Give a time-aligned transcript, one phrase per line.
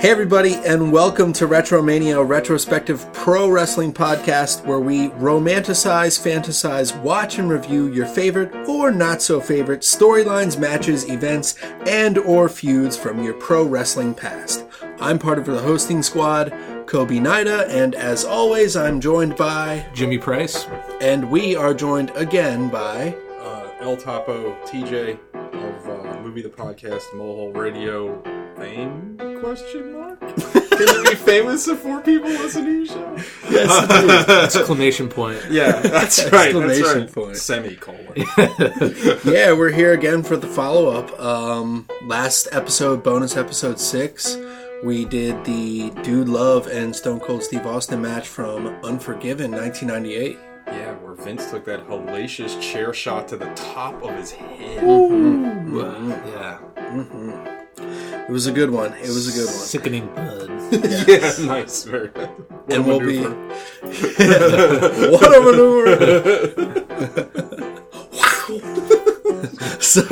[0.00, 6.96] Hey, everybody, and welcome to Retromania, a retrospective pro wrestling podcast where we romanticize, fantasize,
[7.02, 11.56] watch, and review your favorite or not so favorite storylines, matches, events,
[11.86, 14.64] and/or feuds from your pro wrestling past.
[15.00, 16.52] I'm part of the hosting squad,
[16.86, 20.64] Kobe Nida, and as always, I'm joined by, Jimmy Price.
[21.00, 23.16] and we are joined again by.
[23.40, 28.22] uh, El Topo TJ of uh, Movie the Podcast Mohole Radio
[28.58, 30.20] fame question mark?
[30.78, 33.16] Can you be famous if four people listen to your show?
[33.50, 34.56] Yes.
[34.56, 35.40] Exclamation point.
[35.50, 36.46] Yeah, that's right.
[36.54, 37.12] Exclamation That's right.
[37.12, 37.36] point.
[37.36, 38.14] Semicolon.
[39.24, 41.18] yeah, we're here again for the follow up.
[41.18, 44.36] Um, last episode, bonus episode six,
[44.84, 50.38] we did the Dude Love and Stone Cold Steve Austin match from Unforgiven 1998.
[50.66, 54.82] Yeah, where Vince took that hellacious chair shot to the top of his head.
[54.84, 56.58] Yeah.
[58.28, 58.92] It was a good one.
[58.94, 59.54] It was a good one.
[59.54, 60.48] Sickening bud.
[61.08, 61.84] yeah, nice.
[61.84, 62.08] Very.
[62.08, 63.20] What And we'll be.
[63.20, 63.34] maneuver.
[65.12, 65.96] what a maneuver!
[68.12, 69.78] wow.
[69.80, 70.02] so,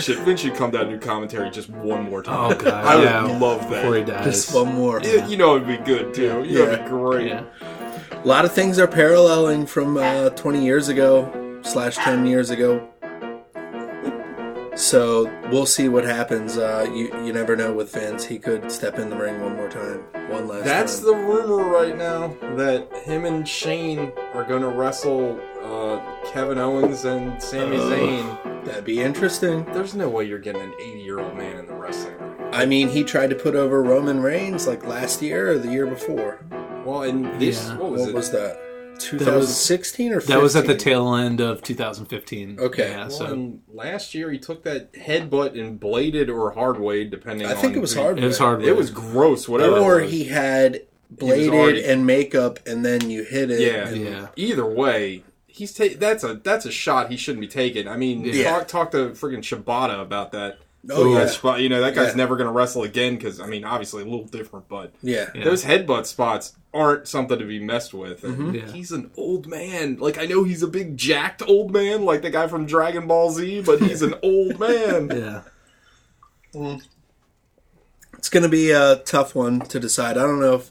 [0.00, 2.52] Shit, Vince should come down and do commentary just one more time.
[2.52, 2.84] Oh god.
[2.84, 3.38] I would yeah.
[3.38, 4.24] love Before he that.
[4.24, 4.44] dies.
[4.46, 5.00] just one more.
[5.02, 6.22] Yeah, You know it'd be good too.
[6.22, 6.82] You know it'd Yeah.
[6.84, 7.26] be great.
[7.28, 7.44] Yeah.
[8.12, 12.88] A lot of things are paralleling from uh, 20 years ago slash 10 years ago.
[14.74, 16.56] So we'll see what happens.
[16.56, 18.24] Uh, you you never know with Vince.
[18.24, 21.06] He could step in the ring one more time, one last That's time.
[21.08, 26.00] the rumor right now that him and Shane are going to wrestle uh,
[26.32, 27.92] Kevin Owens and Sami Ugh.
[27.92, 28.64] Zayn.
[28.64, 29.64] That'd be interesting.
[29.72, 32.32] There's no way you're getting an 80 year old man in the wrestling ring.
[32.52, 35.86] I mean, he tried to put over Roman Reigns like last year or the year
[35.86, 36.44] before.
[36.86, 37.76] Well, and this, Yeah.
[37.76, 38.14] what was What it?
[38.14, 38.58] was that?
[38.98, 40.34] 2016 or 15?
[40.36, 42.58] That was at the tail end of 2015.
[42.60, 42.90] Okay.
[42.90, 47.46] Yeah, Well, so and last year he took that headbutt and bladed or hardway, depending
[47.46, 47.56] I on.
[47.56, 48.18] think it was who- hard.
[48.18, 48.62] it was hard.
[48.64, 49.78] It was gross, whatever.
[49.78, 53.60] Or he had bladed already- and makeup, and then you hit it.
[53.60, 53.88] Yeah.
[53.88, 54.26] and- Yeah.
[54.36, 57.86] Either way, he's ta- that's a that's a shot he shouldn't be taking.
[57.88, 58.50] I mean, Yeah.
[58.50, 60.58] talk talk to friggin' Shibata about that.
[60.90, 61.26] Oh, That yeah.
[61.26, 62.14] spot, you know that guy's Yeah.
[62.16, 65.28] never going to wrestle again because I mean, obviously a little different, but Yeah.
[65.34, 65.44] Yeah.
[65.44, 68.22] those headbutt spots aren't something to be messed with.
[68.22, 68.54] Mm-hmm.
[68.54, 68.66] Yeah.
[68.72, 69.98] He's an old man.
[69.98, 73.30] Like I know he's a big jacked old man, like the guy from Dragon Ball
[73.30, 75.42] Z, but he's an old man.
[76.54, 76.78] yeah.
[78.18, 80.16] It's going to be a tough one to decide.
[80.16, 80.70] I don't know if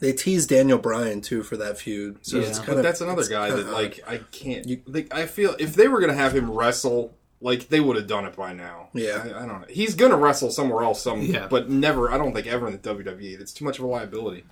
[0.00, 2.18] they tease Daniel Bryan too for that feud.
[2.22, 2.46] So Yeah.
[2.48, 4.88] it's But of that's another guy that like I can't.
[4.92, 7.14] like, I feel if they were going to have him wrestle.
[7.44, 8.88] Like they would have done it by now.
[8.94, 9.22] Yeah.
[9.22, 9.66] I, I don't know.
[9.68, 11.46] He's gonna wrestle somewhere else, some, Yeah.
[11.48, 12.10] but never.
[12.10, 13.38] I don't think ever in the WWE.
[13.38, 14.44] That's too much of a liability.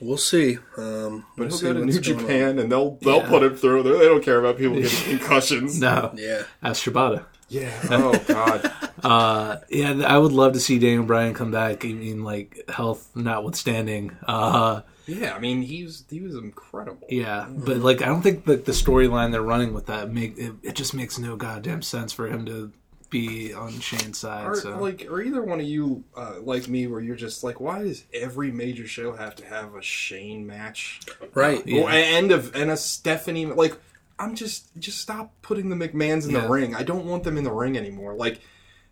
[0.00, 0.56] we'll see.
[0.78, 2.20] Um, we'll But see he'll go to New going on.
[2.20, 3.28] Japan and they'll they'll Yeah.
[3.28, 3.82] put him through.
[3.82, 5.78] They they don't care about people getting concussions.
[5.80, 6.12] No.
[6.14, 7.24] Yeah, Ask Shibata.
[7.48, 7.72] Yeah.
[7.90, 8.72] Oh God.
[9.02, 11.86] Uh, yeah, I would love to see Daniel Bryan come back.
[11.86, 14.14] I mean, like health notwithstanding.
[14.26, 14.82] Uh,
[15.18, 15.34] yeah.
[15.34, 17.06] I mean, he was he was incredible.
[17.10, 20.52] yeah, but like I don't think that the storyline they're running with that make it,
[20.62, 22.72] it just makes no goddamn sense for him to
[23.10, 24.46] be on Shane's side.
[24.46, 27.58] Or, so like, or either one of you, uh, like me, where you're just like,
[27.60, 31.00] why does every major show have to have a Shane match?
[31.34, 31.66] right.
[31.66, 31.82] Yeah.
[31.82, 33.46] Or, and a and a Stephanie.
[33.46, 33.76] Like,
[34.18, 36.42] I'm just just stop putting the McMahons in Yeah.
[36.42, 36.74] the ring.
[36.76, 38.14] I don't want them in the ring anymore.
[38.14, 38.40] Like,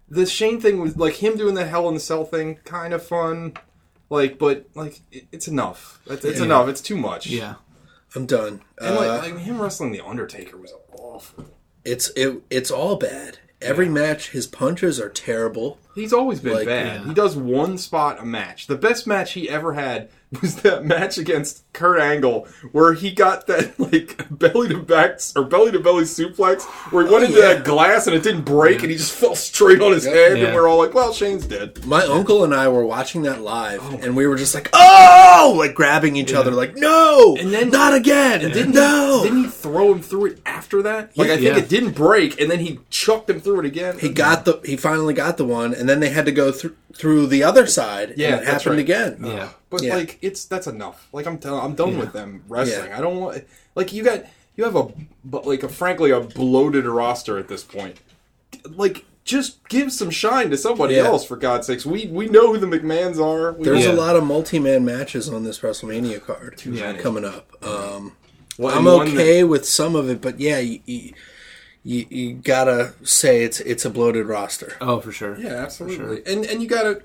[0.08, 3.06] the Shane thing was like him doing the Hell in the Cell thing, kind of
[3.06, 3.52] fun.
[4.10, 6.00] Like, but like, it, it's enough.
[6.06, 6.44] It's, it's Yeah.
[6.46, 6.68] enough.
[6.68, 7.26] It's too much.
[7.26, 7.56] yeah,
[8.16, 8.62] I'm done.
[8.78, 11.44] And Uh, like, like him wrestling the Undertaker was awful.
[11.84, 13.38] it's it, it's all bad.
[13.60, 15.78] Every match, his punches are terrible.
[15.96, 17.00] He's always been Like, bad.
[17.00, 17.08] yeah.
[17.08, 18.68] He does one spot a match.
[18.68, 20.10] The best match he ever had
[20.42, 25.44] was that match against Kurt Angle, where he got that like belly to back or
[25.44, 27.54] belly to belly suplex, where he oh, went into yeah.
[27.54, 30.14] that glass and it didn't break, and he just fell straight on his Yep.
[30.14, 30.44] head, Yeah.
[30.46, 33.80] and we're all like, "Well, Shane's dead." My uncle and I were watching that live,
[33.82, 33.98] Oh.
[34.02, 37.94] and we were just like, "Oh!" like grabbing each other, like, "No, And then- not
[37.94, 41.16] again, And didn't no." He, didn't he throw him through it after that?
[41.16, 41.56] Like I think Yeah.
[41.58, 43.98] it didn't break, and then he chucked him through it again.
[43.98, 46.74] he got the he finally got the one, and then they had to go through
[46.98, 48.14] through the other side.
[48.16, 48.80] Yeah, and it that's happened right.
[48.80, 49.18] again.
[49.24, 49.48] yeah.
[49.70, 49.94] But Yeah.
[49.96, 51.08] like it's that's enough.
[51.12, 51.64] Like I'm done.
[51.64, 52.00] I'm done Yeah.
[52.00, 52.90] with them wrestling.
[52.90, 52.98] Yeah.
[52.98, 54.24] I don't want like you got
[54.56, 54.88] you have a
[55.24, 57.96] but like a frankly a bloated roster at this point.
[58.68, 61.04] Like just give some shine to somebody Yeah.
[61.04, 61.86] else for God's sakes.
[61.86, 63.52] We we know who the McMahons are.
[63.52, 63.92] We There's Yeah.
[63.92, 66.98] a lot of multi-man matches on this WrestleMania card many.
[66.98, 67.52] coming up.
[67.62, 68.12] Um,
[68.58, 71.12] Well, I'm and one okay with some of it, but yeah, you, you,
[71.82, 74.76] you, you gotta say it's it's a bloated roster.
[74.80, 75.38] Oh, for sure.
[75.38, 76.22] yeah, absolutely.
[76.26, 77.02] And and you gotta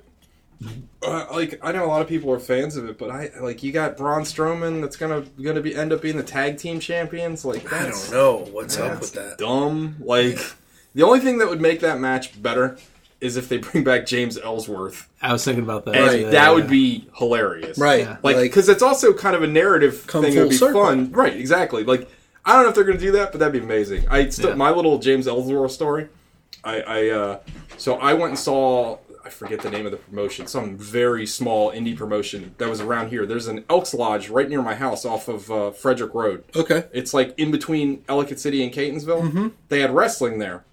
[1.02, 3.64] uh, like I know a lot of people are fans of it, but I like
[3.64, 7.44] you got Braun Strowman that's gonna gonna be end up being the tag team champions.
[7.46, 9.38] Like I don't know what's up with that.
[9.38, 9.98] dumb.
[10.00, 10.40] Like
[10.96, 12.78] the only thing that would make that match better
[13.20, 15.10] is if they bring back James Ellsworth.
[15.22, 15.96] I was thinking about that.
[15.96, 16.24] And Right.
[16.26, 16.52] That yeah.
[16.52, 17.78] would be hilarious.
[17.78, 18.02] Right.
[18.02, 18.18] Yeah.
[18.22, 20.36] Like, because it's also kind of a narrative Come thing.
[20.36, 20.84] It would be circle.
[20.84, 21.10] fun.
[21.12, 21.86] Right, exactly.
[21.86, 22.10] Like,
[22.46, 24.06] I don't know if they're going to do that, but that'd be amazing.
[24.10, 24.56] I still, Yeah.
[24.56, 26.10] My little James Ellsworth story.
[26.64, 27.40] I, I uh,
[27.78, 31.72] so I went and saw, I forget the name of the promotion, some very small
[31.72, 33.26] indie promotion that was around here.
[33.26, 36.44] There's an Elks Lodge right near my house off of uh, Frederick Road.
[36.56, 36.86] Okay.
[36.94, 39.52] It's like in between Ellicott City and Catonsville.
[39.70, 40.64] They had wrestling there.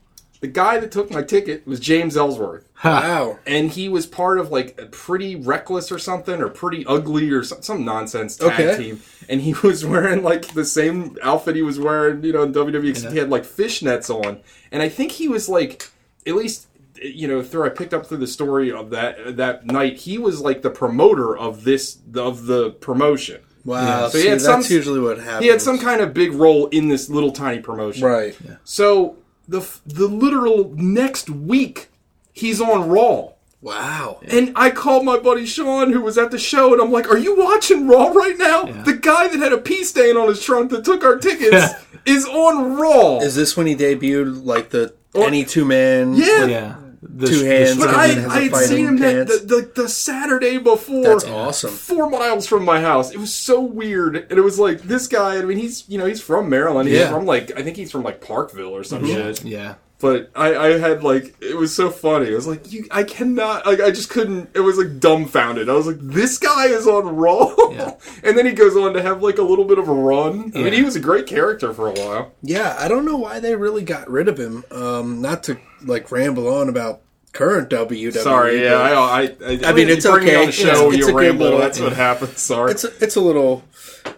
[0.40, 3.38] The guy that took my ticket was James Ellsworth Wow.
[3.46, 7.42] and he was part of like a pretty reckless or something or pretty ugly or
[7.44, 8.76] some, some nonsense tag Okay.
[8.82, 12.54] team and he was wearing like the same outfit he was wearing you know in
[12.54, 14.40] WWE except he had like fishnets on
[14.72, 15.90] and I think he was like
[16.26, 16.68] at least
[17.02, 20.40] you know through I picked up through the story of that that night he was
[20.40, 23.84] like the promoter of this of the promotion Wow.
[23.84, 24.08] Yeah.
[24.08, 25.42] So he See, had that's some- usually what happens.
[25.44, 28.38] he had some kind of big role in this little tiny promotion Right.
[28.64, 29.16] so
[29.50, 31.88] the the literal next week
[32.32, 33.32] he's on Raw
[33.62, 34.20] Wow.
[34.26, 37.18] and I called my buddy Sean, who was at the show, and I'm like, "Are
[37.18, 38.64] you watching Raw right now?
[38.64, 38.82] Yeah.
[38.84, 41.74] The guy that had a pee stain on his trunk that took our tickets
[42.06, 46.14] is on Raw." Is this when he debuted like the Or- any two man?
[46.14, 46.46] Yeah.
[46.46, 46.74] Yeah.
[47.02, 49.36] The, Two the hands but I, then has a I had seen him that, the,
[49.74, 51.02] the, the Saturday before.
[51.02, 51.70] That's awesome.
[51.70, 53.10] Four miles from my house.
[53.10, 55.38] It was so weird, and it was like this guy.
[55.38, 56.88] I mean, he's you know he's from Maryland.
[56.90, 57.10] He's Yeah.
[57.10, 59.42] from like I think he's from like Parkville or some shit.
[59.44, 59.76] Yeah.
[59.98, 62.28] But I, I had like it was so funny.
[62.30, 64.48] It was like, you, I cannot, like, I just couldn't.
[64.54, 65.68] It was like dumbfounded.
[65.68, 67.94] I was like, this guy is on Raw, Yeah.
[68.24, 70.52] and then he goes on to have like a little bit of a run.
[70.54, 72.32] I mean, he was a great character for a while.
[72.42, 74.64] Yeah, I don't know why they really got rid of him.
[74.70, 77.00] Um, not to like ramble on about
[77.32, 78.12] current WWE.
[78.12, 80.40] Sorry, yeah, I, I, I, I mean, it's you bring me okay.
[80.40, 81.44] on the show, It's- it's you a ramble.
[81.44, 82.40] little- That's what happens.
[82.40, 82.70] Sorry.
[82.72, 83.62] it's a, it's a little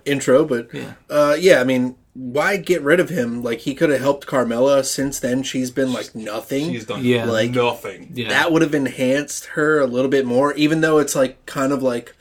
[0.04, 0.94] intro, but Yeah.
[1.10, 3.42] uh, yeah, I mean, why get rid of him?
[3.42, 4.84] Like he could have helped Carmella.
[4.84, 6.70] Since then, she's been like nothing.
[6.70, 7.24] He's done Yeah.
[7.24, 8.10] Like- nothing.
[8.14, 8.28] Yeah.
[8.28, 11.82] That would have enhanced her a little bit more, even though it's like kind of
[11.82, 12.14] like,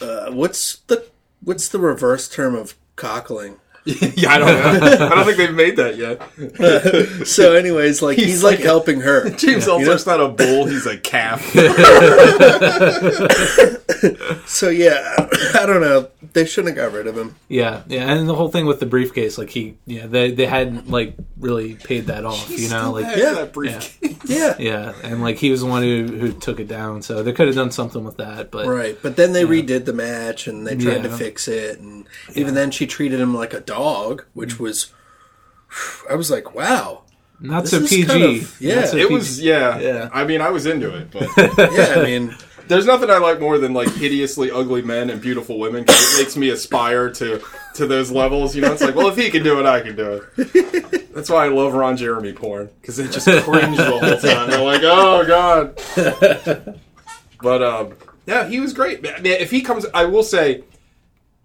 [0.00, 1.06] uh, what's the
[1.42, 3.56] what's the reverse term of cockling?
[4.16, 5.06] yeah, I don't know.
[5.06, 6.22] I don't think they've made that yet.
[7.26, 9.28] So, anyways, like he's, He's like, like- helping her.
[9.36, 9.96] James You know?
[10.06, 11.40] Not a bull; he's a calf.
[14.46, 15.14] So yeah,
[15.54, 16.08] I don't know.
[16.32, 17.34] They shouldn't have got rid of him.
[17.48, 20.88] Yeah, yeah, and the whole thing with the briefcase, like he, yeah, they they hadn't
[20.90, 23.32] like really paid that off, you know, like Yeah.
[23.34, 23.98] that briefcase.
[24.24, 24.54] Yeah.
[24.58, 27.46] yeah, and like he was the one who who took it down, so they could
[27.48, 30.76] have done something with that, but Right, but then they redid the match and they
[30.76, 34.92] tried to fix it, and even then she treated him like a dog, which was,
[36.10, 37.02] I was like, wow,
[37.40, 38.04] not so PG.
[38.06, 38.84] kind of- yeah.
[38.84, 39.14] So It PG.
[39.14, 39.78] was, yeah.
[39.78, 40.08] Yeah.
[40.12, 41.28] I mean, I was into it, but.
[41.72, 41.94] yeah.
[41.96, 42.34] I mean,
[42.68, 46.22] There's nothing I like more than like hideously ugly men and beautiful women because it
[46.22, 47.42] makes me aspire to
[47.74, 48.54] to those levels.
[48.54, 51.12] You know, it's like, well, if he can do it, I can do it.
[51.12, 54.48] That's why I love Ron Jeremy porn because it just cringe the whole time.
[54.48, 56.78] They're like, oh god.
[57.42, 57.94] But um,
[58.26, 59.02] yeah, he was great.
[59.02, 60.62] Man, if he comes, I will say,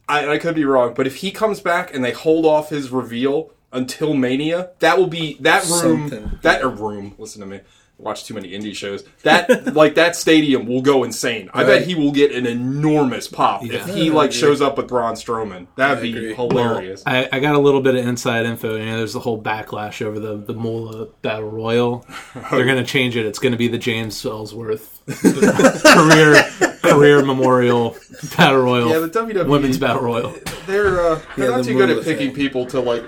[0.10, 2.90] I, I could be wrong, but if he comes back and they hold off his
[2.92, 6.10] reveal until Mania, that will be that room.
[6.10, 6.40] Something.
[6.42, 7.16] That a room.
[7.18, 7.60] Listen to me.
[8.00, 9.04] Watch too many indie shows.
[9.24, 11.50] That like that stadium will go insane.
[11.52, 11.80] I Right.
[11.80, 15.66] bet he will get an enormous pop if he like shows up with Braun Strowman.
[15.78, 16.34] That'd I be agree.
[16.36, 17.02] hilarious.
[17.08, 18.76] I, I got a little bit of inside info.
[18.76, 22.06] You know, there's the whole backlash over the the Moolah Battle Royal.
[22.52, 23.26] They're going to change it.
[23.26, 25.02] It's going to be the James Ellsworth
[25.84, 26.44] career
[26.84, 27.98] career memorial
[28.38, 28.90] Battle Royal.
[28.90, 30.36] yeah, the WWE Women's Battle Royal.
[30.68, 32.36] They're uh, they're Yeah, not the too good at picking thing.
[32.36, 33.04] people to like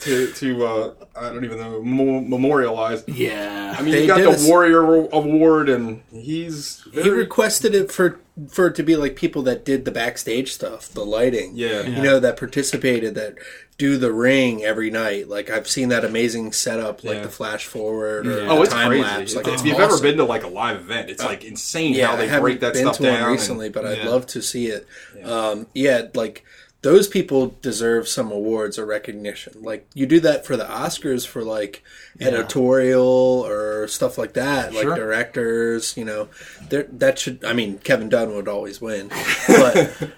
[0.00, 3.04] to to uh, I don't even know mo- memorialize.
[3.06, 3.74] Yeah.
[3.78, 8.68] I mean, he got the a Warrior Award, and he's he requested it for for
[8.68, 11.82] it to be like people that did the backstage stuff, the lighting, Yeah.
[11.82, 13.34] you know, that participated, that
[13.76, 15.28] do the ring every night.
[15.28, 17.22] Like I've seen that amazing setup, like Yeah.
[17.24, 19.02] the flash forward or Oh, it's time crazy.
[19.02, 19.34] lapse.
[19.36, 22.16] Like if you've ever been to like a live event, it's like insane yeah, how
[22.16, 23.12] they break that been stuff to down.
[23.14, 24.08] one and- recently, but I'd yeah.
[24.08, 24.86] love to see it.
[25.24, 26.42] Um, yeah, like
[26.82, 29.54] those people deserve some awards or recognition.
[29.62, 31.82] Like you do that for the Oscars for like
[32.20, 35.96] editorial or stuff like that, like directors.
[35.96, 36.28] You know,
[36.70, 37.44] that should.
[37.44, 39.08] I mean, Kevin Dunn would always win,
[39.46, 39.74] but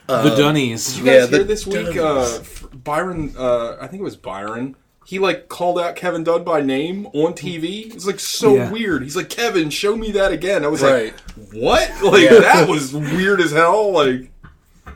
[0.06, 0.94] the Dunnies.
[0.94, 1.97] Did you guys Yeah, the hear this week?
[1.97, 2.38] Uh,
[2.73, 4.76] Byron, uh, I think it was Byron.
[5.06, 7.92] He like called out Kevin Dunn by name on TV.
[7.94, 8.71] It's like so Yeah.
[8.71, 9.02] weird.
[9.02, 10.64] He's like, Kevin, show me that again.
[10.64, 11.12] I was Right.
[11.37, 11.90] like, what?
[12.02, 12.38] Like Yeah.
[12.40, 13.92] that was weird as hell.
[13.92, 14.30] Like,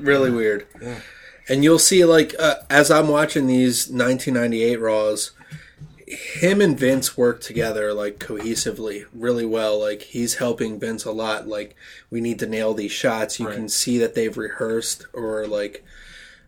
[0.01, 0.67] really weird.
[1.49, 5.33] And you'll see, like, uh, as I'm watching these 1998 Raws,
[6.07, 9.79] him and Vince work together, like, cohesively really well.
[9.81, 11.49] Like, he's helping Vince a lot.
[11.49, 11.75] Like,
[12.11, 13.39] we need to nail these shots.
[13.41, 13.55] You Right.
[13.57, 15.85] can see that they've rehearsed, or, like,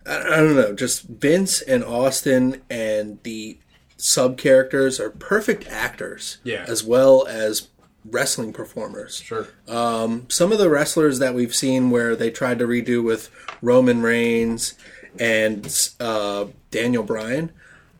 [0.07, 3.59] I, I don't know, just Vince and Austin and the
[3.99, 6.65] sub characters are perfect actors, Yeah.
[6.67, 7.69] as well as
[8.05, 9.17] wrestling performers.
[9.17, 9.49] Sure.
[9.69, 13.31] Um, Some of the wrestlers that we've seen where they tried to redo with
[13.63, 14.75] Roman Reigns
[15.19, 17.51] and uh, Daniel Bryan,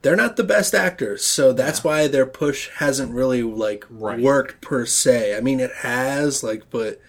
[0.03, 4.19] they're not the best actors, so that's why their push hasn't really like Right.
[4.19, 5.37] worked per se.
[5.37, 7.01] I mean, it has like, but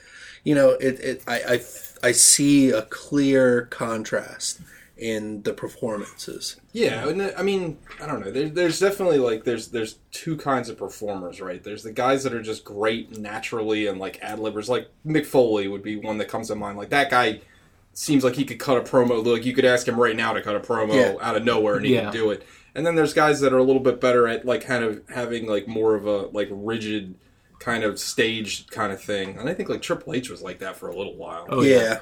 [0.43, 1.62] you know, it, it I, I
[2.03, 4.60] I see a clear contrast
[5.01, 6.58] in the performances.
[6.74, 8.29] Yeah, and I mean, I don't know.
[8.31, 11.62] There, there's definitely like there's there's two kinds of performers, right?
[11.62, 14.70] There's the guys that are just great naturally and like ad libbers.
[14.70, 16.77] Like Mick Foley would be one that comes to mind.
[16.77, 17.41] Like that guy
[17.93, 19.25] seems like he could cut a promo.
[19.25, 21.15] Like you could ask him right now to cut a promo Yeah.
[21.20, 22.05] out of nowhere and he Yeah.
[22.05, 22.46] could do it.
[22.75, 25.48] And then there's guys that are a little bit better at like kind of having
[25.48, 27.15] like more of a like rigid
[27.60, 29.38] kind of stage kind of thing.
[29.38, 31.48] And I think like Triple H was like that for a little while.
[31.50, 32.00] Oh, yeah,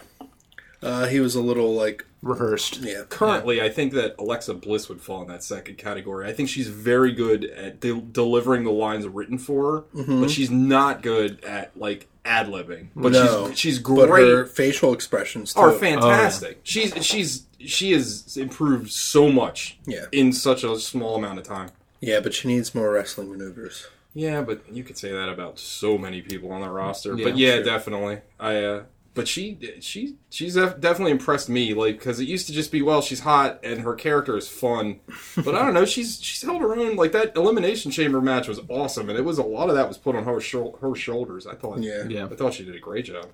[0.82, 2.78] Uh, he was a little like Rehearsed.
[2.82, 3.04] yeah.
[3.10, 6.28] Currently, I think that Alexa Bliss would fall in that second category.
[6.28, 10.22] I think she's very good at de- delivering the lines written for her, Mm-hmm.
[10.22, 12.88] but she's not good at like ad libbing.
[12.96, 14.28] But no, she's she's but great.
[14.28, 15.60] her facial expressions too.
[15.62, 16.60] are fantastic.
[16.64, 20.06] She's she's she has improved so much Yeah.
[20.12, 21.70] in such a small amount of time.
[22.02, 23.88] Yeah, but she needs more wrestling maneuvers.
[24.14, 27.16] Yeah, but you could say that about so many people on the roster.
[27.16, 27.64] Yeah, but yeah, sure.
[27.64, 28.20] definitely.
[28.40, 28.84] I uh
[29.14, 33.02] but she she she's definitely impressed me like because it used to just be well
[33.02, 35.00] she's hot and her character is fun
[35.36, 38.60] but i don't know she's she's held her own like that elimination chamber match was
[38.70, 41.46] awesome and it was a lot of that was put on her shou- her shoulders
[41.48, 42.06] i thought Yeah.
[42.08, 42.26] Yeah.
[42.26, 43.28] i thought she did a great job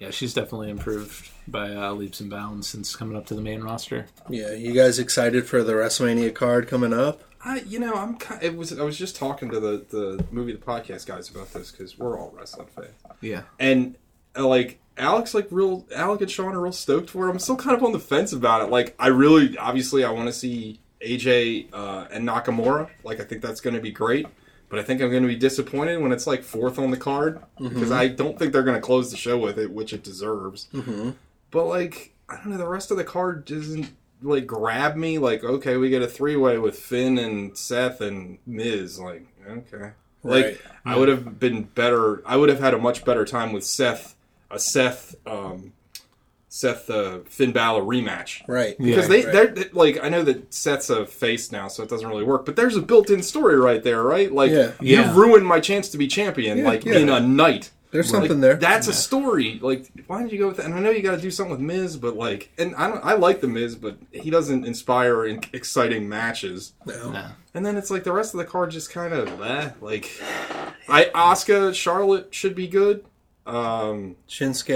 [0.00, 3.62] Yeah, she's definitely improved by uh, leaps and bounds since coming up to the main
[3.62, 4.06] roster.
[4.28, 7.22] Yeah, you guys excited for the WrestleMania card coming up?
[7.44, 8.40] I, you know, I'm kind.
[8.40, 8.78] It was.
[8.78, 12.16] I was just talking to the the movie, the podcast guys about this because we're
[12.16, 12.94] all wrestling fans.
[13.20, 13.42] Yeah.
[13.58, 13.96] and
[14.36, 17.30] uh, like Alex, like real Alec and Sean are real stoked for it.
[17.30, 18.70] I'm still kind of on the fence about it.
[18.70, 22.88] Like, I really, obviously, I want to see AJ uh, and Nakamura.
[23.04, 24.26] Like, I think that's going to be great.
[24.68, 27.42] But I think I'm going to be disappointed when it's like fourth on the card
[27.58, 30.68] because I don't think they're going to close the show with it, which it deserves.
[30.74, 31.12] Mm-hmm.
[31.50, 33.90] But like, I don't know, the rest of the card doesn't
[34.20, 35.16] like grab me.
[35.16, 38.98] Like, okay, we get a three way with Finn and Seth and Miz.
[38.98, 40.60] Like, okay, like Right.
[40.84, 42.22] I would have been better.
[42.26, 44.16] I would have had a much better time with Seth,
[44.50, 45.72] a Seth, um,
[46.48, 48.42] Seth uh, Finn Balor rematch.
[48.48, 48.76] Right.
[48.78, 48.86] Yeah.
[48.94, 49.32] Because they, right.
[49.32, 52.46] they're they- like, I know that Seth's a face now, so it doesn't really work.
[52.46, 54.32] But there's a built-in story right there, right?
[54.32, 54.72] Like, Yeah.
[54.80, 55.06] Yeah.
[55.06, 56.98] you've ruined my chance to be champion, Yeah, like yeah.
[56.98, 57.70] in a night.
[57.90, 58.54] There's Like, something there.
[58.56, 59.58] That's a story.
[59.62, 60.66] Like, why did you go with that?
[60.66, 63.02] And I know you got to do something with Miz, but like, and I don't.
[63.02, 66.74] I like the Miz, but he doesn't inspire in exciting matches.
[66.84, 67.12] No.
[67.12, 67.28] Nah.
[67.54, 69.70] And then it's like the rest of the card just kind of eh.
[69.80, 70.10] Like,
[70.86, 73.06] I Oscar Charlotte should be good.
[73.48, 74.68] Um, Shinsuke,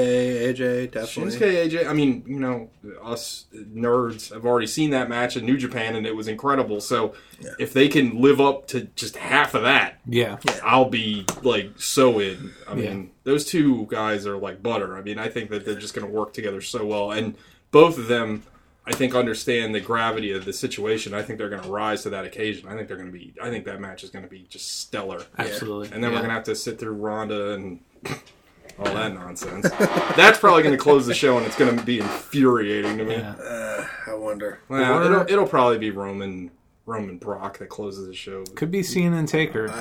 [0.54, 1.32] AJ, definitely.
[1.38, 1.86] Shinsuke AJ.
[1.86, 2.70] I mean, you know,
[3.02, 6.80] us nerds have already seen that match in New Japan, and it was incredible.
[6.80, 7.12] So,
[7.58, 10.38] if they can live up to just half of that, Yeah.
[10.64, 12.52] I'll be like so in.
[12.66, 12.88] I Yeah.
[12.94, 14.96] mean, those two guys are like butter.
[14.96, 17.34] I mean, I think that they're just going to work together so well, and
[17.72, 18.42] both of them,
[18.86, 21.12] I think, understand the gravity of the situation.
[21.12, 22.68] I think they're going to rise to that occasion.
[22.68, 23.34] I think they're going to be.
[23.40, 25.24] I think that match is going to be just stellar.
[25.38, 25.90] Absolutely.
[25.92, 27.80] And then we're going to have to sit through Ronda and
[28.78, 29.68] all that nonsense.
[30.16, 33.14] That's probably going to close the show, and it's going to be infuriating to me.
[33.16, 33.32] Yeah.
[33.34, 34.60] Uh, I wonder.
[34.68, 36.50] Well, Or- it'll, it'll probably be Roman
[36.84, 38.42] Roman Brock that closes the show.
[38.56, 39.70] Could be Cena and Taker.
[39.70, 39.74] I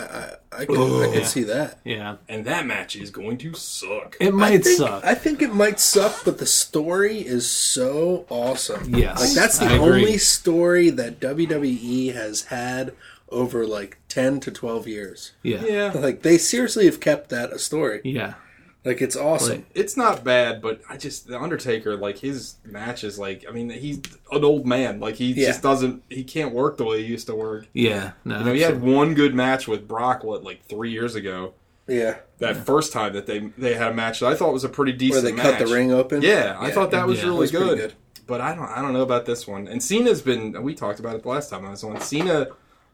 [0.58, 1.26] I, I could, I could Yeah.
[1.26, 1.80] see that.
[1.84, 2.18] yeah.
[2.30, 4.18] And that match is going to suck.
[4.20, 5.04] It I might think, suck.
[5.04, 8.94] I think it might suck, but the story is so awesome.
[8.94, 9.86] Yes, Like that's the I agree.
[10.04, 12.94] only story that WWE has had
[13.30, 15.32] over like ten to twelve years.
[15.42, 15.64] yeah.
[15.66, 15.92] Yeah.
[15.96, 18.02] Like they seriously have kept that a story.
[18.04, 18.36] Yeah.
[18.84, 19.58] Like it's awesome.
[19.58, 23.70] Like- It's not bad, but I just the Undertaker, like his matches, like I mean,
[23.70, 24.00] he's
[24.32, 25.00] an old man.
[25.00, 25.48] Like he Yeah.
[25.48, 27.68] just doesn't, he can't work the way he used to work.
[27.74, 28.14] Yeah.
[28.26, 31.54] No, You know, he had one good match with Brock, what like three years ago.
[31.88, 32.18] yeah.
[32.40, 34.94] That first time that they they had a match that I thought was a pretty
[34.94, 35.24] decent.
[35.26, 35.60] Where decent they match.
[35.60, 36.22] cut the ring open.
[36.24, 37.78] Yeah, I thought that was Yeah, really was good.
[37.78, 37.94] good.
[38.26, 39.68] But I don't I don't know about this one.
[39.68, 42.02] And Cena's been we talked about it the last time I was on.
[42.02, 42.48] Cena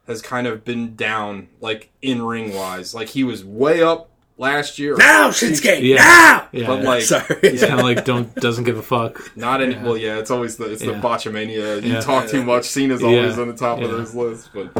[0.06, 2.94] has kind of been down like in ring wise.
[2.94, 4.96] Like he was way up last year.
[4.96, 5.82] Now Shinsuke.
[5.82, 5.96] Yeah.
[5.96, 6.48] Now.
[6.52, 6.66] Yeah.
[6.68, 7.38] But like Sorry.
[7.42, 9.36] He's kind of like don't doesn't give a fuck.
[9.36, 9.76] Not any.
[9.76, 11.00] Well, yeah, it's always the it's the Yeah.
[11.00, 11.82] botchamania.
[11.82, 12.00] You Yeah.
[12.00, 12.64] talk too much.
[12.64, 13.42] Cena's always Yeah.
[13.42, 13.96] on the top of Yeah.
[13.96, 14.70] those lists, but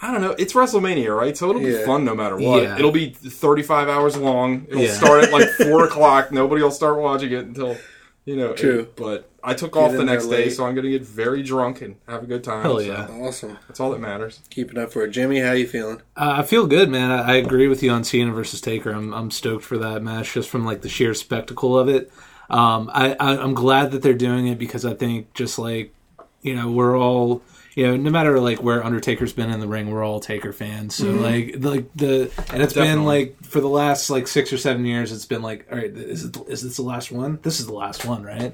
[0.00, 0.34] I don't know.
[0.36, 1.36] It's WrestleMania, right?
[1.36, 1.86] So it'll be Yeah.
[1.86, 2.62] fun no matter what.
[2.62, 2.76] Yeah.
[2.76, 4.66] It'll be 35 hours long.
[4.68, 4.92] It'll Yeah.
[4.92, 6.32] start at like four o'clock.
[6.32, 7.76] Nobody will start watching it until
[8.24, 8.52] you know.
[8.52, 8.80] True.
[8.80, 8.96] eight.
[8.96, 11.96] But I took off the next day, so I'm going to get very drunk and
[12.08, 12.62] have a good time.
[12.62, 13.08] Hell so yeah.
[13.08, 13.58] Awesome.
[13.66, 14.40] that's all that matters.
[14.50, 15.10] Keep it up for it.
[15.10, 16.02] Jimmy, how you feeling?
[16.16, 17.10] Uh, I feel good, man.
[17.10, 18.90] I, I agree with you on Cena versus Taker.
[18.90, 22.12] I'm I'm stoked for that match just from like the sheer spectacle of it.
[22.50, 25.94] Um, I, I I'm glad that they're doing it because I think just like
[26.42, 27.42] you know we're all
[27.74, 30.94] you know, no matter like where Undertaker's been in the ring, we're all Taker fans.
[30.94, 34.84] So like, like the and it's been like for the last like six or seven
[34.84, 37.38] years, it's been like, all right, is it is this the last one?
[37.42, 38.52] This is the last one, right?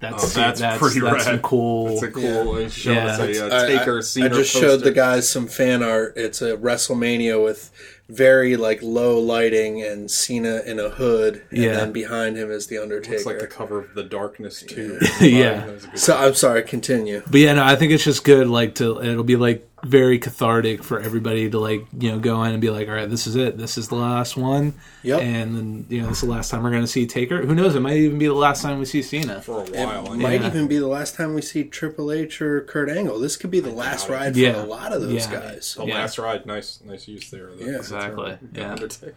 [0.00, 1.42] That's Oh, that's that's pretty that's some rad.
[1.42, 1.88] cool.
[1.88, 2.92] It's a cool uh, show.
[2.92, 3.20] Yeah.
[3.24, 6.12] It's a uh, I- I- Taker I, Cena just showed the guys some fan art.
[6.16, 7.72] It's a WrestleMania with
[8.08, 11.72] very like low lighting and Cena in a hood, and Yeah.
[11.76, 13.12] then behind him is the Undertaker.
[13.14, 14.98] Looks like the cover of The Darkness too.
[15.20, 15.66] Yeah.
[15.66, 16.62] That was a good- so I'm sorry.
[16.62, 17.22] Continue.
[17.30, 18.46] But yeah, no, I think it's just good.
[18.48, 22.52] Like to, it'll be like very cathartic for everybody to like you know go in
[22.52, 23.56] and be like, all right, this is it.
[23.56, 24.74] This is the last one.
[25.02, 25.22] Yep.
[25.22, 27.44] And then you know this is the last time we're going to see Taker.
[27.46, 27.74] Who knows?
[27.74, 29.40] It might even be the last time we see Cena.
[29.40, 30.10] for a It while.
[30.12, 33.18] I might even be the last time we see Triple H or Kurt Angle.
[33.18, 34.62] This could be the last ride for Yeah.
[34.62, 35.32] a lot of those Yeah.
[35.32, 35.74] guys.
[35.78, 35.94] The Yeah.
[35.94, 37.48] last ride, nice, nice use there.
[37.48, 37.70] of the- Yeah.
[37.72, 38.76] the Exactly, yeah.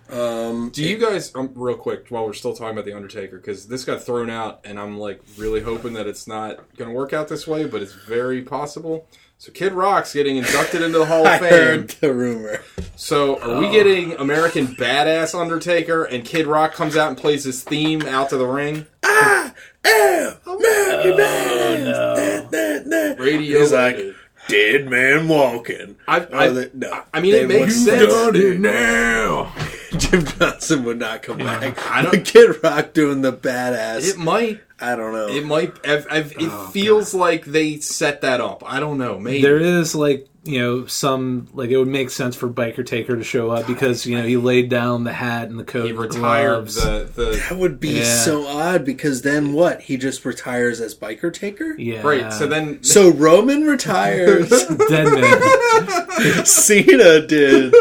[0.10, 3.68] Um, Do you guys, um, real quick, while we're still talking about the Undertaker, because
[3.68, 7.14] this got thrown out, and I'm like really hoping that it's not going to work
[7.14, 9.08] out this way, but it's very possible.
[9.42, 11.50] So Kid Rock's getting inducted into the Hall I of Fame.
[11.52, 12.62] heard the rumor.
[12.96, 13.72] So are we oh.
[13.72, 18.38] getting American Badass Undertaker, and Kid Rock comes out and plays his theme out to
[18.38, 18.86] the ring?
[19.04, 19.52] Oh,
[20.46, 21.18] American
[22.52, 23.18] man.
[23.18, 23.62] Radio.
[23.62, 23.98] He's like,
[24.48, 25.96] dead man walking.
[26.08, 27.02] I, I, Oh, they- no.
[27.12, 28.36] I mean, They it makes wouldn't- sense.
[28.38, 29.52] it now.
[29.98, 31.84] Jim Johnston would not come back.
[31.92, 34.08] I don't- Kid Rock doing the badass.
[34.08, 34.62] It might.
[34.82, 35.28] I don't know.
[35.28, 35.74] It might.
[35.88, 38.64] I've, I've, it Oh, feels like they set that up.
[38.66, 39.20] I don't know.
[39.20, 43.16] Maybe There is like you know some like it would make sense for Biker Taker
[43.16, 45.84] to show up because you know he laid down the hat and the coat.
[45.84, 47.46] he and retired the the.
[47.50, 48.04] that would be Yeah.
[48.06, 49.82] so odd because then what?
[49.82, 51.76] He just retires as biker taker.
[51.78, 52.02] Yeah.
[52.02, 52.34] Right.
[52.34, 54.50] So then So Roman retires.
[54.90, 56.46] dead man.
[56.46, 57.74] Cena did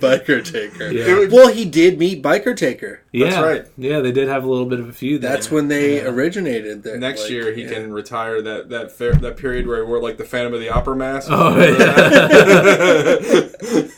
[0.00, 0.90] biker taker.
[0.90, 1.14] Yeah.
[1.18, 3.02] Would- Well, he did meet biker taker.
[3.12, 3.40] yeah.
[3.40, 3.66] right.
[3.76, 5.20] Yeah, they did have a little bit of a feud.
[5.20, 5.30] There.
[5.30, 6.82] That's when they originated.
[6.82, 6.98] There.
[6.98, 7.72] next like, year he yeah.
[7.74, 10.70] can retire that that fair, that period where he wore like the Phantom of the
[10.70, 11.28] Opera mask.
[11.30, 11.97] Oh, yeah.
[11.98, 13.90] That?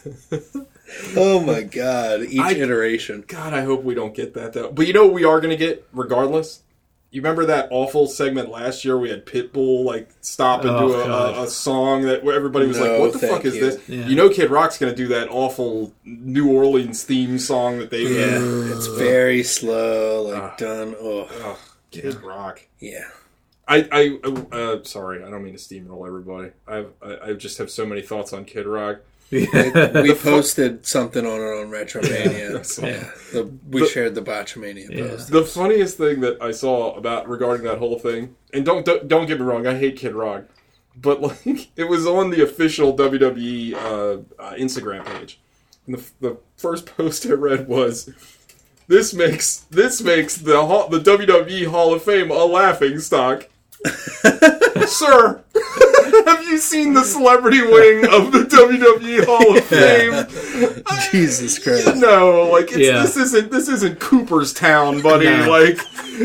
[1.17, 2.23] Oh my god!
[2.25, 3.25] Each I- iteration.
[3.27, 4.71] God, I hope we don't get that though.
[4.73, 6.63] But you know what we are going to get regardless.
[7.13, 8.97] You remember that awful segment last year?
[8.99, 12.79] We had Pitbull like stop and Oh, do a, a, a song that everybody was
[12.81, 13.61] like, "What the thank fuck is you.
[13.63, 14.07] this?" Yeah.
[14.07, 18.03] You know, Kid Rock's going to do that awful New Orleans theme song that they
[18.03, 18.73] Yeah, did.
[18.73, 20.55] it's very slow, like Ah.
[20.59, 20.95] done.
[21.01, 21.59] Oh, Oh,
[21.91, 22.63] Kid Rock.
[22.79, 23.09] yeah.
[23.71, 24.19] I, I,
[24.53, 26.51] uh, sorry, I don't mean to steamroll everybody.
[26.67, 28.99] I've, I, I just have so many thoughts on Kid Rock.
[29.31, 29.47] We
[30.15, 32.51] posted something on our own Retromania.
[32.83, 35.09] Yeah, the, we The- shared the Botchamania Yeah.
[35.11, 35.31] post.
[35.31, 39.27] The funniest thing that I saw about regarding that whole thing, and don't don't, don't
[39.27, 40.45] get me wrong, I hate Kid Rock,
[41.01, 45.39] but like it was on the official WWE uh, uh, Instagram page,
[45.87, 48.11] and the, the first post I read was.
[48.89, 50.55] This makes this makes the
[50.91, 53.49] the WWE Hall of Fame a laughing stock,
[54.87, 55.43] sir.
[56.27, 60.83] have you seen the celebrity wing of the WWE Hall of Fame?
[61.11, 61.97] Jesus Christ!
[61.97, 63.03] No, like it's, Yeah.
[63.03, 65.27] this isn't this isn't Cooperstown, buddy.
[65.27, 65.49] No.
[65.51, 65.79] Like,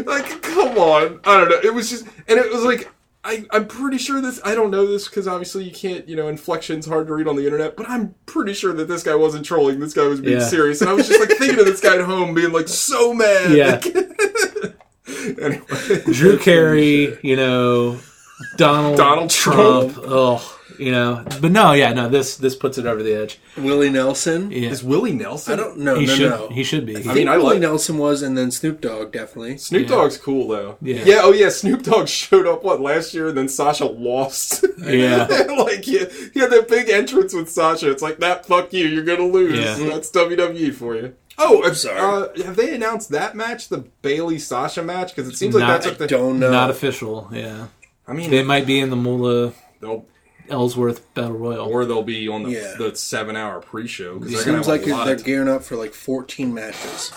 [0.06, 1.20] like come on.
[1.26, 1.60] I don't know.
[1.63, 2.91] It was just, and it was like.
[3.28, 4.39] I, I'm pretty sure this.
[4.46, 6.08] I don't know this because obviously you can't.
[6.08, 7.76] You know, inflection's hard to read on the internet.
[7.76, 9.80] But I'm pretty sure that this guy wasn't trolling.
[9.80, 10.46] This guy was being Yeah.
[10.46, 13.15] serious, and I was just like thinking of this guy at home, being like so
[13.15, 13.50] mad.
[13.52, 13.82] Yeah.
[15.41, 15.62] anyway,
[16.12, 18.00] Drew Carey, you know,
[18.58, 19.94] Donald Donald Trump.
[19.98, 22.10] Oh, you know, but no, yeah, no.
[22.10, 23.39] This this puts it over the edge.
[23.56, 24.52] Willie Nelson.
[24.52, 25.54] Yeah, is Willie Nelson?
[25.54, 25.98] I don't know.
[25.98, 26.50] he no, should no.
[26.50, 26.98] he should be.
[26.98, 29.58] I I think mean, I Willie like- Nelson was, and then Snoop Dogg definitely.
[29.58, 29.88] Snoop Yeah.
[29.96, 30.78] Dogg's cool though.
[30.82, 31.20] Yeah.
[31.22, 31.48] Oh yeah.
[31.50, 34.65] Snoop Dogg showed up what last year, and then Sasha lost.
[34.86, 35.26] Yeah.
[35.58, 37.89] like yeah, he had that big entrance with Sasha.
[37.89, 38.46] It's like that.
[38.46, 38.86] Fuck you.
[38.86, 39.58] You're gonna lose.
[39.58, 39.88] Yeah.
[39.89, 41.15] That's WWE for you.
[41.38, 42.00] Oh, I'm sorry.
[42.00, 45.13] Uh, have they announced that match, the Bayley Sasha match?
[45.15, 46.08] Because it seems like Not- that's what they.
[46.08, 46.52] Don't know.
[46.52, 47.30] Not official.
[47.32, 47.67] Yeah,
[48.08, 50.06] I mean, they might be in the Moolah they'll
[50.50, 51.67] Ellsworth Battle Royal.
[51.67, 52.76] or they'll be on the, Yeah.
[52.78, 54.21] the seven hour pre show.
[54.24, 57.12] It seems like they're gearing up for like 14 matches.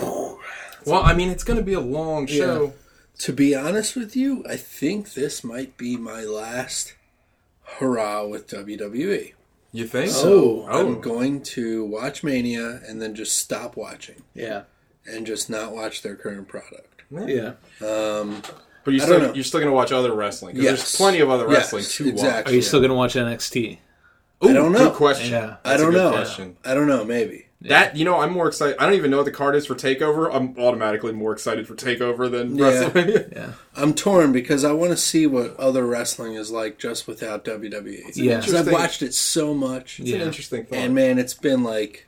[0.00, 2.74] well, I mean, it's gonna be a long show.
[3.18, 6.94] To be honest with you, I think this might be my last
[7.78, 9.32] hurrah with WWE.
[9.72, 10.10] You think?
[10.10, 10.78] So Oh.
[10.86, 14.62] I'm going to watch Mania and then just stop watching yeah,
[15.06, 17.02] and just not watch their current product.
[17.10, 17.52] yeah.
[17.86, 18.42] Um,
[18.84, 19.32] But you're still, know.
[19.34, 20.56] you're still gonna watch other wrestling.
[20.56, 20.64] Yes.
[20.64, 22.52] There's plenty of other Yes, wrestling to exactly.
[22.52, 23.78] Are you still gonna watch NXT?
[24.40, 24.50] watch.
[24.50, 24.88] I don't know.
[24.88, 25.30] Good question.
[25.32, 25.56] Yeah.
[25.64, 26.10] I That's a don't good know.
[26.10, 26.56] Question.
[26.64, 27.04] I don't know.
[27.04, 27.46] Maybe.
[27.68, 28.76] That you know, I'm more excited.
[28.78, 30.28] I don't even know what the card is for Takeover.
[30.34, 32.64] I'm automatically more excited for Takeover than Yeah.
[32.90, 33.32] WrestleMania.
[33.36, 37.44] Yeah, I'm torn because I want to see what other wrestling is like just without
[37.44, 38.12] WWE.
[38.16, 38.38] Yeah.
[38.38, 40.00] because I've watched it so much.
[40.00, 40.16] It's Yeah.
[40.16, 40.78] an interesting thought.
[40.78, 42.06] and man, it's been like,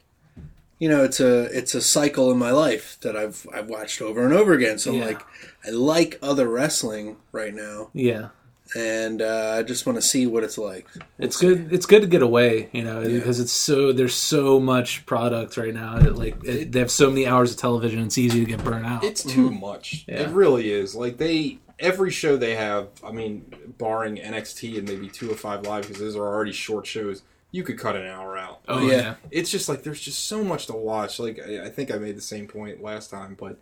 [0.79, 4.25] you know, it's a it's a cycle in my life that I've I've watched over
[4.25, 4.79] and over again.
[4.79, 5.07] So I'm Yeah.
[5.07, 5.23] like,
[5.67, 8.29] I like other wrestling right now, yeah.
[8.75, 10.89] And uh, I just want to see what it's like.
[11.19, 11.73] It's good.
[11.73, 15.73] It's good to get away, you know, because it's so there's so much product right
[15.73, 15.99] now.
[15.99, 18.01] It, like it, they have so many hours of television.
[18.01, 19.05] It's easy to get burnt out.
[19.05, 20.05] It's too much.
[20.09, 20.23] Yeah.
[20.23, 20.95] It really is.
[20.95, 22.89] Like they every show they have.
[23.05, 26.87] I mean, barring NXT and maybe two or five live because those are already short
[26.87, 27.23] shows.
[27.53, 28.63] You could cut an hour out.
[28.67, 28.97] oh yeah.
[28.97, 29.15] yeah.
[29.31, 31.21] It's just like there's just so much to watch.
[31.21, 33.59] Like I, I think I made the same point last time, but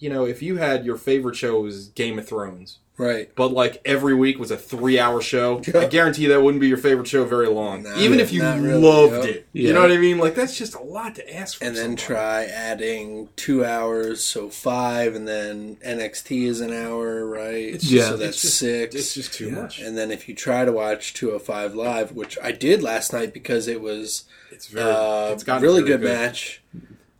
[0.00, 3.30] you know, if you had your favorite show was Game of Thrones, Right.
[3.36, 7.06] but like every week was a three-hour show, I guarantee that wouldn't be your favorite
[7.06, 7.84] show very long.
[7.84, 9.30] No, Even if you really, loved yeah.
[9.30, 9.68] it, Yeah.
[9.68, 10.18] you know what I mean?
[10.18, 11.64] Like that's just a lot to ask for.
[11.64, 12.02] And then somebody.
[12.06, 17.54] try adding two hours, so five, and then NXT is an hour, right?
[17.74, 18.08] It's Yeah.
[18.08, 18.94] So it's that's just, six.
[18.96, 19.62] It's just too Yeah.
[19.62, 19.78] much.
[19.78, 23.68] and then if you try to watch 205 Live, which I did last night because
[23.68, 24.90] it was It's very.
[24.90, 26.62] uh, it's gotten really very good, match.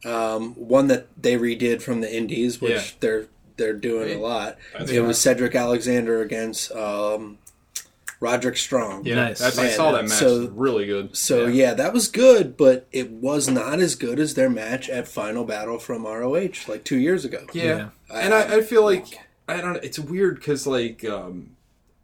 [0.05, 2.83] Um, one that they redid from the Indies, which Yeah.
[3.01, 3.27] they're
[3.59, 4.57] they're doing Hey, a lot.
[4.73, 5.07] that's It fine.
[5.07, 7.39] was Cedric Alexander against um,
[8.21, 9.05] Roderick Strong.
[9.05, 9.39] Yeah, Nice.
[9.39, 10.13] that's, I saw that match.
[10.19, 11.17] so- really good.
[11.17, 11.75] So yeah.
[11.75, 15.79] that was good, but it was not as good as their match at Final Battle
[15.79, 17.47] from ROH like two years ago.
[17.53, 17.89] Yeah, Yeah.
[18.13, 19.07] and I, I feel like
[19.49, 19.75] I don't.
[19.75, 21.51] know, It's weird because like, um,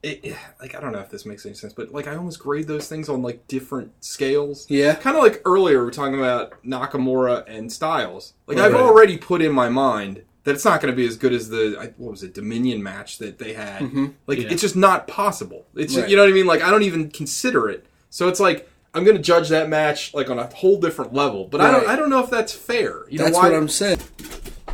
[0.04, 2.38] it, it- like I don't know if this makes any sense, but like I almost
[2.38, 4.66] grade those things on like different scales.
[4.70, 4.94] Yeah.
[4.94, 8.34] kind of like earlier we are talking about Nakamura and Styles.
[8.46, 11.32] Like I've already put in my mind that it's not going to be as good
[11.32, 13.82] as the what was it Dominion match that they had.
[14.26, 14.48] Like Yeah.
[14.50, 15.66] it's just not possible.
[15.74, 16.02] It's Mm-hmm.
[16.02, 16.10] Right.
[16.10, 16.46] you know what I mean.
[16.46, 17.86] Like I don't even consider it.
[18.10, 18.68] So it's like.
[18.96, 21.88] I'm going to judge that match like on a whole different level, but I don't.
[21.88, 23.00] I don't know if that's fair.
[23.10, 23.48] You know That's why?
[23.50, 23.98] what I'm saying.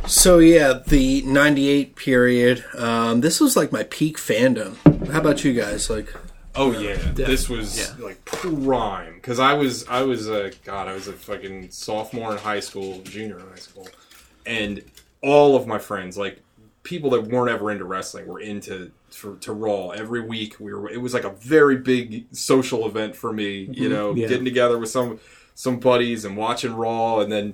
[0.05, 2.63] So yeah, the '98 period.
[2.77, 4.75] Um, this was like my peak fandom.
[5.11, 5.89] How about you guys?
[5.89, 6.13] Like,
[6.53, 8.05] Oh yeah, this was Yeah.
[8.05, 12.37] like prime because I was I was a god I was a fucking sophomore in
[12.37, 13.87] high school, junior in high school,
[14.45, 14.83] and
[15.21, 16.41] all of my friends like
[16.83, 20.59] people that weren't ever into wrestling were into for, to Raw every week.
[20.59, 23.89] We were it was like a very big social event for me, you mm-hmm.
[23.89, 24.27] know, Yeah.
[24.27, 25.19] getting together with some
[25.53, 27.53] some buddies and watching Raw, and then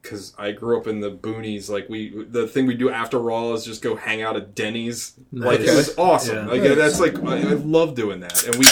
[0.00, 3.52] because I grew up in the boonies, like we the thing we do after Raw
[3.52, 5.14] is just go hang out at Denny's.
[5.32, 6.46] Like it was awesome.
[6.46, 6.52] Yeah.
[6.52, 6.76] Like Nice.
[6.76, 8.66] that's like I, I love doing that, and we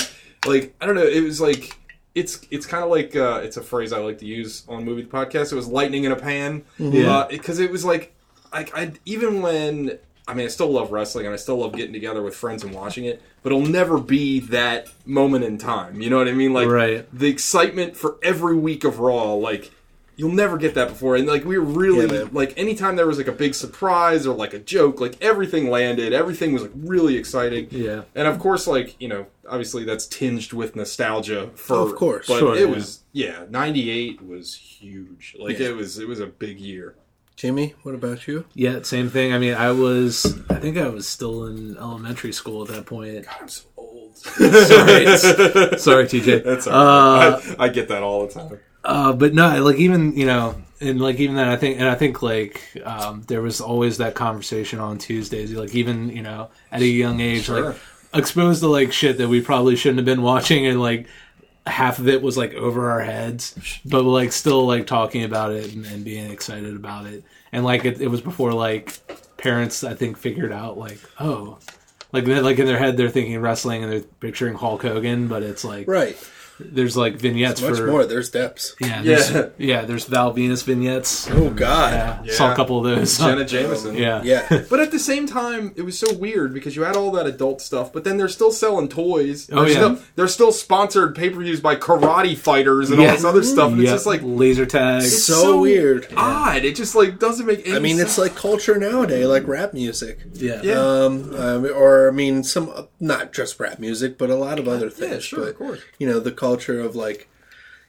[0.47, 1.03] like I don't know.
[1.07, 1.77] It was like
[2.15, 5.05] it's it's kind of like uh, it's a phrase I like to use on movie
[5.05, 5.53] podcast.
[5.53, 6.97] It was lightning in a pan mm-hmm.
[6.97, 7.27] uh, Yeah.
[7.29, 8.15] because it was like
[8.53, 11.93] like I even when I mean I still love wrestling and I still love getting
[11.93, 16.01] together with friends and watching it, but it'll never be that moment in time.
[16.01, 16.53] You know what I mean?
[16.53, 17.07] Like Right.
[17.17, 19.73] the excitement for every week of Raw, like.
[20.19, 23.19] You'll never get that before, and like we were really Yeah, like anytime there was
[23.19, 27.19] like a big surprise or like a joke, like everything landed, everything was like really
[27.19, 27.69] exciting.
[27.71, 28.05] Yeah.
[28.15, 31.51] And of course, like you know, obviously that's tinged with nostalgia.
[31.55, 32.29] For Of course.
[32.29, 32.75] but Sure, it yeah.
[32.75, 35.37] was yeah, '98 was huge.
[35.39, 35.69] Like Yeah.
[35.69, 36.95] it was, it was a big year.
[37.37, 38.47] Jimmy, what about you?
[38.55, 39.35] Yeah, same thing.
[39.35, 43.27] I mean, I was, I think I was still in elementary school at that point.
[43.27, 44.17] God, I'm so old.
[44.17, 45.17] Sorry,
[45.79, 46.43] sorry, TJ.
[46.45, 47.57] That's all Uh, right.
[47.61, 48.59] I, I get that all the time.
[48.83, 51.95] Uh, but no, like even you know, and like even then, I think, and I
[51.97, 55.53] think like um, there was always that conversation on Tuesdays.
[55.53, 57.71] Like even you know, at a young age, Sure.
[57.71, 57.77] like
[58.15, 61.07] exposed to like shit that we probably shouldn't have been watching, and like
[61.67, 65.75] half of it was like over our heads, but like still like talking about it
[65.75, 67.25] and, and being excited about it.
[67.53, 68.99] And like it, it was before like
[69.37, 71.59] parents, I think, figured out like oh.
[72.13, 75.65] Like, like in their head, they're thinking wrestling and they're picturing Hulk Hogan, but it's
[75.65, 76.17] like Right.
[76.59, 78.05] There's like vignettes Much for more.
[78.07, 78.75] There's depths.
[78.81, 79.03] yeah, Yeah.
[79.03, 79.83] there's, yeah.
[79.85, 81.29] There's Val Venis vignettes.
[81.31, 81.93] Oh God.
[81.93, 82.33] Yeah, Yeah.
[82.33, 83.19] saw a couple of those.
[83.19, 83.95] Jenna Jameson.
[83.97, 84.63] yeah, Yeah.
[84.71, 87.61] But at the same time, it was so weird because you had all that adult
[87.61, 89.49] stuff, but then they're still selling toys.
[89.53, 89.75] Oh, They're yeah.
[89.75, 93.73] Still, they're still sponsored pay per views by karate fighters and all this other stuff.
[93.73, 93.85] And Yeah.
[93.85, 95.03] it's just like laser tag.
[95.03, 96.09] it's so weird.
[96.17, 96.65] odd.
[96.65, 100.21] It just like doesn't make any I mean, it's like culture nowadays, like rap music.
[100.33, 100.81] Yeah, Yeah.
[100.81, 104.89] Um, um, or I mean, some not just rap music, but a lot of other
[104.91, 105.13] things.
[105.13, 105.81] Yeah, sure, but, of course.
[105.99, 107.29] You know, the culture of like,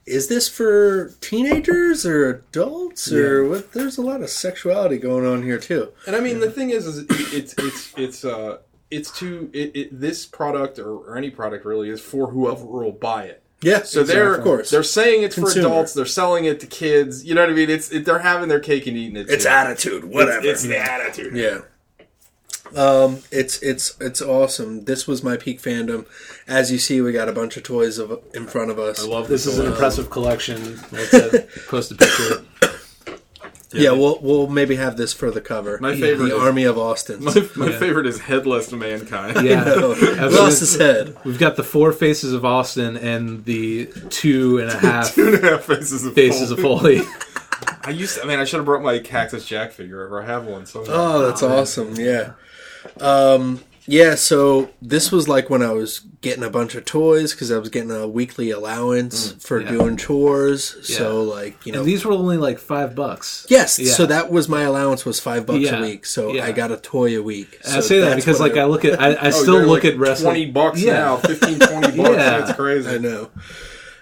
[0.05, 3.73] is this for teenagers or adults or what?
[3.73, 5.91] There's a lot of sexuality going on here too.
[6.05, 9.99] And I mean, the thing is, is it's it's it's uh it's to it, it
[9.99, 13.43] this product or, or any product really is for whoever will buy it.
[13.61, 13.83] Yeah.
[13.83, 15.63] So they're of course they're saying it's Consumer.
[15.63, 15.93] for adults.
[15.93, 17.25] They're selling it to kids.
[17.25, 17.69] You know what I mean?
[17.69, 19.29] It's it, they're having their cake and eating it.
[19.29, 20.39] it's attitude, whatever.
[20.39, 21.35] It's, it's the attitude.
[21.35, 21.61] Yeah.
[22.75, 24.85] Um, it's it's it's awesome.
[24.85, 26.05] This was my peak fandom.
[26.47, 29.03] As you see, we got a bunch of toys of, in front of us.
[29.03, 29.53] I love this this.
[29.53, 30.79] is an impressive collection.
[30.91, 32.43] Let's uh, post a picture.
[33.71, 35.77] yeah, we'll we'll maybe have this for the cover.
[35.81, 37.23] My favorite the is- Army of Austin.
[37.23, 37.79] My, my Yeah.
[37.79, 39.45] favorite is headless mankind.
[39.45, 41.15] Yeah, Lost his head.
[41.23, 45.43] We've got the four faces of Austin and the two and a half Two and
[45.43, 46.99] a half faces of faces of Foley.
[46.99, 47.13] Foley.
[47.83, 48.15] I used.
[48.17, 50.21] To, I mean, I should have brought my Cactus Jack figure over.
[50.21, 50.65] I have one.
[50.65, 51.95] So Oh, that's awesome.
[51.95, 52.33] Yeah.
[52.99, 57.53] Um, Yeah, so this was like when I was getting a bunch of toys because
[57.53, 59.71] I was getting a weekly allowance for Mm, yeah.
[59.71, 60.75] doing chores.
[60.85, 63.47] So like you know, And these were only like five bucks.
[63.49, 63.79] yes.
[63.79, 63.93] Yeah.
[63.93, 66.05] So that was my allowance was five bucks Yeah, a week.
[66.05, 66.43] So yeah.
[66.45, 67.61] I got a toy a week.
[67.63, 69.93] And I say that because like I look at I, I Oh, still look like
[69.93, 70.33] at wrestling.
[70.33, 70.93] 20 bucks Yeah.
[70.93, 71.97] now, 15, 20 bucks.
[71.97, 72.39] Yeah.
[72.39, 72.89] That's crazy.
[72.89, 73.29] I know.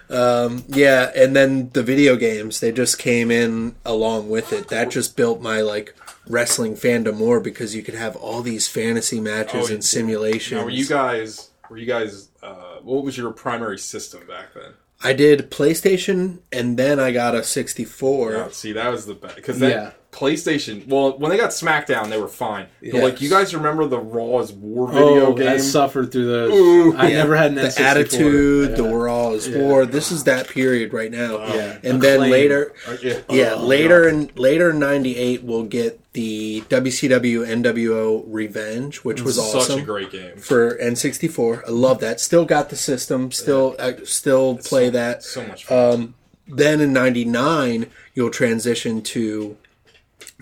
[0.10, 4.67] Um, yeah, and then the video games they just came in along with it.
[4.69, 5.95] That just built my like
[6.28, 10.60] wrestling fandom more because you could have all these fantasy matches Oh, and simulations.
[10.60, 11.50] Now, were you guys?
[11.70, 12.30] Were you guys?
[12.42, 14.74] Uh, what was your primary system back then?
[15.04, 18.32] I did PlayStation, and then I got a 64.
[18.34, 19.92] Yeah, see, that was the best because that Yeah.
[20.15, 20.88] PlayStation.
[20.88, 22.67] Well, when they got SmackDown, they were fine.
[22.82, 23.04] But Yes.
[23.04, 25.49] like, you guys remember the Raw's War video Oh, game?
[25.49, 26.51] I suffered through those.
[26.54, 26.95] Ooh.
[26.97, 27.80] I Yeah, never had an the N64.
[27.86, 28.91] attitude, the Yeah.
[28.93, 29.86] Raw is war.
[29.86, 31.38] This is that period right now.
[31.54, 31.78] Yeah.
[31.84, 34.13] and then later, Uh, yeah, yeah, Oh, later God.
[34.13, 39.84] in later in '98, we'll get the WCW NWO Revenge, which was such awesome a
[39.84, 40.38] great game.
[40.38, 41.63] for N64.
[41.67, 42.21] I love that.
[42.21, 43.32] Still got the system.
[43.32, 45.23] Still, I still play so, that.
[45.23, 45.78] So much fun.
[45.93, 46.13] Um,
[46.47, 49.58] then in '99, you'll transition to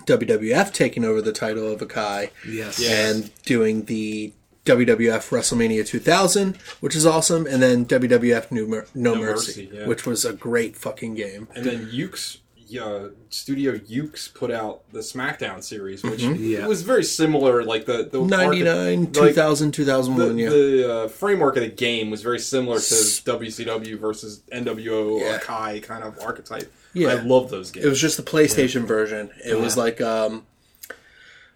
[0.06, 2.82] WWF taking over the title of AKI Yes.
[2.84, 4.32] and doing the
[4.64, 9.76] WWF WrestleMania 2000, which is awesome, and then WWF New Mer- No, No Mercy, Mercy,
[9.76, 9.86] yeah.
[9.86, 11.48] which was a great fucking game.
[11.54, 12.38] and then Yuke's,
[12.80, 16.66] uh, Studio Yuke's put out the SmackDown series, which Yeah.
[16.66, 17.62] was very similar.
[17.62, 20.48] Like the the 99, archi- 2000, the, 2001, yeah.
[20.48, 25.36] the uh, framework of the game was very similar to WCW versus NWO Yeah.
[25.36, 26.72] AKI kind of archetype.
[26.94, 27.08] Yeah.
[27.08, 27.84] I love those games.
[27.86, 29.30] It was just the PlayStation version.
[29.44, 30.46] It was like um,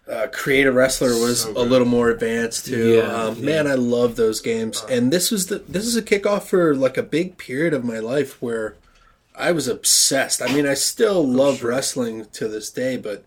[0.09, 2.95] uh, Creative Wrestler was So a little more advanced too.
[2.97, 3.45] Yeah, um, yeah.
[3.45, 4.83] Man, I love those games.
[4.89, 7.99] and this was the this is a kickoff for like a big period of my
[7.99, 8.75] life where
[9.35, 10.41] I was obsessed.
[10.41, 13.23] I mean, I still love wrestling to this day, but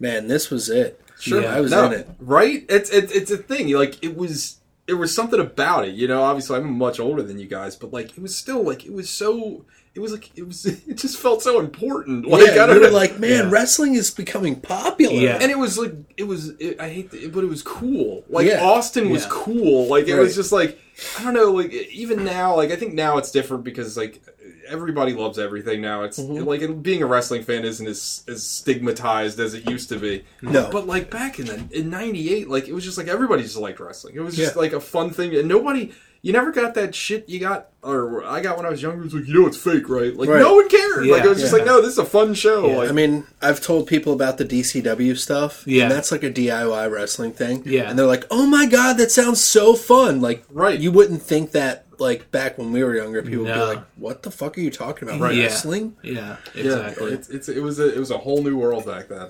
[0.00, 1.00] man, this was it.
[1.20, 1.46] Sure.
[1.46, 2.08] I was No, in it.
[2.18, 2.64] right?
[2.68, 3.68] It's it's it's a thing.
[3.72, 4.56] Like it was
[4.88, 5.94] it was something about it.
[5.94, 8.84] You know, obviously I'm much older than you guys, but like it was still like
[8.84, 9.64] it was so.
[9.94, 10.66] It was like it was.
[10.88, 12.26] It just felt so important.
[12.26, 12.94] Like I yeah, don't you were know.
[12.94, 13.50] like, man, Yeah.
[13.50, 15.14] wrestling is becoming popular.
[15.14, 15.38] Yeah.
[15.40, 16.48] and it was like it was.
[16.58, 18.24] It, I hate, the, but it was cool.
[18.28, 18.64] Like Yeah.
[18.64, 19.28] Austin was Yeah.
[19.30, 19.86] cool.
[19.86, 20.20] Like it Right.
[20.22, 20.80] was just like
[21.18, 21.52] I don't know.
[21.52, 24.20] Like even now, like I think now it's different because like
[24.66, 26.02] everybody loves everything now.
[26.02, 26.44] It's Mm-hmm.
[26.44, 30.24] like and being a wrestling fan isn't as as stigmatized as it used to be.
[30.42, 30.68] No.
[30.72, 33.78] but like back in the in '98, like it was just like everybody just liked
[33.78, 34.16] wrestling.
[34.16, 34.60] It was just Yeah.
[34.60, 35.92] like a fun thing, and nobody.
[36.24, 39.04] You never got that shit you got, or I got when I was younger.
[39.04, 40.16] It's like you know it's fake, right?
[40.16, 40.40] Like Right.
[40.40, 41.06] no one cared.
[41.06, 41.26] like Yeah.
[41.26, 41.58] it was just Yeah.
[41.58, 42.66] like no, this is a fun show.
[42.66, 42.76] Yeah.
[42.78, 45.64] Like I mean, I've told people about the DCW stuff.
[45.66, 45.82] Yeah.
[45.82, 47.62] And that's like a DIY wrestling thing.
[47.66, 47.90] Yeah.
[47.90, 50.22] And they're like, oh my God, that sounds so fun.
[50.22, 50.80] Like, Right.
[50.80, 54.22] You wouldn't think that, like, back when we were younger, people would be like, what
[54.22, 55.20] the fuck are you talking about?
[55.20, 55.34] Right.
[55.36, 55.44] Yeah.
[55.44, 55.94] Wrestling?
[56.02, 57.12] Yeah, yeah, exactly.
[57.12, 59.28] it's, it's it was a it was a whole new world back then.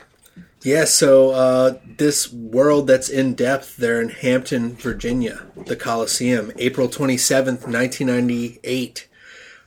[0.63, 6.89] Yeah, so uh, this world that's in depth, they're in Hampton, Virginia, the Coliseum, April
[6.89, 9.09] 27th, 1998.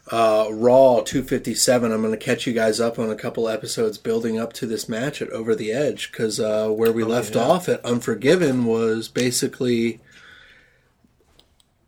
[0.10, 1.92] Uh, Raw 257.
[1.92, 4.88] I'm going to catch you guys up on a couple episodes building up to this
[4.88, 7.42] match at Over the Edge because uh, where we left yeah.
[7.42, 10.00] off at Unforgiven was basically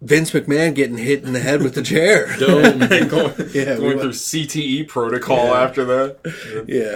[0.01, 2.27] Vince McMahon getting hit in the head with the chair.
[2.39, 2.79] going
[3.53, 5.62] Yeah, going went- through CTE protocol Yeah.
[5.62, 6.65] after that.
[6.67, 6.95] yeah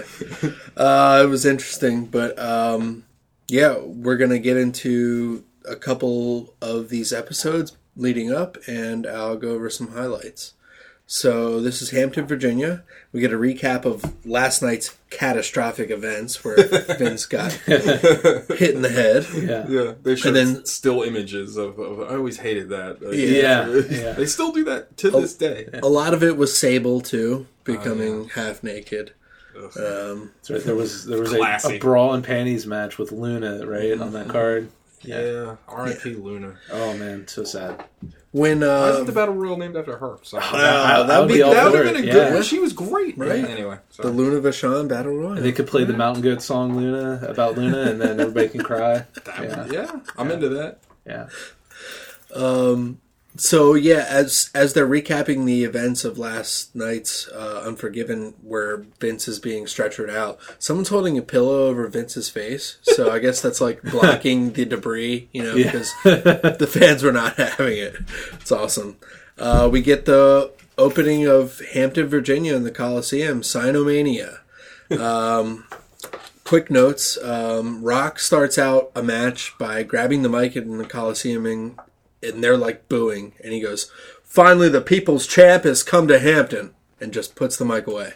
[0.76, 3.04] uh, it was interesting but um,
[3.48, 9.50] yeah we're gonna get into a couple of these episodes leading up and i'll go
[9.50, 10.52] over some highlights
[11.06, 16.56] so this is hampton virginia we get a recap of last night's catastrophic events where
[16.98, 19.66] vince got hit in the head yeah.
[19.68, 22.00] Yeah, they showed then- still images of, of.
[22.10, 23.02] I always hated that.
[23.02, 24.12] Like, Yeah, yeah.
[24.18, 25.68] they still do that to this day.
[25.82, 29.12] a lot of it was sable too becoming half naked
[29.76, 30.64] um, right.
[30.64, 31.80] There was there was a, a Classic.
[31.80, 34.68] brawl and panties match with Luna right on that card.
[35.04, 36.14] Yeah, R.I.P.
[36.14, 36.54] Luna.
[36.72, 37.84] Oh man, so sad.
[38.32, 40.18] when Why uh, isn't the battle royal named after her?
[40.22, 40.38] So.
[40.38, 41.94] Wow, that would be all that would have it.
[41.94, 42.12] been a Yeah.
[42.12, 42.42] good one.
[42.42, 43.16] She was great.
[43.18, 43.44] Right.
[43.44, 44.10] Anyway, the sorry.
[44.14, 48.00] luna vachon battle royal They could play the Mountain Goat song Luna about Luna, and
[48.00, 49.04] then everybody can cry.
[49.40, 50.78] Yeah, yeah, I'm into that.
[51.06, 51.28] yeah.
[52.34, 53.00] Um,
[53.36, 59.26] so yeah, as as they're recapping the events of last night's uh, Unforgiven, where Vince
[59.26, 62.76] is being stretchered out, someone's holding a pillow over Vince's face.
[62.82, 65.64] So I guess that's like blocking the debris, you know, Yeah.
[65.72, 67.96] because the fans were not having it.
[68.34, 68.96] It's awesome.
[69.36, 74.40] Uh, we get the opening of Hampton, Virginia, in the Coliseum, Sinomania.
[74.90, 75.64] Um,
[76.44, 81.46] quick notes: um, Rock starts out a match by grabbing the mic in the Coliseum
[81.46, 81.78] and,
[82.24, 83.90] and they're like booing, and he goes,
[84.22, 88.14] "Finally, the people's champ has come to Hampton," and just puts the mic away.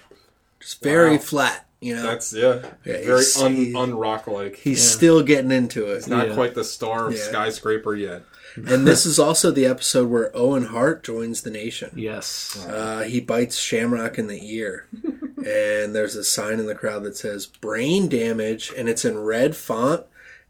[0.61, 1.19] Just very Wow.
[1.19, 1.65] flat.
[1.81, 4.57] You know, That's yeah, Yeah, very un he- unrock like.
[4.57, 5.95] he's still getting into it.
[5.95, 6.35] He's Not Yeah.
[6.35, 7.23] quite the star of Yeah.
[7.23, 8.23] skyscraper yet.
[8.57, 11.93] and this is also the episode where Owen Hart joins the nation.
[11.95, 12.59] Yes.
[12.69, 14.87] Uh, he bites Shamrock in the ear,
[15.37, 19.55] and there's a sign in the crowd that says "brain damage," and it's in red
[19.55, 20.05] font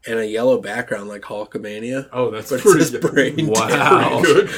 [0.07, 2.07] and a yellow background like Hulkamania.
[2.13, 3.01] Oh, that's But pretty good.
[3.01, 4.21] brain Wow.
[4.23, 4.49] good.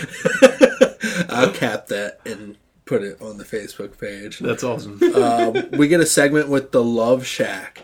[1.29, 4.39] I'll cap that and put it on the Facebook page.
[4.39, 4.99] That's awesome.
[5.15, 7.83] Um, we get a segment with the Love Shack,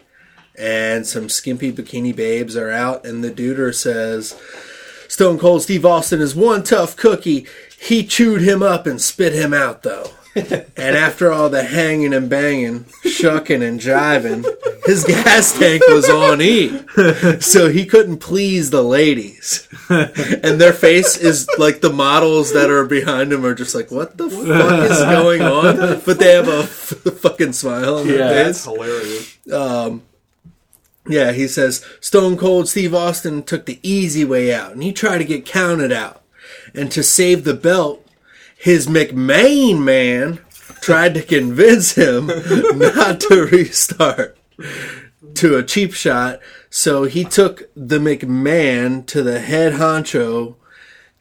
[0.57, 4.35] and some skimpy bikini babes are out, and the duder says,
[5.07, 7.47] "Stone Cold Steve Austin is one tough cookie.
[7.79, 12.29] He chewed him up and spit him out, though." And after all the hanging and
[12.29, 14.45] banging, shucking and jiving,
[14.85, 16.79] his gas tank was on E,
[17.39, 19.67] so he couldn't please the ladies.
[19.89, 24.17] And their face is like the models that are behind him are just like, "What
[24.17, 26.69] the fuck is going on?" But they have a f-
[27.19, 28.29] fucking smile on their Yeah.
[28.29, 28.45] face.
[28.45, 29.37] That's hilarious.
[29.51, 30.01] Um,
[31.07, 35.19] yeah, he says Stone Cold Steve Austin took the easy way out and he tried
[35.19, 36.21] to get counted out.
[36.73, 38.05] And to save the belt,
[38.57, 40.39] his McMahon man
[40.81, 42.27] tried to convince him
[42.75, 44.37] not to restart
[45.35, 46.39] to a cheap shot.
[46.69, 50.55] So he took the McMahon to the head honcho,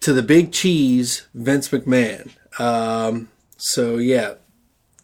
[0.00, 2.30] to the big cheese, Vince McMahon.
[2.58, 4.34] Um, so yeah,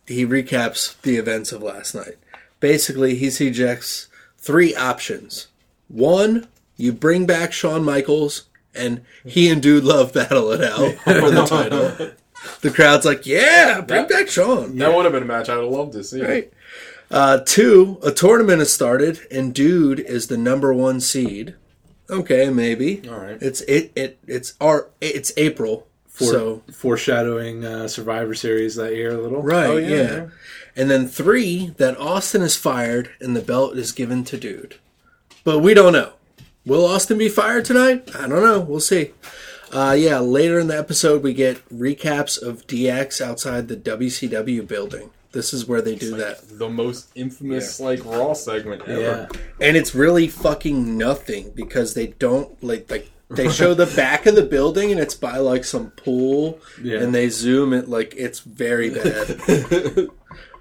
[0.07, 2.17] he recaps the events of last night.
[2.61, 5.49] Basically, he suggests three options.
[5.89, 11.31] One, you bring back Shawn Michaels and he and Dude Love battle it out for
[11.31, 12.13] the title.
[12.61, 14.77] The crowd's like, yeah, bring back Shawn.
[14.79, 16.23] That would have been a match I'd have loved to see.
[16.23, 16.53] Right.
[17.11, 21.55] Uh, two, a tournament has started and Dude is the number one seed.
[22.09, 23.09] Okay, maybe.
[23.09, 23.39] All right.
[23.41, 25.87] It's it it it's our it's April.
[26.09, 29.41] For, so foreshadowing uh, Survivor Series that year a little.
[29.41, 30.27] Right, Oh, yeah, yeah, yeah.
[30.77, 34.77] And then three, that Austin is fired and the belt is given to Dude.
[35.43, 36.13] But we don't know.
[36.67, 38.11] Will Austin be fired tonight?
[38.15, 38.61] I don't know.
[38.61, 39.13] We'll see.
[39.73, 45.11] Uh, yeah, later in the episode, we get recaps of DX outside the WCW building.
[45.33, 46.47] This is where they do that.
[46.59, 49.01] The most infamous like Raw segment ever.
[49.01, 49.41] Yeah.
[49.61, 54.35] And it's really fucking nothing because they don't, like, like they show the back of
[54.35, 56.61] the building and it's by, like, some pool.
[56.83, 56.99] Yeah.
[56.99, 60.11] And they zoom it, like, it's very bad.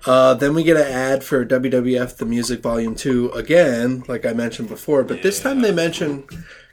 [0.05, 4.33] Uh, then we get an ad for WWF The Music Volume 2 again, like I
[4.33, 6.23] mentioned before, but this time they mention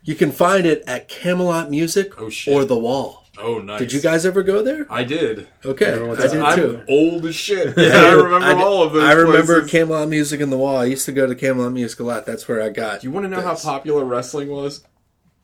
[0.09, 3.27] you can find it at Camelot Music Oh, or The Wall.
[3.40, 3.79] Oh, nice.
[3.79, 4.87] Did you guys ever go there?
[4.90, 5.47] I did.
[5.64, 6.83] Okay, Everyone's I did I'm too.
[6.88, 7.77] old as shit.
[7.79, 9.03] I remember I, all of those.
[9.05, 9.71] I remember places.
[9.71, 10.79] Camelot Music and The Wall.
[10.79, 12.25] I used to go to Camelot Music a lot.
[12.25, 13.05] That's where I got.
[13.05, 14.83] You want to know how popular wrestling was?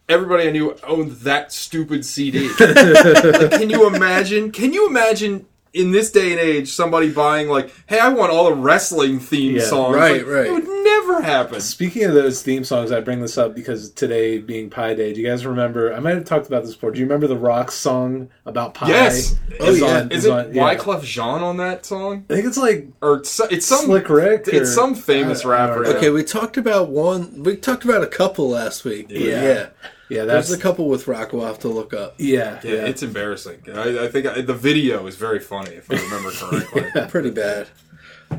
[0.09, 2.49] Everybody I knew owned that stupid CD.
[2.59, 4.51] like, can you imagine?
[4.51, 8.47] Can you imagine in this day and age somebody buying like, "Hey, I want all
[8.47, 9.95] the wrestling theme Yeah, songs"?
[9.97, 10.65] right, Like, right.
[11.05, 11.61] It never happen.
[11.61, 15.21] Speaking of those theme songs, I bring this up because today being Pie Day, do
[15.21, 15.93] you guys remember?
[15.95, 16.91] I might have talked about this before.
[16.93, 18.89] Do you remember the rock song about pie?
[18.89, 19.37] Yes.
[19.61, 19.87] Oh, Is yeah.
[20.01, 20.63] on- Is is it on- yeah.
[20.75, 22.25] Wyclef Jean on that song?
[22.31, 24.49] I think it's like Or so- it's some Slick Rick.
[24.49, 25.83] or- It's some famous I- I rapper.
[25.85, 25.91] know.
[25.91, 27.43] Okay, we talked about one.
[27.43, 29.09] We talked about a couple last week.
[29.09, 29.43] but Yeah.
[29.43, 29.67] yeah.
[30.11, 32.17] Yeah, There's that's a couple with rock we'll have to look up.
[32.19, 32.85] yeah, Yeah, yeah.
[32.87, 33.63] it's embarrassing.
[33.75, 36.31] I, I think I, the video is very funny if I remember
[36.71, 37.03] correctly.
[37.09, 37.69] Pretty bad.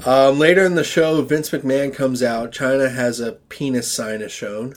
[0.05, 2.51] Um, later in the show, Vince McMahon comes out.
[2.51, 4.75] Chyna has a penis sign is shown.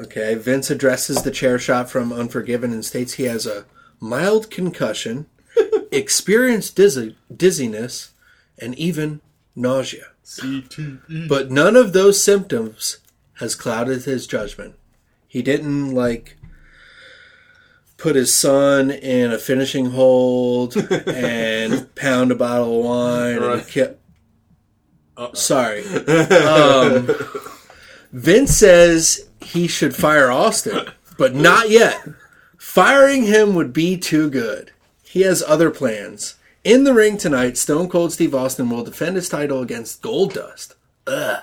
[0.00, 3.64] Okay, Vince addresses the chair shot from Unforgiven and states he has a
[4.00, 5.26] mild concussion,
[5.92, 8.12] experienced dizzy, dizziness,
[8.58, 9.20] and even
[9.54, 10.06] nausea.
[10.24, 11.28] CTE.
[11.28, 12.98] But none of those symptoms
[13.34, 14.74] has clouded his judgment.
[15.28, 16.36] He didn't like
[18.04, 20.76] put his son in a finishing hold
[21.08, 23.66] and pound a bottle of wine and Right.
[23.66, 23.98] kept.
[25.32, 25.82] Sorry.
[26.28, 27.08] Um,
[28.12, 30.86] Vince says he should fire Austin,
[31.16, 32.06] but not yet.
[32.58, 34.70] Firing him would be too good.
[35.02, 36.34] He has other plans.
[36.62, 40.74] In the ring tonight, Stone Cold Steve Austin will defend his title against Goldust.
[41.06, 41.42] Ugh.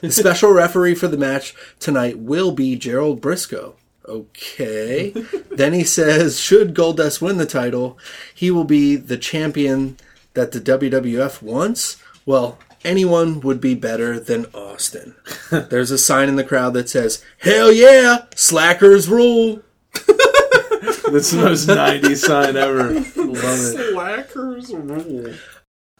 [0.00, 3.74] The special referee for the match tonight will be Gerald Brisco.
[4.08, 5.10] Okay.
[5.50, 7.98] then he says, should Goldust win the title,
[8.34, 9.96] he will be the champion
[10.34, 12.02] that the WWF wants.
[12.24, 15.16] Well, anyone would be better than Austin.
[15.50, 19.62] There's a sign in the crowd that says, Hell yeah, slackers rule.
[19.92, 22.92] That's the most '90s sign ever.
[22.92, 23.92] Love it.
[23.92, 25.34] Slackers rule.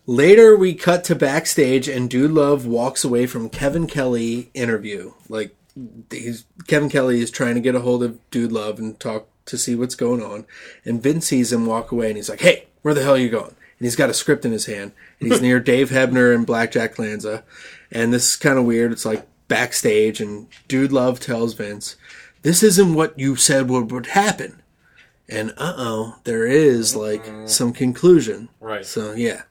[0.04, 5.12] Later, we cut to backstage, and Dude Love walks away from Kevin Kelly interview.
[5.28, 5.57] Like,
[6.10, 9.58] he's Kevin Kelly is trying to get a hold of Dude Love and talk to
[9.58, 10.46] see what's going on.
[10.84, 13.30] And Vince sees him walk away, and he's like, "Hey, where the hell are you
[13.30, 16.46] going?" and he's got a script in his hand, and he's near Dave Hebner and
[16.46, 17.44] Blackjack Lanza,
[17.90, 18.92] and this is kind of weird.
[18.92, 21.96] It's like backstage, and Dude Love tells Vince,
[22.42, 24.62] "This isn't what you said would would happen,"
[25.28, 28.48] and uh oh, there is like some conclusion.
[28.60, 28.86] Right.
[28.86, 29.42] So yeah.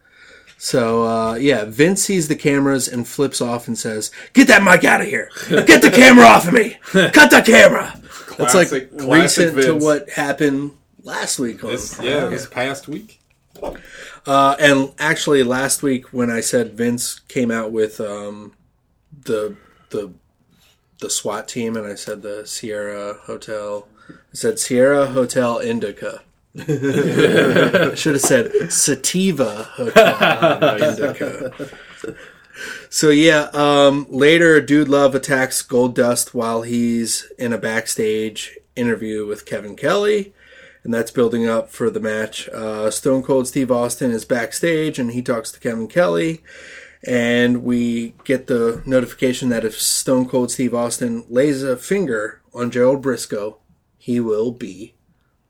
[0.65, 4.83] So uh, yeah, Vince sees the cameras and flips off and says, "Get that mic
[4.83, 5.29] out of here!
[5.47, 6.77] Get the camera off of me!
[6.91, 7.93] Cut the camera!"
[8.39, 10.71] That's like Classic- classic recent to what happened
[11.03, 11.61] last week.
[11.61, 13.19] This, yeah, this past week.
[14.25, 18.55] uh, and actually, last week when I said Vince came out with um,
[19.23, 19.55] the
[19.91, 20.13] the
[20.99, 26.23] the SWAT team, and I said the Sierra Hotel, I said Sierra Hotel Indica.
[27.95, 29.67] Should have said Sativa.
[32.89, 39.45] So yeah, um, later, Dude Love attacks Goldust while he's in a backstage interview with
[39.45, 40.33] Kevin Kelly,
[40.83, 42.47] and that's building up for the match.
[42.49, 46.41] Uh, Stone Cold Steve Austin is backstage, and he talks to Kevin Kelly,
[47.05, 52.71] and we get the notification that if Stone Cold Steve Austin lays a finger on
[52.71, 53.57] Gerald Brisco,
[53.97, 54.94] he will be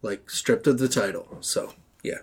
[0.05, 1.37] like stripped of the title.
[1.41, 2.19] So yeah.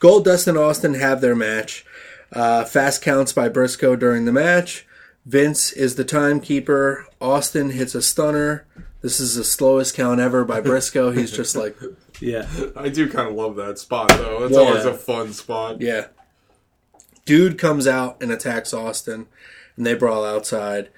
[0.00, 1.84] Goldust and Austin have their match.
[2.32, 4.86] Uh, fast counts by Brisco during the match.
[5.26, 7.06] Vince is the timekeeper.
[7.20, 8.66] Austin hits a stunner.
[9.00, 11.16] This is the slowest count ever by Brisco.
[11.16, 11.76] He's just like,
[12.20, 12.48] Yeah.
[12.76, 14.44] I do kind of love that spot though.
[14.44, 14.60] It's Yeah.
[14.60, 15.80] always a fun spot.
[15.80, 16.06] yeah.
[17.24, 19.26] Dude comes out and attacks Austin,
[19.76, 20.88] and they brawl outside.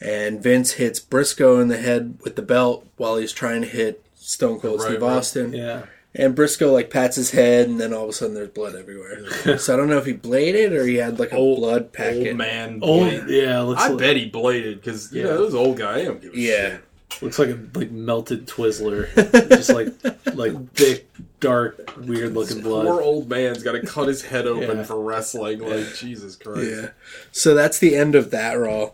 [0.00, 4.04] And Vince hits Brisco in the head with the belt while he's trying to hit
[4.28, 5.12] Stone Cold Right, Steve right.
[5.16, 5.52] Austin.
[5.54, 5.84] Yeah.
[6.14, 9.58] And Brisco like pats his head, and then all of a sudden there's blood everywhere.
[9.58, 12.28] so I don't know if he bladed or he had like a Old- blood packet.
[12.28, 12.80] Old man.
[12.82, 13.24] Oh, blade.
[13.28, 13.60] yeah.
[13.62, 15.28] Looks I like, bet he bladed because you Yeah.
[15.28, 16.00] know those old guy.
[16.00, 16.68] I don't give a Yeah.
[16.70, 17.22] shit.
[17.22, 19.08] looks like a like melted Twizzler.
[19.48, 19.88] Just like
[20.34, 21.08] like thick,
[21.40, 22.84] dark, weird looking blood.
[22.86, 24.82] Poor old man's got to cut his head open Yeah.
[24.84, 25.60] for wrestling.
[25.60, 26.70] Like Jesus Christ.
[26.70, 26.88] Yeah.
[27.32, 28.90] So that's the end of that Raw.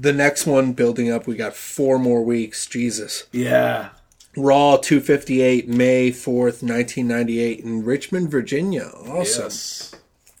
[0.00, 2.64] The next one building up, we got four more weeks.
[2.66, 3.24] Jesus.
[3.32, 3.90] Yeah.
[4.38, 8.90] Raw 258, May 4th, 1998, in Richmond, Virginia.
[9.06, 9.42] Awesome.
[9.44, 9.94] Yes.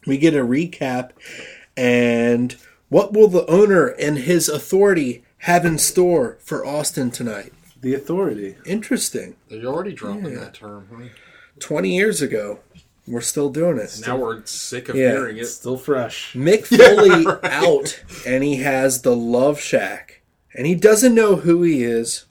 [0.06, 1.10] We get a recap.
[1.76, 2.56] And
[2.88, 7.52] what will the owner and his authority have in store for Austin tonight?
[7.80, 8.56] The authority.
[8.64, 9.36] Interesting.
[9.48, 10.38] They're already dropping Yeah.
[10.40, 10.88] that term.
[10.94, 11.08] Huh?
[11.60, 12.60] 20 years ago,
[13.06, 14.00] we're still doing it.
[14.06, 15.10] Now we're sick of Yeah.
[15.12, 15.46] hearing it.
[15.46, 16.32] Still fresh.
[16.34, 20.20] Mick Foley out, and he has the Love Shack,
[20.54, 22.24] and he doesn't know who he is.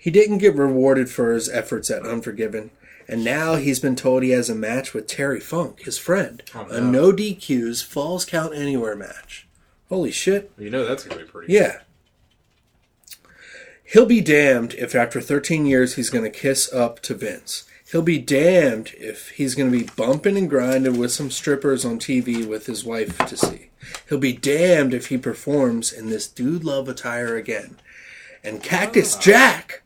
[0.00, 2.70] He didn't get rewarded for his efforts at Unforgiven,
[3.06, 6.66] and now he's been told he has a match with Terry Funk, his friend, Oh,
[6.70, 6.90] a no.
[6.90, 9.46] no DQs Falls Count Anywhere match.
[9.90, 10.50] Holy shit!
[10.56, 11.52] You know that's gonna be pretty.
[11.52, 11.80] Yeah.
[13.84, 17.64] He'll be damned if after 13 years he's going to kiss up to Vince.
[17.90, 21.98] He'll be damned if he's going to be bumping and grinding with some strippers on
[21.98, 23.70] TV with his wife to see.
[24.08, 27.78] He'll be damned if he performs in this dude love attire again.
[28.44, 29.20] And Cactus ah.
[29.20, 29.82] Jack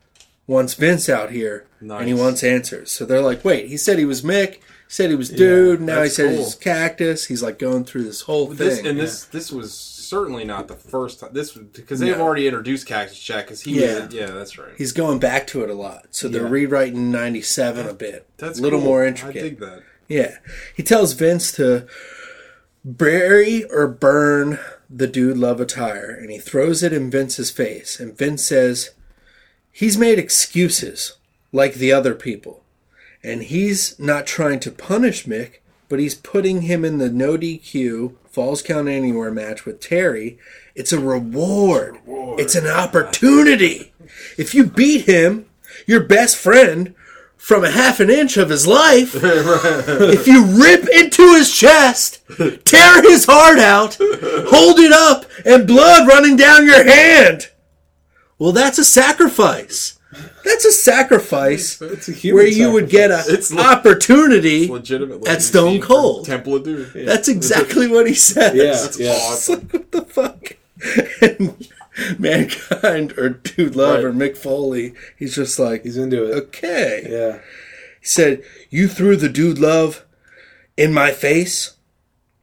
[0.47, 2.91] wants Vince out here and he wants answers.
[2.91, 5.97] So they're like, wait, he said he was Mick, he said he was dude, now
[5.97, 6.45] he that's said cool.
[6.45, 7.27] he's Cactus.
[7.27, 8.87] He's like going through this whole This thing.
[8.89, 11.31] and this this was certainly not the first time.
[11.33, 12.23] This because they've No.
[12.25, 13.47] already introduced Cactus Jack.
[13.47, 14.05] Because he Yeah.
[14.05, 14.73] was, yeah, that's right.
[14.77, 16.09] He's going back to it a lot.
[16.11, 16.49] So they're Yeah.
[16.51, 18.27] rewriting 97 a bit.
[18.37, 18.89] That's a little cool.
[18.89, 19.41] more intricate.
[19.43, 19.83] I dig that.
[20.09, 20.37] Yeah.
[20.77, 21.87] He tells Vince to
[22.85, 24.59] bury or burn
[24.91, 27.99] the dude love attire and he throws it in Vince's face.
[27.99, 28.91] And Vince says
[29.75, 31.17] he's made excuses
[31.53, 32.63] like the other people.
[33.23, 35.57] And he's not trying to punish Mick,
[35.89, 40.39] but he's putting him in the no DQ Falls Count Anywhere match with Terry.
[40.75, 41.99] It's a reward.
[42.07, 43.93] It's an opportunity.
[44.39, 45.47] If you beat him,
[45.87, 46.95] your best friend,
[47.37, 52.23] from a half an inch of his life, if you rip into his chest,
[52.65, 57.51] tear his heart out, hold it up, and blood running down your hand,
[58.39, 59.99] well, that's a sacrifice.
[60.45, 64.69] That's a sacrifice It's a human where you would get a It's le- opportunity.
[64.69, 66.27] Legitimately At Stone Cold.
[66.27, 66.87] Temple of Doom.
[66.95, 68.55] That's exactly what he says.
[68.55, 68.65] Yeah.
[68.81, 69.11] That's Yeah.
[69.13, 69.61] Awesome.
[69.61, 70.57] like, what the fuck?
[71.21, 74.05] And Mankind or Dude Love Right.
[74.05, 76.35] or Mick Foley, he's just like, He's into it.
[76.35, 77.07] okay.
[77.11, 77.39] Yeah.
[78.01, 80.05] He said, You threw the Dude Love
[80.77, 81.77] in my face?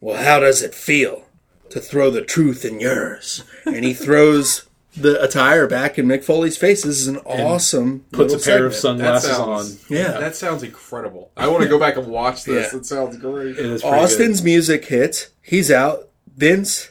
[0.02, 1.26] Well, how does it feel
[1.70, 3.44] to throw the truth in yours?
[3.66, 4.66] And he throws
[4.96, 6.84] the attire back in Mick Foley's face.
[6.84, 9.00] This is an awesome Puts a pair of segment.
[9.00, 9.98] That sunglasses sounds on.
[9.98, 10.20] Yeah.
[10.20, 11.32] That sounds incredible.
[11.38, 12.74] I want to go back and watch this.
[12.74, 12.80] Yeah.
[12.80, 13.58] It sounds great.
[13.58, 15.30] It is pretty Austin's music hits.
[15.42, 16.10] He's out.
[16.36, 16.91] Vince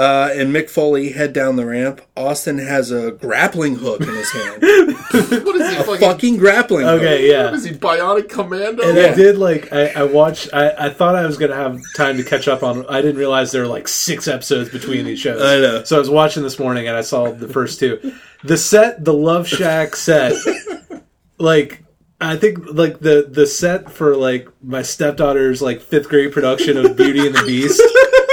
[0.00, 2.00] Uh, and Mick Foley head down the ramp.
[2.16, 4.62] Austin has a grappling hook in his hand.
[5.12, 5.98] What is he fucking?
[6.00, 7.00] Fucking grappling hook.
[7.02, 7.44] Okay, yeah.
[7.46, 7.72] What is he?
[7.72, 8.82] Bionic Commando?
[8.88, 9.06] And Yeah.
[9.06, 10.48] I did like I, I watched.
[10.54, 12.86] I, I thought I was gonna have time to catch up on.
[12.88, 15.42] I didn't realize there were like six episodes between these shows.
[15.42, 15.82] I know.
[15.84, 18.14] So I was watching this morning and I saw the first two.
[18.44, 20.32] The set, the Love Shack set,
[21.38, 21.82] like
[22.20, 26.96] I think like the the set for like my stepdaughter's like fifth grade production of
[26.96, 27.80] Beauty and the Beast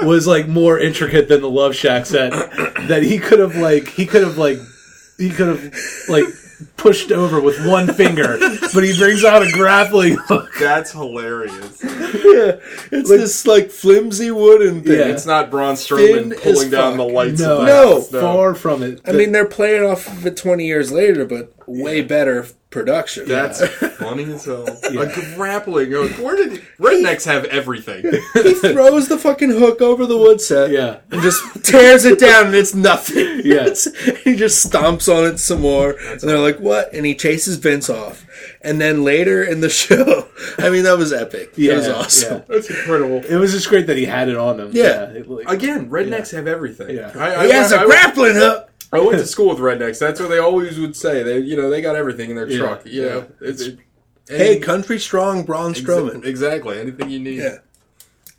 [0.00, 2.32] was like more intricate than the Love Shack set.
[2.88, 4.58] That he could have like he could have like
[5.18, 5.74] he could have
[6.08, 6.24] like
[6.76, 8.38] pushed over with one finger,
[8.74, 10.50] but he brings out a grappling hook.
[10.58, 11.82] That's hilarious.
[11.82, 12.56] Yeah,
[12.92, 14.98] it's this like flimsy wooden thing.
[14.98, 15.06] Yeah.
[15.06, 17.40] It's not Braun Thin Strowman as pulling down the lights.
[17.40, 17.94] No, of the No.
[17.94, 19.00] house, far from it.
[19.06, 22.46] I mean, they're playing off of it 20 years later, but way better
[22.76, 23.26] production.
[23.26, 23.66] That's
[23.96, 24.66] funny as hell.
[24.84, 26.12] A grappling hook.
[26.22, 28.02] Where did rednecks have everything?
[28.34, 32.46] he throws the fucking hook over the wood set yeah, and just tears it down,
[32.46, 33.40] and it's nothing.
[33.46, 33.84] Yes.
[34.24, 37.88] he just stomps on it some more, and they're like, "What?" And he chases Vince
[37.88, 38.26] off.
[38.60, 41.52] And then later in the show, I mean, that was epic.
[41.56, 42.38] yeah, it was awesome.
[42.38, 42.44] yeah.
[42.48, 43.24] That's incredible.
[43.24, 44.70] It was just great that he had it on him.
[44.72, 45.04] Yeah.
[45.10, 46.96] it, like- Again, rednecks have everything.
[46.96, 47.12] Yeah.
[47.14, 48.70] I, I, He has I- a I- grappling hook.
[48.92, 49.98] I went to school with rednecks.
[49.98, 51.22] That's what they always would say.
[51.22, 52.58] They, you know, they got everything in their Yeah.
[52.58, 52.86] truck.
[52.86, 53.78] You know, it's, it,
[54.28, 56.80] Hey, country strong Braun exa- Exactly.
[56.80, 57.38] Anything you need.
[57.38, 57.58] Yeah.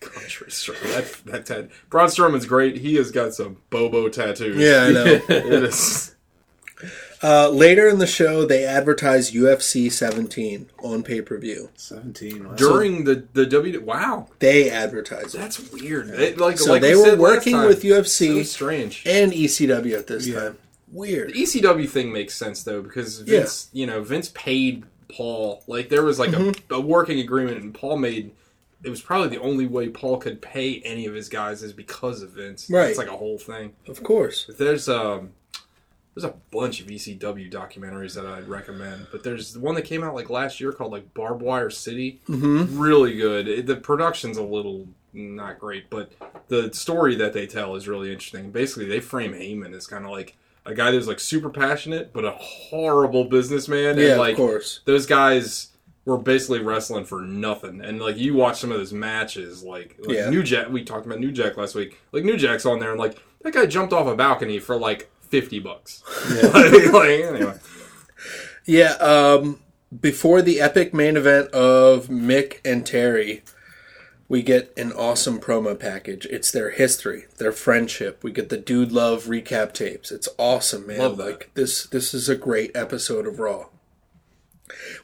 [0.02, 1.24] Country Strowman.
[1.24, 2.78] That, that tat- Braun Strowman's great.
[2.78, 4.58] He has got some Bobo tattoos.
[4.58, 5.06] Yeah, I know.
[5.30, 6.14] It is.
[7.24, 11.70] Uh, later in the show, they advertise UFC 17 on pay per view.
[11.76, 12.47] seventeen.
[12.49, 12.55] wow.
[12.55, 13.82] During the, the W.
[13.82, 14.28] Wow.
[14.39, 15.38] They advertise it.
[15.39, 16.09] That's weird.
[16.09, 19.03] It, like, So like they we were said last working time, with So UFC strange.
[19.05, 20.39] and ECW at this Yeah.
[20.39, 20.57] time.
[20.91, 21.34] Weird.
[21.34, 25.63] The ECW thing makes sense though because Vince, you know, Vince paid Paul.
[25.68, 26.74] Like there was like Mm-hmm.
[26.74, 28.32] a, a working agreement, and Paul made.
[28.84, 32.22] It was probably the only way Paul could pay any of his guys is because
[32.22, 32.70] of Vince.
[32.70, 32.89] Right.
[32.89, 33.74] It's like a whole thing.
[33.88, 34.45] Of course.
[34.45, 35.32] But there's um,
[36.20, 39.05] there's a bunch of ECW documentaries that I'd recommend.
[39.11, 42.20] But there's one that came out like last year called like Barbed Wire City.
[42.28, 42.80] Mm-hmm.
[42.80, 43.47] Really good.
[43.47, 46.11] It- the production's a little not great, but
[46.47, 48.49] the story that they tell is really interesting.
[48.49, 52.26] Basically, they frame Heyman as kind of like a guy that's like super passionate, but
[52.26, 53.97] a horrible businessman.
[53.97, 54.80] Yeah, and like of course.
[54.86, 55.70] those guys
[56.05, 57.82] were basically wrestling for nothing.
[57.82, 60.30] And like you watch some of those matches, like, like Yeah.
[60.32, 60.70] New Jack.
[60.70, 61.99] We talked about New Jack last week.
[62.11, 65.11] Like New Jack's on there, and like that guy jumped off a balcony for like
[65.30, 66.04] fifty bucks.
[66.54, 67.58] like, like, anyway,
[68.66, 69.60] Yeah, um,
[70.02, 73.44] before the epic main event of Mick and Terry,
[74.28, 76.26] we get an awesome promo package.
[76.26, 78.24] It's their history, their friendship.
[78.24, 80.12] We get the Dude Love recap tapes.
[80.12, 81.00] It's awesome, man.
[81.00, 81.26] Love that.
[81.26, 83.68] Like this this is a great episode of Raw.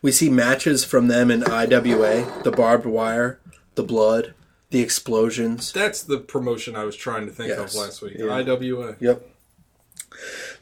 [0.02, 3.40] We see matches from them in IWA, the barbed wire,
[3.76, 4.34] the blood,
[4.72, 5.72] the explosions.
[5.72, 7.74] that's the promotion I was trying to think Yes.
[7.74, 8.20] of last week.
[8.20, 8.98] IWA.
[9.00, 9.30] Yep.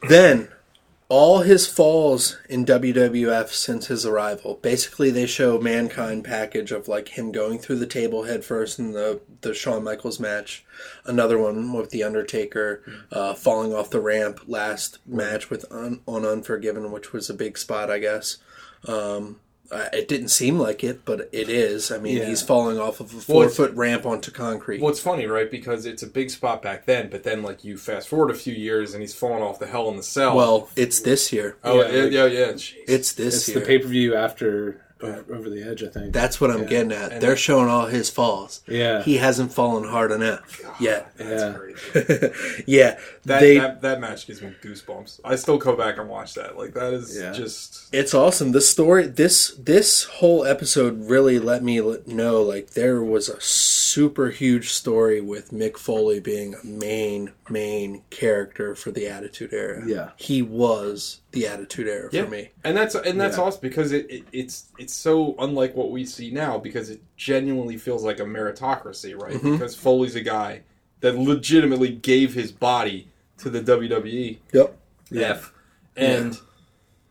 [0.08, 0.48] Then,
[1.08, 4.58] all his falls in WWF since his arrival.
[4.62, 8.92] Basically, they show mankind package of like him going through the table head first in
[8.92, 10.64] the the Shawn Michaels match,
[11.04, 16.90] another one with the Undertaker uh, falling off the ramp last match with on Unforgiven,
[16.90, 18.38] which was a big spot, I guess.
[18.88, 19.38] Um,
[19.72, 21.90] uh, it didn't seem like it, but it is.
[21.90, 22.26] I mean, Yeah.
[22.26, 24.80] he's falling off of a four it's- foot ramp onto concrete.
[24.80, 25.50] Well, it's funny, right?
[25.50, 28.54] Because it's a big spot back then, but then like you fast forward a few
[28.54, 30.36] years, and he's falling off the Hell in the Cell.
[30.36, 31.56] well, it's this year.
[31.64, 32.56] oh Yeah, yeah, yeah, yeah.
[32.86, 33.60] It's this It's year.
[33.60, 36.12] the pay per view after Over the Edge, I think.
[36.12, 36.68] That's what I'm Yeah.
[36.68, 37.12] getting at.
[37.12, 38.60] And They're that- showing all his falls.
[38.68, 39.02] Yeah.
[39.02, 41.12] He hasn't fallen hard enough yet.
[41.16, 41.52] That's Yeah.
[41.52, 42.64] crazy.
[42.66, 42.98] yeah.
[43.24, 45.20] That, they that that match gives me goosebumps.
[45.24, 46.56] I still go back and watch that.
[46.58, 47.32] Like that is Yeah.
[47.32, 48.52] just it's awesome.
[48.52, 54.30] The story this this whole episode really let me know like there was a super
[54.30, 59.82] huge story with Mick Foley being a main main character for the Attitude Era.
[59.86, 60.10] Yeah.
[60.16, 62.50] He was the Attitude Era for me.
[62.64, 63.44] And that's and that's Yeah.
[63.44, 67.76] awesome because it, it it's it's so unlike what we see now because it genuinely
[67.76, 69.34] feels like a meritocracy, right?
[69.34, 69.52] Mm-hmm.
[69.52, 70.62] Because Foley's a guy
[71.00, 74.38] that legitimately gave his body to the WWE.
[74.52, 74.78] Yep.
[75.14, 75.52] F.
[75.96, 76.38] And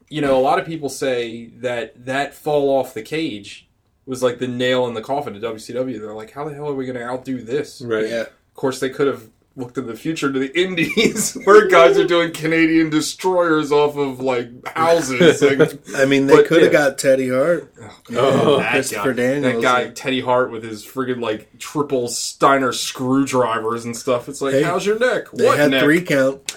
[0.09, 3.67] you know, a lot of people say that that fall off the cage
[4.05, 5.99] was like the nail in the coffin to WCW.
[5.99, 7.81] They're like, how the hell are we going to outdo this?
[7.81, 8.09] Right.
[8.09, 8.21] Yeah.
[8.21, 12.07] Of course, they could have looked in the future to the Indies, where guys are
[12.07, 15.41] doing Canadian destroyers off of like houses.
[15.41, 16.79] Like, I mean, they could have yeah.
[16.89, 17.73] got Teddy Hart.
[18.11, 19.55] Oh, that guy, Daniels.
[19.55, 24.29] that guy Teddy Hart with his friggin' like triple Steiner screwdrivers and stuff.
[24.29, 25.31] It's like, Hey, how's your neck?
[25.31, 25.83] They what had neck?
[25.83, 26.55] three count.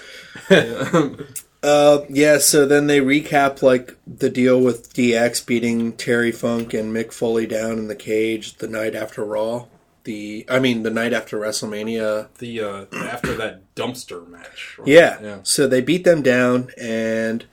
[1.65, 6.95] Uh, yeah, so then they recap like the deal with DX beating Terry Funk and
[6.95, 9.65] Mick Foley down in the cage the night after Raw.
[10.05, 12.29] The I mean the night after WrestleMania.
[12.37, 14.77] The uh, after that dumpster match.
[14.79, 14.87] right?
[14.87, 15.19] Yeah.
[15.21, 15.39] yeah.
[15.43, 17.45] So they beat them down, and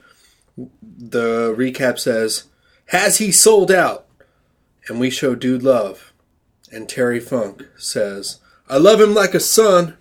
[0.57, 2.45] the recap says,
[2.87, 4.07] "Has he sold out?"
[4.89, 6.13] And we show Dude Love,
[6.71, 8.39] and Terry Funk says,
[8.69, 9.97] "I love him like a son,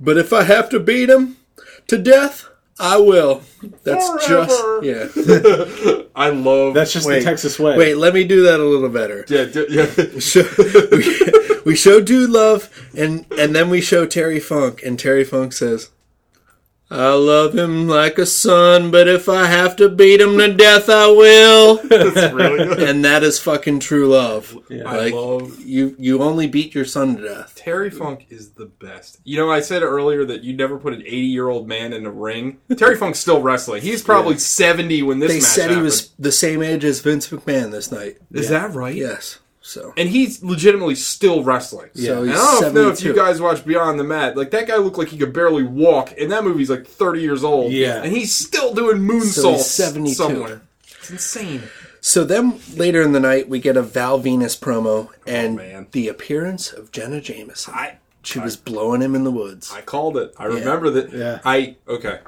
[0.00, 1.36] but if I have to beat him
[1.88, 2.48] to death,
[2.80, 3.42] I will."
[3.84, 4.80] That's Forever.
[4.82, 6.02] just yeah.
[6.16, 6.74] I love.
[6.74, 7.76] That's just Wait, the Texas way.
[7.76, 9.24] Wait, let me do that a little better.
[9.28, 9.86] yeah, d- yeah.
[10.18, 10.44] show,
[10.90, 15.52] we, we show Dude Love, and and then we show Terry Funk, and Terry Funk
[15.52, 15.90] says,
[16.90, 20.88] "I love him like a son, but if I have to beat him to death,
[20.88, 22.82] I will." That's really good.
[22.82, 24.56] and that is fucking true love.
[24.70, 27.54] I Like love you, you only beat your son to death.
[27.56, 29.18] Terry Funk is the best.
[29.24, 32.06] You know, I said earlier that you'd never put an 80 year old man in
[32.06, 32.58] a ring.
[32.76, 33.82] Terry Funk's still wrestling.
[33.82, 37.28] He's probably 70 when this They match said he was the same age as Vince
[37.28, 38.18] McMahon this night.
[38.32, 38.94] Is that right?
[38.94, 39.39] Yes.
[39.62, 41.90] So And he's legitimately still wrestling.
[41.94, 44.36] So And I don't know if you guys watch Beyond the Mat.
[44.36, 46.12] Like that guy looked like he could barely walk.
[46.12, 47.72] In that movie, he's like 30 years old.
[47.72, 48.02] Yeah.
[48.02, 50.14] and he's still doing moonsaults So he's 72.
[50.14, 50.62] somewhere.
[50.98, 51.62] It's insane.
[52.00, 55.62] So then later in the night, we get a Val Venis promo oh, and Oh,
[55.62, 55.86] man.
[55.92, 57.74] the appearance of Jenna Jameson.
[57.74, 59.70] I She was blowing him in the woods.
[59.74, 60.32] I called it.
[60.38, 61.12] I remember that.
[61.12, 61.40] Yeah.
[61.44, 62.20] I okay.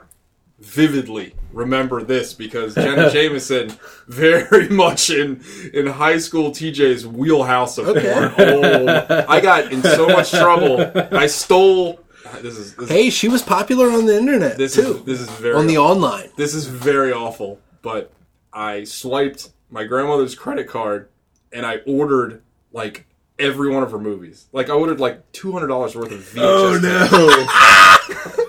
[0.62, 3.72] Vividly remember this because Jenna Jameson
[4.06, 5.42] very much in
[5.74, 8.12] in high school TJ's wheelhouse of Okay.
[8.14, 8.32] porn.
[8.38, 10.80] Oh, I got in so much trouble.
[11.16, 12.00] I stole.
[12.40, 14.98] This is this, Hey, she was popular on the internet this too.
[14.98, 16.30] is this is very on the online.
[16.36, 17.58] this is very awful.
[17.82, 18.12] But
[18.52, 21.08] I swiped my grandmother's credit card
[21.52, 22.42] and I ordered
[22.72, 23.04] like
[23.38, 24.46] every one of her movies.
[24.52, 26.40] Like I ordered like two hundred dollars worth of VHS.
[26.40, 26.78] Oh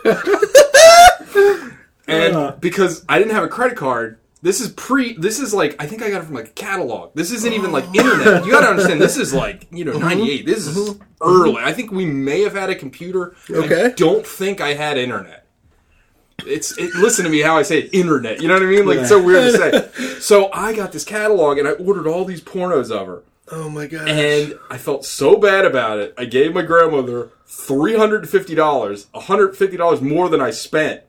[0.05, 0.39] no.
[2.13, 5.13] And because I didn't have a credit card, this is pre.
[5.13, 7.15] This is like I think I got it from like a catalog.
[7.15, 8.45] This isn't even like internet.
[8.45, 8.99] You got to understand.
[9.01, 10.01] This is like you know mm-hmm.
[10.01, 10.45] ninety eight.
[10.45, 11.01] This is mm-hmm.
[11.21, 11.63] early.
[11.63, 13.35] I think we may have had a computer.
[13.49, 13.85] Okay.
[13.85, 15.43] I don't think I had internet.
[16.45, 18.41] It's it, listen to me how I say it, internet.
[18.41, 18.85] You know what I mean?
[18.85, 19.89] Like it's so weird to say.
[20.23, 23.23] So I got this catalog and I ordered all these pornos of her.
[23.51, 24.07] oh my god.
[24.07, 26.13] And I felt so bad about it.
[26.17, 30.51] I gave my grandmother three hundred fifty dollars, hundred and fifty dollars more than I
[30.51, 31.03] spent.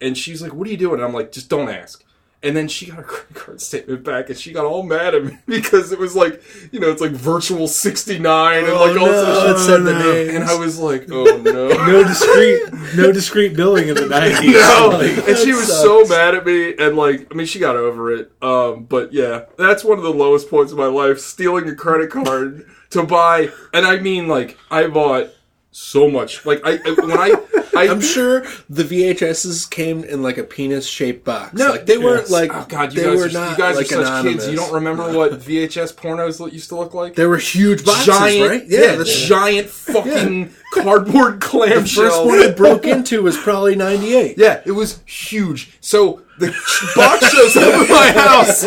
[0.00, 2.04] And she's like, "What are you doing?" And I'm like, "Just don't ask."
[2.40, 5.24] And then she got a credit card statement back, and she got all mad at
[5.24, 6.40] me because it was like,
[6.70, 9.66] you know, it's like virtual sixty nine and like all Oh, no, this it shit.
[9.66, 10.34] said the names.
[10.36, 12.62] And I was like, "Oh no." no discreet,
[12.96, 14.52] no discreet billing in the nineties.
[14.52, 15.80] No, and she was sucks.
[15.82, 18.30] so mad at me, and like, I mean, she got over it.
[18.40, 22.08] Um, but yeah, that's one of the lowest points of my life: stealing a credit
[22.10, 25.30] card to buy, and I mean, like, I bought
[25.78, 26.44] so much.
[26.44, 27.34] Like, I I- when I,
[27.76, 31.54] I I'm sure the VHSs came in like a penis-shaped box.
[31.54, 33.76] No, like they weren't like Oh God, you they guys, were are, not you guys
[33.76, 34.44] like are such anonymous.
[34.44, 34.48] kids.
[34.52, 37.14] You don't remember what VHS pornos used to look like?
[37.14, 38.64] They were huge boxes, giant, right?
[38.66, 44.36] yeah, that's giant fucking cardboard the first one I broke into was probably '98.
[44.36, 45.76] Yeah, it was huge.
[45.80, 46.48] So the
[46.96, 48.66] box shows up at my house.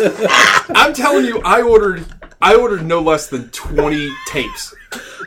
[0.70, 2.04] I'm telling you, I ordered,
[2.40, 4.74] I ordered no less than 20 tapes.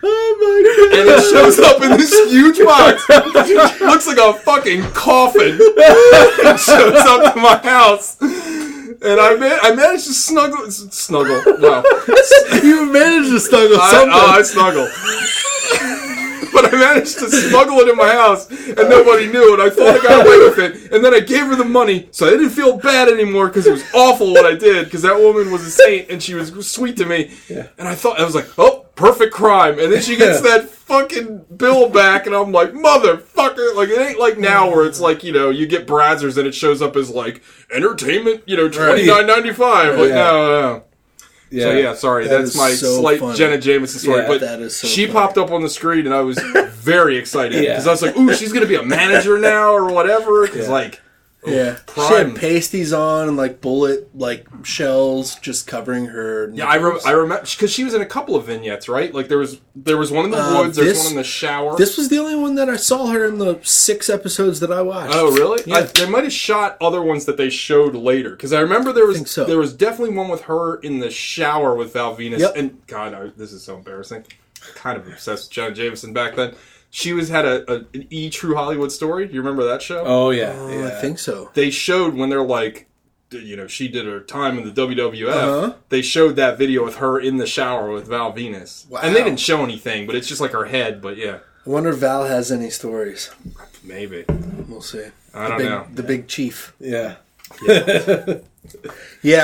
[0.03, 0.99] Oh my god.
[0.99, 3.07] and it shows up in this huge box.
[3.81, 5.57] Looks like a fucking coffin.
[5.59, 8.17] it shows up to my house.
[8.21, 11.41] And I man- I managed to snuggle snuggle.
[11.59, 11.83] Wow.
[12.63, 14.11] you managed to snuggle I, something.
[14.13, 16.14] oh, I snuggle.
[16.53, 19.99] but I managed to smuggle it in my house, and nobody knew, and I thought
[19.99, 20.91] I got away with it.
[20.91, 23.71] And then I gave her the money, so I didn't feel bad anymore because it
[23.71, 24.85] was awful what I did.
[24.85, 27.31] Because that woman was a saint, and she was sweet to me.
[27.49, 27.67] Yeah.
[27.77, 29.77] And I thought I was like, oh, perfect crime.
[29.79, 33.75] And then she gets that fucking bill back, and I'm like, motherfucker!
[33.75, 36.55] Like it ain't like now where it's like you know you get Brazzers and it
[36.55, 39.97] shows up as like entertainment, you know, twenty nine ninety five.
[39.97, 40.15] Like Yeah.
[40.15, 40.83] no, no.
[41.63, 43.37] So yeah, sorry, That that's my so slight funny.
[43.37, 44.21] Jenna Jameson story.
[44.21, 45.13] Yeah, but that is so she funny.
[45.13, 46.37] popped up on the screen, and I was
[46.81, 47.71] very excited Yeah.
[47.73, 51.01] because I was like, "Ooh, she's gonna be a manager now or whatever." Because like,
[51.47, 52.29] Yeah, she Prime.
[52.31, 56.49] had pasties on and like bullet like shells just covering her.
[56.53, 59.13] yeah, I, re- I remember because she was in a couple of vignettes, right?
[59.13, 61.77] Like there was there was one in the Uh, woods, there's one in the shower.
[61.77, 64.81] This was the only one that I saw her in the six episodes that I
[64.81, 65.13] watched.
[65.15, 65.61] Oh really?
[65.65, 65.77] Yeah.
[65.77, 69.05] I, they might have shot other ones that they showed later because I remember there
[69.07, 69.45] was so.
[69.45, 72.39] there was definitely one with her in the shower with Val Venis.
[72.39, 72.53] Yep.
[72.55, 74.25] And God, I, this is so embarrassing.
[74.73, 76.55] Kind of obsessed with John Jameson back then.
[76.97, 79.27] She was had a, a an E True Hollywood Story.
[79.27, 80.01] Do you remember that show?
[80.05, 80.87] Oh yeah, Oh, yeah.
[80.87, 81.51] I think so.
[81.53, 82.87] They showed when they're like,
[83.31, 85.27] you know, she did her time in the WWF.
[85.29, 85.73] Uh-huh.
[85.89, 89.01] They showed that video with her in the shower with Val Venis, Wow.
[89.03, 91.01] and they didn't show anything, but it's just like her head.
[91.01, 93.29] But yeah, I wonder if Val has any stories.
[93.83, 94.23] maybe
[94.69, 95.07] We'll see.
[95.33, 95.87] I the don't big, know.
[95.95, 96.73] The big chief.
[96.79, 97.15] yeah.
[97.67, 98.37] Yeah,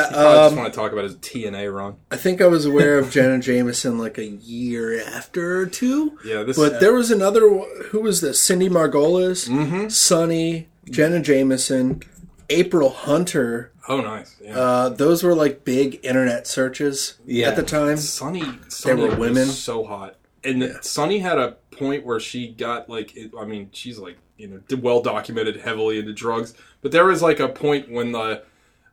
[0.08, 1.96] I just um, want to talk about his TNA run.
[2.10, 6.18] I think I was aware of Jenna Jameson like a year after or two.
[6.24, 6.58] Yeah, this.
[6.58, 7.42] But there was another.
[7.90, 8.42] Who was this?
[8.42, 9.90] Cindy Margolis, mm-hmm.
[9.90, 12.02] Sunny, Jenna Jameson,
[12.50, 13.72] April Hunter.
[13.88, 14.36] oh, nice.
[14.42, 14.58] Yeah.
[14.58, 17.48] Uh, those were like big internet searches Yeah.
[17.50, 17.98] at the time.
[17.98, 19.48] Sunny, Sunny were was women.
[19.48, 23.98] so hot, and Sunny had a point where she got like, it, I mean, she's
[23.98, 28.12] like you know well documented, heavily into drugs, but there was like a point when
[28.12, 28.44] the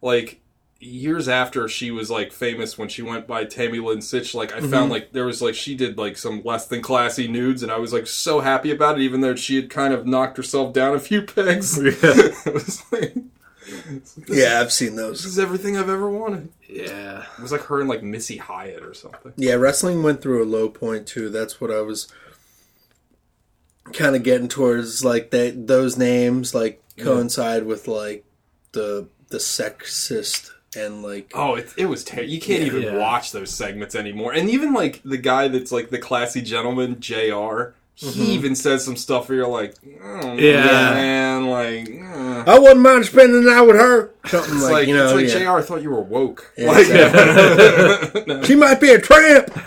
[0.02, 0.40] like
[0.80, 4.58] years after she was like famous when she went by Tammy Lynn Sytch, like I
[4.60, 4.70] Mm-hmm.
[4.70, 7.78] found like there was like she did like some less than classy nudes, and I
[7.78, 10.94] was like so happy about it, even though she had kind of knocked herself down
[10.94, 11.76] a few pegs.
[11.82, 13.14] it was like
[14.28, 15.24] Yeah, I've seen this those.
[15.24, 16.50] is everything I've ever wanted.
[16.68, 17.24] Yeah.
[17.36, 19.32] It was like her and like Missy Hyatt or something.
[19.36, 21.28] Yeah, wrestling went through a low point too.
[21.28, 22.06] That's what I was
[23.92, 25.04] kind of getting towards.
[25.04, 28.24] Like that, those names like coincide with like
[28.72, 32.30] the the sexist and like Oh, it, it was terrible.
[32.30, 32.96] You can't even Yeah.
[32.98, 34.32] watch those segments anymore.
[34.32, 37.14] And even like the guy that's like the classy gentleman, Jr.
[37.94, 38.22] He Mm-hmm.
[38.30, 39.74] even says some stuff where you're like,
[40.04, 40.64] oh, Yeah.
[40.94, 42.44] man, like, uh.
[42.46, 44.12] I wouldn't mind spending the night with her.
[44.26, 45.50] Something it's like, like, you know, it's like yeah.
[45.50, 45.58] Jr.
[45.58, 46.52] I thought you were woke.
[46.56, 46.86] Yeah, like,
[48.46, 49.50] she might be a tramp.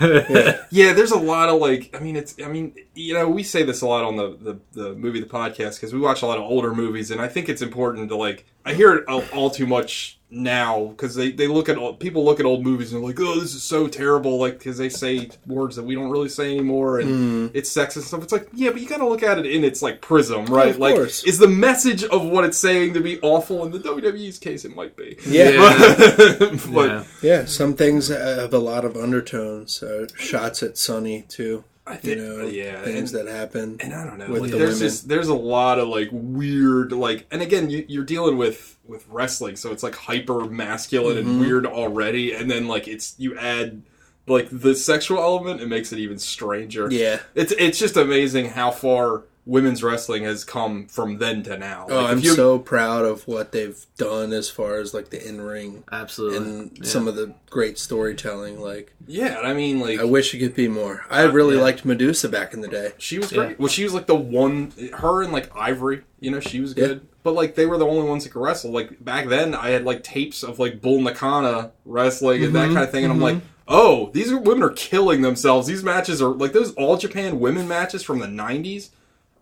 [0.70, 3.62] yeah, there's a lot of like, I mean, it's, I mean, you know, we say
[3.62, 6.38] this a lot on the the, the movie, the podcast, because we watch a lot
[6.38, 9.50] of older movies, and I think it's important to like, I hear it all, all
[9.50, 13.02] too much now because they, they look at old, people look at old movies and
[13.02, 16.10] they're like, oh, this is so terrible, like because they say words that we don't
[16.10, 18.22] really say anymore, and it's sexist and stuff.
[18.22, 20.70] It's like, yeah, but you got to look at it in its like prism, right?
[20.70, 21.24] of like, course.
[21.24, 23.64] is the message of what it's saying to be awful?
[23.64, 25.16] In the WWE's case, it might be.
[25.26, 25.50] Yeah.
[26.72, 27.04] but Yeah.
[27.22, 29.82] Yeah, some things have a lot of undertones.
[29.82, 31.64] Uh, shots at Sunny too.
[31.86, 33.76] I You think, know, yeah, things and- that happen.
[33.80, 34.26] and I don't know.
[34.28, 34.78] Like, the there's women.
[34.88, 39.04] just there's a lot of like weird like, and again, you, you're dealing with with
[39.08, 41.30] wrestling, so it's like hyper masculine Mm-hmm.
[41.30, 43.82] and weird already, and then like it's you add
[44.28, 46.88] like the sexual element, it makes it even stranger.
[46.90, 47.18] Yeah.
[47.34, 51.86] it's it's just amazing how far women's wrestling has come from then to now.
[51.90, 55.26] Oh, Like, I'm you- so proud of what they've done as far as like the
[55.26, 56.36] in ring Absolutely.
[56.38, 56.84] and Yeah.
[56.84, 58.60] some of the great storytelling.
[58.60, 59.40] Like, yeah.
[59.42, 61.04] I mean, like I wish it could be more.
[61.10, 61.62] I really yeah.
[61.62, 62.92] liked Medusa back in the day.
[62.98, 63.38] She was Yeah.
[63.46, 63.58] great.
[63.58, 64.72] Well, she was like the one.
[64.94, 66.86] Her and like Ivory, you know, she was Yeah.
[66.86, 67.00] good.
[67.24, 68.70] But like they were the only ones that could wrestle.
[68.70, 72.74] Like back then, I had like tapes of like Bull Nakano wrestling and that Mm-hmm.
[72.74, 75.66] kind of thing, and I'm like, oh, these women are killing themselves.
[75.66, 78.90] These matches are like those All Japan women matches from the '90s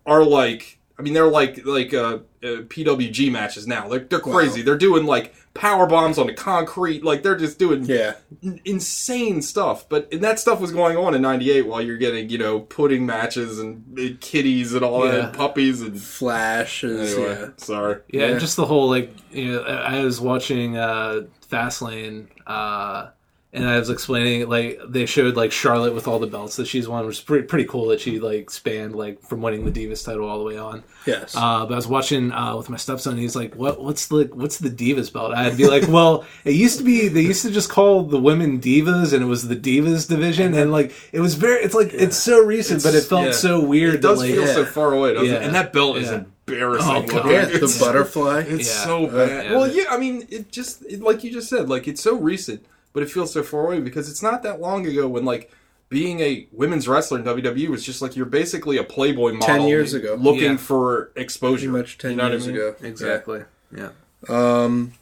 [0.05, 0.77] are like.
[0.99, 3.87] I mean, they're like like uh, uh, PWG matches now.
[3.87, 4.61] They're they're crazy.
[4.61, 7.03] They're doing like power bombs on the concrete.
[7.03, 8.15] Like they're just doing Yeah.
[8.43, 9.89] n- insane stuff.
[9.89, 13.03] But and that stuff was going on in '98 while you're getting you know pudding
[13.07, 15.11] matches and uh, kitties and all Yeah.
[15.13, 15.99] that, puppies and.
[15.99, 17.15] flashes.
[17.15, 17.47] Anyway, yeah.
[17.57, 18.01] sorry.
[18.09, 18.37] Yeah, Yeah.
[18.37, 23.07] just the whole like you know, I I was watching uh, Fastlane, uh,
[23.53, 26.87] and I was explaining like they showed like Charlotte with all the belts that she's
[26.87, 30.05] won, which is pretty pretty cool that she like spanned like from winning the Divas
[30.05, 30.83] title all the way on.
[31.05, 31.35] Yes.
[31.35, 33.13] Uh, but I was watching uh, with my stepson.
[33.13, 33.83] And he's like, "What?
[33.83, 37.21] What's the what's the Divas belt?" I'd be like, "Well, it used to be they
[37.21, 40.93] used to just call the women Divas, and it was the Divas division, and like
[41.11, 43.31] it was very it's like it's so recent, but it felt yeah.
[43.31, 43.95] so weird.
[43.95, 45.31] It does that, like, feel so far away, doesn't it?
[45.31, 45.45] Yeah.
[45.45, 46.23] And that belt is Yeah.
[46.47, 46.89] embarrassing.
[46.89, 47.25] Oh, God.
[47.51, 48.43] the butterfly.
[48.47, 48.83] It's Yeah.
[48.85, 49.45] so bad.
[49.45, 49.57] yeah.
[49.57, 52.63] Well, yeah, I mean, it just it, like you just said, like it's so recent,
[52.93, 55.51] but it feels so far away because it's not that long ago when like
[55.89, 59.67] being a women's wrestler in WWE was just like you're basically a Playboy model Ten
[59.67, 60.15] years ago.
[60.19, 60.57] looking Yeah.
[60.57, 61.69] for exposure.
[61.69, 62.55] Pretty much ten You know what I years mean?
[62.55, 62.75] ago.
[62.81, 63.43] exactly.
[63.75, 63.89] Yeah.
[64.29, 64.93] Um.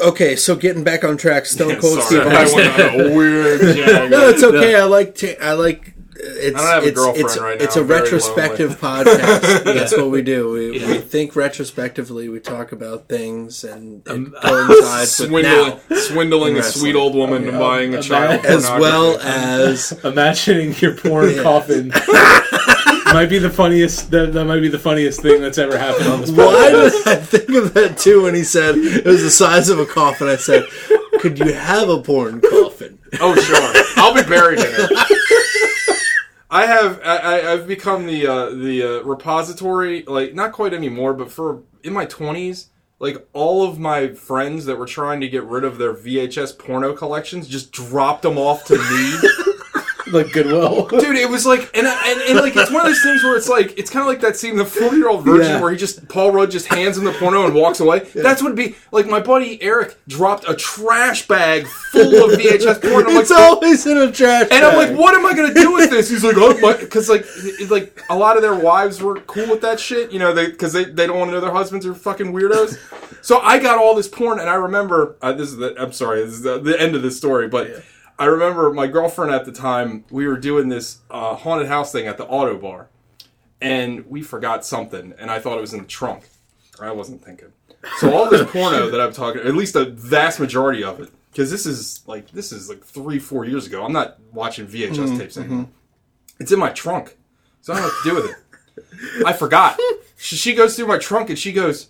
[0.00, 3.16] Okay, so getting back on track, Stone Yeah, Cold sorry, Steve I went on a
[3.16, 3.60] weird.
[4.10, 4.74] No, it's okay.
[4.74, 5.14] I like.
[5.14, 5.94] ta- I like.
[6.30, 7.64] It's, I don't have a it's, girlfriend it's, right now.
[7.64, 9.64] It's a I'm retrospective podcast.
[9.64, 10.50] That's what we do.
[10.50, 12.28] We, we think retrospectively.
[12.28, 17.44] We talk about things, and Um, coincides with swindling, now, swindling a sweet old woman
[17.44, 17.58] and Yeah.
[17.58, 21.42] buying a Ima- child, as well as Imagining your porn Yeah.
[21.42, 21.92] coffin
[23.12, 24.10] might be the funniest.
[24.10, 26.36] That, that might be the funniest thing that's ever happened on this Podcast.
[26.36, 27.04] Why podcast.
[27.04, 29.86] did I think of that too when he said it was the size of a
[29.86, 30.28] coffin?
[30.28, 30.64] I said,
[31.20, 35.17] "Could you have a porn coffin?" Oh sure, I'll be buried in it.
[36.50, 41.30] I have I, I've become the uh, the uh, repository like not quite anymore, but
[41.30, 45.64] for in my twenties, like all of my friends that were trying to get rid
[45.64, 49.44] of their VHS porno collections just dropped them off to me.
[50.12, 50.86] Like Goodwill.
[50.88, 53.48] Dude, it was like, and, and, and like, it's one of those things where it's
[53.48, 55.60] like, it's kind of like that scene, the 40 year old virgin, Yeah.
[55.60, 58.00] where he just, Paul Rudd just hands him the porno and walks away.
[58.14, 58.76] That's what it'd be.
[58.92, 63.06] Like, my buddy Eric dropped a trash bag full of VHS porn.
[63.06, 64.48] I'm like, It's always in a trash.
[64.50, 66.08] and I'm like, what am I gonna do with this?
[66.10, 67.26] He's like, oh, my because like,
[67.70, 70.72] like a lot of their wives were cool with that shit, you know, they because
[70.72, 72.78] they, they don't want to know their husbands are fucking weirdos.
[73.20, 76.22] So I got all this porn, and I remember uh, this is the, I'm sorry,
[76.24, 77.68] this is the, the end of this story, but
[78.18, 80.04] I remember my girlfriend at the time.
[80.10, 82.88] We were doing this uh, haunted house thing at the auto bar,
[83.60, 86.28] and we forgot something, and I thought it was in the trunk.
[86.80, 87.52] I wasn't thinking.
[87.98, 91.50] So all this porno that I'm talking, at least a vast majority of it, because
[91.50, 93.84] this is like this is like three, four years ago.
[93.84, 95.68] I'm not watching VHS tapes anymore.
[96.40, 97.16] It's in my trunk,
[97.60, 99.24] so I don't know what to do with it.
[99.26, 99.78] I forgot.
[100.16, 101.88] She goes through my trunk and she goes,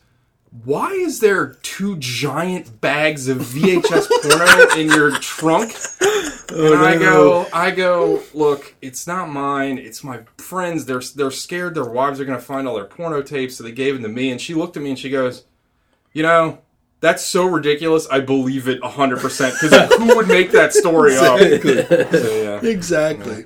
[0.65, 5.75] "Why is there two giant bags of VHS porno in your trunk?"
[6.51, 9.79] and oh, I go, I go, look, it's not mine.
[9.79, 10.87] It's my friends.
[10.87, 13.73] They're they're scared their wives are going to find all their porno tapes, so they
[13.73, 14.31] gave them to me.
[14.31, 15.45] And she looked at me and she goes,
[16.13, 16.59] "You know,
[17.01, 18.09] that's so ridiculous.
[18.09, 19.55] I believe it hundred percent.
[19.61, 22.69] Because who would make that story up?" So, yeah.
[22.69, 23.45] Exactly.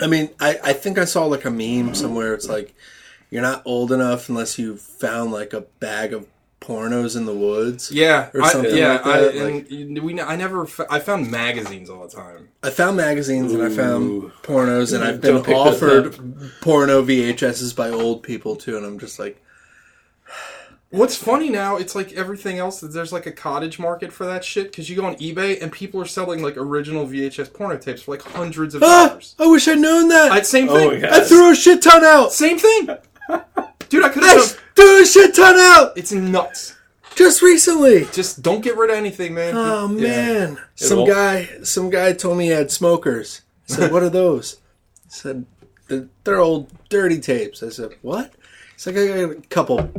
[0.00, 2.34] I mean, I, I think I saw like a meme somewhere.
[2.34, 2.74] It's like
[3.34, 6.28] you're not old enough unless you found like a bag of
[6.60, 7.90] pornos in the woods.
[7.90, 11.28] Yeah, Or I, yeah, like I, that, and you- we, I never, f- I found
[11.32, 12.50] magazines all the time.
[12.62, 17.02] I found magazines and I found pornos and I've been Don't pick those offered porno
[17.02, 19.42] VHSs by old people too, and I'm just like,
[20.90, 22.78] What's funny now, it's like everything else.
[22.78, 26.00] There's like a cottage market for that shit because you go on eBay and people
[26.00, 29.34] are selling like original VHS porno tapes for like hundreds of ah, dollars.
[29.40, 30.30] I wish I'd known that.
[30.30, 31.04] I, same Oh, thing.
[31.04, 32.32] I threw a shit ton out.
[32.32, 32.90] Same thing,
[33.88, 34.04] dude.
[34.04, 34.50] I could I have.
[34.76, 36.74] threw a shit ton out It's nuts.
[37.14, 38.06] just recently.
[38.12, 39.54] Just don't get rid of anything, man.
[39.56, 40.08] Oh Yeah.
[40.08, 43.42] man, some won't- guy, some guy told me he had smokers.
[43.70, 44.56] I said, "What are those?"
[45.04, 45.46] He said,
[45.88, 48.32] "They're, they're old dirty tapes." I said, "What?"
[48.74, 49.90] He's like, "I got a couple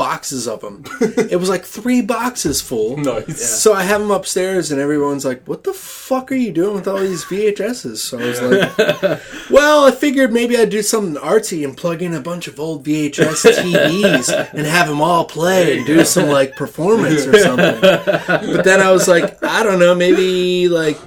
[0.00, 2.96] boxes of them." it was like three boxes full.
[2.96, 3.60] Nice.
[3.60, 6.88] So I have them upstairs, and everyone's like, "What the fuck are you doing with
[6.88, 9.20] all these VHSs?" So I was like,
[9.50, 12.84] "Well, I figured maybe I'd do something artsy and plug in a bunch of old
[12.84, 18.64] VHS TVs and have them all play and do some like performance or something." But
[18.64, 20.98] then I was like, I don't know, maybe like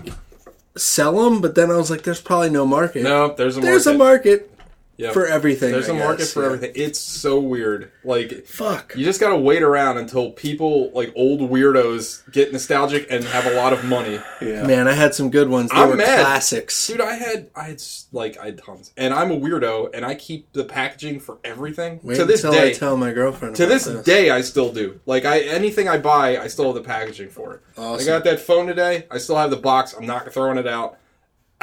[0.75, 1.41] sell them.
[1.41, 3.03] But then I was like, there's probably no market.
[3.03, 3.95] No, there's a there's market.
[3.95, 4.52] a market
[4.95, 5.11] Yeah.
[5.11, 5.71] for everything.
[5.71, 6.45] There's I a market guess, for yeah.
[6.47, 6.71] everything.
[6.75, 7.91] It's so weird.
[8.03, 8.93] Like Fuck.
[8.95, 13.55] you just gotta wait around until people like old weirdos get nostalgic and have a
[13.55, 14.19] lot of money.
[14.41, 14.67] Yeah.
[14.67, 15.71] Man, I had some good ones.
[15.71, 16.19] They I'm were mad.
[16.19, 16.85] classics.
[16.87, 20.05] Dude, I had I had s- like I had tons, and I'm a weirdo, and
[20.05, 21.99] I keep the packaging for everything.
[22.03, 23.55] Wait to this until day, I tell my girlfriend.
[23.55, 24.99] to about this day, I still do.
[25.05, 27.61] Like I anything I buy, I still have the packaging for it.
[27.77, 29.07] I got that phone today.
[29.09, 29.93] I still have the box.
[29.93, 30.97] I'm not throwing it out.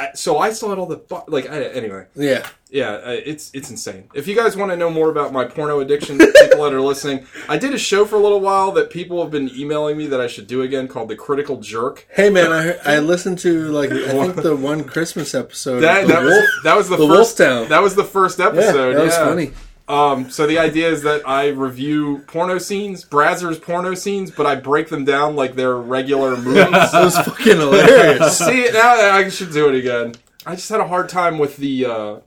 [0.01, 2.05] I, so I still had all the bo- like I, anyway.
[2.15, 2.47] Yeah.
[2.71, 4.09] Yeah, uh, it's it's insane.
[4.13, 7.27] If you guys want to know more about my porno addiction, people that are listening,
[7.49, 10.21] I did a show for a little while that people have been emailing me that
[10.21, 12.07] I should do again called the Critical Jerk.
[12.09, 15.81] Hey man, I heard, I listened to like I think the one Christmas episode.
[15.81, 16.33] That of the that Wolf.
[16.33, 17.69] was that was the, the first Wolf Town.
[17.69, 18.93] that was the first yeah, episode.
[18.93, 19.25] that was yeah.
[19.25, 19.51] funny.
[19.91, 24.55] Um, so the idea is that I review porno scenes, Brazzers porno scenes, but I
[24.55, 26.71] break them down like they're regular movies.
[26.91, 28.37] That was fucking hilarious.
[28.37, 30.15] See, now I should do it again.
[30.45, 32.19] I just had a hard time with the uh,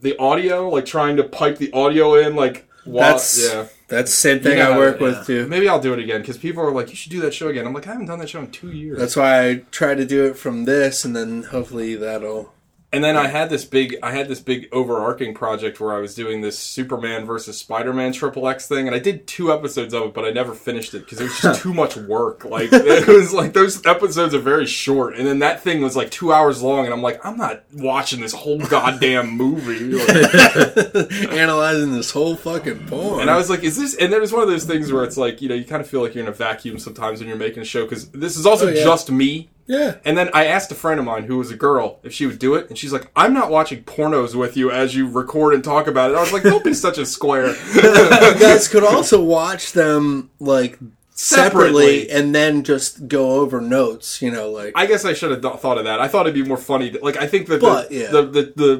[0.00, 3.68] the audio, like trying to pipe the audio in, like while, That's yeah.
[3.86, 5.46] that's the same thing You know I work how- with too.
[5.46, 7.64] Maybe I'll do it again because people are like, "You should do that show again."
[7.64, 8.98] I'm like, I haven't done that show in two years.
[8.98, 12.52] That's why I try to do it from this, and then hopefully that'll.
[12.92, 16.14] And then I had this big, I had this big overarching project where I was
[16.14, 20.14] doing this Superman versus Spider-Man Triple X thing, and I did two episodes of it,
[20.14, 22.44] but I never finished it because it was just too much work.
[22.44, 26.10] Like it was like those episodes are very short, and then that thing was like
[26.10, 29.98] two hours long, and I'm like, I'm not watching this whole goddamn movie.
[30.02, 33.20] Like, Analyzing this whole fucking porn.
[33.20, 35.16] And I was like, "Is this?" And there was one of those things where it's
[35.16, 37.36] like, you know, you kind of feel like you're in a vacuum sometimes when you're
[37.38, 38.84] making a show because this is also Oh, yeah.
[38.84, 39.48] just me.
[39.78, 39.96] Yeah.
[40.04, 42.38] And then I asked a friend of mine who was a girl if she would
[42.38, 45.64] do it, and she's like, "I'm not watching pornos with you as you record and
[45.64, 49.22] talk about it." I was like, "Don't be such a square." you guys could also
[49.22, 50.78] watch them like
[51.14, 52.10] separately, Separately.
[52.10, 54.20] and then just go over notes.
[54.22, 56.00] You know, like I guess I should have th- thought of that.
[56.00, 56.88] I thought it'd be more funny.
[56.90, 58.10] that- Like I think that But, the, yeah.
[58.10, 58.76] the, the the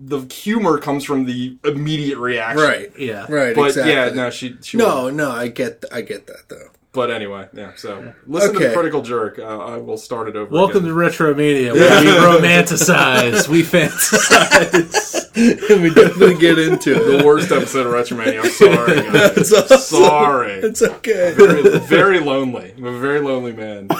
[0.00, 2.62] the the humor comes from the immediate reaction.
[2.62, 3.26] right, Yeah.
[3.28, 3.92] right, But exactly.
[3.92, 6.68] yeah, no, she she no, no, I get, I get that though.
[6.96, 7.72] But anyway, yeah.
[7.76, 8.68] So listen to Okay.
[8.68, 9.38] the critical jerk.
[9.38, 10.50] Uh, I will start it over.
[10.50, 10.88] Welcome again.
[10.88, 12.00] to Retromania, where
[12.40, 15.30] we romanticize, we fantasize.
[15.70, 18.42] and we definitely get into the worst episode of Retromania.
[18.42, 19.02] I'm sorry.
[19.12, 19.36] guys.
[19.36, 19.78] It's awesome.
[19.78, 20.52] Sorry.
[20.54, 21.34] It's okay.
[21.36, 22.72] very, very lonely.
[22.78, 23.90] I'm a very lonely man.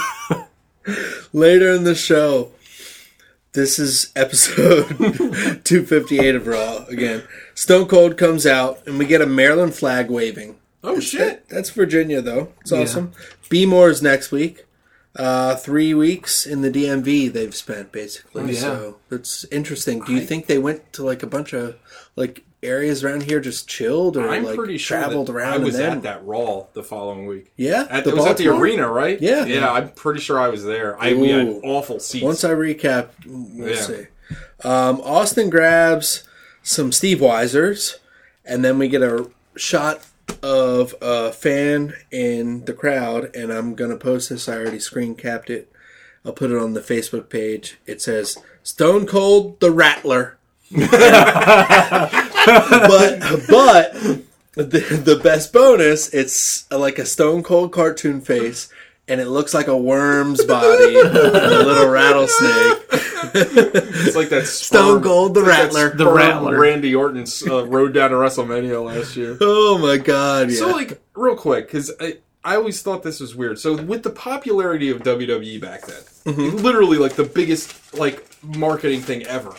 [1.34, 2.52] Later in the show,
[3.52, 4.88] this is episode
[5.64, 6.86] 258 of Raw.
[6.88, 7.24] Again,
[7.54, 10.56] Stone Cold comes out, and we get a Maryland flag waving.
[10.84, 11.48] Oh shit!
[11.48, 12.52] That's Virginia, though.
[12.60, 13.12] It's awesome.
[13.48, 14.64] B Moore's next week.
[15.16, 18.42] Uh, three weeks in the DMV they've spent basically.
[18.42, 18.60] Oh, yeah.
[18.60, 20.00] So it's interesting.
[20.00, 21.76] Do you think they went to like a bunch of
[22.16, 25.54] like areas around here just chilled or I'm like pretty sure traveled around?
[25.54, 27.50] I was then, at that Raw the following week.
[27.56, 29.18] Yeah, At, the it was at the arena, right?
[29.18, 29.46] Yeah.
[29.46, 29.72] yeah.
[29.72, 31.00] I'm pretty sure I was there.
[31.00, 32.22] I we had awful seats.
[32.24, 33.80] Once I recap, we'll Yeah.
[33.80, 34.06] see.
[34.64, 36.24] Um, Austin grabs
[36.62, 37.96] some Steve Weisers,
[38.44, 40.04] and then we get a shot
[40.42, 44.48] of a fan in the crowd, and I'm gonna post this.
[44.48, 45.70] I already screen capped it.
[46.24, 47.78] I'll put it on the Facebook page.
[47.86, 50.38] It says Stone Cold the Rattler.
[50.70, 50.90] but
[53.48, 53.92] but
[54.56, 58.68] the, the best bonus, it's like a Stone Cold cartoon face,
[59.08, 62.82] and it looks like a worm's body, and a little rattlesnake.
[63.34, 65.96] it's like that Stone sperm- Cold the it's like that Rattler.
[65.96, 66.60] The Rattler.
[66.60, 69.36] Randy Orton's uh, rode down to WrestleMania last year.
[69.40, 70.50] Oh my god!
[70.50, 70.56] Yeah.
[70.58, 73.58] So, like, real quick, because I, I always thought this was weird.
[73.58, 76.56] So, with the popularity of WWE back then, Mm-hmm.
[76.56, 79.54] literally like the biggest like marketing thing ever.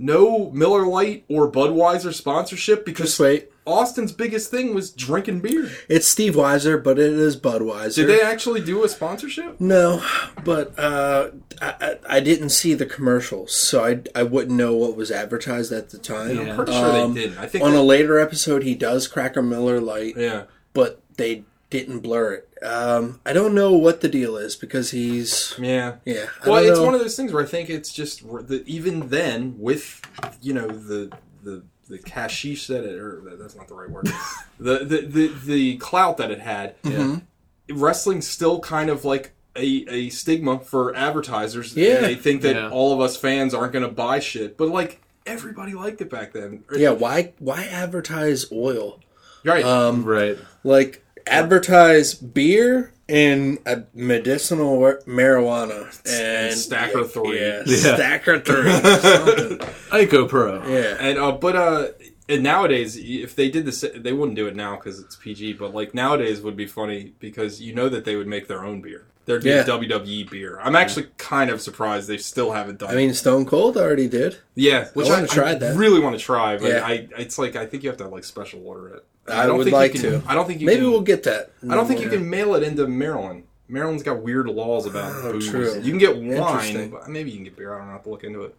[0.00, 3.50] No Miller Lite or Budweiser sponsorship because Just wait.
[3.68, 5.70] Austin's biggest thing was drinking beer.
[5.88, 7.94] It's Steve Weiser, but it is Budweiser.
[7.96, 9.60] Did they actually do a sponsorship?
[9.60, 10.02] No,
[10.44, 14.96] but uh, I, I I didn't see the commercials, so I, I wouldn't know what
[14.96, 16.36] was advertised at the time.
[16.36, 16.42] Yeah.
[16.50, 17.38] I'm pretty sure Um, they didn't.
[17.38, 20.44] I think On they- a later episode, he does Cracker Miller Light, yeah.
[20.72, 22.44] but they didn't blur it.
[22.64, 25.96] Um, I don't know what the deal is because he's Yeah.
[26.06, 26.26] yeah.
[26.42, 26.84] I Well, it's know.
[26.86, 30.00] one of those things where I think it's just the, even then with
[30.40, 31.12] you know the
[31.42, 34.06] the the cashish that it or that's not the right word
[34.60, 36.80] the, the the the clout that it had.
[36.82, 37.78] Mm-hmm.
[37.78, 41.76] Wrestling's still kind of like a, a stigma for advertisers.
[41.76, 42.00] Yeah.
[42.00, 42.70] they think that Yeah.
[42.70, 46.32] all of us fans aren't going to buy shit, but like everybody liked it back
[46.32, 46.64] then.
[46.74, 46.90] yeah.
[46.90, 49.00] Why why advertise oil?
[49.44, 49.64] right.
[49.64, 50.38] Um, Right.
[50.64, 57.40] like advertise beer and uh, medicinal marijuana and Stacker three.
[57.40, 57.94] Yeah, Yeah.
[57.94, 58.70] stacker three.
[59.00, 59.58] something.
[59.90, 60.66] Ico Pro.
[60.68, 60.96] yeah.
[61.00, 61.88] And uh, but uh,
[62.28, 65.54] and nowadays, if they did this, they wouldn't do it now because it's PG.
[65.54, 68.80] But like nowadays, would be funny because you know that they would make their own
[68.82, 69.06] beer.
[69.24, 69.62] There'd be Yeah.
[69.64, 70.58] WWE beer.
[70.62, 72.90] I'm actually kind of surprised they still haven't done.
[72.90, 74.38] I mean, Stone Cold already did.
[74.54, 75.76] yeah, which I I, wanna try that.
[75.76, 76.86] really want to try, but Yeah.
[76.86, 79.04] I it's like I think you have to like special order it.
[79.30, 80.30] I don't would think like you can, to.
[80.30, 80.66] I don't think you.
[80.66, 81.50] Maybe can, we'll get that.
[81.68, 83.44] I don't think you can mail it into Maryland.
[83.68, 85.48] Maryland's got weird laws about Oh, booze.
[85.50, 85.74] true.
[85.82, 87.74] You can get wine, but maybe you can get beer.
[87.74, 87.90] I don't know.
[87.90, 88.54] I have to look into it.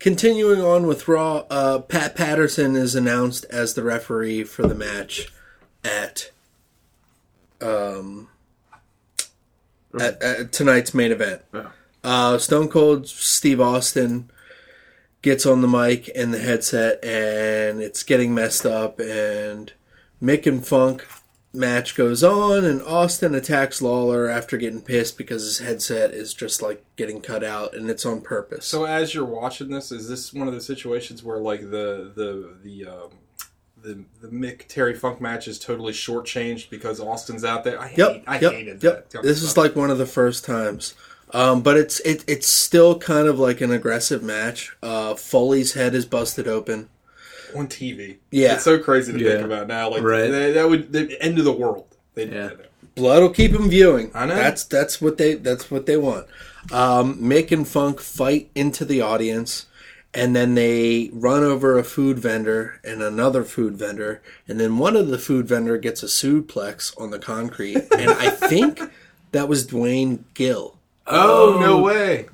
[0.00, 5.32] Continuing on with Raw, uh, Pat Patterson is announced as the referee for the match
[5.84, 6.30] at
[7.60, 8.28] um
[10.00, 11.42] at, at tonight's main event.
[11.52, 11.68] Yeah.
[12.02, 14.30] Uh, Stone Cold Steve Austin
[15.22, 18.98] gets on the mic and the headset, and it's getting messed up.
[19.00, 19.72] And
[20.22, 21.06] Mick and Funk
[21.52, 26.62] match goes on, and Austin attacks Lawler after getting pissed because his headset is just
[26.62, 28.66] like getting cut out, and it's on purpose.
[28.66, 32.56] So as you're watching this, is this one of the situations where like the the
[32.62, 33.10] the um,
[33.82, 37.80] the the Mick Terry Funk match is totally shortchanged because Austin's out there?
[37.80, 39.10] I hate, Yep, I yep, hated yep.
[39.10, 39.22] that.
[39.22, 40.94] This is like one of the first times,
[41.32, 44.76] um, but it's it, it's still kind of like an aggressive match.
[44.82, 46.88] Uh, Foley's head is busted open.
[47.56, 48.16] On TV.
[48.30, 48.54] Yeah.
[48.54, 49.32] it's so crazy to Yeah.
[49.32, 49.90] think about now.
[49.90, 50.30] Like Right.
[50.30, 51.86] that, that would the end of the world.
[52.14, 52.48] They Yeah.
[52.48, 52.66] that.
[52.96, 54.10] Blood will keep them viewing.
[54.14, 54.34] I know.
[54.34, 56.26] That's that's what they that's what they want.
[56.72, 59.66] Um, Mick and Funk fight into the audience,
[60.12, 64.96] and then they run over a food vendor and another food vendor, and then one
[64.96, 68.80] of the food vendor gets a suplex on the concrete, and I think
[69.32, 70.76] that was Duane Gill.
[71.06, 72.26] Oh, no way!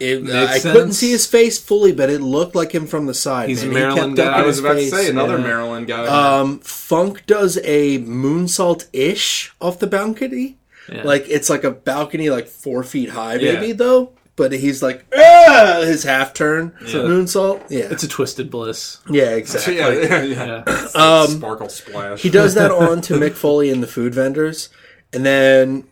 [0.00, 3.12] It, Makes I couldn't see his face fully, but it looked like him from the
[3.14, 3.50] side.
[3.50, 3.74] He's a man.
[3.74, 4.40] He Maryland kept up guy.
[4.42, 5.44] I was his about to say another yeah.
[5.44, 6.06] Maryland guy.
[6.40, 10.56] Um, Funk does a moonsault ish off the balcony.
[10.90, 11.02] Yeah.
[11.02, 13.72] Like it's like a balcony, like four feet high, maybe Yeah.
[13.74, 14.12] though.
[14.36, 15.82] But he's like ah!
[15.84, 17.64] his half turn moonsault.
[17.68, 18.98] Yeah, It's a twisted bliss.
[19.10, 19.76] yeah, exactly.
[19.76, 20.62] yeah, yeah, yeah.
[20.66, 21.26] Yeah.
[21.26, 22.22] Sparkle splash.
[22.22, 24.70] He does that on to Mick Foley and the food vendors,
[25.12, 25.84] and then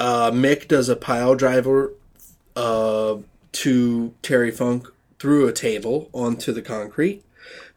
[0.00, 1.92] uh, Mick does a pile driver
[2.56, 3.16] uh,
[3.54, 4.88] to Terry Funk
[5.18, 7.24] through a table onto the concrete.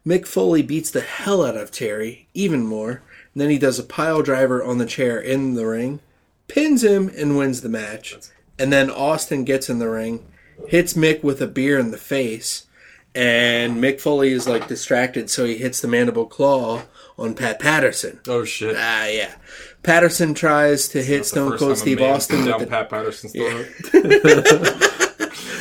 [0.06, 3.02] Mick Foley beats the hell out of Terry even more.
[3.34, 6.00] And then he does a pile driver on the chair in the ring,
[6.48, 8.16] pins him, and wins the match.
[8.58, 10.26] And then Austin gets in the ring,
[10.68, 12.66] hits Mick with a beer in the face,
[13.14, 16.82] and Mick Foley is like distracted, so he hits the mandible claw
[17.18, 18.20] on Pat Patterson.
[18.28, 18.76] Oh shit!
[18.78, 19.34] Ah, yeah.
[19.82, 23.34] Patterson tries to hit Stone Cold Steve Austin with the Pat Patterson's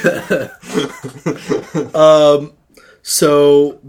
[0.02, 0.52] throat.
[3.04, 3.80] So,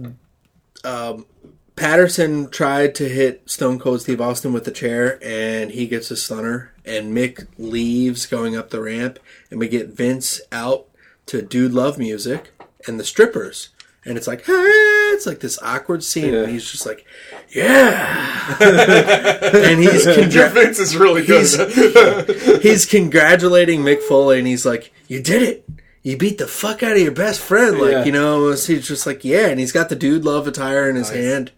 [0.84, 1.26] um,
[1.74, 6.16] Patterson tried to hit Stone Cold Steve Austin with the chair, and he gets a
[6.16, 6.72] stunner.
[6.84, 9.18] And Mick leaves going up the ramp,
[9.50, 10.86] and we get Vince out
[11.26, 12.52] to Dude Love music
[12.86, 13.70] and the strippers.
[14.04, 16.42] And it's like, hey, it's like this awkward scene, Yeah.
[16.44, 17.04] and he's just like,
[17.50, 22.62] "Yeah," and he's Your Vince is really He's- good.
[22.62, 25.68] he's congratulating Mick Foley, and he's like, "You did it."
[26.09, 28.04] You beat the fuck out of your best friend, like Yeah.
[28.04, 28.50] you know.
[28.52, 31.52] He's just like, yeah, and he's got the dude love attire in his hand,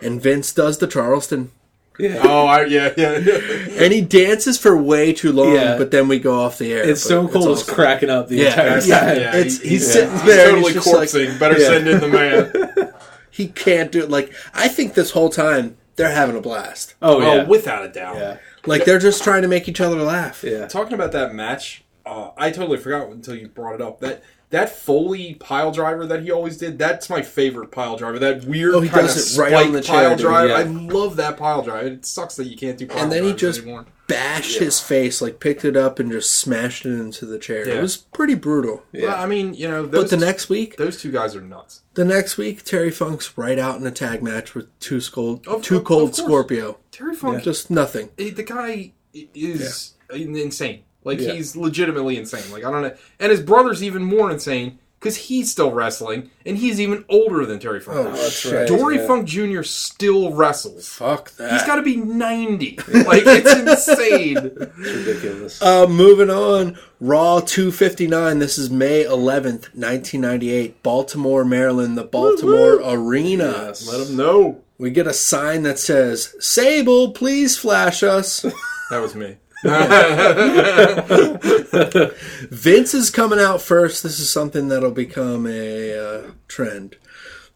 [0.00, 1.50] and Vince does the Charleston,
[1.98, 2.20] Yeah.
[2.22, 3.38] oh, I, yeah, yeah, yeah.
[3.82, 5.54] and he dances for way too long.
[5.54, 5.76] Yeah.
[5.76, 6.88] But then we go off the air.
[6.88, 7.74] It's but Stone Cold is awesome.
[7.74, 9.16] cracking up the Yeah, entire yeah, time.
[9.16, 9.36] yeah.
[9.38, 11.38] It's he- he's he's- sitting there, and totally he's just like.
[11.40, 11.66] Better Yeah.
[11.66, 12.92] send in the man.
[13.30, 14.08] he can't do it.
[14.10, 16.94] Like I think this whole time they're having a blast.
[17.02, 17.42] Oh, oh yeah.
[17.42, 18.16] Oh, without a doubt.
[18.18, 18.36] yeah.
[18.66, 20.44] Like they're just trying to make each other laugh.
[20.44, 20.68] Yeah.
[20.68, 24.00] Talking about that match, uh, I totally forgot until you brought it up.
[24.00, 28.18] That that Foley pile driver that he always did, that's my favorite pile driver.
[28.20, 30.48] That weird Oh, he kind does of it right on the chair, pile dude, drive.
[30.50, 30.56] yeah.
[30.58, 31.86] I love that pile drive.
[31.86, 33.86] It sucks that you can't do pile And then he just anymore.
[34.06, 37.68] bashed his face, like picked it up and just smashed it into the chair.
[37.68, 38.84] It was pretty brutal.
[38.92, 39.06] Yeah.
[39.06, 41.82] Well, I mean, you know, But those, the next week, those two guys are nuts.
[41.94, 45.62] the next week, Terry Funk's right out in a tag match with two cold, Of-
[45.62, 46.14] two cold of.
[46.14, 46.78] Scorpio.
[46.92, 48.10] Terry Funk, Just nothing.
[48.16, 50.84] eh, the guy i- is insane.
[51.06, 51.32] Like Yeah.
[51.32, 52.50] he's legitimately insane.
[52.50, 56.56] Like I don't know, and his brother's even more insane because he's still wrestling and
[56.56, 57.98] he's even older than Terry Funk.
[57.98, 58.32] Oh, is.
[58.32, 58.52] shit.
[58.52, 58.66] right.
[58.66, 59.06] Dory yeah.
[59.06, 59.62] Funk Jr.
[59.62, 60.88] still wrestles.
[60.88, 61.52] Fuck that.
[61.52, 62.78] He's got to be 90.
[63.06, 64.38] Like, it's insane.
[64.38, 65.62] It's ridiculous.
[65.62, 68.38] Uh, moving on, Raw 259.
[68.40, 73.52] This is May 11th, 1998, Baltimore, Maryland, the Baltimore Arena.
[73.66, 73.86] Yes.
[73.86, 74.62] Let him know.
[74.78, 78.44] We get a sign that says, Sable, please flash us.
[78.90, 79.36] That was me.
[82.50, 84.02] Vince is coming out first.
[84.02, 86.96] This is something that'll become a uh, trend.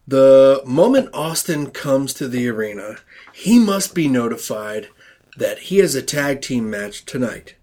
[0.07, 2.97] The moment Austin comes to the arena,
[3.33, 4.89] he must be notified
[5.37, 7.55] that he has a tag team match tonight.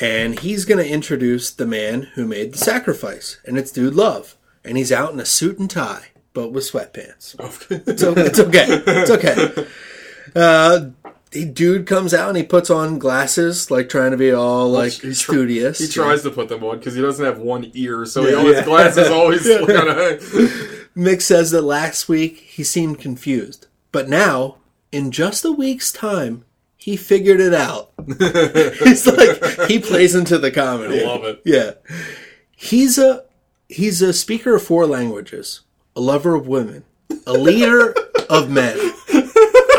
[0.00, 4.36] And he's going to introduce the man who made the sacrifice, and it's Dude Love.
[4.64, 7.34] And he's out in a suit and tie, but with sweatpants.
[7.70, 8.02] It's,
[8.40, 8.66] okay.
[8.68, 9.66] It's okay.
[10.36, 10.90] Uh,
[11.30, 14.92] the dude comes out and he puts on glasses, like trying to be all like
[14.92, 15.78] he tr- studious.
[15.78, 18.36] He tries to put them on because he doesn't have one ear, so he Yeah.
[18.36, 18.64] always Yeah.
[18.64, 20.20] glasses always kind of.
[20.96, 24.56] Mick says that last week he seemed confused, but now,
[24.90, 26.44] in just a week's time,
[26.76, 27.90] he figured it out.
[28.82, 31.02] He's like he plays into the comedy.
[31.02, 31.42] I love it.
[31.44, 31.72] Yeah,
[32.56, 33.24] he's a
[33.68, 35.60] he's a speaker of four languages,
[35.94, 36.84] a lover of women,
[37.26, 37.94] a leader
[38.30, 38.76] of men.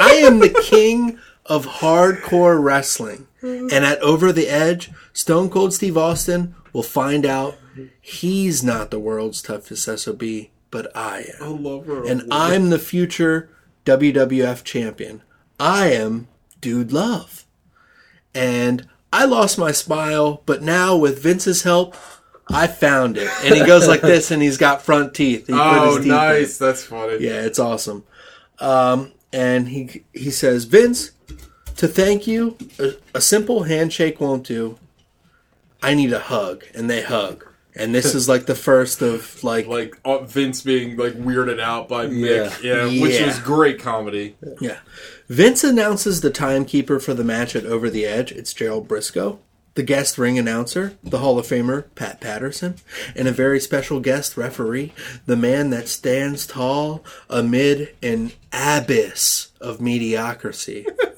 [0.01, 1.19] I am the king
[1.49, 7.57] of hardcore wrestling, and at Over the Edge, Stone Cold Steve Austin will find out
[7.99, 10.23] he's not the world's toughest sob,
[10.71, 12.05] but I am I love her.
[12.05, 13.49] and I'm the future
[13.85, 15.23] WWF champion.
[15.59, 16.27] I am
[16.61, 17.45] Dude Love.
[18.35, 21.95] And I lost my smile, but now with Vince's help,
[22.47, 23.29] I found it.
[23.43, 25.47] And he goes like this, and he's got front teeth.
[25.47, 26.09] He Oh, teeth in.
[26.09, 26.57] nice.
[26.57, 27.17] That's funny.
[27.25, 28.03] Yeah, it's awesome.
[28.59, 31.11] Um, and he he says, Vince,
[31.79, 34.77] to thank you, a, a simple handshake won't do.
[35.81, 37.45] I need a hug, and they hug.
[37.75, 41.87] And this is like the first of like Like uh, Vince being like weirded out
[41.87, 43.27] by Mick, yeah, which Yeah.
[43.27, 44.35] was great comedy.
[44.59, 44.79] Yeah.
[45.29, 48.31] Vince announces the timekeeper for the match at Over the Edge.
[48.33, 49.39] It's Gerald Brisco.
[49.75, 52.75] The guest ring announcer, the Hall of Famer Pat Patterson,
[53.15, 54.91] and a very special guest referee,
[55.25, 60.85] the man that stands tall amid an abyss of mediocrity.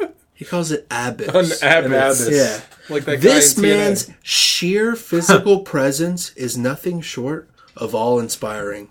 [0.42, 1.62] He calls it abyss.
[1.62, 2.28] abyss.
[2.32, 2.62] Yeah.
[2.90, 3.64] Like that This guy TNA.
[3.78, 7.48] man's sheer physical presence is nothing short
[7.78, 8.90] of awe inspiring.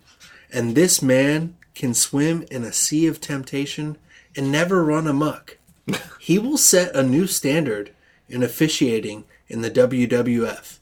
[0.53, 3.99] And this man can swim in a sea of temptation
[4.37, 5.59] and never run amuck.
[6.21, 7.91] He will set a new standard
[8.29, 10.79] in officiating in the WWF.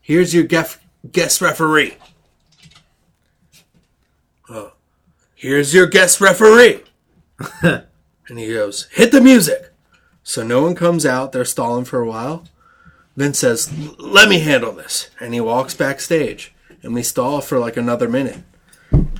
[0.00, 0.80] Here's your gef-
[1.12, 1.94] guest referee.
[4.50, 4.72] Oh.
[5.36, 6.82] Here's your guest referee.
[7.62, 7.84] and
[8.36, 9.66] he goes, hit the music.
[10.28, 11.32] So no one comes out.
[11.32, 12.44] They're stalling for a while.
[13.16, 16.52] Vince says, "Let me handle this," and he walks backstage,
[16.82, 18.40] and we stall for like another minute,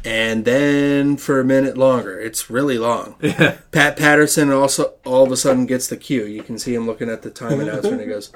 [0.04, 2.20] and then for a minute longer.
[2.20, 3.14] It's really long.
[3.72, 6.26] Pat Patterson also all of a sudden gets the cue.
[6.26, 8.30] You can see him looking at the time announcer, and he goes,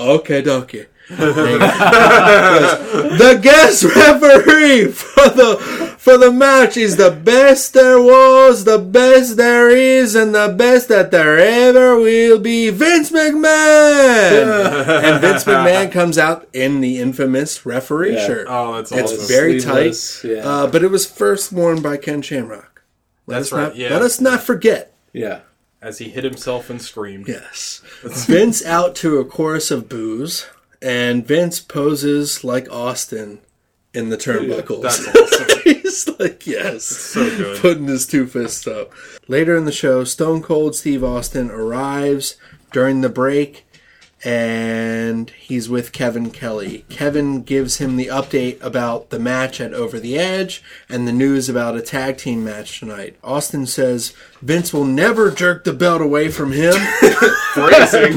[0.00, 5.56] "Okay, dokie." And he goes, the guest referee for the
[5.98, 10.86] for the match is the best there was, the best there is, and the best
[10.88, 12.70] that there ever will be.
[12.70, 18.26] Vince McMahon, and Vince McMahon comes out in the infamous referee Yeah.
[18.26, 18.46] shirt.
[18.48, 19.04] Oh, that's awesome.
[19.04, 19.26] It's awesome.
[19.28, 20.46] very tight, yeah.
[20.48, 22.82] uh, but it was first worn by Ken Shamrock.
[23.26, 23.90] Let That's us right, Not, yeah.
[23.90, 24.92] Let us not forget.
[25.12, 25.40] yeah.
[25.82, 27.26] As he hit himself and screamed.
[27.28, 27.82] Yes.
[28.02, 30.46] Vince out to a chorus of boos,
[30.82, 33.40] and Vince poses like Austin
[33.94, 34.82] in the turnbuckles.
[34.82, 35.60] That's awesome.
[35.64, 36.84] He's like, yes.
[36.84, 37.60] so good.
[37.60, 38.92] Putting his two fists up.
[39.26, 42.36] Later in the show, Stone Cold Steve Austin arrives
[42.72, 43.66] during the break
[44.22, 46.84] and he's with Kevin Kelly.
[46.88, 51.48] Kevin gives him the update about the match at Over the Edge and the news
[51.48, 53.16] about a tag team match tonight.
[53.24, 56.74] Austin says Vince will never jerk the belt away from him.
[57.54, 58.16] Phrasing.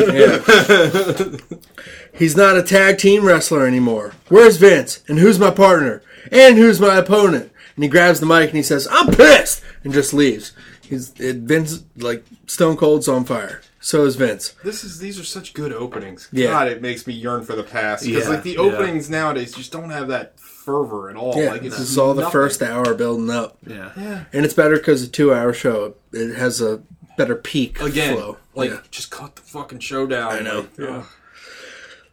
[2.14, 4.14] He's not a tag team wrestler anymore.
[4.28, 5.04] Where's Vince?
[5.08, 6.04] And who's my partner?
[6.32, 7.52] And who's my opponent?
[7.76, 9.64] And he grabs the mic and he says, I'm pissed!
[9.84, 10.52] And just leaves.
[10.84, 13.62] He's it, Vince, like, Stone Cold's on fire.
[13.86, 14.56] So is Vince.
[14.64, 16.30] This is these are such good openings.
[16.32, 16.48] Yeah.
[16.52, 18.60] God, it makes me yearn for the past because Yeah, like the yeah.
[18.60, 21.36] openings nowadays just don't have that fervor at all.
[21.38, 23.58] Yeah, like it's this is all the first hour building up.
[23.68, 23.92] Yeah.
[23.98, 24.24] Yeah.
[24.32, 25.96] And it's better because a two hour show.
[26.14, 26.82] It has a
[27.18, 28.38] better peak Again, flow.
[28.56, 28.80] like Yeah.
[28.90, 30.32] just cut the fucking show down.
[30.32, 30.68] I know.
[30.78, 31.06] Like, ugh.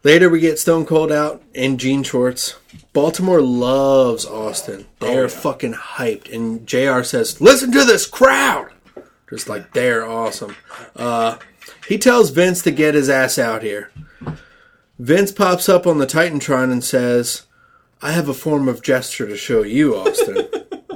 [0.03, 2.57] Later, we get Stone Cold out in jean shorts.
[2.95, 4.87] Baltimore loves Austin.
[4.99, 5.29] They Oh, are yeah.
[5.29, 6.33] fucking hyped.
[6.35, 8.71] And JR says, Listen to this crowd!
[9.29, 10.57] Just like, they're awesome.
[10.97, 11.37] Uh,
[11.89, 13.90] he tells Vince to get his ass out here.
[14.98, 17.43] Vince pops up on the Titantron and says,
[18.02, 20.48] I have a form of gesture to show you, Austin.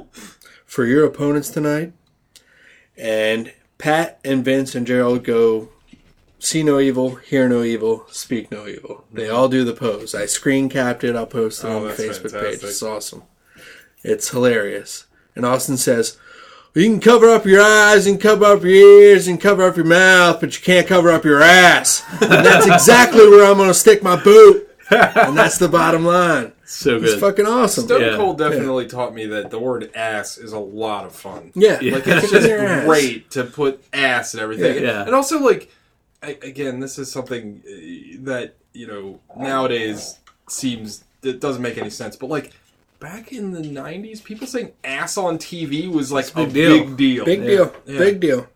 [0.66, 1.92] For your opponents tonight.
[2.96, 5.68] And Pat and Vince and Gerald go
[6.38, 9.04] see no evil, hear no evil, speak no evil.
[9.12, 10.14] They all do the pose.
[10.14, 11.16] I screen capped it.
[11.16, 12.62] I'll post it Oh, on the Facebook page.
[12.62, 13.22] It's awesome.
[14.02, 15.06] It's hilarious.
[15.34, 16.18] And Austin says,
[16.74, 19.86] "You can cover up your eyes and cover up your ears and cover up your
[19.86, 23.74] mouth, but you can't cover up your ass." And that's exactly where I'm going to
[23.74, 24.68] stick my boot.
[24.90, 26.52] And that's the bottom line.
[26.66, 27.20] So It's good.
[27.20, 27.84] fucking awesome.
[27.84, 28.16] Stone Yeah.
[28.16, 31.52] Cold definitely taught me that the word ass is a lot of fun.
[31.54, 32.84] Yeah, Like it's just your ass.
[32.86, 34.76] great to put ass and everything.
[34.82, 34.90] Yeah.
[34.90, 35.02] Yeah.
[35.06, 35.70] And also like
[36.22, 40.18] I, again, this is something uh, that, you know, nowadays
[40.48, 42.52] seems it doesn't make any sense, but like
[43.00, 46.84] back in the 90s, people saying ass on TV was like a big deal.
[46.84, 47.24] big deal.
[47.24, 47.74] Big deal.
[47.86, 47.98] Yeah.
[47.98, 48.46] Big deal.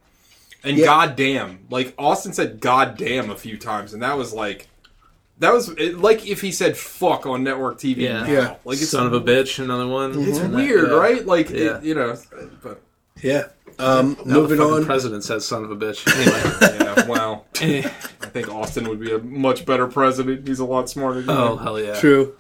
[0.65, 0.86] And Yeah.
[0.86, 4.69] goddamn, like Austin said goddamn a few times and that was like
[5.40, 8.23] that was it, like if he said fuck on network TV Yeah.
[8.24, 8.27] now.
[8.31, 8.55] Yeah.
[8.65, 10.10] Like it's Son of a bitch, another one.
[10.19, 10.97] it's And that- weird, yeah.
[10.97, 11.24] right?
[11.27, 11.77] Like Yeah.
[11.78, 12.16] it, you know,
[12.62, 12.81] but
[13.23, 13.44] Yeah.
[13.81, 14.85] Um, Now moving the on.
[14.85, 16.05] president says son of a bitch.
[16.16, 16.85] Anyway.
[16.85, 17.82] yeah, well, Eh.
[18.20, 20.48] I think Austin would be a much better president.
[20.48, 21.59] He's a lot smarter than oh you.
[21.59, 22.01] hell yeah.
[22.01, 22.35] True.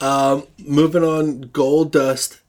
[0.00, 2.40] Um, moving on, Goldust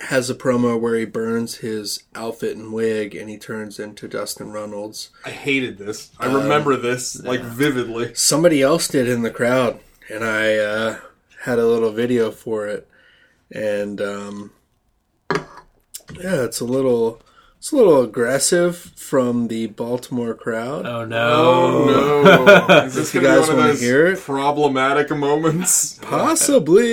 [0.00, 4.52] has a promo where he burns his outfit and wig and he turns into Dustin
[4.52, 5.10] Runnels.
[5.24, 6.10] I hated this.
[6.18, 8.14] I Um, remember this like vividly.
[8.14, 9.80] Somebody else did in the crowd,
[10.10, 10.98] and I uh,
[11.44, 12.88] had a little video for it.
[13.52, 14.50] And um,
[15.30, 17.20] yeah, it's a little,
[17.64, 20.84] it's a little aggressive from the Baltimore crowd.
[20.84, 21.16] Oh no.
[21.16, 22.76] Oh no!
[22.84, 24.20] Is this you gonna be guys one of wanna those hear it?
[24.20, 25.98] problematic moments?
[26.02, 26.84] Possibly.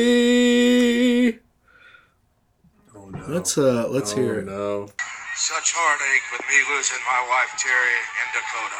[2.95, 3.21] Oh no!
[3.27, 4.45] Let's uh, let's oh, hear it.
[4.45, 4.87] no!
[5.35, 8.79] Such heartache with me losing my wife Terri in Dakota.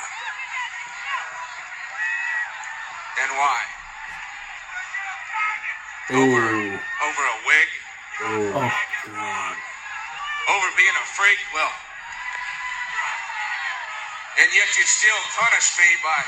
[3.19, 3.59] And why?
[6.15, 7.67] Over, over a wig?
[8.23, 8.71] Oh.
[10.51, 11.39] Over being a freak?
[11.53, 11.71] Well.
[14.39, 16.23] And yet you still punish me by.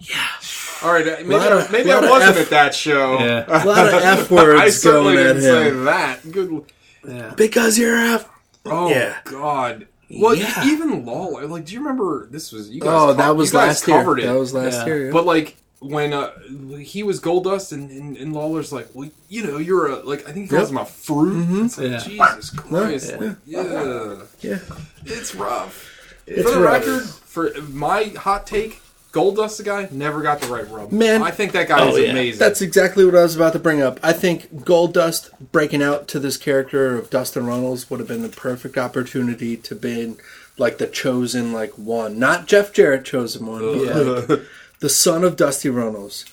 [0.00, 0.86] Yeah.
[0.86, 3.18] All right, uh, maybe, of- maybe I wasn't F- at that show.
[3.20, 3.44] Yeah.
[3.46, 6.32] A lot of F I words certainly going at didn't say that.
[6.32, 6.64] Good.
[7.08, 7.34] Yeah.
[7.36, 8.28] Because you're F.
[8.66, 9.18] Oh Yeah.
[9.24, 9.86] God.
[10.10, 10.64] Well, Yeah.
[10.66, 11.46] even Lawler.
[11.46, 12.28] Like, do you remember?
[12.30, 12.88] This was you guys.
[12.90, 14.18] Oh, co- that was you guys last year.
[14.18, 14.26] It.
[14.26, 14.86] That was last Yeah.
[14.86, 15.06] year.
[15.06, 15.12] yeah.
[15.12, 16.30] But like when uh,
[16.78, 20.32] he was Goldust and, and, and Lawler's like, well, you know, you're a like I
[20.32, 20.70] think he calls Yep.
[20.70, 21.64] him a fruit.
[21.64, 21.98] It's like, Yeah.
[21.98, 23.16] Jesus Christ, Yeah.
[23.26, 24.16] like, yeah.
[24.40, 24.58] yeah,
[25.04, 25.88] it's rough.
[26.26, 26.86] it's for the rough.
[26.86, 28.80] record, for my hot take,
[29.12, 30.90] Goldust the guy never got the right rub.
[30.90, 31.22] Man.
[31.22, 32.10] I think that guy Oh, is yeah.
[32.12, 32.38] amazing.
[32.38, 34.00] That's exactly what I was about to bring up.
[34.02, 38.28] I think Goldust breaking out to this character of Dustin Runnels would have been the
[38.30, 40.14] perfect opportunity to be
[40.56, 43.92] like the chosen like one, not Jeff Jarrett chosen one, but Yeah.
[44.36, 44.40] like
[44.82, 46.26] the son of Dusty Runnels,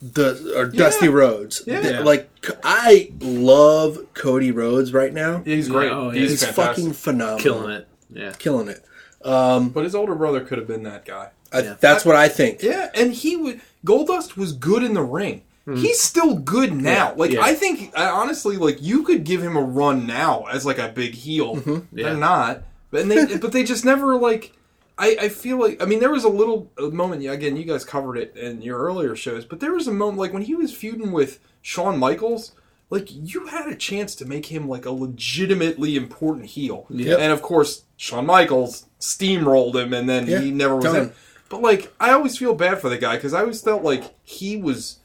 [0.00, 1.12] the or Dusty Yeah.
[1.12, 1.62] Rhodes.
[1.66, 1.80] Yeah.
[1.80, 2.30] The- like
[2.64, 5.42] I love Cody Rhodes right now.
[5.44, 5.90] Yeah, he's great.
[5.92, 6.20] Oh, yeah.
[6.20, 7.88] he's He's fucking phenomenal, Killing it.
[8.12, 8.32] Yeah.
[8.38, 8.82] killing it.
[9.24, 11.30] Um, But his older brother could have been that guy.
[11.52, 11.74] I, Yeah.
[11.80, 12.62] That's what I think.
[12.62, 13.60] Yeah, and he would.
[13.84, 15.42] Goldust was good in the ring.
[15.74, 17.12] He's still good now.
[17.16, 17.42] Like Yeah.
[17.42, 20.86] I think, I honestly, like you could give him a run now as like a
[20.88, 21.60] big heel.
[21.66, 21.80] Yeah.
[22.04, 22.62] They're not,
[22.92, 24.52] but they, but they just never like.
[24.98, 27.84] I, I feel like I mean there was a little moment yeah, again you guys
[27.84, 30.74] covered it in your earlier shows but there was a moment like when he was
[30.74, 32.52] feuding with Shawn Michaels
[32.88, 36.86] like you had a chance to make him like a legitimately important heel.
[36.88, 37.18] Yep.
[37.18, 41.12] and of course Shawn Michaels steamrolled him and then Yeah, he never was in
[41.48, 44.56] but like I always feel bad for the guy because I always felt like he
[44.56, 44.98] was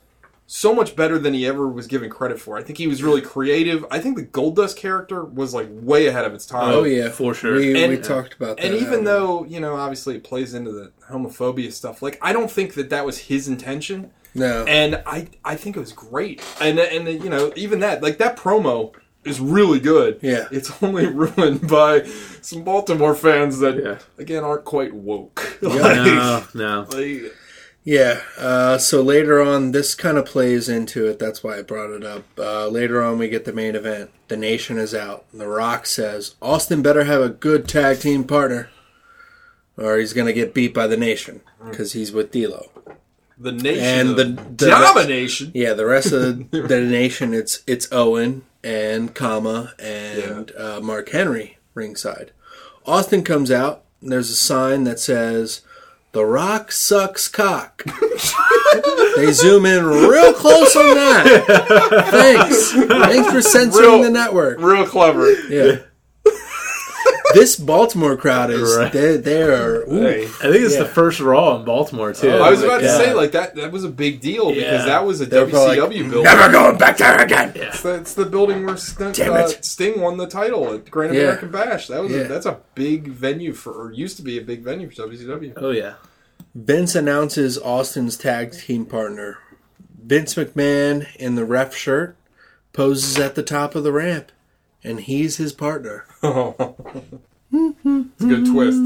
[0.53, 2.57] so much better than he ever was given credit for.
[2.57, 3.85] I think he was really creative.
[3.89, 6.73] I think the Goldust character was like way ahead of its time.
[6.73, 7.55] Oh yeah, for sure.
[7.55, 8.65] We, And- we talked about that.
[8.65, 12.01] And even though you know, obviously, it plays into the homophobia stuff.
[12.01, 14.11] Like, I don't think that that was his intention.
[14.35, 16.43] no, and I I think it was great.
[16.59, 20.19] And and you know even that like that promo is really good.
[20.21, 20.47] Yeah.
[20.51, 22.03] it's only ruined by
[22.41, 23.99] some Baltimore fans that Yeah.
[24.17, 25.59] again aren't quite woke.
[25.61, 26.87] No, no.
[26.91, 27.31] Like,
[27.83, 28.21] Yeah.
[28.37, 31.17] Uh, so later on, this kind of plays into it.
[31.19, 32.23] That's why I brought it up.
[32.37, 34.11] Uh, later on, we get the main event.
[34.27, 35.25] The Nation is out.
[35.33, 38.69] The Rock says Austin better have a good tag team partner,
[39.77, 42.69] or he's gonna get beat by the Nation because he's with D'Lo.
[43.37, 44.23] the nation And the-
[44.57, 45.51] the- domination.
[45.55, 51.09] Yeah, the rest of the, the Nation, it's it's Owen and Kama and uh, Mark
[51.09, 52.31] Henry ringside.
[52.85, 53.83] Austin comes out.
[54.01, 55.61] And there's a sign that says.
[56.13, 57.83] The Rock sucks cock.
[59.15, 61.45] they zoom in real close on that.
[62.11, 62.71] Thanks.
[62.73, 64.59] Thanks for censoring Real- the network.
[64.59, 65.31] Real clever.
[65.31, 65.77] Yeah.
[67.33, 68.91] This Baltimore crowd is Right.
[68.91, 70.79] they they are ooh, I think it's Yeah.
[70.83, 72.29] the first Raw in Baltimore too.
[72.31, 72.97] Oh, I was my about to God.
[72.97, 73.55] say like that.
[73.55, 76.23] That was a big deal because that was a They're WCW like, building.
[76.23, 77.51] never going back there again.
[77.55, 79.47] It's the, it's the building where Sting, Damn uh.
[79.61, 81.21] Sting won the title at Great Yeah.
[81.21, 81.87] American Bash.
[81.87, 82.19] That was Yeah.
[82.21, 85.53] a, that's a big venue for, or used to be a big venue for WCW.
[85.57, 85.93] oh yeah.
[86.55, 89.37] Vince announces Austin's tag team partner.
[90.03, 92.15] Vince McMahon in the ref shirt
[92.73, 94.31] poses at the top of the ramp,
[94.83, 96.05] and he's his partner.
[97.53, 98.79] It's a good twist.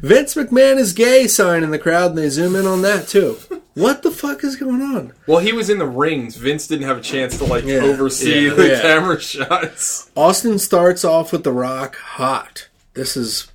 [0.00, 3.36] Vince McMahon is gay sign in the crowd, and they zoom in on that too.
[3.74, 5.12] What the fuck is going on?
[5.26, 6.36] Well, he was in the rings.
[6.36, 7.78] Vince didn't have a chance to like Yeah.
[7.82, 8.54] oversee Yeah.
[8.54, 8.80] the Yeah.
[8.80, 10.08] camera shots.
[10.14, 12.68] Austin starts off with The Rock hot.
[12.94, 13.48] This is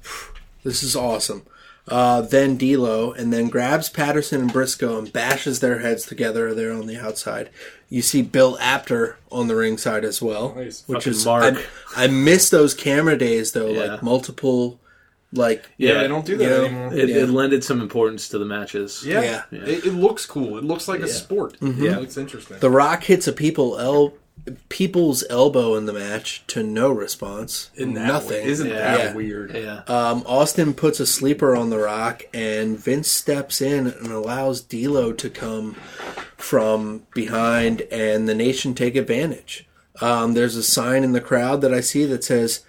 [0.66, 1.44] this is awesome.
[1.92, 6.72] Uh, then D'Lo, and then grabs Patterson and Brisco and bashes their heads together there
[6.72, 7.50] on the outside.
[7.90, 10.84] You see Bill Apter on the ringside as well, Nice.
[10.88, 11.58] which Fucking is Mark.
[11.98, 13.84] I, I miss those camera days though, Yeah.
[13.94, 14.80] like multiple,
[15.34, 16.02] like Yeah, Yeah.
[16.04, 16.94] they don't do that You know, anymore.
[16.94, 17.16] It, Yeah.
[17.24, 19.04] it lended some importance to the matches.
[19.06, 19.60] yeah, Yeah.
[19.66, 20.58] It, it looks cool.
[20.58, 21.58] It looks like a sport.
[21.62, 21.98] Yeah.
[21.98, 22.58] it looks interesting.
[22.60, 24.14] The Rock hits a people el-
[24.70, 28.30] people's elbow in the match to no response, Isn't that nothing.
[28.44, 28.48] weird?
[28.48, 28.76] Isn't Yeah.
[28.76, 29.14] that Yeah.
[29.16, 29.56] weird?
[29.56, 29.82] Yeah.
[29.88, 35.12] Um, Austin puts a sleeper on the rock, and Vince steps in and allows D'Lo
[35.14, 35.76] to come
[36.38, 39.68] from behind, and the Nation take advantage.
[40.02, 42.62] Um, there's a sign in the crowd that I see that says,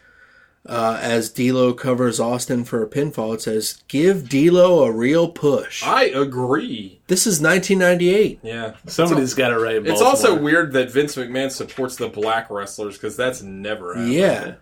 [0.69, 5.83] uh, as D'Lo covers Austin for a pinfall, it says, "Give D'Lo a real push."
[5.83, 7.01] I agree.
[7.09, 8.39] This is 1998.
[8.43, 9.77] Yeah, Somebody's got it right.
[9.77, 14.13] In It's also weird that Vince McMahon supports the black wrestlers because that's never happened.
[14.13, 14.55] Yeah.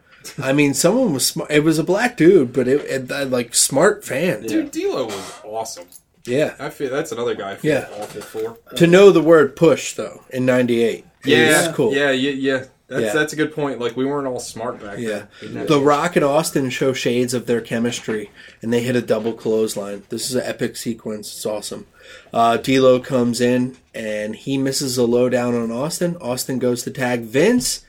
[0.42, 1.50] I mean, someone was smart.
[1.50, 4.42] It was a black dude, but it, it like smart fan.
[4.42, 5.86] Dude, D'Lo was awesome.
[6.26, 6.54] Yeah.
[6.58, 7.88] I feel that's another guy Yeah.
[7.98, 8.58] awful for.
[8.76, 11.04] To know the word push though in '98.
[11.24, 11.94] Yeah, is cool.
[11.94, 12.64] Yeah, yeah, yeah.
[12.90, 13.12] That's Yeah.
[13.12, 13.78] that's a good point.
[13.80, 15.26] Like we weren't all smart back Yeah.
[15.40, 15.66] then.
[15.66, 18.30] The Rock and Austin show shades of their chemistry,
[18.60, 20.02] and they hit a double clothesline.
[20.08, 21.28] This is an epic sequence.
[21.32, 21.86] It's awesome.
[22.34, 26.16] Uh, D'Lo comes in, and he misses a lowdown on Austin.
[26.20, 27.82] Austin goes to tag Vince,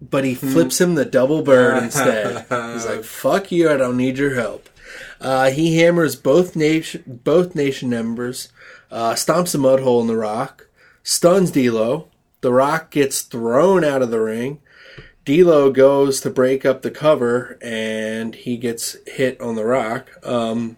[0.00, 2.46] but he flips him the double bird instead.
[2.72, 3.68] He's like, "Fuck you!
[3.68, 4.68] I don't need your help."
[5.20, 8.48] Uh, he hammers both nation both nation members,
[8.92, 10.68] uh, stomps a mud hole in the Rock,
[11.02, 12.06] stuns D'Lo.
[12.40, 14.60] The Rock gets thrown out of the ring.
[15.24, 20.08] D'Lo goes to break up the cover, and he gets hit on the Rock.
[20.26, 20.76] Um,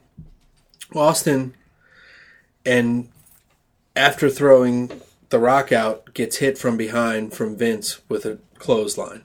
[0.95, 1.55] Austin,
[2.67, 3.09] and
[3.95, 9.23] after throwing the Rock out, gets hit from behind from Vince with a clothesline.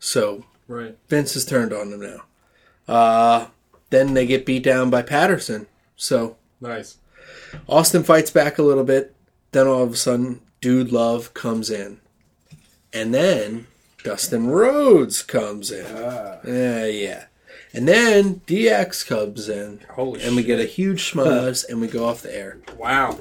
[0.00, 0.96] So right.
[1.08, 2.24] Vince is turned on him now.
[2.92, 3.46] Uh,
[3.90, 5.66] then they get beat down by Patterson.
[5.96, 6.98] So Nice.
[7.68, 9.14] Austin fights back a little bit.
[9.52, 12.00] Then all of a sudden, Dude Love comes in.
[12.92, 13.66] And then
[14.02, 15.86] Dustin Rhodes comes in.
[16.46, 17.24] Yeah, yeah.
[17.74, 19.80] And then DX comes in.
[19.90, 22.58] Holy and we get a huge schmoz and we go off the air.
[22.76, 23.18] Wow.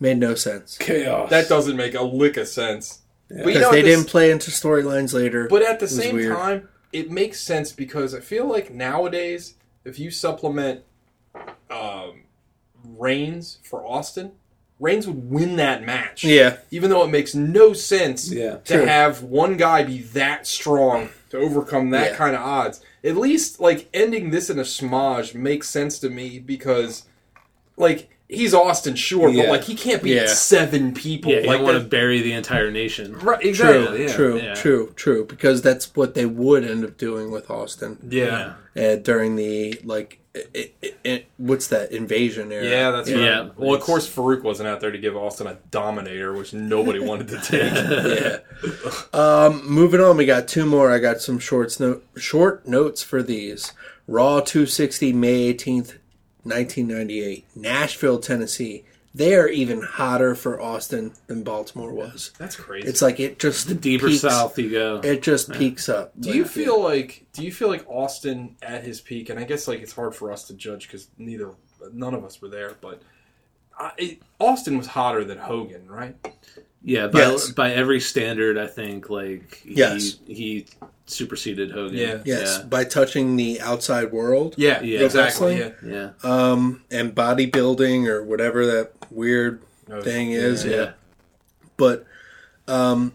[0.00, 0.76] Made no sense.
[0.76, 1.30] chaos.
[1.30, 3.00] That doesn't make a lick of sense.
[3.28, 5.48] But you Because know, they at the didn't play into storylines later.
[5.48, 6.36] But at the same weird.
[6.36, 9.54] time, it makes sense because I feel like nowadays,
[9.84, 10.82] if you supplement
[11.70, 12.22] um,
[12.84, 14.32] Reigns for Austin,
[14.78, 16.22] Reigns would win that match.
[16.22, 16.58] Yeah.
[16.70, 18.56] Even though it makes no sense Yeah.
[18.64, 18.84] to True.
[18.86, 22.16] have one guy be that strong to overcome that Yeah.
[22.16, 22.80] kind of odds.
[23.02, 27.04] At least, like, ending this in a smudge makes sense to me because,
[27.76, 29.44] like, he's Austin, sure, Yeah.
[29.44, 30.26] but like he can't beat Yeah.
[30.26, 31.30] seven people.
[31.32, 33.16] Yeah, like want to bury the entire nation.
[33.20, 34.02] right, True, exactly.
[34.02, 34.12] yeah.
[34.12, 34.54] true, yeah.
[34.54, 35.24] true, true.
[35.24, 38.54] Because that's what they would end up doing with Austin Yeah.
[38.76, 40.18] uh, during the like,
[40.54, 42.64] i i i what's that invasion era?
[42.64, 43.20] Yeah, that's right.
[43.20, 43.48] Yeah.
[43.56, 47.28] Well, of course, Faarooq wasn't out there to give Austin a dominator, which nobody wanted
[47.28, 47.72] to take.
[47.72, 48.38] yeah.
[49.12, 50.90] Um, moving on, we got two more.
[50.92, 53.72] I got some shorts no- short notes for these.
[54.08, 55.98] Raw 260, May 18th,
[56.44, 58.84] 1998, Nashville, Tennessee.
[59.16, 62.32] They are even hotter for Austin than Baltimore was.
[62.38, 62.86] That's crazy.
[62.86, 65.00] It's like it just the Deeper peaks, south you go.
[65.02, 66.12] It just peaks up.
[66.20, 69.30] do you feel like do you feel like Austin at his peak?
[69.30, 71.52] And I guess like it's hard for us to judge because neither
[71.94, 73.00] none of us were there, but.
[73.78, 76.16] I, it, Austin was hotter than Hogan, right?
[76.82, 77.50] Yeah, by, Yes.
[77.50, 80.18] by every standard, I think like he, Yes.
[80.26, 80.64] he
[81.06, 81.96] superseded Hogan.
[81.96, 82.22] Yeah.
[82.24, 84.54] Yes, by touching the outside world.
[84.56, 85.00] Yeah, Yeah.
[85.00, 85.58] exactly.
[85.58, 85.70] Yeah.
[85.84, 90.64] yeah, Um, and bodybuilding or whatever that weird No, thing is.
[90.64, 90.70] yeah.
[90.70, 90.76] Yeah.
[90.82, 90.92] yeah.
[91.76, 92.04] But
[92.66, 93.12] um,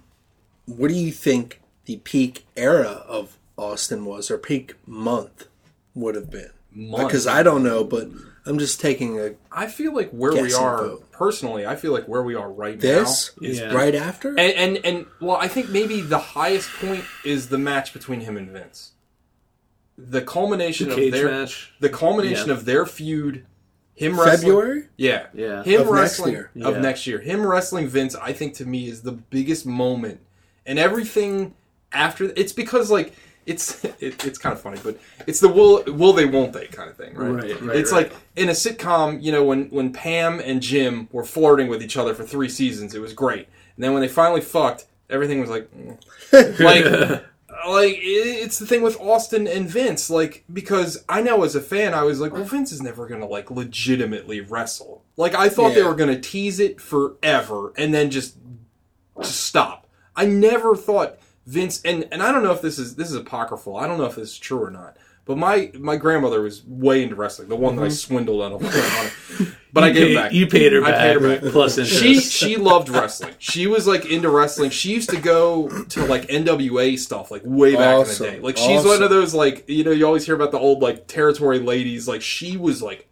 [0.66, 5.48] what do you think the peak era of Austin was, or peak month
[5.94, 6.52] would have been?
[6.74, 7.08] Month.
[7.08, 8.08] Because I don't know, but
[8.46, 11.12] I'm just taking a I feel like where we Guessing are vote.
[11.12, 11.66] personally.
[11.66, 13.74] I feel like where we are right this now is Yeah.
[13.74, 14.30] right after.
[14.30, 18.38] And, and and well, I think maybe the highest point is the match between him
[18.38, 18.92] and Vince.
[19.98, 21.74] The culmination The of cage their match.
[21.80, 22.54] the culmination Yeah.
[22.56, 23.46] of their feud,
[23.94, 24.84] him wrestling, February.
[24.98, 25.64] yeah, Yeah.
[25.64, 26.50] him Of next wrestling year.
[26.64, 26.82] of Yeah.
[26.82, 28.16] next year, him wrestling Vince.
[28.16, 30.20] I think to me is the biggest moment,
[30.66, 31.54] and everything
[31.92, 33.14] after it's because like.
[33.52, 34.98] It's it, it's kind of funny, but
[35.28, 37.30] it's the will will they won't they kind of thing, right?
[37.30, 38.12] Right, right, it's right.
[38.12, 41.98] like in a sitcom, you know, when when Pam and Jim were flirting with each
[41.98, 43.48] other for three seasons, it was great.
[43.76, 45.98] And then when they finally fucked, everything was like, mm.
[46.60, 47.24] like,
[47.68, 51.94] like it's the thing with Austin and Vince, like because I know as a fan,
[51.94, 55.04] I was like, well, Vince is never gonna like legitimately wrestle.
[55.18, 58.38] Like I thought they were gonna tease it forever and then just
[59.20, 59.88] just stop.
[60.16, 61.18] I never thought
[61.52, 63.78] Vince and and I don't know if this is this is apocryphal.
[63.78, 64.98] I don't know if this is true or not.
[65.26, 67.94] But my my grandmother was way into wrestling, the one that I mm-hmm.
[67.94, 69.52] swindled out of money.
[69.72, 70.34] But I gave paid- it back.
[70.34, 71.00] You paid her I back.
[71.00, 71.52] paid her back.
[71.52, 72.02] Plus interest.
[72.02, 73.36] She she loved wrestling.
[73.38, 74.72] She was like into wrestling.
[74.72, 78.26] She used to go to like NWA stuff like way back Awesome.
[78.26, 78.44] in the day.
[78.44, 81.08] Like she's one of those like you know you always hear about the old like
[81.08, 82.08] territory ladies.
[82.08, 83.08] Like she was like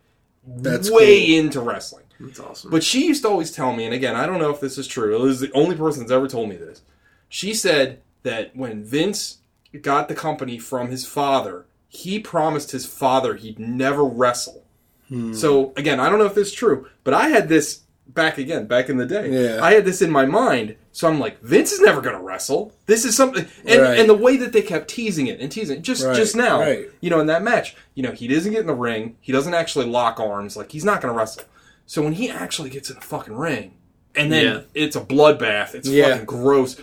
[0.47, 1.37] That's way cool.
[1.37, 2.05] into wrestling.
[2.19, 2.71] That's awesome.
[2.71, 4.87] But she used to always tell me, and again, I don't know if this is
[4.87, 5.15] true.
[5.15, 6.81] It was the only person that's ever told me this.
[7.29, 9.37] She said that when Vince
[9.81, 14.63] got the company from his father, he promised his father he'd never wrestle.
[15.07, 15.33] Hmm.
[15.33, 18.65] So again, I don't know if this is true, but I had this back again,
[18.65, 19.29] back in the day.
[19.31, 19.63] Yeah.
[19.63, 20.75] I had this in my mind.
[20.91, 22.73] So I'm like, Vince is never going to wrestle.
[22.87, 23.99] This is something, and, Right.
[23.99, 26.59] and the way that they kept teasing it and teasing it, just Right, just now,
[26.59, 26.89] right.
[27.01, 29.15] you know, in that match, you know, he doesn't get in the ring.
[29.21, 30.57] He doesn't actually lock arms.
[30.57, 31.43] Like he's not going to wrestle.
[31.85, 33.73] So when he actually gets in a fucking ring,
[34.15, 34.61] and then Yeah.
[34.73, 36.09] it's a bloodbath, it's Yeah.
[36.09, 36.81] fucking gross.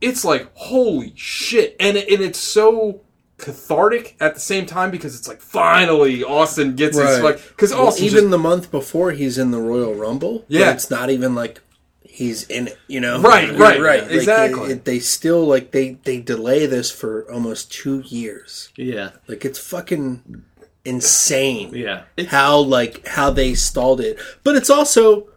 [0.00, 3.02] It's like holy shit, and it, and it's so
[3.38, 7.86] cathartic at the same time because it's like finally Austin gets his like because Well,
[7.88, 10.40] Austin even just, the month before he's in the Royal Rumble.
[10.40, 10.72] but Yeah.
[10.72, 11.60] it's not even like
[12.02, 12.78] he's in it.
[12.86, 14.02] You know, Right, Like, right, right.
[14.02, 14.64] Like, exactly.
[14.64, 18.70] it- it- they still like they they delay this for almost two years.
[18.76, 20.44] yeah, Like it's fucking
[20.84, 21.72] insane.
[21.74, 25.28] yeah, how like how they stalled it but it's also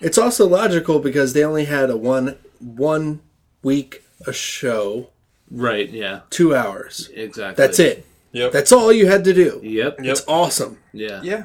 [0.00, 3.20] it's also logical because they only had a one one
[3.62, 5.10] week a show
[5.50, 7.64] right, yeah, two hours exactly.
[7.64, 8.52] that's it Yep.
[8.52, 9.98] that's all you had to do Yep.
[10.00, 10.06] Yep.
[10.06, 11.20] it's awesome Yeah.
[11.22, 11.44] yeah.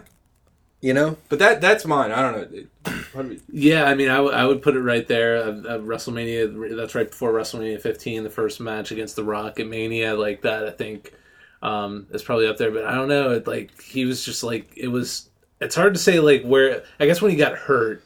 [0.81, 2.11] you know But that that's mine.
[2.11, 2.63] I don't know.
[3.15, 5.37] We- Yeah, I mean, I, w- I would put it right there.
[5.37, 9.67] Uh, uh, WrestleMania, that's right before WrestleMania 15, the first match against The Rock at
[9.67, 10.65] Mania, like that.
[10.65, 11.13] I think
[11.61, 12.71] um, is probably up there.
[12.71, 13.31] But I don't know.
[13.31, 15.29] It, like he was just like it was.
[15.61, 16.83] It's hard to say like where.
[16.99, 18.03] I guess when he got hurt,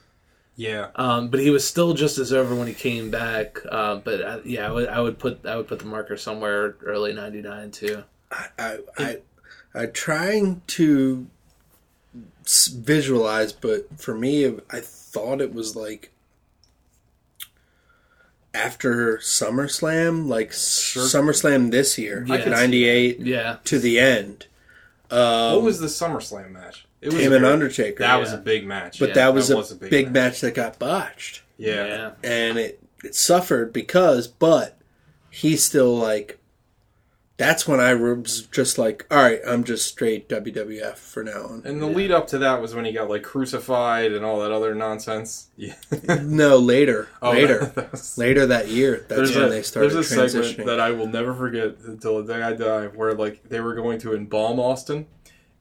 [0.57, 0.87] Yeah.
[0.95, 3.59] um, but he was still just as over when he came back.
[3.71, 6.75] Uh, but I, yeah, I would, I would put I would put the marker somewhere
[6.83, 8.03] early '99 too.
[8.31, 9.17] i i
[9.73, 11.27] i'm trying to
[12.45, 16.11] visualize but for me i thought it was like
[18.53, 24.47] after SummerSlam, like SummerSlam this year, I could see '98 Yeah, to the end.
[25.11, 26.86] Um, what was the SummerSlam match?
[27.01, 27.99] It was him a and Undertaker?
[28.03, 28.99] That was a big match.
[28.99, 30.41] but yeah, that was, that a, was a big, big match.
[30.41, 31.85] that got botched, yeah.
[31.85, 34.79] yeah, and it it suffered because, but
[35.29, 36.39] he's still like.
[37.39, 41.61] That's when I was just like, all right, I'm just straight WWF for now on.
[41.65, 44.51] And the lead up to that was when he got like crucified and all that
[44.51, 45.49] other nonsense.
[45.55, 45.75] Yeah.
[46.23, 49.05] No, later, Oh, later, that- that was- later that year.
[49.07, 50.47] That's There's when a, they started there's a transitioning.
[50.47, 53.75] segment that I will never forget until the day I die, where like they were
[53.75, 55.05] going to embalm Austin,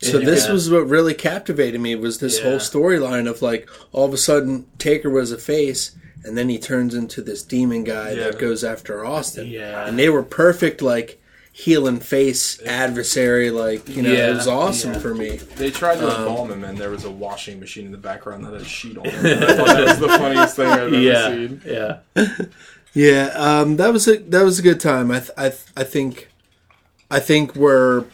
[0.00, 0.26] So Yeah.
[0.26, 0.52] this Yeah.
[0.52, 4.66] was what really captivated me was this whole storyline of like all of a sudden
[4.78, 5.92] Taker was a face
[6.24, 8.24] and then he turns into this demon guy Yeah.
[8.24, 9.46] that goes after Austin.
[9.46, 9.86] Yeah.
[9.86, 11.18] And they were perfect like
[11.52, 14.30] heel and face adversary like, you know, Yeah.
[14.32, 14.98] it was awesome Yeah.
[14.98, 15.40] for me.
[15.56, 18.44] They tried Um, to embalm him, and there was a washing machine in the background
[18.44, 19.12] that had a sheet on it.
[19.22, 21.62] That was the funniest thing I've ever Yeah, seen.
[21.64, 21.96] yeah.
[22.92, 25.10] Yeah, um, that was a that was a good time.
[25.10, 26.28] I th- I th- I think
[27.10, 28.04] I think we're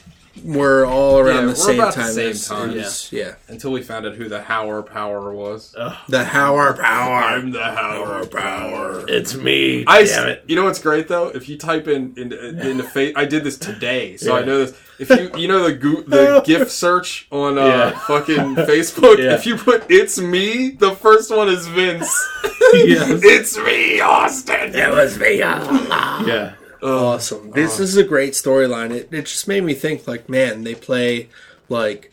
[0.44, 2.12] we're all around Yeah, the same about the time.
[2.12, 2.78] same as- time.
[2.78, 3.34] as- yeah.
[3.48, 5.72] Until we found out who the Higher Power was.
[6.08, 7.14] The Higher Power.
[7.22, 9.04] I'm the Higher Power.
[9.08, 9.84] It's me.
[9.86, 10.44] I, damn it.
[10.46, 11.28] you know what's great though?
[11.28, 14.64] If you type in in, in the face, I did this today, so I know
[14.64, 14.76] this.
[14.98, 17.98] If you you know the go- the GIF search on uh, Yeah.
[18.06, 19.34] fucking Facebook, Yeah.
[19.34, 22.10] if you put "It's me," the first one is Vince.
[22.74, 23.20] Yes.
[23.22, 24.74] it's me, Austin.
[24.74, 25.42] It was me.
[25.44, 26.24] ah.
[26.26, 26.52] Yeah.
[26.82, 27.50] Awesome.
[27.50, 28.90] Uh, this is a great storyline.
[28.90, 31.28] It, it just made me think like, man, they play
[31.68, 32.12] like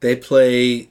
[0.00, 0.88] they play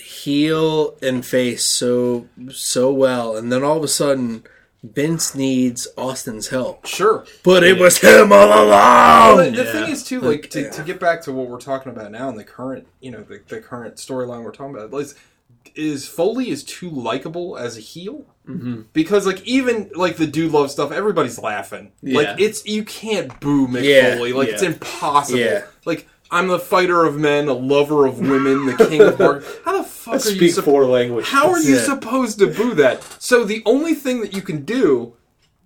[0.00, 4.42] heel and face so so well, and then all of a sudden,
[4.82, 7.24] Vince needs Austin's help, Sure.
[7.44, 9.36] but it was him all Well, along.
[9.38, 9.72] the, the Yeah.
[9.72, 12.38] thing is too, like to, to get back to what we're talking about now, and
[12.38, 15.14] the current, you know, the, the current storyline we're talking about is,
[15.74, 18.82] is Foley is too likable as a heel mm-hmm.
[18.92, 21.92] because like even like the dude love stuff, everybody's laughing.
[22.02, 22.18] Yeah.
[22.18, 25.38] Like it's you can't boo Mick Yeah, Foley, like it's impossible.
[25.38, 25.64] Yeah.
[25.84, 29.46] Like I'm the fighter of men, a lover of women, the king of hearts.
[29.64, 30.50] How the fuck are you?
[30.50, 31.30] Speak four languages.
[31.30, 33.02] how are you supposed to boo that?
[33.20, 35.14] So the only thing that you can do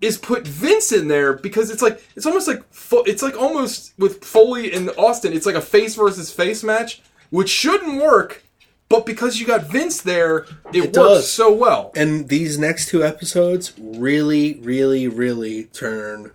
[0.00, 3.92] is put Vince in there because it's like it's almost like Fo- it's like almost
[3.98, 8.44] with Foley and Austin, it's like a face versus face match, which shouldn't work.
[8.90, 11.32] But because you got Vince there, it, works does.
[11.32, 11.92] so well.
[11.94, 16.32] And these next two episodes really, really, really turn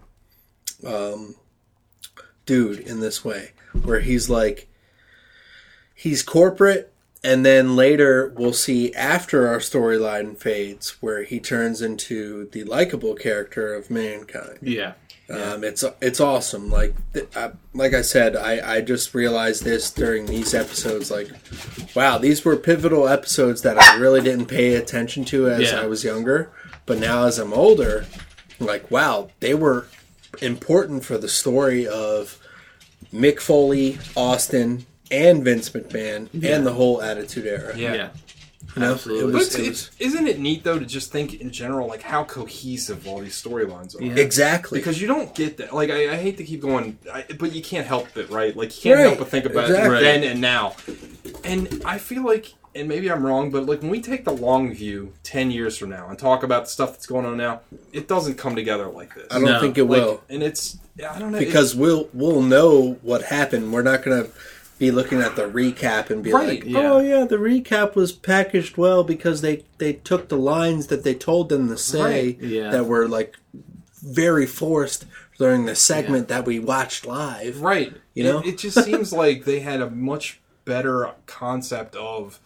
[0.88, 1.36] um,
[2.46, 3.52] dude in this way,
[3.84, 4.70] where he's like,
[5.94, 6.94] he's corporate,
[7.26, 13.16] and then later we'll see after our storyline fades, where he turns into the likable
[13.16, 14.60] character of mankind.
[14.62, 14.94] Yeah.
[15.30, 16.70] Um, it's it's awesome.
[16.70, 21.10] Like th- I, like I said, I, I just realized this during these episodes.
[21.10, 21.30] Like,
[21.96, 25.82] wow, these were pivotal episodes that I really didn't pay attention to as Yeah.
[25.82, 26.52] I was younger.
[26.86, 28.06] But now, as I'm older,
[28.60, 29.88] like, wow, they were
[30.42, 32.38] important for the story of
[33.12, 37.76] Mick Foley, Austin, and Vince McMahon, and the whole Attitude Era.
[37.76, 38.10] Yeah.
[38.76, 39.24] You know, Absolutely.
[39.24, 41.88] It But was, it's, it was isn't it neat though to just think in general
[41.88, 44.04] like how cohesive all these storylines are?
[44.04, 44.16] Yeah.
[44.18, 45.74] exactly Because you don't get that.
[45.74, 48.56] Like I, I hate to keep going, I, but you can't help it, right?
[48.56, 49.08] Like you can't Right.
[49.08, 49.98] help but think about Exactly.
[49.98, 50.76] it then and now.
[51.44, 54.74] And I feel like, and maybe I'm wrong, but like when we take the long
[54.74, 57.62] view, ten years from now, and talk about the stuff that's going on now,
[57.94, 59.28] it doesn't come together like this.
[59.32, 60.22] I don't No, think it Like, will.
[60.30, 60.78] and it's
[61.10, 63.72] I don't know because we'll we'll know what happened.
[63.72, 64.28] We're not gonna
[64.78, 66.92] be looking at the recap and be Right, like, yeah.
[66.92, 71.14] "Oh yeah, the recap was packaged well because they they took the lines that they
[71.14, 72.70] told them to say Right, yeah.
[72.72, 73.36] that were like
[74.04, 75.06] very forced
[75.38, 77.94] during the segment that we watched live." right.
[78.14, 78.40] You know?
[78.40, 82.40] it, it just seems like they had a much better concept of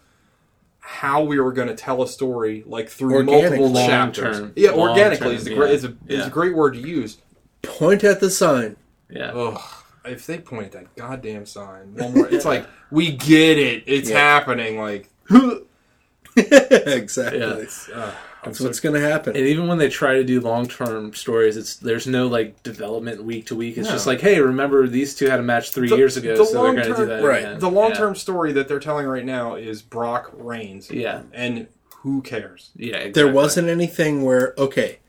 [0.80, 4.38] how we were going to tell a story, like through Organic, multiple chapters.
[4.38, 4.52] term.
[4.56, 5.56] Yeah, organically term, is a yeah.
[5.56, 7.18] great is a, is a great word to use.
[7.62, 8.76] Point at the sign.
[9.08, 9.30] Yeah.
[9.32, 9.60] Ugh.
[10.04, 13.84] If they point at that goddamn sign one more, it's like we get it.
[13.86, 14.18] It's Yeah.
[14.18, 14.78] happening.
[14.78, 15.66] Like who
[16.36, 17.40] exactly.
[17.40, 17.54] Yeah.
[17.56, 18.12] it's, uh,
[18.44, 19.36] That's what's gonna happen.
[19.36, 23.24] And even when they try to do long term stories, it's there's no like development
[23.24, 23.76] week to week.
[23.76, 23.92] It's No.
[23.94, 26.62] just like, hey, remember these two had a match three The- years ago, the so
[26.62, 27.58] they're going to do long-term- that right, again.
[27.58, 28.20] the long term Yeah.
[28.20, 30.90] story that they're telling right now is Brock reigns.
[30.90, 31.22] Yeah.
[31.34, 31.66] and
[32.02, 32.70] who cares?
[32.76, 33.12] Yeah, exactly.
[33.22, 34.99] there wasn't anything where okay,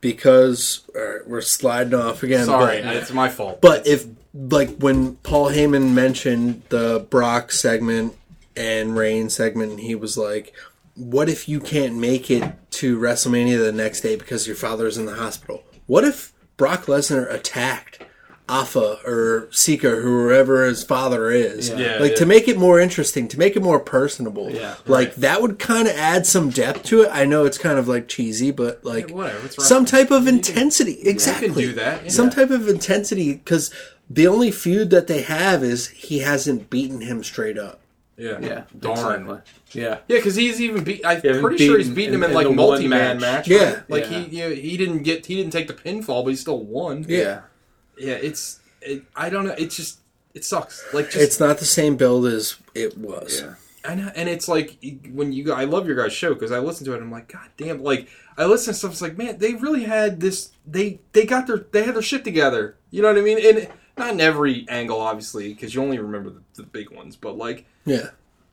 [0.00, 2.46] because right, we're sliding off again.
[2.46, 3.60] Sorry, but- it's my fault.
[3.60, 8.14] But if like when Paul Heyman mentioned the Brock segment
[8.56, 10.54] and Reigns segment, he was like,
[10.94, 15.06] "What if you can't make it to WrestleMania the next day because your father's in
[15.06, 15.64] the hospital?
[15.86, 18.00] What if Brock Lesnar attacked
[18.50, 21.68] Afa or Sika, or whoever his father is?
[21.70, 21.76] Yeah.
[21.78, 22.16] Yeah, like yeah.
[22.18, 24.50] to make it more interesting, to make it more personable.
[24.50, 27.10] Yeah, like that would kind of add some depth to it.
[27.12, 30.26] I know it's kind of like cheesy, but like Yeah, whatever, it's some type of
[30.26, 30.98] intensity.
[31.02, 32.10] exactly do that, yeah.
[32.10, 33.72] Some type of intensity because
[34.08, 37.80] the only feud that they have is he hasn't beaten him straight up.
[38.16, 39.22] yeah, Yeah, darn.
[39.22, 39.38] exactly.
[39.72, 41.00] Yeah, Yeah, because he's even beat.
[41.06, 43.46] I'm Yeah, pretty sure he's beaten beaten him in- in, in like multi man match.
[43.46, 43.48] match.
[43.48, 43.72] Yeah.
[43.74, 43.82] right?
[43.90, 44.18] like Yeah.
[44.18, 47.06] he you know, he didn't get he didn't take the pinfall, but he still won.
[47.08, 47.42] Yeah.
[48.00, 48.14] Yeah.
[48.14, 49.54] It's it, I don't know.
[49.58, 50.00] It just
[50.34, 50.84] it sucks.
[50.94, 53.42] Like just It's not the same build as it was.
[53.42, 53.54] Yeah.
[53.82, 54.76] I know, and it's like
[55.10, 56.96] when you go, I love your guys' show because I listen to it.
[56.96, 57.82] and I'm like, God damn!
[57.82, 58.92] Like I listen to stuff.
[58.92, 60.50] It's like, man, they really had this.
[60.66, 62.76] They they got their they had their shit together.
[62.90, 63.38] You know what I mean?
[63.42, 67.16] And not in every angle, obviously, because you only remember the, the big ones.
[67.16, 68.10] But like, Yeah.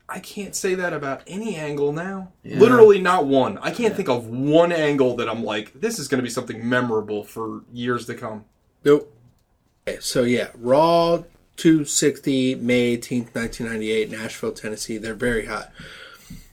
[0.10, 2.32] I can't say that about any angle now.
[2.46, 3.58] Literally, not one.
[3.58, 6.68] I can't think of one angle that I'm like, this is going to be something
[6.68, 8.46] memorable for years to come.
[8.86, 9.14] Nope.
[9.88, 11.24] Okay, so yeah, Raw
[11.56, 14.98] 260, May 18th, 1998, Nashville, Tennessee.
[14.98, 15.72] They're very hot.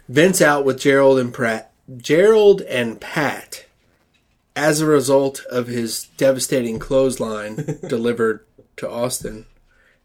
[0.08, 1.72] Vince out with Gerald and Pratt.
[1.96, 3.66] Gerald and Pat,
[4.54, 8.46] as a result of his devastating clothesline delivered
[8.76, 9.46] to Austin.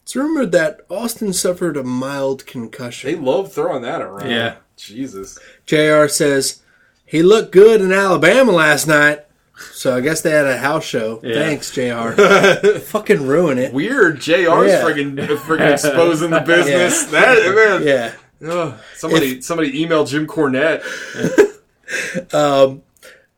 [0.01, 3.11] It's rumored that Austin suffered a mild concussion.
[3.11, 4.31] They love throwing that around.
[4.31, 4.55] Yeah.
[4.75, 5.37] Jesus.
[5.67, 6.63] JR says
[7.05, 9.25] he looked good in Alabama last night.
[9.71, 11.19] So I guess they had a house show.
[11.23, 11.35] Yeah.
[11.35, 12.11] Thanks, JR.
[12.79, 13.73] Fucking ruin it.
[13.73, 14.19] Weird.
[14.19, 14.83] JR's Yeah.
[14.83, 17.03] friggin' friggin' exposing the business.
[17.05, 17.83] That man.
[17.87, 18.13] Yeah.
[18.49, 18.79] Ugh.
[18.95, 20.81] somebody somebody email Jim Cornette.
[22.33, 22.83] um,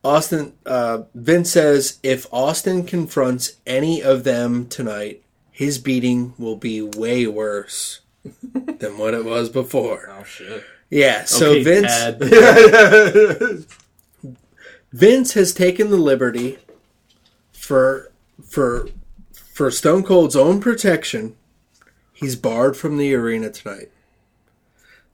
[0.03, 6.81] Austin uh, Vince says if Austin confronts any of them tonight, his beating will be
[6.81, 8.01] way worse
[8.53, 10.09] than what it was before.
[10.19, 10.63] Oh shit.
[10.89, 12.19] Yeah, so Okay, Vince Dad.
[14.93, 16.57] Vince has taken the liberty
[17.51, 18.11] for
[18.45, 18.89] for
[19.53, 21.35] for Stone Cold's own protection.
[22.11, 23.89] He's barred from the arena tonight.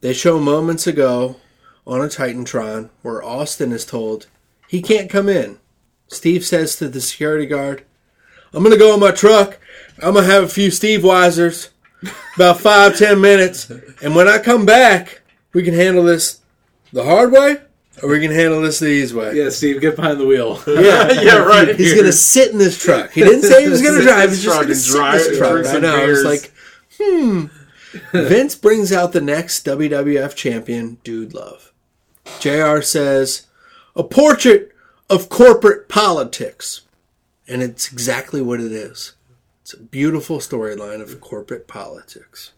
[0.01, 1.37] They show moments ago
[1.85, 4.27] on a Titantron where Austin is told
[4.67, 5.59] he can't come in.
[6.07, 7.83] Steve says to the security guard,
[8.53, 9.59] "I'm gonna go in my truck.
[10.01, 11.69] I'm gonna have a few Steveweisers,
[12.35, 13.69] about five ten minutes,
[14.01, 15.21] and when I come back,
[15.53, 16.39] we can handle this
[16.91, 17.61] the hard way,
[18.03, 20.61] we can handle this the easy way." yeah, Steve, get behind the wheel.
[20.67, 21.75] Yeah, Yeah, right.
[21.75, 23.11] He's gonna sit in this truck.
[23.11, 24.29] He didn't say he was gonna drive.
[24.29, 25.65] He's just gonna and sit in drive- this truck.
[25.65, 25.95] I some know.
[26.03, 26.51] I was like,
[26.99, 27.45] hmm.
[28.11, 31.71] Vince brings out the next WWF champion, Dude Love.
[32.39, 32.81] Jr.
[32.81, 33.47] says,
[33.95, 34.71] "A portrait
[35.09, 36.81] of corporate politics,"
[37.47, 39.13] and it's exactly what it is.
[39.61, 42.51] It's a beautiful storyline of corporate politics.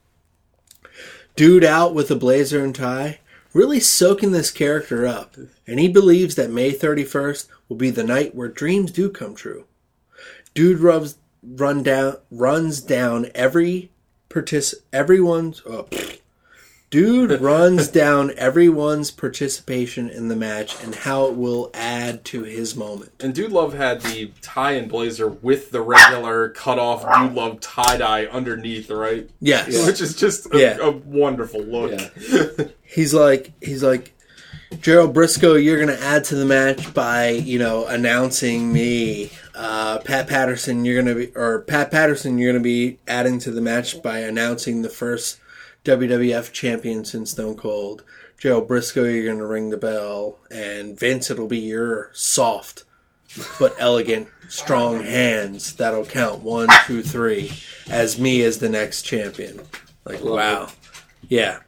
[1.35, 3.19] Dude out with a blazer and tie,
[3.53, 5.35] really soaking this character up,
[5.67, 9.65] and he believes that May 31st will be the night where dreams do come true.
[10.53, 13.91] Dude rubs, run down, runs down every
[14.29, 15.87] partic- everyone's oh.
[16.89, 22.75] Dude runs down everyone's participation in the match and how it will add to his
[22.75, 23.11] moment.
[23.19, 27.59] And Dude Love had the tie and blazer with the regular cut off Dude Love
[27.59, 29.29] tie dye underneath, right?
[29.39, 29.85] Yes.
[29.85, 30.77] Which is just a, Yeah.
[30.81, 31.91] a wonderful look.
[31.91, 32.65] Yeah.
[32.89, 34.13] he's like he's like
[34.81, 39.31] Gerald Brisco, you're gonna add to the match by you know announcing me.
[39.55, 43.61] Uh, Pat Patterson, you're gonna be or Pat Patterson, you're gonna be adding to the
[43.61, 45.39] match by announcing the first
[45.85, 48.03] WWF champion since Stone Cold.
[48.37, 52.83] Gerald Brisco, you're gonna ring the bell, and Vince, it'll be your soft
[53.59, 57.51] but elegant, strong hands that'll count one, two, three,
[57.89, 59.61] as me as the next champion.
[60.05, 60.69] Like wow,
[61.27, 61.59] yeah.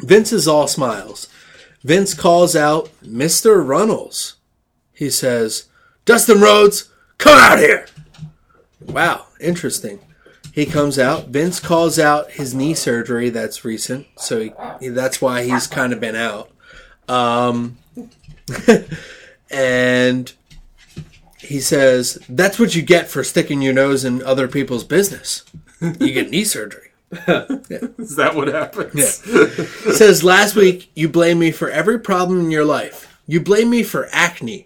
[0.00, 1.28] Vince is all smiles.
[1.82, 3.64] Vince calls out Mr.
[3.66, 4.36] Runnels.
[4.92, 5.66] He says,
[6.04, 7.86] Dustin Rhodes, come out here.
[8.80, 10.00] Wow, interesting.
[10.52, 11.28] He comes out.
[11.28, 14.40] Vince calls out his knee surgery that's recent, so
[14.80, 16.50] he, that's why he's kind of been out.
[17.08, 17.78] Um,
[19.50, 20.32] and
[21.40, 25.44] he says, That's what you get for sticking your nose in other people's business.
[25.80, 26.87] You get knee surgery.
[27.10, 29.22] Is that what happens?
[29.26, 29.92] Yeah.
[29.92, 33.18] says last week you blame me for every problem in your life.
[33.26, 34.64] You blame me for acne.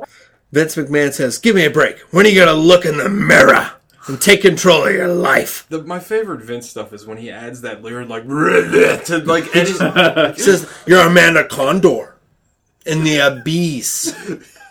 [0.52, 1.98] Vince McMahon says, "Give me a break.
[2.10, 3.70] When are you gonna look in the mirror
[4.06, 7.60] and take control of your life?" The, my favorite Vince stuff is when he adds
[7.62, 8.24] that lyric like
[9.06, 9.70] to like any,
[10.34, 12.16] He says, "You're Amanda Condor
[12.86, 14.14] in the abyss."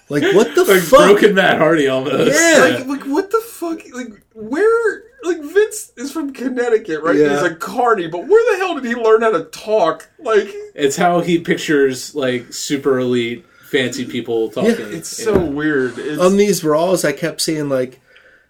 [0.10, 1.08] Like what the Like fuck?
[1.12, 2.38] broken Matt Hardy almost.
[2.38, 2.60] Yeah.
[2.60, 7.34] like like what the fuck like where like Vince is from Connecticut right Yeah.
[7.34, 10.96] he's a carny but where the hell did he learn how to talk like It's
[10.98, 14.76] how he pictures like super elite fancy people talking.
[14.94, 18.00] it's so weird it's, On these Raws, I kept seeing like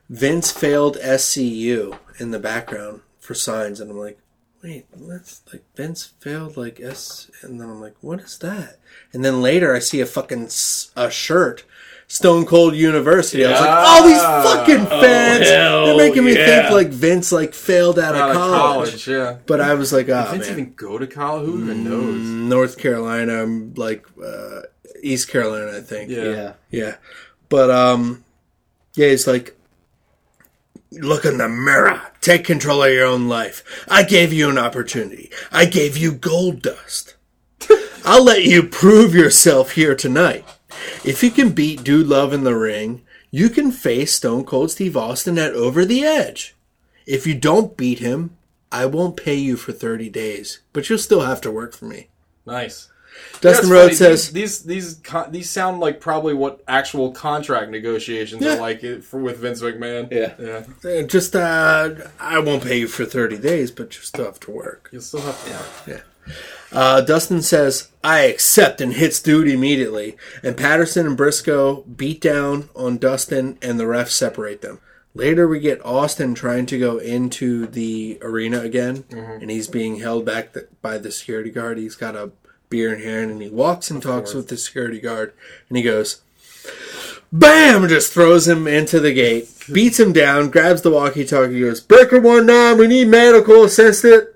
[0.09, 4.19] Vince failed SCU in the background for signs, and I'm like,
[4.63, 8.77] wait, that's like Vince failed like S, and then I'm like, what is that?
[9.13, 11.63] And then later I see a fucking s- a shirt.
[12.11, 13.45] Stone Cold University.
[13.45, 13.85] I was like, Yeah.
[13.87, 15.47] "Oh, these fucking fans!
[15.47, 16.45] hell They're making me yeah.
[16.45, 19.93] think like Vince like failed out, out of of college." college yeah But I was
[19.93, 23.73] like, "Oh Did Vince man, even go to college who even knows North Carolina, I'm
[23.75, 24.63] like uh,
[25.01, 26.23] East Carolina, I think." yeah.
[26.23, 26.53] yeah.
[26.69, 26.95] Yeah.
[27.47, 28.25] But um
[28.95, 29.57] yeah, it's like
[30.91, 32.01] look in the mirror.
[32.19, 33.85] Take control of your own life.
[33.87, 35.31] I gave you an opportunity.
[35.49, 37.13] I gave you Goldust.
[38.05, 40.43] I'll let you prove yourself here tonight.
[41.03, 44.97] If you can beat Dude Love in the ring, you can face Stone Cold Steve
[44.97, 46.55] Austin at Over the Edge.
[47.05, 48.37] If you don't beat him,
[48.71, 52.07] I won't pay you for 30 days, but you'll still have to work for me.
[52.45, 52.87] Nice.
[53.41, 54.15] Dustin Yeah, Rhodes funny.
[54.15, 58.55] says, these these these, con- these sound like probably what actual contract negotiations Yeah.
[58.55, 60.09] are like for with Vince McMahon.
[60.11, 60.33] Yeah.
[60.39, 60.89] yeah.
[60.89, 61.89] "Eh, just, uh,
[62.19, 64.87] I won't pay you for 30 days, but you still have to work.
[64.93, 66.03] You'll still have to.
[66.71, 70.15] Uh, Dustin says, I accept and hits dude immediately.
[70.41, 74.79] And Patterson and Brisco beat down on Dustin, and the refs separate them.
[75.13, 80.25] Later, we get Austin trying to go into the arena again, and he's being held
[80.25, 81.77] back th- by the security guard.
[81.77, 82.31] He's got a
[82.69, 85.33] beer in hand, and he walks and talks with the security guard,
[85.67, 86.21] and he goes,
[87.33, 87.89] Bam!
[87.89, 92.21] Just throws him into the gate, beats him down, grabs the walkie talkie, goes, Breaker
[92.21, 94.29] 1 9, we need medical assistant.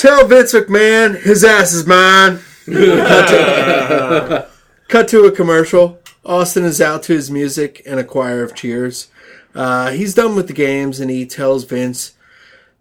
[0.00, 2.40] Tell Vince McMahon his ass is mine.
[2.64, 4.48] Cut to,
[4.88, 5.98] cut to a commercial.
[6.24, 9.08] Austin is out to his music and a choir of cheers.
[9.54, 12.14] Uh, he's done with the games and he tells Vince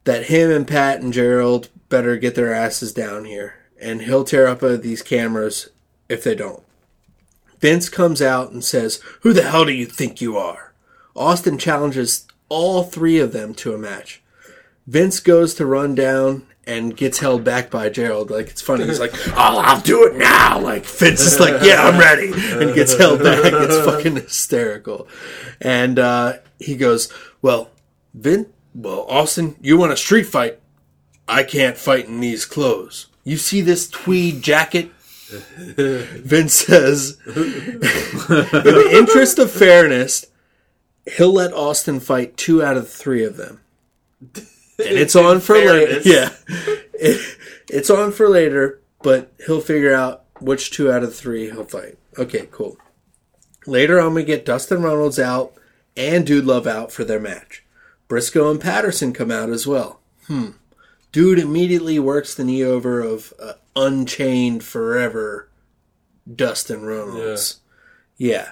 [0.06, 3.56] that him and Pat and Gerald better get their asses down here.
[3.82, 5.72] And he'll tear up these cameras
[6.08, 6.64] if they don't.
[7.60, 10.72] Vince comes out and says, Who the hell do you think you are?
[11.18, 14.22] Austin challenges all three of them to a match.
[14.88, 18.30] Vince goes to run down and gets held back by Gerald.
[18.30, 18.86] Like it's funny.
[18.86, 22.76] He's like, "Oh, I'll do it now." Like Vince is like, "Yeah, I'm ready," and
[22.76, 23.40] gets held back.
[23.60, 25.08] It's fucking hysterical.
[25.60, 27.72] And uh, he goes, "Well,
[28.14, 30.60] Vin, well, Austin, you want a street fight?
[31.28, 33.08] I can't fight in these clothes.
[33.24, 34.92] You see this tweed jacket?"
[35.30, 40.28] Vince says, "In the interest of fairness."
[41.18, 43.62] He'll let Austin fight two out of the three of them
[44.80, 46.02] and it's on for later.
[46.04, 46.30] Yeah,
[46.94, 47.38] It-
[47.70, 51.98] it's on for later, but he'll figure out which two out of three he'll fight.
[52.18, 52.78] Okay, cool.
[53.68, 55.54] Later on, we get Dustin Runnels out
[55.96, 57.64] and Dude Love out for their match.
[58.08, 60.00] Brisco and Patterson come out as well.
[60.28, 60.52] Hmm.
[61.12, 65.50] Dude immediately works the knee over of uh, Unchained Forever
[66.34, 67.60] Dustin Runnels.
[68.18, 68.52] Yeah.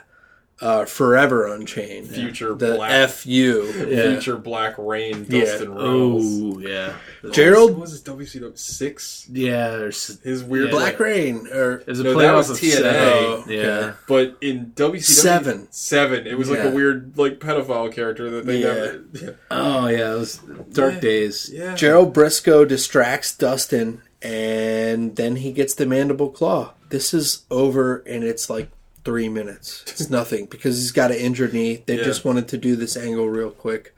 [0.59, 2.07] Uh, Forever Unchained.
[2.07, 3.71] Future The Black- FU.
[3.71, 5.41] Future Black Reign, Yeah.
[5.41, 6.25] Dustin Runnels.
[6.25, 6.93] Oh yeah,
[7.31, 9.27] Gerald What was his WCW six?
[9.31, 9.69] yeah.
[9.77, 12.71] There's His weird Black Reign or there's a No, that playoff was of TNA.
[12.71, 12.95] seven.
[12.95, 13.61] Oh, okay.
[13.61, 15.67] Yeah, But in WCW Seven.
[15.69, 16.69] seven, it was like Yeah.
[16.69, 18.73] a weird like pedophile character that they Yeah.
[19.13, 19.35] never.
[19.51, 20.13] oh yeah.
[20.15, 20.39] It was
[20.73, 20.99] dark Yeah.
[21.01, 21.51] days.
[21.53, 26.73] Yeah, Gerald Brisco distracts Dustin and then he gets the mandible claw.
[26.89, 28.69] This is over and it's like
[29.07, 29.85] three minutes.
[29.87, 31.81] It's nothing because he's got an injured knee.
[31.85, 32.03] They Yeah.
[32.03, 33.95] just wanted to do this angle real quick.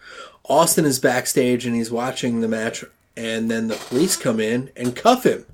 [0.48, 2.86] Austin is backstage and he's watching the match
[3.18, 5.48] and then the police come in and cuff him.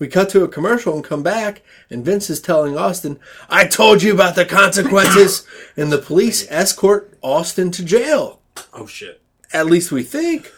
[0.00, 4.02] We cut to a commercial and come back, and Vince is telling Austin, I told
[4.02, 5.46] you about the consequences.
[5.76, 8.40] and the police escort Austin to jail.
[8.72, 9.20] Oh shit!
[9.52, 10.52] At least we think.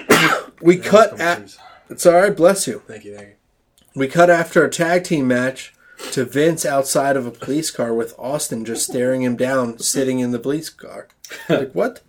[0.62, 1.54] we cut at.
[1.90, 2.34] It's all right.
[2.34, 2.82] Bless you.
[2.88, 3.34] Thank you, thank you.
[3.94, 5.74] We cut after a tag team match
[6.12, 10.30] to Vince outside of a police car with Austin just staring him down, sitting in
[10.30, 11.08] the police car.
[11.48, 12.00] Like what?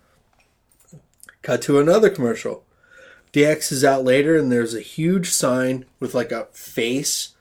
[1.42, 2.64] Cut to another commercial.
[3.32, 7.34] DX is out later, and there's a huge sign with like a face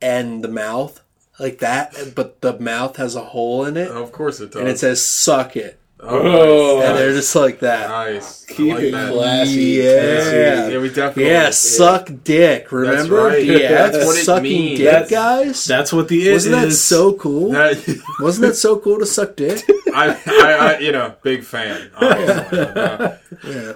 [0.00, 1.02] and the mouth
[1.38, 4.60] like that, but the mouth has a hole in it, of course it does.
[4.60, 7.88] and it says "suck it," oh, and they're just like that.
[7.88, 8.44] nice.
[8.46, 9.12] Keep I like it that.
[9.12, 9.60] classy.
[9.62, 10.68] Yeah.
[10.68, 11.26] Yeah, we definitely.
[11.26, 12.72] Yeah, suck dick.
[12.72, 13.16] Remember?
[13.24, 13.46] right.
[13.46, 14.78] DX That's what it sucking means.
[14.78, 15.64] dick, That's- guys.
[15.64, 17.52] That's what the it Wasn't that so cool?
[17.52, 19.62] That- Wasn't that so cool to suck dick?
[19.94, 21.90] I, I, I, you know, big fan.
[21.96, 23.18] honestly.
[23.52, 23.72] Yeah.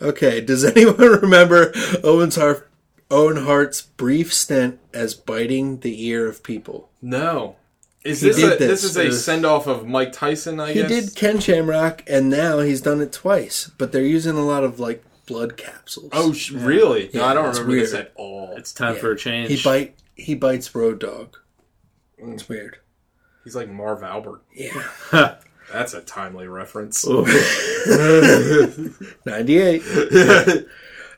[0.00, 0.40] Okay.
[0.40, 1.72] Does anyone remember
[2.04, 2.68] Owen's Hart,
[3.10, 6.90] Owen Hart's brief stint as biting the ear of people?
[7.02, 7.56] no.
[8.06, 8.58] Is He this a, this.
[8.58, 8.84] this.
[8.84, 10.60] is a was- send off of Mike Tyson?
[10.60, 13.70] I He guess he did Ken Shamrock, and now he's done it twice.
[13.78, 16.10] But they're using a lot of like blood capsules.
[16.12, 17.10] Oh, sh- really?
[17.12, 18.54] no, Yeah, I don't it's remember this at all.
[18.56, 19.00] It's time Yeah.
[19.00, 19.50] for a change.
[19.50, 21.36] he bite he bites Road Dog.
[22.18, 22.48] It's mm.
[22.48, 22.78] weird.
[23.44, 24.42] He's like Marv Albert.
[24.54, 24.82] Yeah.
[25.72, 27.04] That's a timely reference.
[27.06, 27.24] Oh.
[29.26, 29.82] 98.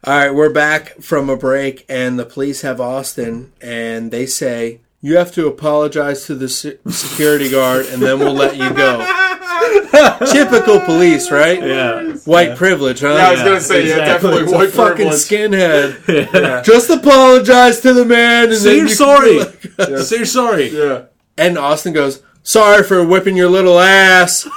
[0.05, 4.81] All right, we're back from a break, and the police have Austin, and they say,
[5.01, 8.99] You have to apologize to the se- security guard, and then we'll let you go.
[10.33, 11.63] Typical police, right?
[11.63, 12.13] yeah.
[12.25, 13.09] White privilege, huh?
[13.15, 14.31] Yeah, I was gonna say yeah, exactly.
[14.31, 15.21] definitely It's a white fucking privilege.
[15.21, 16.65] skinhead.
[16.65, 19.39] Just apologize to the man, and Say then you're you sorry.
[19.77, 20.69] can- Say you're sorry.
[20.77, 21.05] Yeah,
[21.37, 24.49] And Austin goes, "Sorry for whipping your little ass,"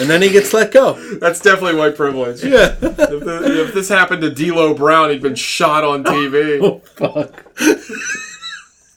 [0.00, 0.94] and then he gets let go.
[1.18, 2.42] that's definitely white privilege.
[2.44, 2.74] Yeah.
[2.82, 6.60] If, the, if this happened to D'Lo Brown, he'd been shot on TV.
[6.62, 7.44] Oh fuck.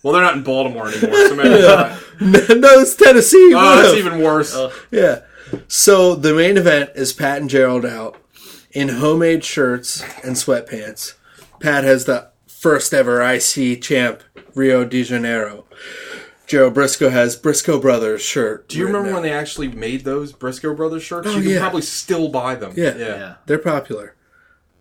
[0.03, 2.57] Well, they're not in Baltimore anymore, so maybe it's not.
[2.57, 3.53] no, it's Tennessee.
[3.55, 4.05] Oh, that's Would've.
[4.05, 4.57] even worse.
[4.91, 5.21] Yeah.
[5.67, 8.17] So the main event is Pat and Gerald out.
[8.71, 11.13] in homemade shirts and sweatpants.
[11.59, 14.23] Pat has the first ever IC champ
[14.55, 15.65] Rio de Janeiro.
[16.47, 18.69] Joe Briscoe has Briscoe Brothers shirt.
[18.69, 21.27] Do you written remember when they actually made those Briscoe Brothers shirts?
[21.27, 21.59] Oh, you can yeah.
[21.59, 22.73] probably still buy them.
[22.75, 22.95] Yeah.
[22.95, 23.05] yeah.
[23.05, 23.33] Yeah.
[23.45, 24.15] They're popular.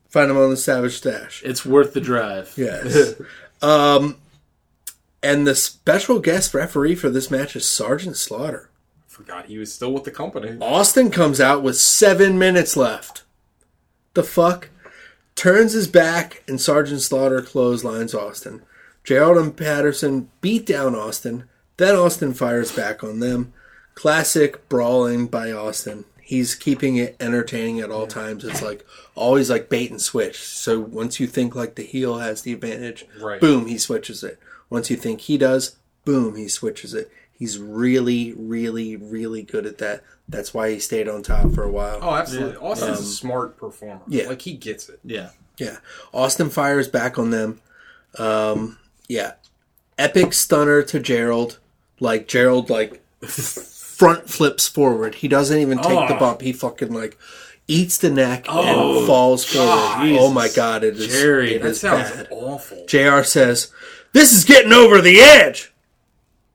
[0.08, 1.42] Find them on the Savage Stash.
[1.44, 2.54] It's worth the drive.
[2.56, 3.14] Yes.
[3.62, 4.16] um,
[5.26, 8.70] and the special guest referee for this match is Sergeant Slaughter.
[9.06, 10.56] Forgot he was still with the company.
[10.60, 13.24] Austin comes out with seven minutes left.
[14.14, 14.68] The fuck?
[15.34, 18.62] Turns his back and Sergeant Slaughter clotheslines Austin.
[19.04, 21.44] Gerald and Patterson beat down Austin.
[21.76, 23.52] Then Austin fires back on them.
[23.94, 26.04] Classic brawling by Austin.
[26.20, 28.44] He's keeping it entertaining at all times.
[28.44, 28.84] It's like
[29.14, 30.42] always like bait and switch.
[30.42, 33.40] So once you think like the heel has the advantage, Right.
[33.40, 34.38] boom, he switches it.
[34.70, 37.10] Once you think he does, boom, he switches it.
[37.32, 40.02] He's really, really, really good at that.
[40.28, 41.98] That's why he stayed on top for a while.
[42.02, 42.56] Oh, absolutely.
[42.56, 43.96] Austin's a smart performer.
[43.96, 44.28] Um, yeah.
[44.28, 45.00] Like he gets it.
[45.04, 45.30] Yeah.
[45.58, 45.78] Yeah.
[46.12, 47.60] Austin fires back on them.
[48.18, 48.78] Um,
[49.08, 49.34] yeah.
[49.98, 51.58] Epic stunner to Gerald.
[52.00, 53.02] Like Gerald like
[53.96, 55.16] front flips forward.
[55.16, 56.18] He doesn't even take the Oh.
[56.18, 56.40] bump.
[56.42, 57.16] He fucking like
[57.68, 60.16] eats the neck and falls forward.
[60.18, 62.28] Oh my god, it is Jerry, it That is sounds bad.
[62.30, 62.84] awful.
[62.86, 63.72] JR says,
[64.12, 65.72] This is getting over the edge.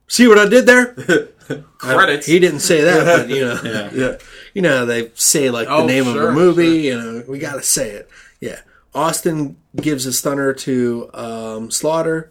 [0.07, 0.93] See what I did there?
[1.77, 2.25] Credits.
[2.27, 3.59] He didn't say that, but you know,
[3.93, 4.17] yeah.
[4.53, 6.79] you know they say like the Oh, name of a sure, movie.
[6.81, 8.09] You know, we got to say it.
[8.39, 8.59] Yeah.
[8.93, 12.29] Austin gives a stunner to um, Slaughter.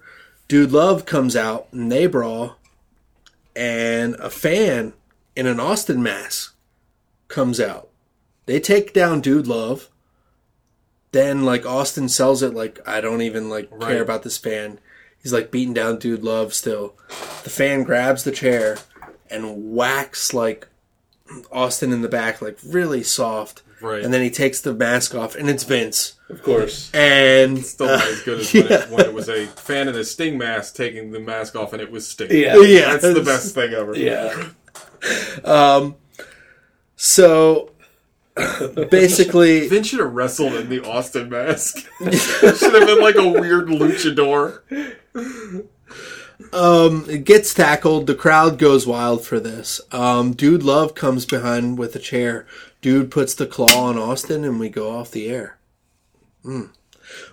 [0.49, 2.57] Dude Love comes out and they brawl,
[3.57, 4.93] and a fan
[5.37, 6.55] in an Austin mask
[7.29, 7.89] comes out.
[8.47, 9.89] They take down Dude Love.
[11.13, 13.91] Then like Austin sells it like I don't even like Right.
[13.93, 14.79] care about this fan.
[15.23, 16.95] He's like beating down Dude Love still.
[17.45, 18.79] The fan grabs the chair
[19.29, 20.69] and whacks like
[21.53, 23.63] Austin in the back, like really soft.
[23.81, 24.03] Right.
[24.05, 26.15] And then he takes the mask off, and it's Vince.
[26.29, 26.91] Of course.
[26.93, 29.95] And Still uh, not as good as when, it, when it was a fan in
[29.95, 32.29] a Sting mask taking the mask off and it was Sting.
[32.31, 32.57] Yeah.
[32.61, 32.97] Yeah.
[32.97, 33.97] That's the best thing ever.
[33.97, 34.51] Yeah.
[36.97, 37.71] so
[38.91, 41.77] basically, Vince should have wrestled in the Austin mask.
[41.99, 44.61] should have been like a weird luchador.
[46.53, 48.07] Um, it gets tackled.
[48.07, 49.81] The crowd goes wild for this.
[49.93, 52.47] Um, Dude Love comes behind with a chair.
[52.81, 55.59] Dude puts the claw on Austin, and we go off the air.
[56.45, 56.71] Mm.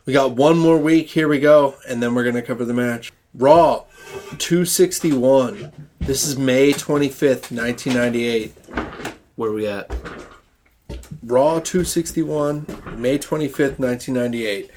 [0.05, 1.09] We got one more week.
[1.09, 3.13] Here we go, and then we're gonna cover the match.
[3.33, 3.85] Raw,
[4.37, 5.71] two sixty one.
[5.99, 8.53] This is May twenty fifth, nineteen ninety eight.
[9.35, 9.91] Where we at?
[11.23, 12.65] Raw 261,
[12.95, 14.71] May 25th, 1998.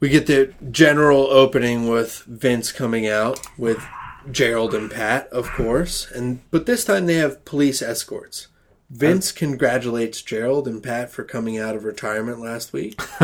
[0.00, 3.82] We get the general opening with Vince coming out with
[4.30, 8.48] Gerald and Pat, of course, and but this time they have police escorts.
[8.90, 13.00] Vince congratulates Gerald and Pat for coming out of retirement last week.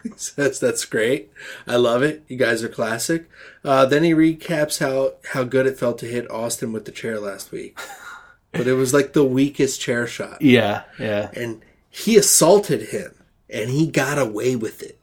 [0.02, 1.30] He says that's great.
[1.66, 2.24] I love it.
[2.26, 3.28] You guys are classic.
[3.64, 7.20] Uh, then he recaps how how good it felt to hit Austin with the chair
[7.20, 7.78] last week,
[8.52, 10.84] but it was like the weakest chair shot Yeah.
[10.98, 11.30] Yeah.
[11.34, 13.14] and he assaulted him
[13.50, 14.98] and he got away with it.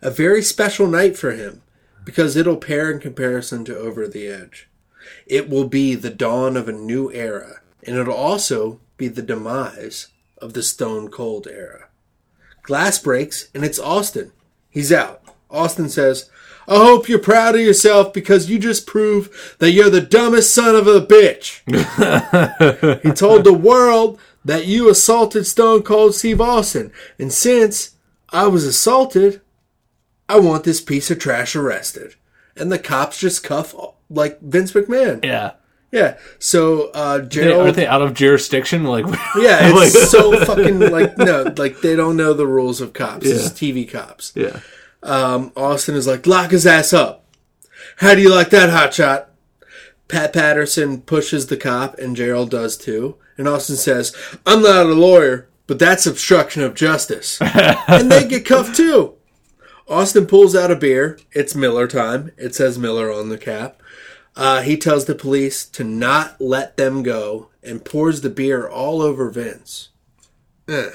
[0.00, 1.60] A very special night for him
[2.04, 4.68] because it'll pair in comparison to Over the Edge.
[5.26, 10.08] It will be the dawn of a new era and it'll also be the demise
[10.38, 11.88] of the Stone Cold era.
[12.62, 14.32] Glass breaks and it's Austin.
[14.70, 15.22] He's out.
[15.50, 16.30] Austin says,
[16.68, 20.76] I hope you're proud of yourself because you just proved that you're the dumbest son
[20.76, 21.62] of a bitch.
[23.02, 26.92] He told the world that you assaulted Stone Cold Steve Austin.
[27.18, 27.96] And since
[28.30, 29.40] I was assaulted,
[30.28, 32.16] I want this piece of trash arrested.
[32.54, 33.74] And the cops just cuff
[34.10, 35.24] like Vince McMahon.
[35.24, 35.52] Yeah.
[35.90, 36.18] Yeah.
[36.38, 38.84] So uh Gerald aren't they out of jurisdiction?
[38.84, 39.04] Like,
[39.36, 43.24] Yeah, like- it's so fucking like no, like they don't know the rules of cops.
[43.24, 44.32] This is TV cops.
[44.34, 44.60] yeah.
[45.02, 47.24] Um, Austin is like, lock his ass up.
[47.98, 49.26] How do you like that, hotshot?
[50.08, 53.16] Pat Patterson pushes the cop, and Gerald does too.
[53.36, 57.38] And Austin says, I'm not a lawyer, but that's obstruction of justice.
[57.40, 59.14] and they get cuffed too.
[59.86, 61.18] Austin pulls out a beer.
[61.32, 62.32] It's Miller time.
[62.36, 63.80] It says Miller on the cap.
[64.38, 69.02] Uh, he tells the police to not let them go and pours the beer all
[69.02, 69.88] over Vince.
[70.68, 70.90] Eh.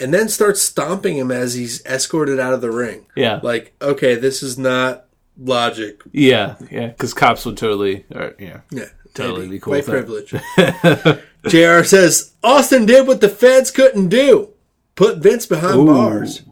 [0.00, 3.04] And then starts stomping him as he's escorted out of the ring.
[3.14, 3.38] Yeah.
[3.42, 5.04] Like, okay, this is not
[5.38, 6.00] logic.
[6.10, 6.56] Yeah.
[6.70, 6.86] Yeah.
[6.88, 8.62] Because cops would totally, or, yeah.
[8.70, 9.50] Yeah, Totally maybe.
[9.56, 10.30] be cool White privilege.
[11.46, 14.48] JR says Austin did what the feds couldn't do.
[14.94, 16.42] Put Vince behind bars.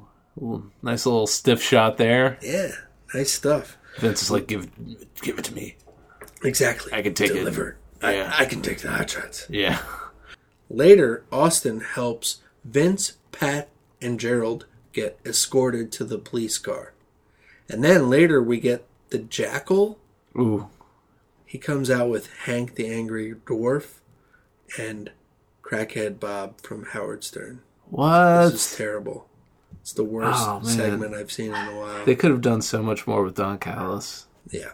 [0.82, 2.38] Nice little stiff shot there.
[2.42, 2.72] Yeah,
[3.14, 3.78] nice stuff.
[3.98, 4.68] Vince is like, give,
[5.22, 5.76] give it to me.
[6.44, 6.92] Exactly.
[6.92, 7.34] I can take it.
[7.34, 7.76] Delivered.
[8.02, 8.32] Yeah.
[8.36, 9.46] I, I can take the hot shots.
[9.48, 9.78] Yeah.
[10.68, 13.68] Later, Austin helps Vince, Pat,
[14.00, 16.94] and Gerald get escorted to the police car.
[17.68, 19.98] And then later we get the Jackal.
[20.36, 20.68] Ooh.
[21.46, 23.98] He comes out with Hank the Angry Dwarf
[24.78, 25.10] and
[25.62, 27.60] Crackhead Bob from Howard Stern.
[27.90, 28.50] What?
[28.50, 29.28] This is terrible.
[29.82, 32.04] It's the worst Oh, segment I've seen in a while.
[32.04, 34.26] They could have done so much more with Don Callis.
[34.50, 34.70] Yeah.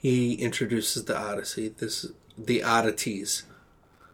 [0.00, 1.68] He introduces the Odyssey.
[1.68, 2.06] This
[2.38, 3.44] the oddities.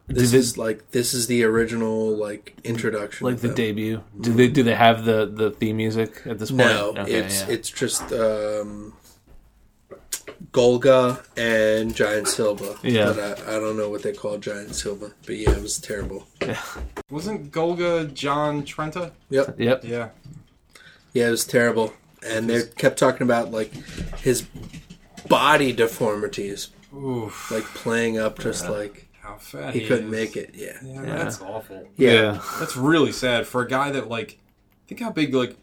[0.09, 3.27] This Did it- is like this is the original like introduction.
[3.27, 3.57] Like the them.
[3.57, 4.03] debut.
[4.21, 6.63] Do they do they have the, the theme music at this point?
[6.63, 7.55] No, Okay, it's yeah.
[7.55, 8.95] it's just um,
[10.53, 12.77] Golga and Giant Silva.
[12.83, 13.13] Yeah.
[13.13, 15.13] but I, I don't know what they call Giant Silva.
[15.25, 16.27] But yeah, it was terrible.
[16.41, 16.61] Yeah.
[17.11, 19.13] Wasn't Golga John Tenta?
[19.31, 19.59] Yep.
[19.59, 19.85] Yep.
[19.85, 20.09] Yeah.
[21.13, 21.93] Yeah, it was terrible.
[22.27, 23.73] And they kept talking about like
[24.19, 24.47] his
[25.29, 27.51] body deformities, Oof.
[27.51, 30.11] like playing up just like How fat he couldn't is.
[30.13, 30.51] make it.
[30.55, 30.79] Yeah.
[30.83, 31.89] Yeah, that's awful.
[31.97, 32.11] Yeah.
[32.13, 32.43] Yeah.
[32.59, 34.39] That's really sad for a guy that like
[34.87, 35.57] think how big like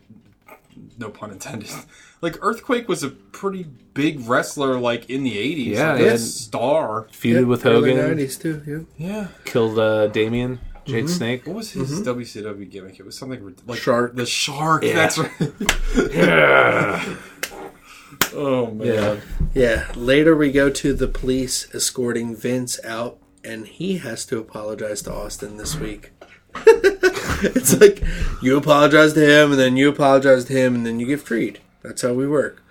[0.98, 1.70] no pun intended.
[2.24, 3.64] Like Earthquake was a pretty
[3.94, 5.78] big wrestler like in the eighties.
[5.78, 7.08] Yeah, like, he a star.
[7.12, 8.18] Feuded Yep, with early Hogan.
[8.18, 8.88] 90s too.
[8.98, 9.08] Yeah.
[9.10, 9.28] Yeah.
[9.44, 11.46] Killed uh, Damien, Jade Snake.
[11.46, 12.98] What was his WCW gimmick?
[12.98, 14.16] It was something rid- like Shark.
[14.16, 14.86] The shark.
[14.86, 14.94] Yeah.
[14.94, 15.32] That's right.
[16.14, 17.16] yeah.
[18.34, 18.88] Oh man.
[18.88, 19.20] Yeah.
[19.54, 19.92] Yeah.
[19.96, 25.14] Later, we go to the police escorting Vince out, and he has to apologize to
[25.14, 26.12] Austin this week.
[26.66, 28.04] it's like
[28.42, 31.60] you apologize to him, and then you apologize to him, and then you get freed.
[31.82, 32.62] That's how we work.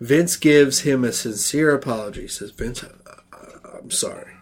[0.00, 2.22] Vince gives him a sincere apology.
[2.22, 2.84] He says, "Vince,
[3.82, 4.34] I'm sorry."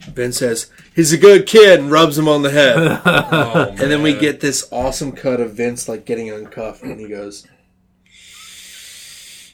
[0.00, 3.00] Vince says, "He's a good kid," and rubs him on the head.
[3.04, 7.08] Oh, and then we get this awesome cut of Vince like getting uncuffed, and he
[7.08, 7.46] goes.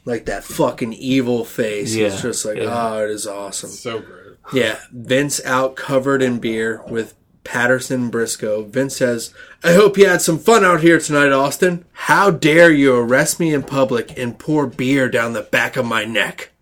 [0.09, 1.95] Like that fucking evil face.
[1.95, 2.93] Yeah, It's just like, yeah.
[2.95, 3.69] oh, it is awesome.
[3.69, 4.37] so great.
[4.55, 7.15] Yeah, Vince out covered in beer with
[7.45, 8.67] Patterson Brisco.
[8.67, 11.85] Vince says, I hope you had some fun out here tonight, Austin.
[11.93, 16.05] How dare you arrest me in public and pour beer down the back of my
[16.07, 16.53] neck?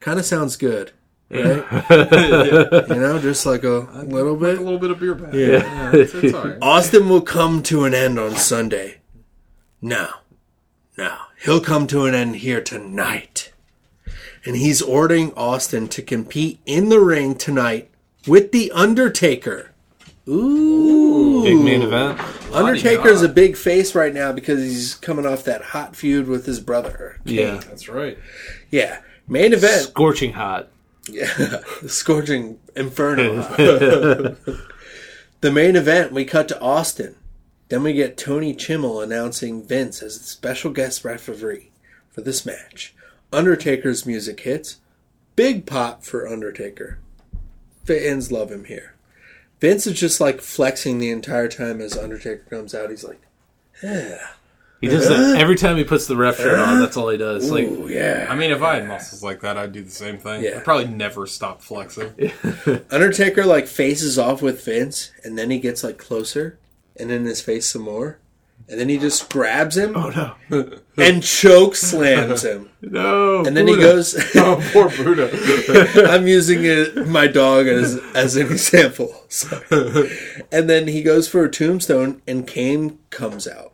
[0.00, 0.92] Kind of sounds good,
[1.28, 1.64] right?
[2.88, 4.56] You know, just like a little bit.
[4.58, 5.34] A little bit of beer back.
[5.34, 5.48] Yeah.
[5.58, 6.58] yeah it's, it's all right.
[6.62, 9.00] Austin will come to an end on Sunday.
[9.82, 10.08] No,
[10.96, 13.52] no, he'll come to an end here tonight.
[14.44, 17.90] And he's ordering Austin to compete in the ring tonight
[18.26, 19.72] with The Undertaker.
[20.28, 21.42] Ooh.
[21.42, 22.20] Big main event.
[22.52, 23.30] Undertaker's God.
[23.30, 27.20] a big face right now because he's coming off that hot feud with his brother.
[27.24, 27.60] Yeah.
[27.66, 28.18] That's right.
[28.70, 29.00] Yeah.
[29.28, 29.82] Main event.
[29.82, 30.70] Scorching hot.
[31.08, 31.26] Yeah,
[31.86, 33.42] Scorching inferno.
[35.40, 37.16] the main event, we cut to Austin.
[37.68, 41.70] Then we get Tony Chimel announcing Vince as the special guest referee
[42.10, 42.94] for this match.
[43.32, 44.78] Undertaker's music hits.
[45.34, 46.98] Big pop for Undertaker.
[47.84, 48.94] Fans love him here.
[49.60, 52.90] Vince is just like flexing the entire time as Undertaker comes out.
[52.90, 53.20] He's like,
[53.82, 54.18] yeah.
[54.80, 55.34] He does that uh-huh.
[55.38, 56.80] every time he puts the ref shirt on.
[56.80, 57.50] That's all he does.
[57.50, 60.42] Like yeah." I mean, if I had muscles like that, I'd do the same thing.
[60.42, 60.56] Yeah.
[60.56, 62.12] I'd probably never stop flexing.
[62.90, 66.58] Undertaker like faces off with Vince, and then he gets like closer,
[66.98, 68.18] and in his face some more,
[68.68, 73.44] and then he just grabs him oh no, and choke slams him, no.
[73.44, 74.16] and then he goes.
[74.36, 76.08] oh, poor Buddha.
[76.08, 79.24] I'm using it, my dog as as an example.
[79.28, 80.10] Sorry.
[80.50, 83.72] And then he goes for a tombstone, and Kane comes out,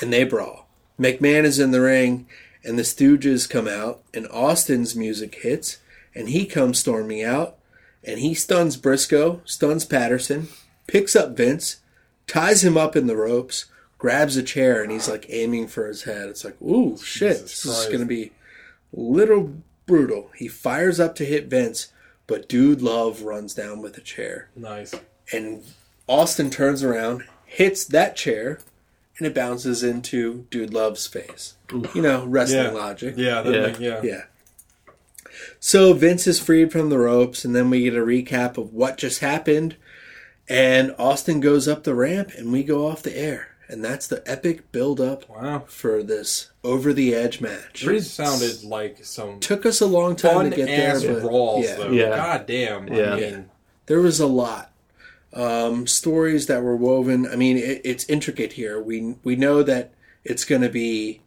[0.00, 0.68] and they brawl.
[0.98, 2.26] McMahon is in the ring,
[2.62, 5.78] and the Stooges come out, and Austin's music hits,
[6.14, 7.56] and he comes storming out,
[8.02, 10.48] and he stuns Brisco, stuns Patterson,
[10.86, 11.78] picks up Vince,
[12.26, 13.66] ties him up in the ropes,
[13.98, 16.28] grabs a chair, and he's like aiming for his head.
[16.28, 18.32] It's like, ooh, shit, this is going to be
[18.92, 19.54] little
[19.86, 20.30] brutal.
[20.36, 21.88] He fires up to hit Vince,
[22.26, 24.48] but Dude Love runs down with a chair.
[24.56, 24.94] nice.
[25.32, 25.62] And
[26.06, 28.58] Austin turns around, hits that chair,
[29.18, 31.54] and it bounces into Dude Love's face.
[31.94, 32.70] You know, wrestling Yeah.
[32.70, 33.14] logic.
[33.16, 33.66] Yeah, that Yeah.
[33.66, 34.00] Make, yeah.
[34.02, 34.22] Yeah.
[35.60, 38.98] So Vince is freed from the ropes, and then we get a recap of what
[38.98, 39.76] just happened.
[40.48, 43.48] And Austin goes up the ramp, and we go off the air.
[43.66, 45.64] And that's the epic build up Wow.
[45.66, 47.82] for this over the edge match.
[47.86, 51.64] It sounded like some Took us a long time to get there, ass but brawls,
[51.64, 51.76] yeah.
[51.76, 51.90] though.
[51.90, 52.10] Yeah.
[52.16, 52.88] God damn.
[52.92, 53.14] Yeah.
[53.14, 53.50] I mean,
[53.86, 54.70] there was a lot
[55.32, 57.26] um, stories that were woven.
[57.26, 58.78] I mean, it, it's intricate here.
[58.82, 59.92] We we know that
[60.24, 61.22] it's going to be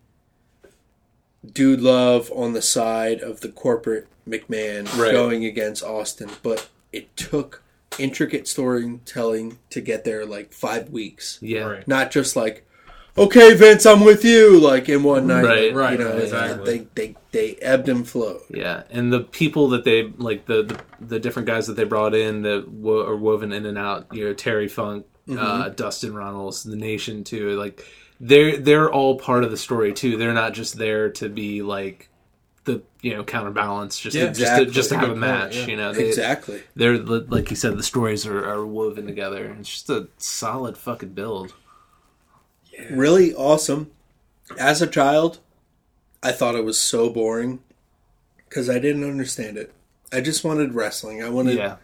[1.46, 5.12] Dude Love on the side of the corporate McMahon Right.
[5.12, 7.64] going against Austin, but it took
[8.00, 11.40] intricate storytelling to get there, like five weeks.
[11.42, 11.62] yeah.
[11.64, 11.88] Right.
[11.88, 12.66] Not just like,
[13.18, 15.44] okay, Vince, I'm with you, like in one night.
[15.44, 16.80] Right, right, You know, exactly.
[16.80, 18.42] they, they they ebbed and flowed.
[18.50, 22.14] Yeah, and the people that they like the the, the different guys that they brought
[22.14, 24.08] in that wo- are woven in and out.
[24.14, 27.58] You know, Terry Funk, uh, Dustin Runnels, the Nation too.
[27.60, 27.84] Like
[28.20, 30.18] they're they're all part of the story too.
[30.18, 32.10] They're not just there to be like
[32.68, 35.56] the you know counterbalance, just Yeah, to, just to, just to have a point, match.
[35.56, 35.66] yeah.
[35.66, 36.62] You know, they, exactly.
[36.76, 39.56] They're like you said, the stories are, are woven together.
[39.60, 41.54] It's just a solid fucking build.
[42.92, 43.90] Really awesome.
[44.60, 45.40] As a child,
[46.22, 47.60] I thought it was so boring
[48.48, 49.74] because I didn't understand it.
[50.12, 51.22] I just wanted wrestling.
[51.24, 51.78] I wanted Yeah,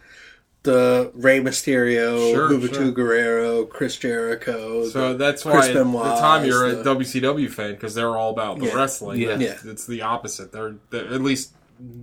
[0.64, 2.90] the Rey Mysterio, Sure, Juventud sure.
[2.90, 4.86] Guerrero, Chris Jericho.
[4.88, 8.16] So the- that's Chris why at Benoit the time you're a WCW fan because they're
[8.16, 8.74] all about the Yeah.
[8.74, 9.20] wrestling.
[9.20, 9.36] Yeah.
[9.38, 9.56] Yeah.
[9.64, 10.52] It's the opposite.
[10.52, 11.52] They're, they're at least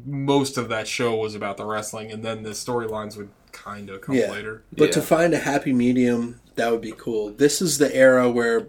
[0.06, 4.02] most of that show was about the wrestling, and then the storylines would kind of
[4.02, 4.32] come Yeah.
[4.32, 4.64] later.
[4.78, 7.32] But to find a happy medium, that would be cool.
[7.32, 8.68] This is the era where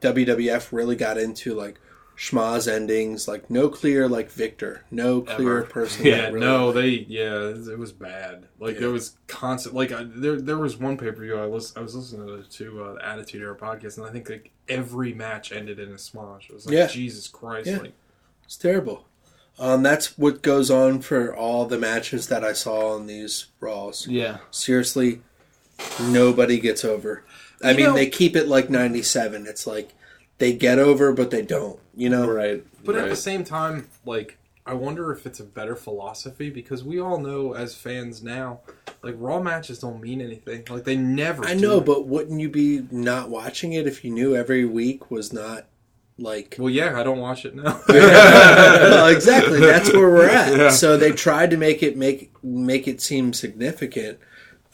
[0.00, 1.78] WWF really got into like
[2.16, 5.66] schmozz endings, like no clear like Victor, no clear Ever.
[5.66, 6.06] person.
[6.06, 8.46] Yeah, really- no, they yeah, it was bad.
[8.60, 8.86] Like Yeah.
[8.88, 9.74] it was constant.
[9.74, 12.48] Like I, there, there was one pay per view I was I was listening to,
[12.48, 15.94] to uh, the Attitude Era podcast, and I think like every match ended in a
[15.96, 16.44] schmozz.
[16.48, 16.86] It was like Yeah.
[16.86, 17.78] Jesus Christ, Yeah.
[17.78, 17.92] like
[18.44, 19.06] It's terrible.
[19.58, 24.06] Um, that's what goes on for all the matches that I saw on these Raws.
[24.08, 25.20] yeah, Seriously,
[26.00, 27.24] nobody gets over.
[27.62, 29.46] I You mean, know- they keep it like 97.
[29.46, 29.94] It's like
[30.38, 31.78] they get over, but they don't.
[31.96, 32.28] You know?
[32.28, 32.64] right.
[32.84, 33.04] But right.
[33.04, 37.18] at the same time, like I wonder if it's a better philosophy because we all
[37.18, 38.60] know as fans now,
[39.02, 40.64] like Raw matches don't mean anything.
[40.68, 41.44] Like they never.
[41.44, 41.60] I do.
[41.60, 45.66] know, but wouldn't you be not watching it if you knew every week was not
[46.18, 47.80] like well, yeah, I don't watch it now.
[47.88, 49.60] well, exactly.
[49.60, 50.56] That's where we're at.
[50.56, 50.70] Yeah.
[50.70, 54.18] So they tried to make it make make it seem significant,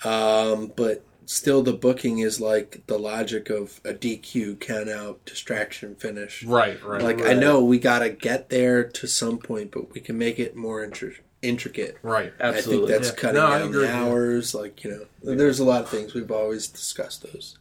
[0.05, 5.95] um, but still the booking is like the logic of a DQ count out distraction
[5.95, 6.43] finish.
[6.43, 7.03] right, right.
[7.03, 10.41] Like I know we got to get there to some point, but we can make
[10.41, 11.99] it more intri- intricate.
[12.03, 12.33] right.
[12.41, 12.93] Absolutely.
[12.95, 13.21] I think that's Yeah.
[13.23, 14.03] cutting No, I down agree the with you.
[14.03, 14.55] hours.
[14.55, 17.57] Like you know, there's a lot of things we've always discussed those.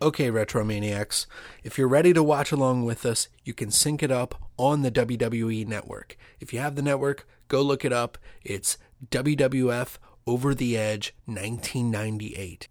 [0.00, 1.26] Okay, Retromaniacs,
[1.64, 4.92] if you're ready to watch along with us, you can sync it up on the
[4.92, 6.16] WWE network.
[6.38, 8.16] If you have the network, go look it up.
[8.44, 8.78] It's
[9.10, 9.98] WWF
[10.28, 12.68] Over the Edge 1998.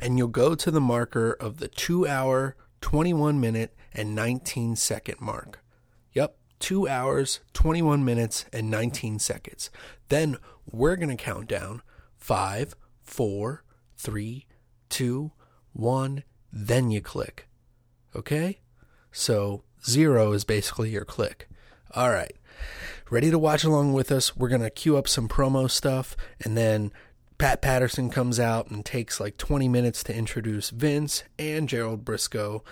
[0.00, 5.20] And you'll go to the marker of the 2 hour, 21 minute, and 19 second
[5.20, 5.60] mark.
[6.14, 9.70] Yep, 2 hours, 21 minutes, and 19 seconds.
[10.08, 10.38] Then
[10.68, 11.80] we're going to count down
[12.16, 12.74] five,
[13.04, 13.62] four,
[13.96, 14.46] three,
[14.88, 15.30] two,
[15.72, 16.24] one.
[16.52, 17.46] Then you click.
[18.16, 18.58] Okay?
[19.12, 21.48] So zero is basically your click.
[21.94, 22.34] All right.
[23.10, 24.36] Ready to watch along with us?
[24.36, 26.92] We're going to queue up some promo stuff and then
[27.38, 32.62] Pat Patterson comes out and takes like 20 minutes to introduce Vince and Gerald Brisco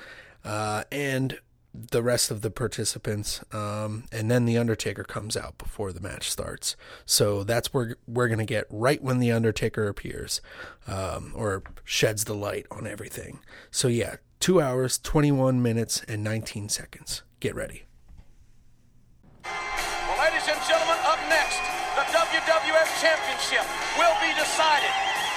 [0.45, 1.39] uh, and
[1.75, 3.43] the rest of the participants.
[3.53, 6.77] Um, and then The Undertaker comes out before the match starts.
[7.05, 10.41] So that's where we're going to get right when The Undertaker appears
[10.87, 13.41] um, or sheds the light on everything.
[13.71, 17.23] So, yeah, two hours, 21 minutes, and 19 seconds.
[17.41, 17.85] Get ready.
[19.45, 21.61] Well, ladies and gentlemen, up next,
[21.97, 23.65] the WWF Championship
[23.97, 24.93] will be decided.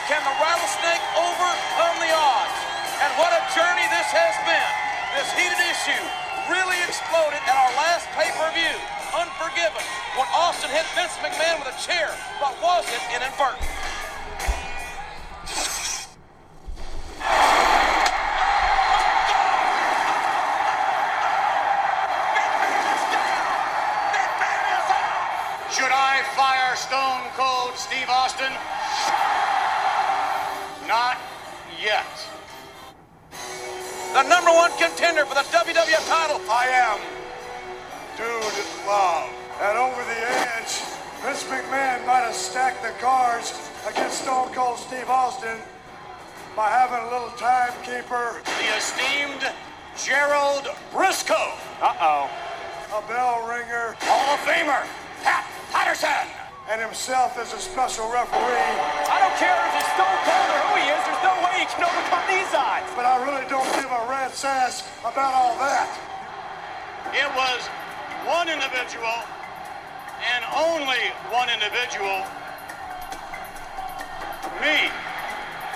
[0.07, 2.57] Can the rattlesnake overcome the odds?
[3.03, 4.71] And what a journey this has been.
[5.15, 6.03] This heated issue
[6.51, 8.75] really exploded at our last pay-per-view.
[9.15, 9.83] Unforgiven
[10.15, 13.76] when Austin hit Vince McMahon with a chair, but was it inadvertent?
[26.17, 28.49] I fire Stone Cold Steve Austin?
[30.89, 31.21] Not
[31.77, 32.09] yet.
[34.17, 36.41] The number one contender for the WWF title.
[36.49, 36.97] I am
[38.17, 39.29] Dude Love.
[39.61, 40.19] And over the
[40.57, 40.81] edge,
[41.21, 43.53] Vince McMahon might have stacked the cards
[43.87, 45.59] against Stone Cold Steve Austin
[46.55, 49.53] by having a little timekeeper, The esteemed
[50.01, 51.53] Gerald Brisco.
[51.79, 52.25] Uh-oh.
[52.89, 54.81] a bell ringer, Hall of Famer,
[55.27, 55.43] Pat
[55.75, 56.23] Patterson.
[56.71, 58.71] and himself as a special referee.
[59.11, 61.67] I don't care if he's Stone Cold or who he is, there's no way he
[61.67, 62.87] can overcome these odds.
[62.91, 65.87] But I really don't give a rat's ass about all that.
[67.15, 67.59] It was
[68.27, 69.15] one individual
[70.27, 70.99] and only
[71.31, 72.23] one individual.
[74.59, 74.91] Me.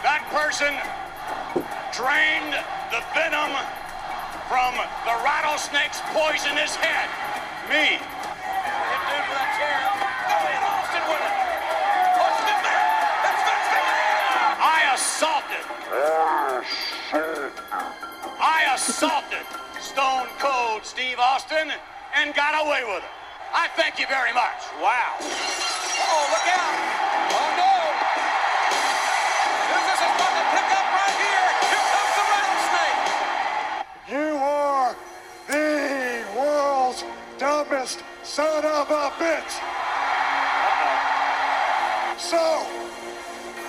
[0.03, 0.75] That person
[1.95, 2.55] drained
[2.91, 3.51] the venom
[4.51, 4.75] from
[5.07, 7.07] the rattlesnake's poisonous head.
[7.71, 7.99] Me.
[18.73, 19.43] assaulted
[19.81, 21.71] Stone Cold Steve Austin
[22.15, 23.09] and got away with it.
[23.53, 24.63] I thank you very much.
[24.79, 25.19] Wow.
[25.19, 26.79] Oh, look out.
[27.35, 27.75] Oh, no.
[29.75, 31.47] This is about to pick up right here.
[31.67, 32.99] Here comes the rattlesnake.
[34.07, 34.95] You are
[35.51, 37.03] the world's
[37.37, 39.51] dumbest son of a bitch.
[42.17, 42.63] So,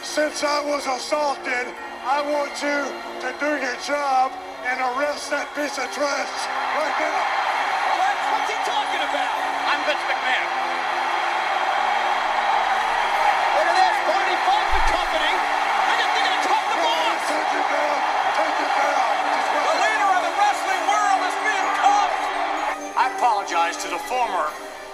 [0.04, 1.66] since I was assaulted,
[2.06, 2.86] I want you
[3.26, 4.30] to do your job
[4.62, 6.30] and arrest that piece of trash
[6.78, 7.18] right now.
[7.98, 8.14] What?
[8.30, 9.34] What's he talking about?
[9.66, 10.48] I'm Vince McMahon.
[13.58, 15.32] Look at this, Barney Funk the company.
[15.34, 17.22] I guess they're gonna talk the Go boss.
[17.26, 17.98] take it down.
[18.38, 19.10] Take it down.
[19.50, 22.22] The leader of the wrestling world is being cuffed.
[22.94, 24.46] I apologize to the former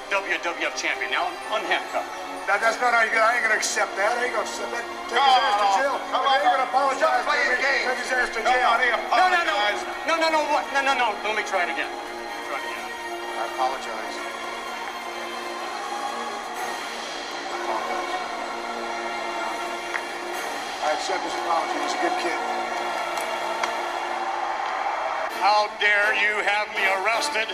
[0.09, 1.13] WWF champion.
[1.13, 2.28] Now unhandcuffed.
[2.49, 4.09] That, that's not how you I ain't gonna accept that.
[4.09, 4.81] I ain't gonna accept that.
[5.13, 5.97] Take No, his ass to jail.
[6.09, 7.85] come on, ain't gonna apologize Stop playing to me, games.
[7.93, 8.57] Take his ass to jail.
[8.57, 9.57] Nobody No, No, no, no.
[10.09, 10.41] No, no, no.
[10.49, 10.65] What?
[10.73, 11.09] No, no, no.
[11.29, 11.93] Let me try it again.
[12.49, 12.89] Try it again.
[12.89, 14.17] I apologize.
[17.53, 18.13] I apologize.
[20.73, 21.77] I accept his apology.
[21.85, 22.41] He's a good kid.
[25.45, 27.53] How dare you have me arrested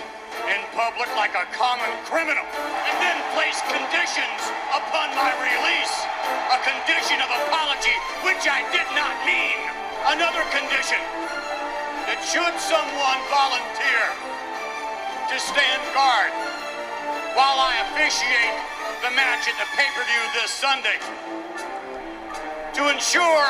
[0.51, 4.41] in public like a common criminal and then place conditions
[4.75, 5.95] upon my release?
[6.53, 7.97] A condition of apology,
[8.27, 9.59] which I did not mean.
[10.11, 11.01] Another condition
[12.11, 14.05] that should someone volunteer
[15.33, 16.33] to stand guard
[17.33, 18.57] while I officiate
[19.01, 21.01] the match at the pay-per-view this Sunday
[22.75, 23.49] to ensure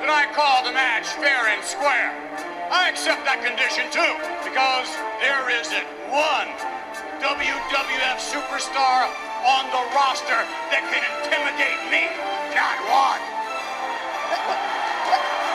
[0.00, 2.45] that I call the match fair and square.
[2.66, 4.12] I accept that condition too,
[4.42, 4.90] because
[5.22, 6.50] there isn't one
[7.22, 9.06] WWF superstar
[9.46, 10.42] on the roster
[10.74, 12.10] that can intimidate me.
[12.58, 13.22] Not one.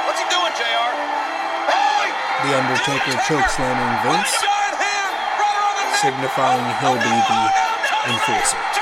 [0.08, 0.92] What's he doing, JR?
[1.68, 2.08] Hey!
[2.48, 6.00] The Undertaker chokeslamming Vince, Giant hand right on the neck.
[6.00, 7.42] signifying he'll be the
[8.08, 8.81] enforcer.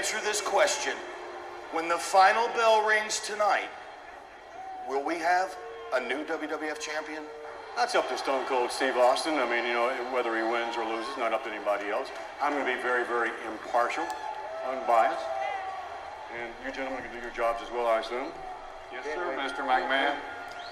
[0.00, 0.94] Answer this question.
[1.72, 3.68] When the final bell rings tonight,
[4.88, 5.54] will we have
[5.92, 7.22] a new WWF champion?
[7.76, 9.34] That's up to Stone Cold Steve Austin.
[9.34, 12.08] I mean, you know, whether he wins or loses, not up to anybody else.
[12.40, 14.04] I'm going to be very, very impartial,
[14.72, 15.20] unbiased.
[16.32, 18.32] And you gentlemen can do your jobs as well, I assume.
[18.90, 19.68] Yes, sir, Mr.
[19.68, 20.16] McMahon.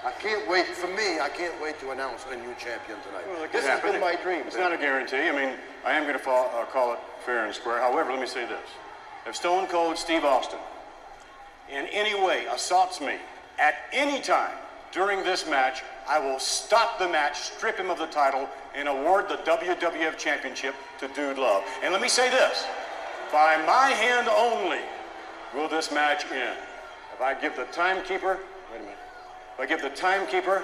[0.03, 3.29] I can't wait, for me, I can't wait to announce a new champion tonight.
[3.29, 4.41] Well, this could has been my dream.
[4.47, 5.29] It's not a guarantee.
[5.29, 5.53] I mean,
[5.85, 7.77] I am going to fall, uh, call it fair and square.
[7.77, 8.65] However, let me say this.
[9.25, 10.59] If Stone Cold Steve Austin
[11.69, 13.15] in any way assaults me
[13.59, 14.55] at any time
[14.91, 19.29] during this match, I will stop the match, strip him of the title, and award
[19.29, 21.63] the WWF Championship to Dude Love.
[21.83, 22.65] And let me say this.
[23.31, 24.79] By my hand only
[25.53, 26.57] will this match end.
[27.13, 28.39] If I give the timekeeper,
[28.71, 28.97] wait a minute.
[29.53, 30.63] If I give the timekeeper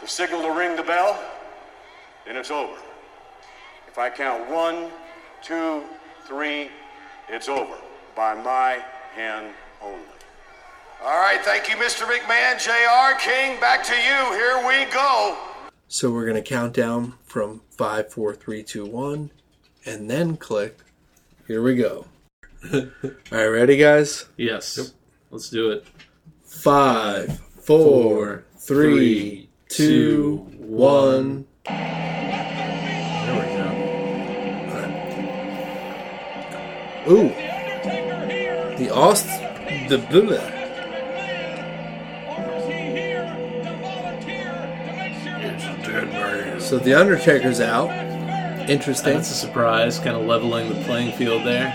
[0.00, 1.22] the signal to ring the bell,
[2.24, 2.78] then it's over.
[3.88, 4.90] If I count one,
[5.42, 5.82] two,
[6.24, 6.70] three,
[7.28, 7.76] it's over.
[8.16, 8.82] By my
[9.14, 10.00] hand only.
[11.02, 12.02] All right, thank you, Mr.
[12.02, 12.58] McMahon.
[12.58, 14.36] JR King, back to you.
[14.36, 15.36] Here we go.
[15.86, 19.30] So we're gonna count down from five, four, three, two, one,
[19.86, 20.78] and then click.
[21.46, 22.06] Here we go.
[22.74, 22.82] All
[23.30, 24.26] right, ready, guys?
[24.36, 24.92] Yes.
[25.30, 25.86] Let's do it.
[26.44, 31.46] Five, four, three, two, one.
[37.10, 37.28] Ooh,
[38.76, 39.26] the Aust,
[39.88, 40.58] the blah.
[46.60, 47.88] So the Undertaker's out.
[48.68, 49.14] Interesting.
[49.14, 51.72] That's a surprise, kind of leveling the playing field there.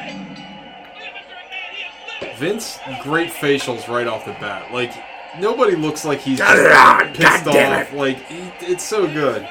[2.38, 4.72] Vince, great facials right off the bat.
[4.72, 4.93] Like
[5.39, 7.93] nobody looks like he's God pissed damn off.
[7.93, 9.47] Like he- it's so good.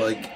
[0.00, 0.26] Like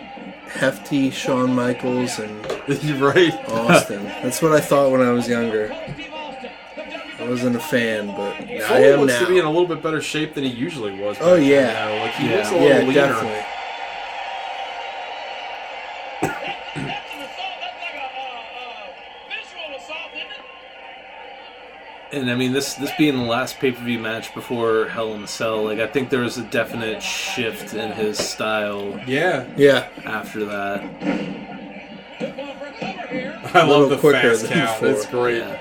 [0.48, 2.30] hefty Shawn Michaels and
[3.00, 3.32] right.
[3.48, 4.04] Austin.
[4.04, 5.72] That's what I thought when I was younger.
[5.72, 9.20] I wasn't a fan, but I Foley am looks now.
[9.20, 11.16] to be in a little bit better shape than he usually was.
[11.20, 11.62] Oh, back yeah.
[11.62, 12.04] then, though.
[12.04, 12.36] like he Yeah.
[12.36, 12.94] looks a yeah, little leaner.
[12.94, 13.44] definitely.
[22.16, 25.22] And I mean this this being the last pay per view match before Hell in
[25.24, 29.88] a Cell, like I think there was a definite shift in his style Yeah, Yeah.
[30.04, 30.82] after that.
[33.54, 34.80] I little love the quicker fast than count.
[34.80, 34.88] before.
[34.96, 35.38] It's great.
[35.38, 35.60] Yeah.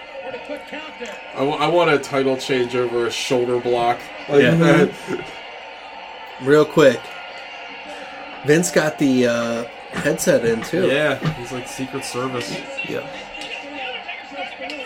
[1.35, 3.99] I, w- I want a title change over a shoulder block
[4.29, 4.55] like Yeah.
[4.55, 5.25] that.
[6.41, 6.99] Real quick.
[8.45, 10.87] Vince got the uh, headset in too.
[10.87, 12.51] Yeah, he's like Secret Service.
[12.89, 13.05] Yep.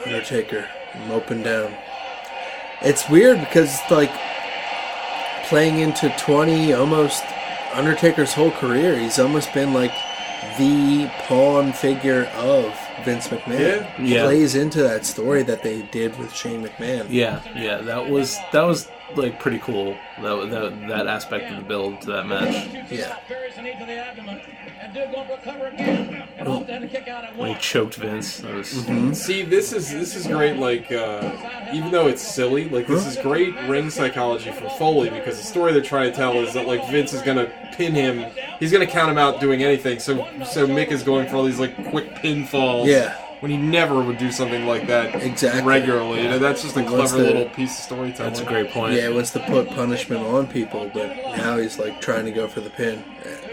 [0.05, 0.67] Undertaker
[1.07, 1.73] moping down.
[2.81, 4.11] It's weird because it's like
[5.45, 7.23] playing into twenty almost
[7.73, 9.91] Undertaker's whole career, he's almost been like
[10.57, 13.59] the pawn figure of Vince McMahon.
[13.59, 13.97] Yeah.
[13.97, 14.23] He Yeah.
[14.25, 17.07] plays into that story that they did with Shane McMahon.
[17.09, 19.97] Yeah, yeah, that was that was like pretty cool.
[20.21, 22.91] That that, that aspect of the build to that match.
[22.91, 23.17] Yeah.
[27.35, 28.69] When he choked Vince, that was
[29.19, 30.57] See, this is this is great.
[30.57, 35.37] Like, uh, even though it's silly, like this is great ring psychology for Foley because
[35.37, 38.31] the story they're trying to tell is that like Vince is gonna pin him.
[38.59, 39.99] He's gonna count him out doing anything.
[39.99, 40.15] So
[40.45, 42.87] so Mick is going for all these like quick pinfalls.
[42.87, 43.23] Yeah.
[43.39, 45.61] When he never would do something like that Exactly.
[45.61, 46.23] regularly.
[46.23, 48.33] You know, that's just a clever to- little piece of storytelling.
[48.33, 48.93] that's a great point.
[48.93, 52.47] Yeah, he wants to put punishment on people, but now he's like trying to go
[52.47, 53.03] for the pin.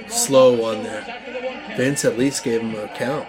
[0.09, 1.05] Slow on there.
[1.77, 3.29] Vince at least gave him a count.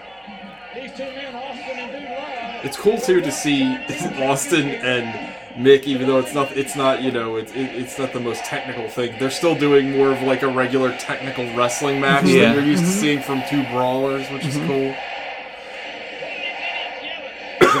[2.64, 3.62] It's cool too to see
[4.18, 8.12] Austin and Mick, even though it's not, it's not, you know, it's it, it's not
[8.12, 9.14] the most technical thing.
[9.18, 12.52] They're still doing more of like a regular technical wrestling match Yeah.
[12.52, 13.00] that you're used to mm-hmm.
[13.00, 14.66] seeing from two brawlers, which is mm-hmm.
[14.66, 14.96] cool.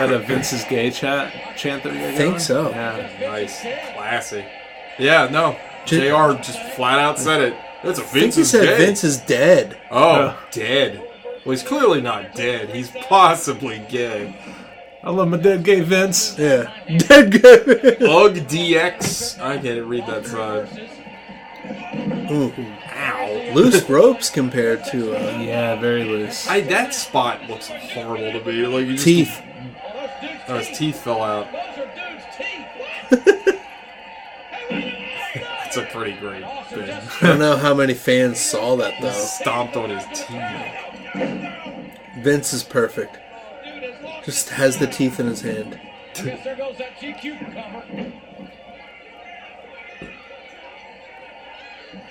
[0.02, 2.40] Is that a Vince's gay chat chant that we got I think going?
[2.40, 2.70] so.
[2.70, 3.10] Yeah.
[3.20, 4.44] Nice, classy.
[4.98, 6.42] Yeah, no, J- Jr.
[6.42, 7.54] just flat out said it.
[7.82, 8.78] That's a I think Vince he is said dead.
[8.78, 9.78] Vince is dead.
[9.90, 10.98] Oh, dead.
[11.44, 12.70] Well, he's clearly not dead.
[12.70, 14.34] He's possibly gay.
[15.04, 16.36] I love my dead gay Vince.
[16.36, 16.72] Yeah.
[16.98, 18.02] Dead good.
[18.02, 19.38] Ugg DX.
[19.40, 20.90] I can't read that side.
[22.32, 22.52] Ooh.
[22.92, 23.52] Ow.
[23.54, 26.48] Loose ropes compared to uh, Yeah, very loose.
[26.48, 28.66] I that spot looks horrible to me.
[28.66, 29.40] Like you just, teeth.
[30.48, 31.50] Oh, his teeth fell out.
[31.52, 32.66] Those are dude's teeth.
[35.76, 36.90] That's a pretty great thing.
[37.22, 39.10] I don't know how many fans saw that though.
[39.12, 41.52] Stomped on his teeth.
[42.18, 43.18] Vince is perfect.
[43.64, 45.80] Oh, just has the teeth in his hand.
[46.14, 48.12] There goes that GQ cover.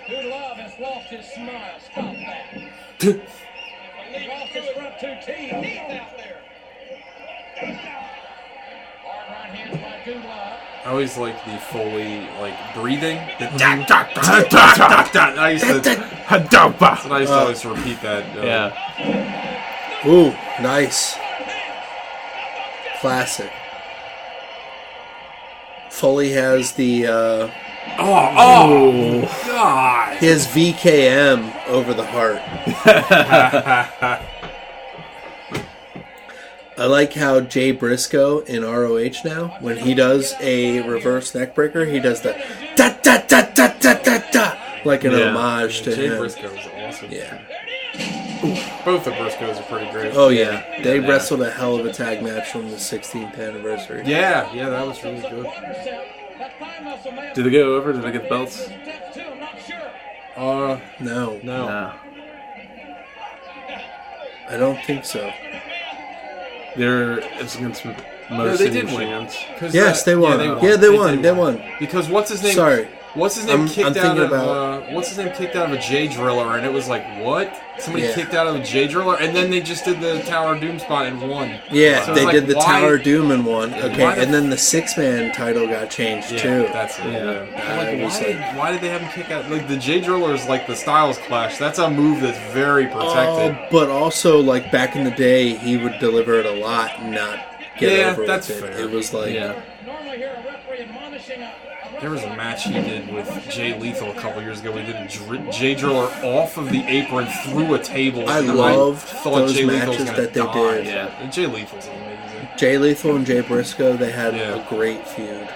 [0.07, 1.79] Dude Love has lost his smile.
[1.79, 2.45] Stop that.
[2.99, 5.51] he lost his front two teeth.
[5.51, 6.41] Teeth out there.
[10.85, 13.17] I always like the Foley like breathing.
[13.39, 13.49] The.
[15.39, 15.79] I used to.
[15.79, 18.37] That's what I used to always repeat that.
[18.37, 20.07] Uh, Yeah.
[20.07, 20.29] Ooh,
[20.61, 21.15] nice.
[23.01, 23.51] Classic.
[25.89, 27.51] Foley has the uh
[27.97, 30.17] Oh, oh, God.
[30.17, 32.41] his VKM over the heart.
[36.77, 41.85] I like how Jay Briscoe in ROH now, when he does a reverse neck breaker,
[41.85, 42.33] he does the
[42.75, 45.29] da da da da da da da like an Yeah.
[45.35, 46.17] homage to Jay him.
[46.17, 47.11] Briscoe is awesome.
[47.11, 47.39] Yeah.
[48.83, 50.13] Both the Briscoes are pretty great.
[50.15, 51.07] Oh yeah, they Yeah.
[51.07, 54.03] wrestled a hell of a tag match from the 16th anniversary.
[54.05, 55.45] Yeah, yeah, that was really good.
[55.45, 57.93] That thigh muscle may have Did they go over?
[57.93, 58.55] Did they get the belts?
[58.65, 59.17] steps.
[59.17, 59.77] I'm not sure.
[60.35, 61.67] Uh, No, no.
[61.67, 61.91] No.
[64.49, 65.31] I don't think so.
[66.77, 67.97] They're it's against most
[68.29, 69.09] No, they City did win.
[69.23, 69.37] Machines.
[69.59, 70.63] 'Cause Yes, uh, that- they won.
[70.63, 71.11] Yeah, they won.
[71.15, 71.61] did They won.
[71.79, 72.53] Because what's his name?
[72.55, 72.87] Sorry.
[73.15, 74.31] What's his name I'm- kicked I'm out of?
[74.31, 77.03] about- uh, what's his name kicked out of a Jay driller, and it was like
[77.19, 77.51] what?
[77.79, 78.13] Somebody Yeah.
[78.13, 80.79] kicked out of a Jay driller, and then they just did the Tower of Doom
[80.79, 81.55] spot and won.
[81.71, 83.73] Yeah, So they like, did the why- Tower of Doom in one.
[83.73, 86.69] Okay, why and then the six man title got changed Yeah, too.
[86.73, 87.05] that's it.
[87.05, 87.13] Yeah.
[87.51, 87.77] Yeah.
[87.77, 89.49] Like, why, did, why did they have him kick out?
[89.49, 91.57] Like the J driller is like the Styles Clash.
[91.57, 93.57] That's a move that's very protected.
[93.59, 97.11] Oh, but also like back in the day, he would deliver it a lot and
[97.11, 97.39] not
[97.79, 98.73] get Yeah, over that's with it.
[98.73, 98.83] fair.
[98.83, 99.53] It was like Yeah.
[99.85, 103.77] Normally hear a referee admonishing a, a There was a match he did with Jay
[103.79, 104.73] Lethal a couple years ago.
[104.75, 108.27] He did a dr- Jay driller off of the apron through a table.
[108.29, 110.75] I loved those Jay matches that they die.
[110.77, 110.85] did.
[110.87, 112.47] Yeah, and Jay Lethal's amazing.
[112.57, 113.95] Jay Lethal and Jay Briscoe.
[113.97, 114.65] They had Yeah.
[114.65, 115.47] a great feud.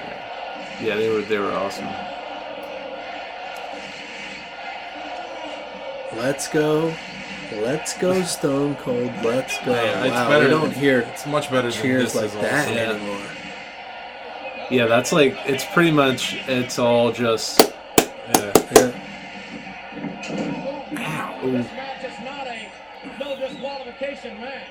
[0.82, 1.88] Yeah, they were they were awesome.
[6.16, 6.94] Let's go,
[7.58, 9.12] let's go, Stone Cold.
[9.24, 9.72] Let's go.
[9.74, 13.18] Yeah, it's wow, better we don't hear It's much better cheers this like that anymore.
[13.18, 13.36] Yeah.
[14.72, 14.88] Anymore.
[14.88, 19.06] Yeah, that's like it's pretty much it's all just uh, Yeah.
[20.92, 21.40] Yeah.
[21.44, 22.70] This match is not a
[23.20, 24.68] no disqualification match.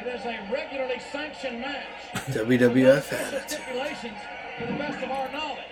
[0.00, 1.86] It is a regularly sanctioned match.
[2.14, 3.50] WWF attitude.
[3.50, 4.18] Stipulations
[4.58, 5.64] to the best of our knowledge.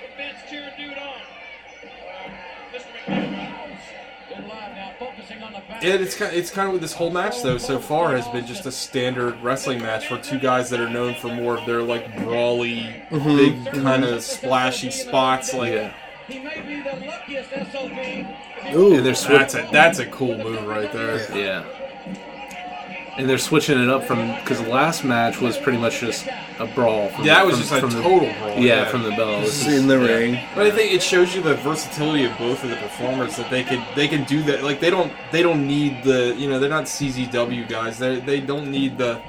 [0.00, 1.20] Big Ben's cheering dude on.
[1.84, 2.30] Uh,
[2.72, 2.86] Mr.
[3.06, 3.27] McMahon.
[4.28, 5.82] Good live now, focusing on the back.
[5.82, 6.34] Yeah, it's kind.
[6.36, 9.40] It's kind of what this whole match though so far has been just a standard
[9.42, 12.80] wrestling match for two guys that are known for more of their like brawly,
[13.10, 13.36] Mhm.
[13.64, 15.54] big kind of splashy spots.
[15.54, 15.92] Like,
[16.28, 18.26] He may be the luckiest SOB.
[18.74, 21.16] Ooh, And they're that's a that's a cool move right there.
[21.34, 21.64] Yeah.
[23.18, 26.26] And they're switching it up from because the last match was pretty much just
[26.60, 27.08] a brawl.
[27.08, 28.84] From, Yeah, that was from- just a the- total brawl, Yeah, yeah.
[28.84, 29.44] from the bell.
[29.66, 30.14] In the yeah.
[30.14, 30.40] ring.
[30.54, 33.64] But I think it shows you the versatility of both of the performers that they
[33.64, 34.62] can they can do that.
[34.62, 37.98] Like they don't they don't need the you know they're not CZW guys.
[37.98, 39.20] They they don't need the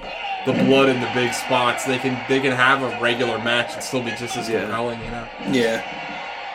[0.46, 1.84] the blood in the big spots.
[1.86, 4.62] They can they can have a regular match and still be just as Yeah.
[4.62, 5.00] compelling.
[5.04, 5.28] You know.
[5.52, 5.82] Yeah.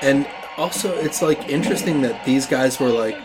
[0.03, 3.17] And also, it's like interesting that these guys were like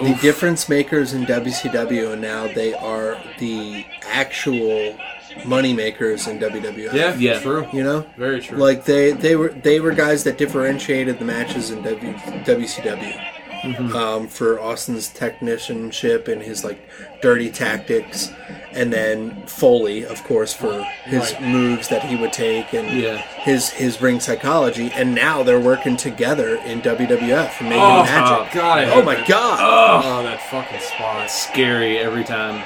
[0.00, 4.96] the difference makers in WCW, and now they are the actual
[5.44, 6.92] money makers in WWF.
[6.94, 7.40] Yeah, Yeah.
[7.40, 7.66] true.
[7.72, 8.56] You know, Very true.
[8.58, 12.12] like they they were they were guys that differentiated the matches in w,
[12.44, 13.20] WCW.
[13.64, 16.78] Um, for Austin's technicianship and his like
[17.22, 18.30] dirty tactics,
[18.72, 21.42] and then Foley, of course, for his Right.
[21.42, 23.16] moves that he would take and Yeah.
[23.18, 24.92] his his ring psychology.
[24.94, 28.52] And now they're working together in WWF and making Oh, magic.
[28.52, 28.84] God!
[28.92, 29.26] Oh my that.
[29.28, 29.58] God!
[30.04, 31.30] Oh, that fucking spot.
[31.30, 32.62] Scary every time.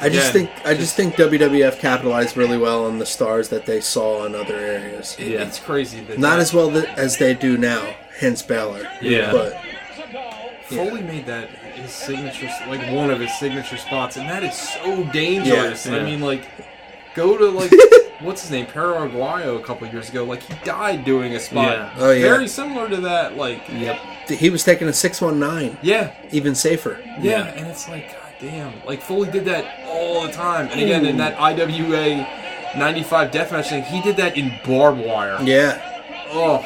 [0.00, 3.66] I just Yeah, think I just think WWF capitalized really well on the stars that
[3.66, 5.16] they saw in other areas.
[5.18, 5.42] It- Yeah.
[5.42, 7.82] It's crazy that Not that- as well that, as they do now.
[8.18, 8.88] Hence Balor.
[9.00, 9.32] Yeah.
[9.32, 9.54] but
[10.64, 15.04] Foley made that his signature, like one of his signature spots, and that is so
[15.12, 15.86] dangerous.
[15.86, 16.44] Yeah, I mean, like,
[17.14, 17.72] go to like
[18.20, 20.24] what's his name, Perro Aguayo, a couple years ago.
[20.24, 21.94] Like he died doing a spot Yeah.
[21.96, 22.22] Oh, yeah.
[22.22, 23.36] very similar to that.
[23.36, 23.98] Like, Yep.
[24.28, 27.00] he was taking a six one nine, yeah, even safer.
[27.20, 30.68] yeah, and it's like, god damn, like Foley did that all the time.
[30.70, 32.26] And again, in that IWA
[32.76, 35.38] '95 deathmatch thing, he did that in barbed wire.
[35.42, 35.80] Yeah,
[36.30, 36.62] Oh,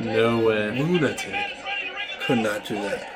[0.00, 0.70] No way.
[0.78, 1.34] lunatic.
[2.20, 3.08] could not do that.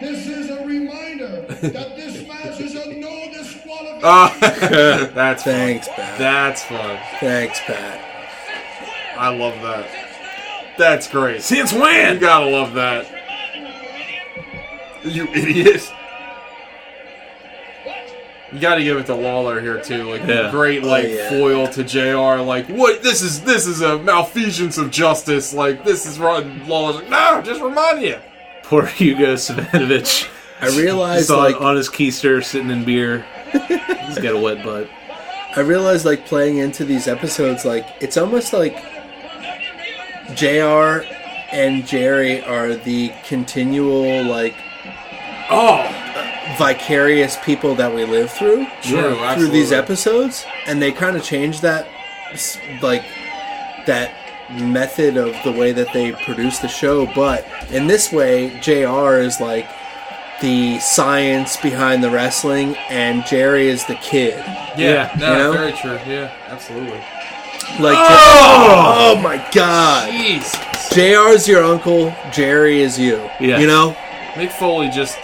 [0.00, 4.00] This is a reminder that this match is a no disqualification.
[4.02, 4.36] Oh,
[5.14, 5.52] that's fun.
[5.52, 6.18] Thanks, Pat.
[6.18, 6.98] That's fun.
[7.20, 8.00] Thanks, Pat.
[9.16, 9.86] I love that.
[10.76, 11.42] That's great.
[11.42, 12.18] Since You when?
[12.18, 13.06] gotta love that.
[15.04, 15.92] You idiot.
[18.54, 20.04] You gotta give it to Lawler here too.
[20.04, 20.50] Like Yeah.
[20.52, 21.28] great oh, like Oh, yeah.
[21.28, 22.40] foil to JR.
[22.40, 25.52] Like what this is this is a malfeasance of justice.
[25.52, 26.66] Like this is wrong.
[26.68, 28.16] Lawler's like, no, just remind you.
[28.62, 30.28] Poor Hugo Savinovich.
[30.60, 33.26] I realized He's on, like on his keister sitting in beer.
[33.50, 34.88] He's got a wet butt.
[35.56, 38.76] I realized like playing into these episodes, like it's almost like
[40.36, 41.04] Jr.
[41.52, 44.54] and Jerry are the continual like
[45.50, 45.82] Oh,
[46.58, 51.60] vicarious people that we live through True, through these episodes, and they kind of change
[51.62, 51.86] that
[52.82, 53.02] like
[53.86, 54.12] that
[54.50, 57.06] method of the way that they produce the show.
[57.14, 59.20] But in this way, Jr.
[59.20, 59.68] is like
[60.40, 64.34] the science behind the wrestling, and Jerry is the kid.
[64.76, 65.52] yeah, Yeah, no, you know?
[65.52, 65.98] very true.
[66.06, 67.02] Yeah, absolutely.
[67.80, 70.52] Like, oh, oh my god, Jeez,
[70.92, 71.32] Jr.
[71.34, 73.16] is your uncle, Jerry is you.
[73.40, 73.58] Yeah.
[73.58, 73.96] You know,
[74.34, 75.16] Mick Foley just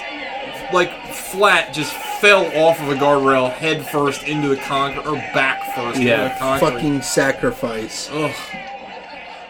[0.73, 0.91] like
[1.31, 6.01] flat just fell off of a guardrail head first into the concrete or back first
[6.01, 6.71] Yeah, into the concrete.
[6.71, 8.09] fucking sacrifice.
[8.13, 8.35] Ugh.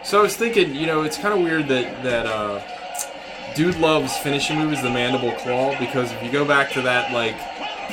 [0.03, 2.61] So I was thinking, you know, it's kind of weird that that uh,
[3.55, 7.35] dude loves finishing moves, the mandible claw, because if you go back to that like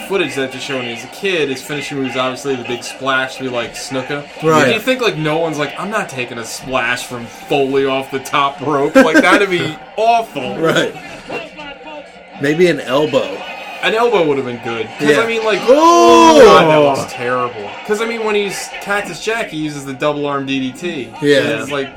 [0.09, 3.51] footage that they're showing as a kid, his finishing moves obviously the big splash through
[3.51, 4.23] like Snuka.
[4.43, 4.67] Right.
[4.67, 8.11] Do you think like no one's like, I'm not taking a splash from Foley off
[8.11, 8.95] the top rope?
[8.95, 10.57] Like that'd be awful.
[10.59, 10.95] Right.
[12.41, 13.37] Maybe an elbow.
[13.83, 14.89] An elbow would have been good.
[14.99, 15.23] Because, Yeah.
[15.23, 16.43] I mean, like, Oh!
[16.45, 17.71] God, that was terrible.
[17.81, 21.13] Because, I mean, when he's Cactus Jack, he uses the double arm DDT.
[21.23, 21.39] Yeah.
[21.39, 21.89] And It's like,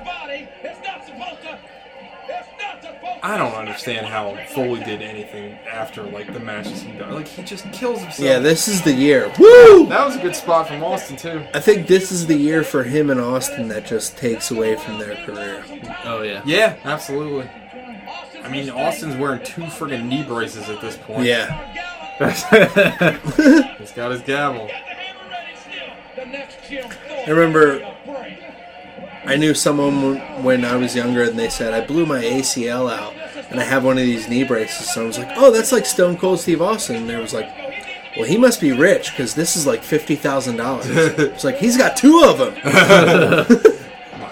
[3.23, 7.13] I don't understand how Foley did anything after, like, the matches he done.
[7.13, 8.19] Like, he just kills himself.
[8.27, 9.31] Yeah, this is the year.
[9.37, 9.85] Woo!
[9.89, 11.43] That was a good spot from Austin, too.
[11.53, 14.97] I think this is the year for him and Austin that just takes away from
[14.97, 15.63] their career.
[16.03, 16.41] Oh yeah.
[16.45, 17.47] Yeah, absolutely.
[18.43, 21.25] I mean, Austin's wearing two friggin' knee braces at this point.
[21.25, 21.57] Yeah.
[23.77, 24.69] He's got his gavel.
[26.17, 27.83] I remember
[29.25, 33.13] I knew someone when I was younger and they said, I blew my ACL out
[33.51, 34.93] and I have one of these knee braces.
[34.93, 36.95] So I was like, oh, that's like Stone Cold Steve Austin.
[36.95, 37.49] And there was like,
[38.17, 41.19] well, he must be rich because this is like $50,000.
[41.33, 42.55] It's like, he's got two of them.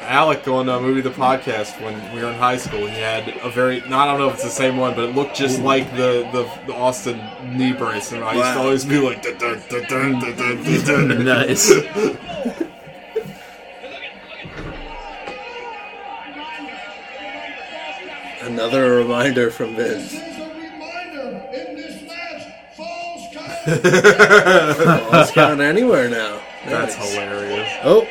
[0.10, 2.80] Alec on uh, Movie the Podcast when we were in high school.
[2.88, 5.16] He had a very, not, I don't know if it's the same one, but it
[5.16, 7.22] looked just like the, the, the Austin
[7.56, 8.12] knee brace.
[8.12, 11.26] And I used to always be like, "Dun, dun, dun, dun, dun, dun, dun, dun."
[11.48, 11.72] nice.
[18.42, 20.12] Another reminder from Vince.
[20.12, 22.44] This is a reminder in this match,
[22.76, 25.10] falls count.
[25.12, 26.42] Falls count anywhere now.
[26.66, 27.12] That's Nice.
[27.14, 27.70] hilarious.
[27.84, 28.08] Oh,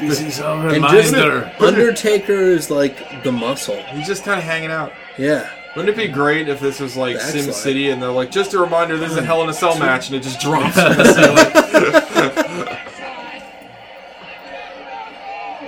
[0.00, 1.52] this is a and just reminder.
[1.60, 3.76] Undertaker is like the muscle.
[3.90, 4.92] He's just kind of hanging out.
[5.16, 5.50] Yeah.
[5.76, 7.42] Wouldn't it be great if this was like Backslide.
[7.44, 9.78] Sim City and they're like, just a reminder, this is a Hell in a Cell
[9.78, 12.78] match, and it just drops from the ceiling?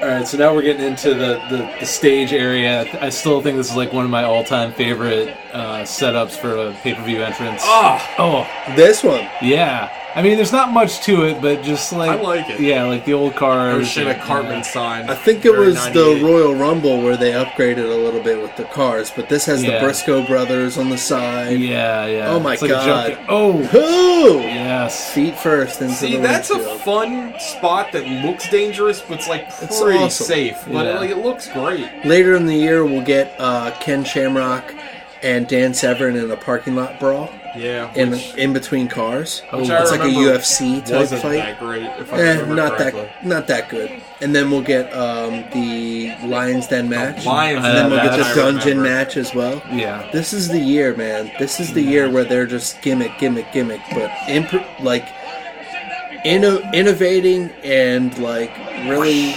[0.03, 2.87] All right, so now we're getting into the, the, the stage area.
[3.03, 6.57] I still think this is like one of my all time favorite uh, setups for
[6.57, 7.61] a pay per view entrance.
[7.65, 9.29] Ah, Oh, This one.
[9.43, 9.91] yeah.
[10.15, 12.59] I mean, there's not much to it, but just like I like it.
[12.61, 13.89] Yeah, like the old cars.
[13.89, 15.09] shit, a and- Cartman sign.
[15.09, 18.65] I think it was the Royal Rumble where they upgraded a little bit with the
[18.65, 19.79] cars, but this has Yeah.
[19.81, 21.59] the Brisco brothers on the side.
[21.61, 22.31] Yeah, yeah.
[22.31, 22.87] Oh my It's like God.
[23.11, 24.41] junket- Oh, Who?
[24.41, 25.13] yes.
[25.13, 29.47] Feet first into See, the that's a fun spot that looks dangerous, but it's like
[29.63, 30.27] It's pretty awesome.
[30.27, 30.57] safe.
[30.67, 30.99] But Yeah.
[30.99, 31.87] like, it looks great.
[32.05, 34.75] Later in the year, we'll get uh, Ken Shamrock
[35.23, 39.43] and Dan Severn in a parking lot brawl Yeah, in in between cars.
[39.53, 41.37] which I it's like a UFC type wasn't fight.
[41.39, 41.83] that great.
[41.83, 43.03] If I Eh, remember not correctly.
[43.03, 43.91] that not that good.
[44.21, 47.25] And then we'll get um, the Lions Den match.
[47.27, 48.83] Lions and then we'll get the I dungeon remember.
[49.05, 49.61] match as well.
[49.73, 50.09] Yeah.
[50.13, 51.33] This is the year, man.
[51.41, 55.07] This is the year where they're just gimmick, gimmick, gimmick, but imp- like
[56.25, 59.35] inno- innovating and like really,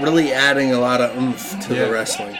[0.00, 1.84] really adding a lot of oomph to Yeah.
[1.84, 2.38] the wrestling.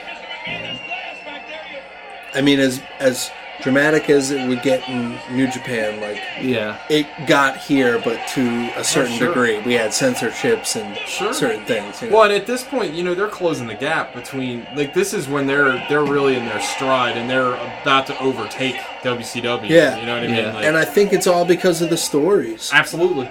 [2.34, 3.30] I mean, as as
[3.62, 6.76] dramatic as it would get in New Japan, like Yeah.
[6.88, 9.28] it got here, but to a certain sure.
[9.28, 9.58] degree.
[9.60, 11.32] We had censorships and Sure.
[11.32, 12.02] certain things.
[12.02, 12.16] you know.
[12.16, 15.28] Well, and at this point, you know, they're closing the gap between like this is
[15.28, 19.68] when they're they're really in their stride and they're about to overtake WCW.
[19.70, 19.98] Yeah.
[19.98, 20.36] you know what I mean.
[20.36, 20.54] Yeah.
[20.54, 22.70] Like, and I think it's all because of the stories.
[22.72, 23.28] absolutely.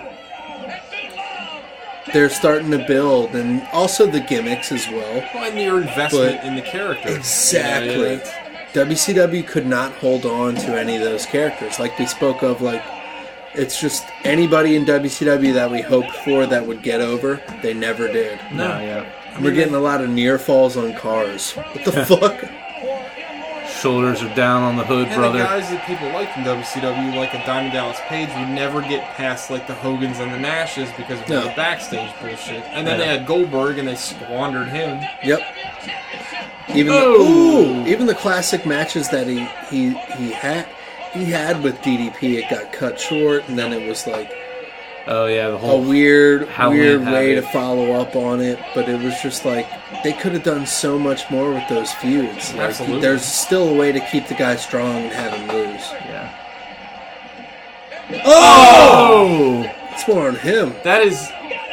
[2.14, 5.24] They're starting to build, and also the gimmicks as well.
[5.34, 7.10] Well, and your investment But- in the character.
[7.10, 7.92] Exactly.
[7.94, 8.34] You know, it's-
[8.74, 11.80] WCW could not hold on to any of those characters.
[11.80, 12.84] Like we spoke of, like
[13.54, 18.08] it's just anybody in WCW that we hoped for that would get over, they never
[18.08, 18.40] did.
[18.54, 19.12] No, yeah.
[19.42, 21.52] We're getting a lot of near falls on cars.
[21.54, 22.44] What the fuck?
[23.82, 25.40] Shoulders are down on the hood, And brother.
[25.40, 29.04] the guys that people liked in WCW, like a Diamond Dallas Page, would never get
[29.16, 31.42] past like the Hogans and the Nashes because of No.
[31.46, 32.64] the backstage bullshit.
[32.74, 33.06] And then Yeah.
[33.06, 35.02] they had Goldberg, and they squandered him.
[35.24, 35.42] Yep.
[36.76, 40.68] Even the, ooh, even the classic matches that he he he had
[41.12, 44.32] he had with DDP, it got cut short, and then it was like
[45.08, 48.60] oh yeah, the whole a weird Halloween weird way to follow up on it.
[48.76, 49.68] But it was just like
[50.04, 52.54] they could have done so much more with those feuds.
[52.54, 53.02] Like, Absolutely.
[53.02, 55.82] There's still a way to keep the guy strong and have him lose.
[56.06, 56.38] yeah.
[58.26, 60.74] Oh, it's more on him.
[60.84, 61.30] That is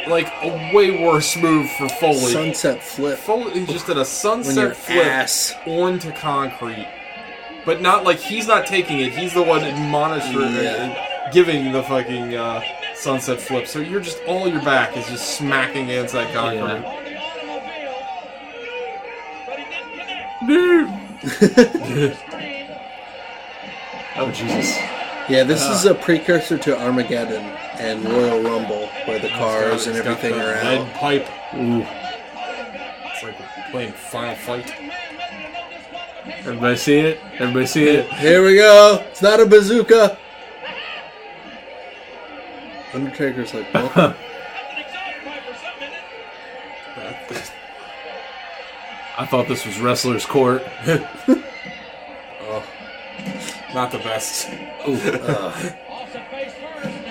[0.07, 2.31] like a way worse move for Foley.
[2.31, 3.19] Sunset flip.
[3.19, 5.53] Foley just did a sunset flip ass.
[5.65, 6.87] onto concrete,
[7.65, 9.11] but not like he's not taking it.
[9.11, 11.29] He's the one monitoring, Yeah.
[11.33, 12.61] giving the fucking uh,
[12.99, 13.67] sunset flip.
[13.67, 16.85] So you're just all your back is just smacking against that concrete.
[24.19, 24.75] Oh Jesus.
[25.29, 25.91] Yeah, this is ah.
[25.91, 27.41] a precursor to Armageddon
[27.79, 30.93] and Royal Rumble, where the cars and He's got everything the are lead out.
[30.95, 31.27] pipe.
[31.55, 31.85] Ooh.
[33.05, 34.73] It's like playing Final Fight.
[36.39, 37.19] Everybody see it?
[37.35, 38.11] Everybody see it?
[38.13, 39.05] Here we go.
[39.09, 40.17] It's not a bazooka.
[42.93, 44.15] Undertaker's like, welcome.
[49.17, 50.63] I thought this was wrestler's court.
[52.51, 52.63] Oh,
[53.75, 54.49] not the best.
[54.87, 55.51] Uh,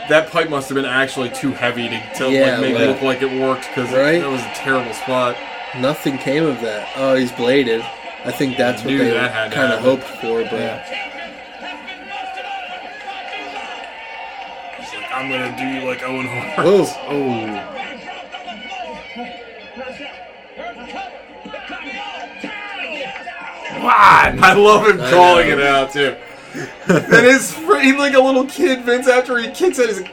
[0.09, 2.86] that pipe must have been actually too heavy to, to Yeah, like, make like- it
[2.88, 4.16] look like it worked because Right?
[4.22, 5.36] it, was a terrible spot.
[5.78, 6.88] Nothing came of that.
[6.96, 7.82] Oh, he's bladed.
[8.24, 10.90] I think that's what they that kind of hoped for, but It's
[15.19, 16.59] I'm gonna do you like Owen Hart.
[16.59, 17.74] oh, Oh.
[23.81, 23.95] What?
[23.95, 25.59] I love him I calling know.
[25.59, 26.16] it out too.
[26.89, 28.82] and his fr- he's like a little kid.
[28.82, 30.11] Vince after he kicks it, he's like,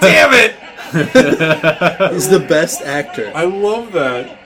[0.00, 0.54] "Damn it!"
[2.12, 3.30] he's the best actor.
[3.34, 4.38] I love that.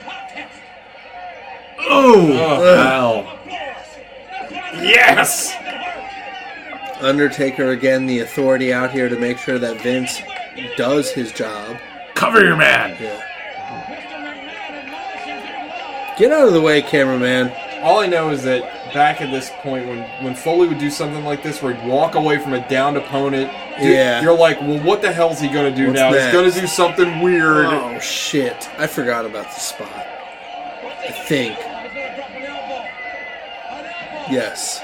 [1.79, 2.27] Oh.
[2.31, 3.39] oh wow.
[4.81, 5.53] Yes.
[7.03, 10.21] Undertaker again, the authority out here to make sure that Vince
[10.77, 11.77] does his job.
[12.15, 12.95] Cover your man.
[16.17, 17.51] Get out of the way, cameraman.
[17.81, 21.23] All I know is that back at this point, when when Foley would do something
[21.25, 23.51] like this, where he'd walk away from a downed opponent,
[23.81, 24.21] you- Yeah.
[24.21, 26.11] you're like, well, what the hell's he gonna do What's now?
[26.11, 26.25] next?
[26.25, 27.65] He's gonna do something weird.
[27.65, 28.69] Oh shit!
[28.77, 29.89] I forgot about the spot.
[30.85, 31.57] I think.
[34.29, 34.79] Yes.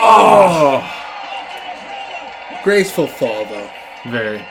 [0.00, 0.82] Oh,
[2.64, 3.70] Graceful fall though.
[4.06, 4.44] very.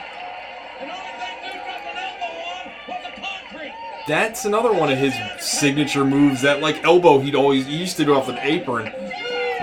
[4.06, 6.42] That's another one of his signature moves.
[6.42, 8.92] That like elbow, he'd always he used to do off an apron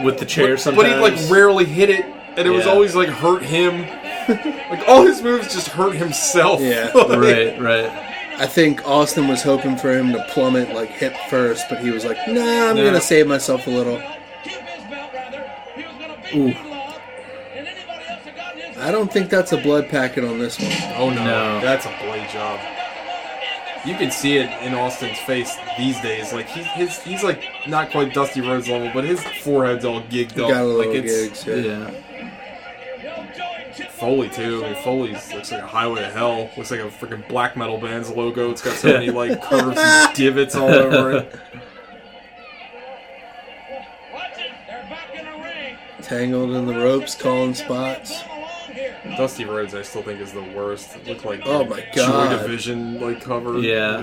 [0.04, 0.54] with the chair.
[0.56, 2.06] but, sometimes, but he'd like rarely hit it,
[2.38, 3.82] and it was always like hurt him.
[4.70, 6.60] like all his moves just hurt himself.
[6.62, 6.92] Yeah.
[6.96, 8.08] Like, right, right.
[8.40, 12.04] I think Austin was hoping for him to plummet like hip first, but he was
[12.04, 12.84] like, "Nah, I'm Nah.
[12.86, 14.02] gonna save myself a little."
[16.34, 16.71] Ooh.
[18.82, 20.72] I don't think that's a blood packet on this one.
[20.98, 21.62] Oh no, No.
[21.62, 22.60] that's a blade job.
[23.86, 26.34] You can see it in Austin's face these days.
[26.34, 30.34] Like he's his, he's like not quite Dusty Rhodes level, but his forehead's all gigged
[30.40, 30.50] up.
[30.52, 31.66] Got a little like it's gigs.
[31.66, 31.90] Yeah.
[31.92, 33.88] Yeah.
[33.92, 34.64] Foley too.
[34.66, 36.50] I mean, Foley's looks like a highway to hell.
[36.58, 38.52] Looks like a freaking black metal band's logo.
[38.52, 41.36] It's got so many like curves and divots all over it.
[46.02, 48.22] Tangled in the ropes, calling spots.
[49.18, 50.96] Dusty Rhodes, I still think is the worst.
[50.96, 52.42] It looked like Oh my god, Joy God.
[52.42, 53.58] Division like cover.
[53.60, 54.02] Yeah.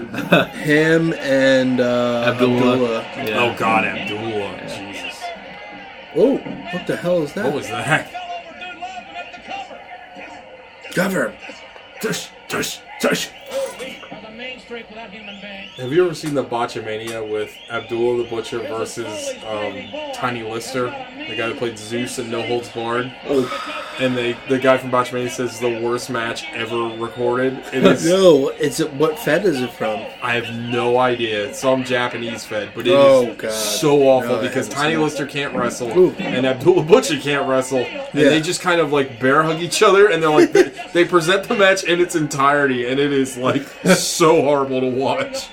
[0.53, 3.01] Him and uh, Abdullah.
[3.03, 3.03] Abdullah.
[3.29, 3.43] yeah.
[3.43, 4.61] Oh God, Abdullah.
[4.69, 5.23] Jesus.
[6.17, 6.37] Oh,
[6.73, 7.45] what the hell is that?
[7.45, 8.13] What was that?
[10.93, 11.37] Cover.
[12.01, 13.29] Tush, tush, tush.
[14.69, 21.37] Have you ever seen the Botchamania with Abdullah the Butcher versus um, Tiny Lister, the
[21.37, 23.07] guy that played Zeus in No Holds Barred?
[23.99, 27.55] And they, the guy from Botchamania says it's the worst match ever recorded.
[27.73, 28.07] It is.
[28.19, 30.05] No, is it what Fed is it from?
[30.23, 31.49] I have no idea.
[31.49, 33.51] It's some Japanese fed, but it is Oh, God.
[33.53, 35.03] so awful No, because haven't Tiny seen.
[35.03, 36.11] Lister can't wrestle Ooh.
[36.19, 38.29] and Abdullah Butcher can't wrestle, and Yeah.
[38.29, 41.49] they just kind of like bear hug each other, and they're like they, they present
[41.49, 43.63] the match in its entirety, and it is like
[43.97, 45.49] so horrible to watch.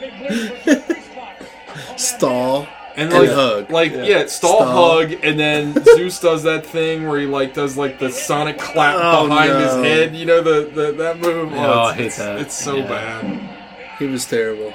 [1.98, 3.69] Stall And and like, hug.
[3.69, 4.99] like yeah, stall, Stall.
[5.02, 8.95] hug, and then Zeus does that thing where he like does like the sonic clap
[8.98, 10.15] Oh, behind his head.
[10.15, 11.52] You know the, the that move.
[11.54, 12.39] Oh, I it's, hate it's, that.
[12.39, 12.88] It's so Yeah.
[12.88, 13.49] bad.
[13.99, 14.73] He was terrible.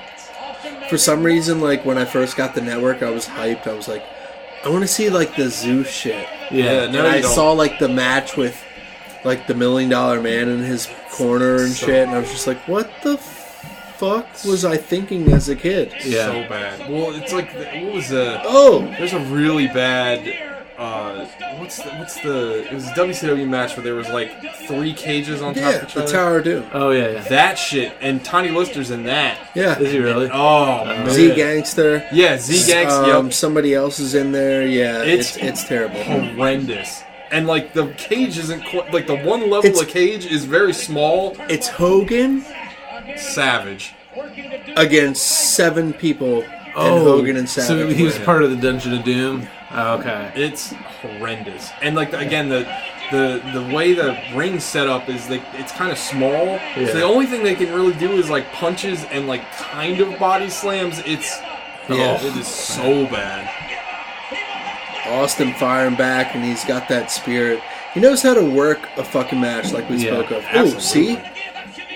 [0.90, 3.66] For some reason, like when I first got the network, I was hyped.
[3.66, 4.04] I was like,
[4.64, 6.26] I want to see like the Zeus shit.
[6.50, 6.86] Yeah.
[6.90, 7.32] No, and I don't.
[7.34, 8.62] saw like the match with
[9.24, 12.46] like the Million Dollar Man in his corner and So- shit, and I was just
[12.46, 13.16] like, what the
[14.00, 15.92] fuck was I thinking as a kid?
[16.04, 16.26] Yeah.
[16.26, 16.90] So bad.
[16.90, 20.46] Well, it's like what was the Oh, There's a really bad.
[20.78, 21.26] Uh,
[21.58, 22.64] what's the what's the?
[22.66, 24.30] It was a WCW match where there was like
[24.66, 26.12] three cages on top yeah, of each the other.
[26.12, 26.64] Tower of Doom.
[26.72, 27.10] Oh yeah.
[27.10, 27.22] yeah.
[27.24, 29.38] That shit and Tiny Lister's in that.
[29.54, 30.30] Yeah, Is he really?
[30.32, 31.10] Oh man.
[31.10, 32.08] Z Gangster.
[32.10, 33.14] Yeah, Z Gangster.
[33.14, 33.34] Um, yep.
[33.34, 34.66] somebody else is in there.
[34.66, 36.02] Yeah, It's- it's it's, terrible.
[36.02, 37.02] Horrendous.
[37.30, 40.72] And like the cage isn't quite like the one level It's- of cage is very
[40.72, 41.36] small.
[41.50, 42.42] It's Hogan
[43.18, 43.94] Savage.
[44.76, 47.68] against seven people, and Oh, Hogan and Savage.
[47.68, 49.48] So he was part of the Dungeon of Doom.
[49.72, 50.32] Oh, okay.
[50.34, 50.72] It's
[51.02, 51.70] horrendous.
[51.82, 52.60] And like again the
[53.12, 56.46] the the way the ring's set up is like it's kind of small.
[56.76, 56.86] Yeah.
[56.86, 60.18] So the only thing they can really do is like punches and like kind of
[60.18, 60.98] body slams.
[61.06, 61.38] It's
[61.88, 62.18] Yeah.
[62.20, 63.48] oh, it is so bad.
[65.06, 67.60] Austin firing back, and he's got that spirit.
[67.94, 70.44] He knows how to work a fucking match, like we Yeah, spoke of.
[70.54, 71.18] Oh, see,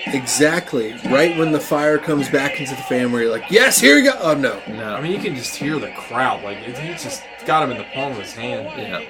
[0.07, 0.93] exactly.
[1.05, 4.03] Right when the fire comes back into the fan, where you're like, "Yes, here we
[4.03, 4.95] go." Oh no, No.
[4.95, 6.43] I mean, you can just hear the crowd.
[6.43, 8.65] Like it, he just got him in the palm of his hand.
[8.77, 9.01] yeah.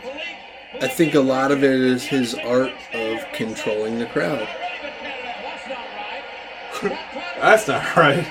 [0.82, 4.48] I think a lot of it is his art of controlling the crowd.
[7.40, 8.27] That's not right.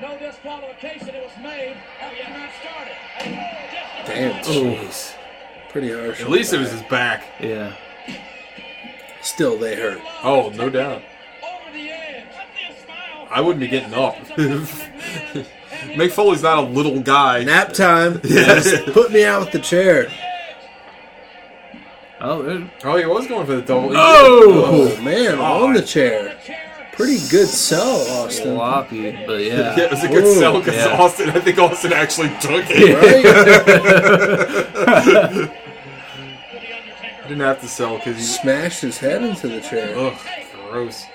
[0.00, 1.08] No disqualification.
[1.08, 2.96] It was made after the match started.
[4.06, 4.76] Damn, oh.
[4.84, 5.15] jeez,
[5.78, 6.22] pretty harsh.
[6.22, 7.22] At least it was his back.
[7.38, 7.76] Yeah.
[9.20, 10.00] Still, they hurt.
[10.22, 11.02] Oh, no doubt.
[11.42, 12.24] Over the edge.
[13.30, 14.14] I wouldn't be getting up.
[15.98, 17.44] Mick Foley's not a little guy.
[17.44, 18.22] Nap time.
[18.24, 20.10] Just put me out with the chair.
[22.22, 23.90] Oh, there- Oh, he was going for the double.
[23.94, 24.94] Oh!
[24.96, 26.38] Oh man, on oh, the chair.
[26.96, 28.54] Pretty good sell, Austin.
[28.54, 29.74] sloppy, but yeah.
[29.76, 30.96] Yeah, it was a good Ooh, sell because yeah.
[30.96, 31.28] Austin.
[31.28, 32.96] I think Austin actually took it.
[35.46, 35.62] Right?
[37.28, 39.98] Didn't have to sell because he smashed his head into the chair.
[39.98, 40.16] Ugh,
[40.70, 41.06] gross.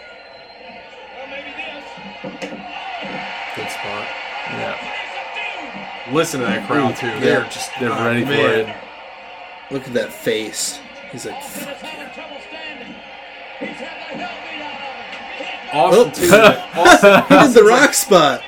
[2.21, 4.07] Good spot.
[4.49, 6.07] Yeah.
[6.11, 7.07] Listen to that crowd too.
[7.21, 8.65] They're just they're oh, ready man.
[8.65, 8.75] for it.
[9.73, 10.81] Look at that face.
[11.13, 11.35] He's like.
[15.73, 16.11] Awesome oh.
[16.13, 16.29] too.
[16.77, 17.23] Awesome.
[17.23, 18.41] he did the rock spot.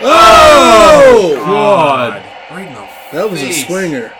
[0.00, 2.22] Oh, oh God!
[3.12, 4.12] That was a swinger.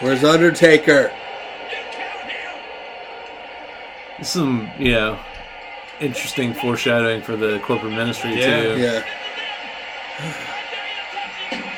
[0.00, 1.12] Where's Undertaker?
[4.22, 5.18] Some, you know,
[6.00, 8.62] interesting foreshadowing for the corporate ministry Yeah.
[8.62, 8.78] too.
[8.78, 9.02] Yeah.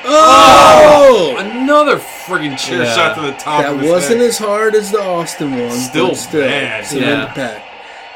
[0.08, 1.34] Oh!
[1.36, 2.94] Another freaking chair Yeah.
[2.94, 3.62] shot to the top.
[3.62, 4.28] That of his wasn't head.
[4.28, 5.72] as hard as the Austin one.
[5.72, 6.86] Still but still bad.
[6.86, 7.32] cement Yeah.
[7.34, 7.62] pack.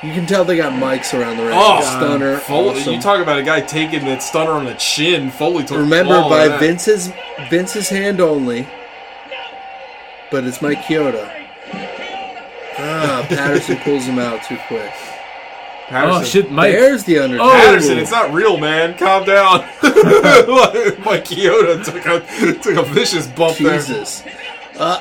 [0.05, 1.59] You can tell they got mics around the ring.
[1.61, 2.39] Oh, Stunner.
[2.39, 2.95] Foley, awesome.
[2.95, 5.31] You talk about a guy taking that stunner on the chin.
[5.33, 6.61] Foley took Remember by that.
[6.61, 7.11] Vince's
[7.51, 8.69] Vince's hand only.
[10.31, 11.29] But it's Mike Chioda.
[12.79, 14.91] Ah, Patterson pulls him out too quick.
[15.89, 16.23] Patterson.
[16.23, 16.73] Oh shit, Mike.
[16.73, 17.49] There's the Undertaker.
[17.49, 17.53] Oh.
[17.53, 18.97] Patterson, it's not real, man.
[18.97, 19.61] Calm down.
[21.05, 24.23] Mike Chioda took a took a vicious bump Jesus.
[24.79, 25.01] Uh,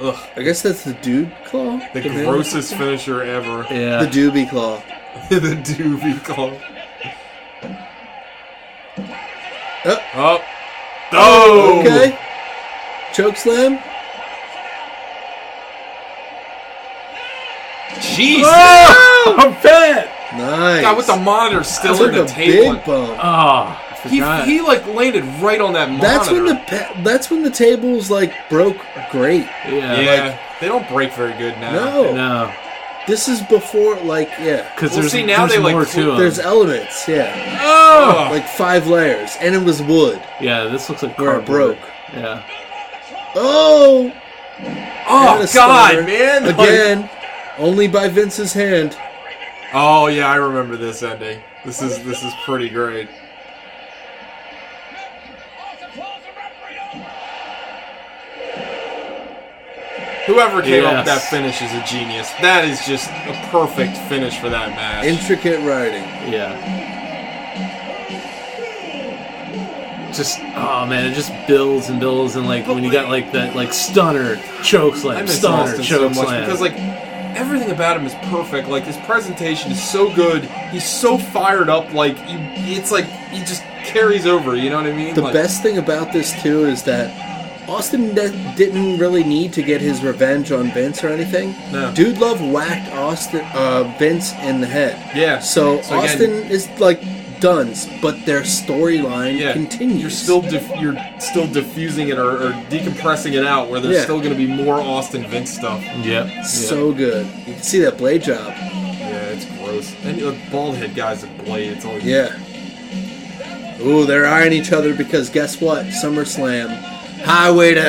[0.00, 0.28] Ugh.
[0.36, 1.78] I guess that's the dude claw.
[1.94, 2.02] there.
[2.02, 2.24] The man?
[2.24, 3.66] grossest finisher ever.
[3.70, 4.02] Yeah.
[4.04, 4.82] The doobie claw.
[5.28, 6.58] the doobie claw.
[9.84, 10.44] Uh, Oh.
[11.12, 11.80] Oh.
[11.80, 12.18] okay.
[13.14, 13.78] Choke slam.
[18.00, 18.46] Jesus.
[18.52, 20.06] Oh, bet.
[20.36, 20.82] Nice.
[20.82, 22.74] God, with the monitor still Took in the a table.
[22.74, 23.18] big bump.
[23.22, 24.20] Oh, He,
[24.50, 26.06] he like landed right on that monitor.
[26.06, 28.76] That's when the that's when the tables like broke
[29.10, 29.46] great.
[29.66, 30.00] yeah.
[30.00, 30.38] yeah.
[30.60, 31.72] they don't break very good now.
[31.72, 32.54] No, No,
[33.08, 34.72] this is before like yeah.
[34.74, 36.18] because Well, there's, see, now there's they, like, more cl- to 'em.
[36.18, 38.28] There's elements, yeah, Oh.
[38.32, 41.78] like five layers, and it was wood Yeah, this looks like where it broke.
[42.14, 42.42] Yeah.
[43.34, 44.12] Oh,
[45.08, 46.02] oh and God, stunner.
[46.06, 46.44] man!
[46.44, 47.10] Like- Again,
[47.60, 48.96] only by Vince's hand.
[49.72, 51.40] oh yeah, I remember this ending.
[51.64, 53.08] This is this is pretty great.
[60.26, 62.30] Whoever came up with that finish is a genius.
[62.40, 65.04] That is just a perfect finish for that match.
[65.04, 66.04] Intricate writing.
[66.30, 66.54] Yeah.
[70.12, 73.56] Just oh man, it just builds and builds and like when you got like that
[73.56, 76.44] like stunner choke slam, stunner Austin choke so much slam.
[76.44, 76.76] because like
[77.36, 78.68] everything about him is perfect.
[78.68, 80.44] Like his presentation is so good.
[80.70, 81.92] He's so fired up.
[81.92, 82.38] Like you,
[82.76, 84.56] it's like he just carries over.
[84.56, 85.14] You know what I mean?
[85.14, 87.28] The Like, best thing about this too is that
[87.68, 91.54] Austin de- didn't really need to get his revenge on Vince or anything.
[91.72, 91.92] No.
[91.94, 94.96] Dude Love whacked Austin uh, Vince in the head.
[95.16, 95.38] Yeah.
[95.38, 97.00] So, So again- Austin is like
[97.40, 100.00] done, but their storyline Yeah, continues.
[100.00, 104.02] You're still diff- you're still diffusing it or, or decompressing it out, where there's Yeah.
[104.04, 105.82] still going to be more Austin Vince stuff.
[106.04, 106.44] Yep.
[106.44, 107.26] so good.
[107.46, 108.52] You can see that blade job.
[108.56, 109.92] Yeah, it's gross.
[110.04, 111.72] And the bald head guy's a blade.
[111.72, 112.28] It's always Yeah.
[113.82, 115.86] Ooh, they're eyeing each other because guess what?
[115.86, 116.68] SummerSlam,
[117.24, 117.82] Highway to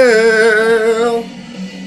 [0.00, 1.24] Hell.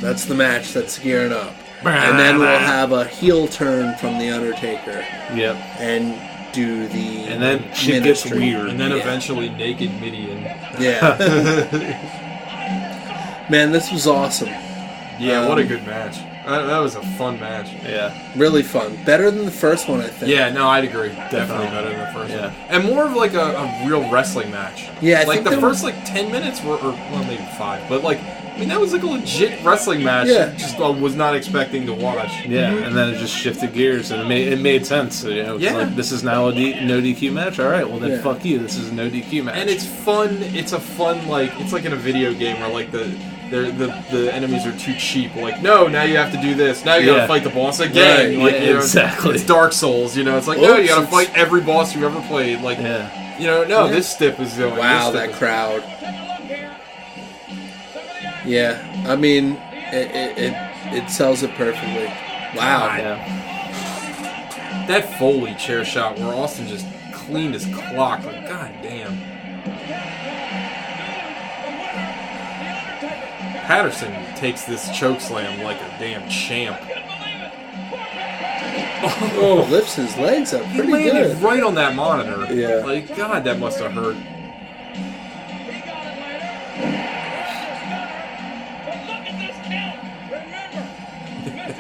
[0.02, 4.30] That's the match that's gearing up, and then we'll have a heel turn from the
[4.30, 5.56] Undertaker Yep.
[5.80, 6.14] and
[6.54, 8.70] do the And then shit gets weird.
[8.70, 8.98] and then Yeah.
[8.98, 10.44] eventually naked Mideon.
[10.80, 11.18] Yeah.
[13.50, 14.50] Man, this was awesome.
[15.20, 16.18] Yeah, what a Um, good match.
[16.46, 17.70] That, that was a fun match.
[17.88, 18.12] Yeah.
[18.36, 18.98] Really fun.
[19.06, 20.32] Better than the first one, I think.
[20.32, 21.10] Yeah, no, I'd agree.
[21.10, 22.42] Definitely better than the first Yeah.
[22.48, 22.54] one.
[22.70, 24.90] And more of like a, a real wrestling match.
[25.02, 27.88] Yeah, I like think the they first like ten minutes were, or well, maybe five,
[27.88, 28.20] but like
[28.54, 30.28] I mean that was like a legit wrestling match.
[30.28, 30.54] Yeah.
[30.56, 32.46] just uh, was not expecting to watch.
[32.46, 35.24] Yeah, and then it just shifted gears, and it made it made sense.
[35.24, 35.78] You know, it's Yeah.
[35.78, 37.60] like this is now a D, no DQ match.
[37.60, 38.22] All right, well then Yeah.
[38.22, 38.60] fuck you.
[38.60, 39.56] This is a no DQ match.
[39.56, 40.38] And it's fun.
[40.42, 43.12] It's a fun like it's like in a video game where like the
[43.50, 45.36] they're, the the enemies are too cheap.
[45.36, 46.86] Like no, now you have to do this.
[46.86, 47.16] Now you Yeah.
[47.16, 48.38] gotta fight the boss again.
[48.38, 49.36] Right, like yeah, you know, exactly.
[49.36, 50.16] It's Dark Souls.
[50.16, 52.62] You know, it's like no, you Oops, gotta it's- fight every boss you ever played.
[52.62, 53.38] Like yeah.
[53.40, 53.92] you know, no, Yeah.
[53.92, 54.78] this step is going.
[54.78, 55.84] Wow, this that step is- crowd.
[58.46, 59.54] Yeah, I mean,
[59.92, 60.54] it it, it,
[61.04, 62.06] it sells it perfectly.
[62.58, 62.96] Wow.
[62.98, 64.86] Yeah.
[64.88, 68.24] That Foley chair shot where Austin just cleaned his clock.
[68.26, 69.18] Like god damn.
[73.66, 76.78] Patterson takes this choke slam like a damn champ.
[79.36, 81.42] Oh, lifts his legs up pretty He landed good.
[81.42, 82.54] right on that monitor.
[82.54, 82.86] Yeah.
[82.86, 84.16] Like, God, that must have hurt.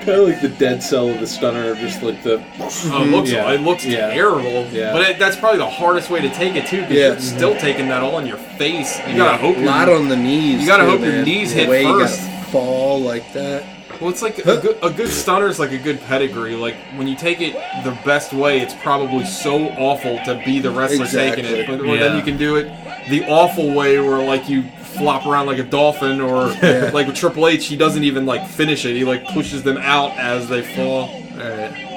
[0.05, 2.43] Kind of like the dead cell of the stunner, just like the.
[2.59, 3.51] Oh, it looks, Yeah.
[3.51, 4.09] it looks Yeah.
[4.13, 4.67] terrible.
[4.71, 4.91] Yeah.
[4.91, 7.07] But it, that's probably the hardest way to take it too, because Yeah.
[7.09, 8.99] you're still taking that all in your face.
[9.07, 10.61] You gotta hope A you lot on the knees.
[10.61, 12.21] You gotta too, hope your knees the hit way first.
[12.21, 13.63] You gotta fall like that.
[14.01, 16.55] Well, it's like a good, a good stunner is like a good pedigree.
[16.55, 17.53] Like when you take it
[17.85, 21.95] the best way, it's probably so awful to be the wrestler taking it, but or
[21.97, 22.69] then you can do it
[23.09, 24.63] the awful way, where like you
[24.97, 26.47] flop around like a dolphin, or
[26.91, 28.95] like with Triple H, he doesn't even like finish it.
[28.95, 31.09] He like pushes them out as they fall.
[31.09, 31.89] All right.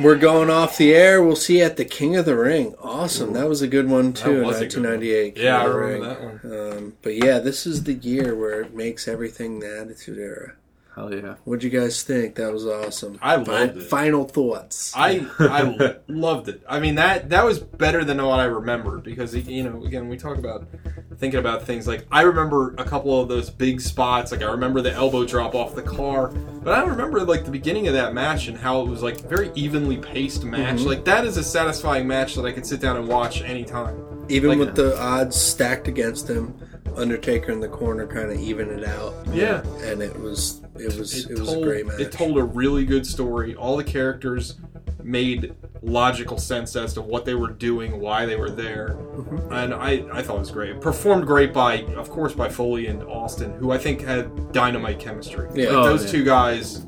[0.00, 1.22] We're going off the air.
[1.22, 2.74] We'll see you at the King of the Ring.
[2.82, 3.32] Awesome.
[3.32, 4.40] That was a good one too.
[4.40, 4.54] That one.
[4.54, 5.34] 1998.
[5.36, 6.52] King Yeah, I remember Ring.
[6.52, 10.54] Um, but yeah, this is the year where it makes everything the Attitude Era.
[10.94, 11.34] Hell yeah.
[11.44, 12.36] What'd you guys think?
[12.36, 13.18] That was awesome.
[13.20, 13.82] I Fi- loved it.
[13.82, 14.92] Final thoughts.
[14.94, 16.62] I I loved it.
[16.68, 20.16] I mean that that was better than what I remembered because you know again we
[20.16, 20.68] talk about
[21.16, 24.82] thinking about things like I remember a couple of those big spots like I remember
[24.82, 28.46] the elbow drop off the car but I remember like the beginning of that match
[28.48, 30.86] and how it was like very evenly paced match Mhm.
[30.86, 33.96] like that is a satisfying match that I could sit down and watch anytime
[34.28, 36.54] Even Like- with the odds stacked against him,
[36.96, 39.14] Undertaker in the corner kind of even it out.
[39.32, 39.62] Yeah.
[39.82, 42.00] and it was it was it, was told, a great match.
[42.00, 43.54] It told a really good story.
[43.54, 44.56] All the characters
[45.02, 49.52] made logical sense as to what they were doing, why they were there, Mm-hmm.
[49.52, 50.80] and I, I thought it was great.
[50.80, 55.48] Performed great by, of course, by Foley and Austin, who I think had dynamite chemistry.
[55.54, 55.66] Yeah.
[55.68, 56.10] Like, Oh, those yeah.
[56.10, 56.84] two guys.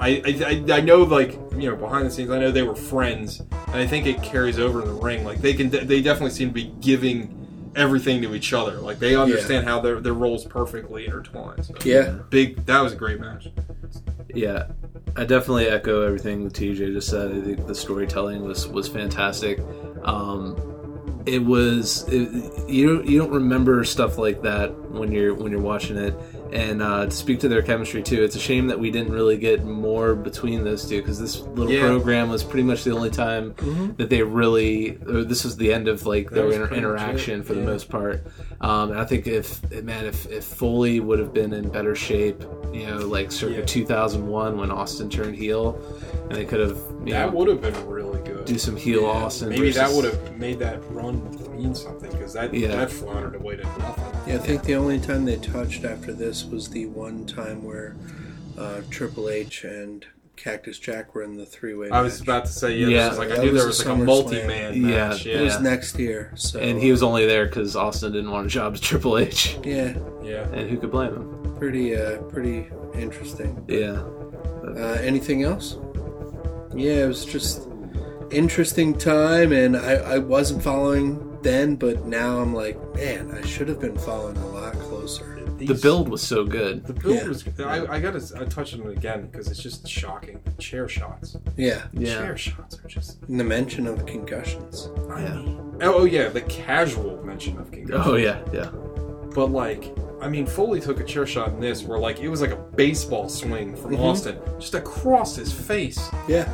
[0.00, 2.76] I, I, I- I know like you know behind the scenes I know they were
[2.76, 6.30] friends and I think it carries over in the ring like they can they definitely
[6.30, 7.37] seem to be giving
[7.78, 12.18] everything to each other like they understand how their their roles perfectly intertwine so Yeah.
[12.30, 13.48] big that was a great match
[14.34, 14.66] Yeah,
[15.16, 17.32] I definitely echo everything that TJ just said.
[17.32, 19.58] I think the storytelling was was fantastic.
[20.04, 25.50] Um, it was it, you don't you don't remember stuff like that when you're when
[25.50, 26.14] you're watching it.
[26.52, 29.36] And uh, to speak to their chemistry too, it's a shame that we didn't really
[29.36, 31.80] get more between those two because this little Yeah.
[31.86, 33.54] program was pretty much the only time
[33.98, 34.96] that they really.
[35.06, 38.24] Or this was the end of like That their inter- interaction for the most part.
[38.60, 42.42] Um, and I think if man, if, if Foley would have been in better shape,
[42.72, 43.64] you know, like circa Yeah.
[43.64, 45.78] 2001 when Austin turned heel,
[46.28, 48.44] and they could have That know, would have been really good.
[48.46, 49.50] do some heel Yeah, Austin.
[49.50, 51.20] Maybe that would have made that run
[51.58, 52.68] mean something because that Yeah.
[52.68, 54.04] that floundered away to nothing.
[54.26, 57.96] Yeah, I think the only time they touched after this was the one time where
[58.56, 60.06] uh, Triple H and
[60.36, 61.90] Cactus Jack were in the three way.
[61.90, 62.86] I was about to say yeah.
[62.88, 63.08] Yeah.
[63.08, 65.26] was like I That knew there was was a like a multi-man Yeah, match.
[65.26, 68.48] It was next year, so and he was only there because Austin didn't want a
[68.48, 70.46] job at Triple H, yeah, yeah.
[70.52, 71.54] and who could blame him?
[71.58, 73.64] pretty uh, pretty interesting.
[73.68, 74.00] Yeah,
[74.64, 75.76] Uh, anything else?
[76.74, 77.66] Yeah, it was just
[78.30, 83.68] interesting time, and I, I wasn't following then, but now I'm like, man, I should
[83.68, 85.34] have been following a lot closer.
[85.58, 86.86] the build was so good.
[86.86, 87.26] The build Yeah.
[87.28, 87.44] was.
[87.58, 90.40] I, I gotta I touch on it again because it's just shocking.
[90.44, 91.36] The Chair shots.
[91.56, 93.20] Yeah, Yeah, Chair shots are just.
[93.22, 94.88] and the mention of concussions.
[95.10, 95.34] I Yeah.
[95.34, 98.02] mean, oh, oh yeah, the casual mention of concussion.
[98.04, 98.70] oh yeah, yeah.
[99.34, 102.40] But like, I mean, Foley took a chair shot in this where like it was
[102.40, 104.00] like a baseball swing from Mhm.
[104.00, 105.98] Austin just across his face.
[106.28, 106.52] Yeah,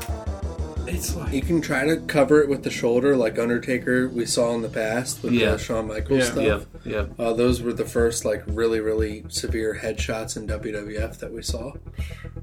[0.86, 4.54] It's like you can try to cover it with the shoulder, like Undertaker we saw
[4.54, 5.52] in the past with Yeah.
[5.52, 6.24] the Shawn Michaels Yeah.
[6.32, 6.44] stuff.
[6.44, 7.10] Yep, yep.
[7.18, 11.72] Uh, those were the first like really really severe headshots in WWF that we saw.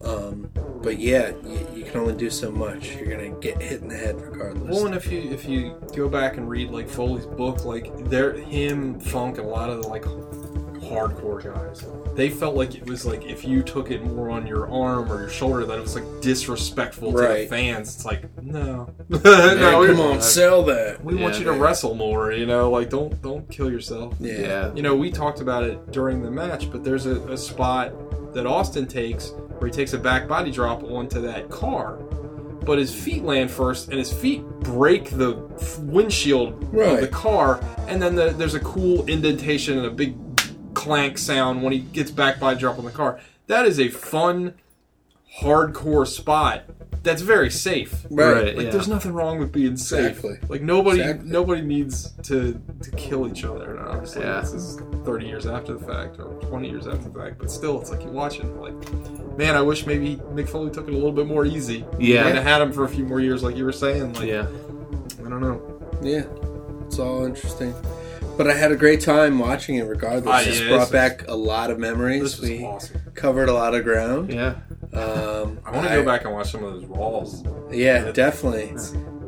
[0.04, 0.50] Um,
[0.82, 2.96] but yeah, you, you can only do so much.
[2.96, 4.70] You're gonna get hit in the head regardless.
[4.76, 8.34] Well, and if you if you go back and read like Foley's book, like they're
[8.34, 10.04] him, Funk, and a lot of the like
[10.82, 14.70] hardcore guys, they felt like it was like if you took it more on your
[14.70, 17.50] arm or your shoulder, that it was like disrespectful to the Right.
[17.50, 17.96] fans.
[17.96, 19.22] It's like no, Man,
[19.60, 21.04] no, we- come on, sell that.
[21.04, 21.62] We want Yeah, you to man.
[21.62, 22.70] wrestle more, you know.
[22.70, 24.16] Like don't don't kill yourself.
[24.20, 24.40] Yeah.
[24.40, 24.74] Yeah.
[24.74, 27.94] You know, we talked about it during the match, but there's a, a spot
[28.34, 31.96] that Austin takes where he takes a back body drop onto that car,
[32.66, 37.02] but his feet land first, and his feet break the f- windshield of Right.
[37.02, 40.31] the car, and then the, there's a cool indentation and a big
[40.82, 43.20] clank sound when he gets back by dropping the car.
[43.48, 44.56] That is a fun,
[45.42, 46.64] hardcore spot.
[47.04, 48.06] That's very safe.
[48.12, 48.56] Right.
[48.56, 48.72] Like yeah.
[48.72, 50.18] there's nothing wrong with being safe.
[50.18, 50.38] Exactly.
[50.50, 51.30] Like nobody Exactly.
[51.32, 53.76] nobody needs to to kill each other.
[53.76, 54.42] And obviously, Yeah.
[54.42, 57.82] this is 30 years after the fact or 20 years after the fact, but still,
[57.82, 58.76] it's like you watch it like,
[59.38, 61.86] man, I wish maybe Mick Foley took it a little bit more easy.
[62.00, 62.24] Yeah.
[62.24, 64.14] Might have had him for a few more years, like you were saying.
[64.14, 64.46] Like, yeah.
[65.26, 65.60] I don't know.
[66.04, 66.26] Yeah,
[66.86, 67.74] it's all interesting.
[68.38, 70.26] But I had a great time watching it regardless.
[70.34, 72.22] Ah, It's yeah, brought this was- back a lot of memories.
[72.24, 73.02] This was we awesome.
[73.14, 74.32] covered a lot of ground.
[74.34, 74.56] Yeah.
[74.94, 77.44] Um, I want to go back and watch some of those Raws.
[77.72, 78.74] Yeah, definitely.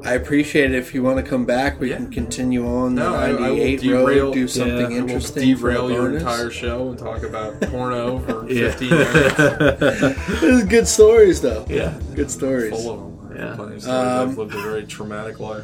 [0.05, 0.77] I appreciate it.
[0.77, 1.97] If you want to come back, we Yeah.
[1.97, 4.85] can continue on No, the I- I 98 derail- road, do something yeah, I will
[4.85, 5.55] I will interesting.
[5.57, 6.21] for derail your bonus.
[6.23, 9.35] entire show and talk about porno for 15 minutes.
[9.37, 11.65] This is good stories, though.
[11.69, 11.93] Yeah.
[12.15, 12.71] Good stories.
[12.71, 12.99] Full of
[13.29, 13.37] them.
[13.37, 13.55] Yeah.
[13.55, 13.87] Plenty of stories.
[13.87, 15.63] Um, I've lived a very traumatic life.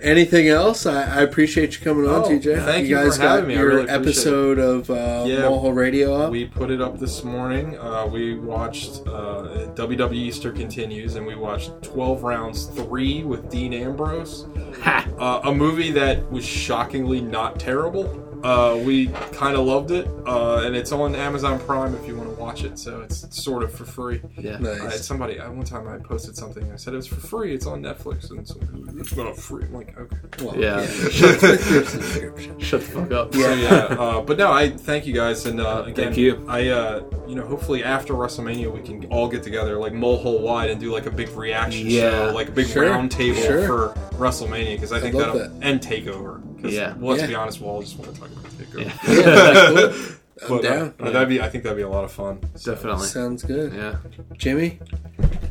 [0.00, 0.86] Anything else?
[0.86, 2.64] I, I appreciate you coming on, Oh, TJ.
[2.64, 3.54] thank you guys for got having me.
[3.54, 6.30] I your really appreciate episode of uh, Mulhole Radio up.
[6.30, 7.78] We put it up this morning.
[7.78, 13.72] Uh, we watched uh, WWE Easter continues, and we watched 12 rounds three with Dean
[13.72, 14.46] Ambrose.
[14.84, 18.22] Uh, a movie that was shockingly not terrible.
[18.44, 22.28] Uh, we kind of loved it, uh, and it's on Amazon Prime if you want
[22.30, 22.78] to watch it.
[22.78, 24.22] So it's sort of for free.
[24.38, 24.58] Yeah.
[24.58, 24.80] Nice.
[24.80, 26.70] Uh, somebody uh, one time I posted something.
[26.72, 27.52] I said it was for free.
[27.54, 28.56] It's on Netflix, and so
[28.98, 29.64] it's not free.
[29.64, 30.16] I'm like, okay.
[30.44, 30.86] Well, Yeah.
[31.10, 33.34] Shut Shut the fuck up.
[33.34, 33.68] So yeah,
[33.98, 36.44] uh, but no, I thank you guys, and uh, again, Thank you.
[36.48, 40.70] I, uh, you know, hopefully after WrestleMania we can all get together, like mulehole wide,
[40.70, 42.10] and do like a big reaction Yeah.
[42.28, 43.66] show, like a big Sure, round table sure.
[43.66, 45.52] for WrestleMania, because I think that'll that.
[45.62, 46.40] and Takeover.
[46.62, 46.94] 'Cause Yeah.
[46.98, 47.26] Well, let's Yeah.
[47.28, 50.12] be honest, we'll all just want to talk about Takeover.
[50.40, 50.44] Yeah.
[50.44, 50.56] Yeah, that's cool.
[50.56, 50.94] I'm But, uh, down.
[50.98, 52.40] but that'd be, I think that'd be a lot of fun.
[52.56, 53.06] So, Definitely.
[53.06, 53.72] Sounds good.
[53.72, 53.96] Yeah.
[54.36, 54.78] Jimmy,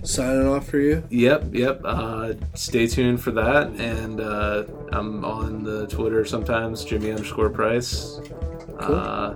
[0.03, 1.03] signing off for you.
[1.09, 1.81] Yep, yep.
[1.83, 3.67] Uh, stay tuned for that.
[3.79, 8.19] And uh, I'm on the Twitter sometimes, Jimmy underscore Price.
[8.79, 9.35] Uh,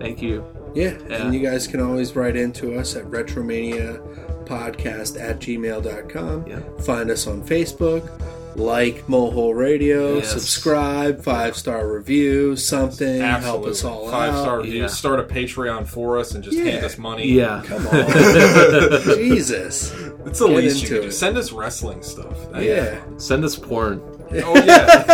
[0.00, 0.44] thank you.
[0.74, 1.16] Yeah, Yeah.
[1.24, 4.00] and you guys can always write into us at retromania
[4.46, 6.46] podcast at gmail.com.
[6.46, 6.60] Yeah.
[6.82, 8.08] Find us on Facebook,
[8.56, 10.30] like Mohole Radio, Yes.
[10.32, 14.42] subscribe, five star review, something, help us all Five out.
[14.42, 14.74] star reviews.
[14.74, 14.86] Yeah.
[14.88, 16.64] Start a Patreon for us and just Yeah.
[16.64, 17.28] hand us money.
[17.28, 17.62] Yeah.
[17.64, 18.06] Come on.
[19.16, 19.92] Jesus.
[20.26, 21.10] It's the Get least you can do.
[21.10, 22.36] Send us wrestling stuff.
[22.52, 22.96] That'd Yeah.
[22.98, 23.18] fun.
[23.20, 24.00] Send us porn.
[24.34, 25.04] Oh yeah.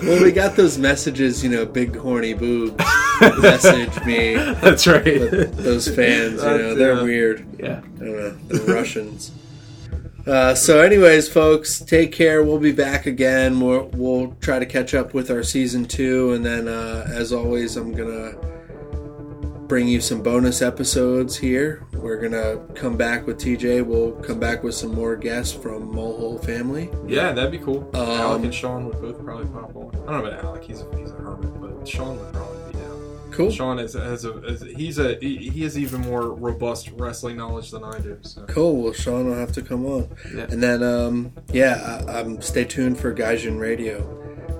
[0.00, 2.80] Well, we got those messages, you know, big horny boobs
[3.40, 4.34] message me.
[4.34, 5.04] That's right.
[5.56, 7.44] Those fans, you know, That's, they're uh, weird.
[7.58, 7.80] yeah.
[7.96, 9.32] I don't know, the Russians.
[10.28, 12.44] Uh, so, anyways, folks, take care.
[12.44, 13.60] We'll be back again.
[13.60, 17.78] We'll, we'll try to catch up with our season two, and then, uh, as always,
[17.78, 18.32] I'm gonna
[19.68, 21.86] bring you some bonus episodes here.
[21.94, 23.86] We're gonna come back with TJ.
[23.86, 26.90] We'll come back with some more guests from Mulehole family.
[27.06, 27.88] Yeah, that'd be cool.
[27.94, 29.94] Um, Alec and Sean would both probably pop on.
[30.06, 32.47] I don't know about Alec; he's a, he's a hermit, but Sean would probably.
[33.38, 33.50] Cool.
[33.52, 37.84] Sean is has a is, he's a he, has even more robust wrestling knowledge than
[37.84, 38.18] I do.
[38.22, 38.82] So Cool.
[38.82, 40.08] Well, Sean will have to come on.
[40.34, 40.46] Yeah.
[40.50, 43.96] And then, um, yeah, I, I'm stay tuned for Gaijin Radio.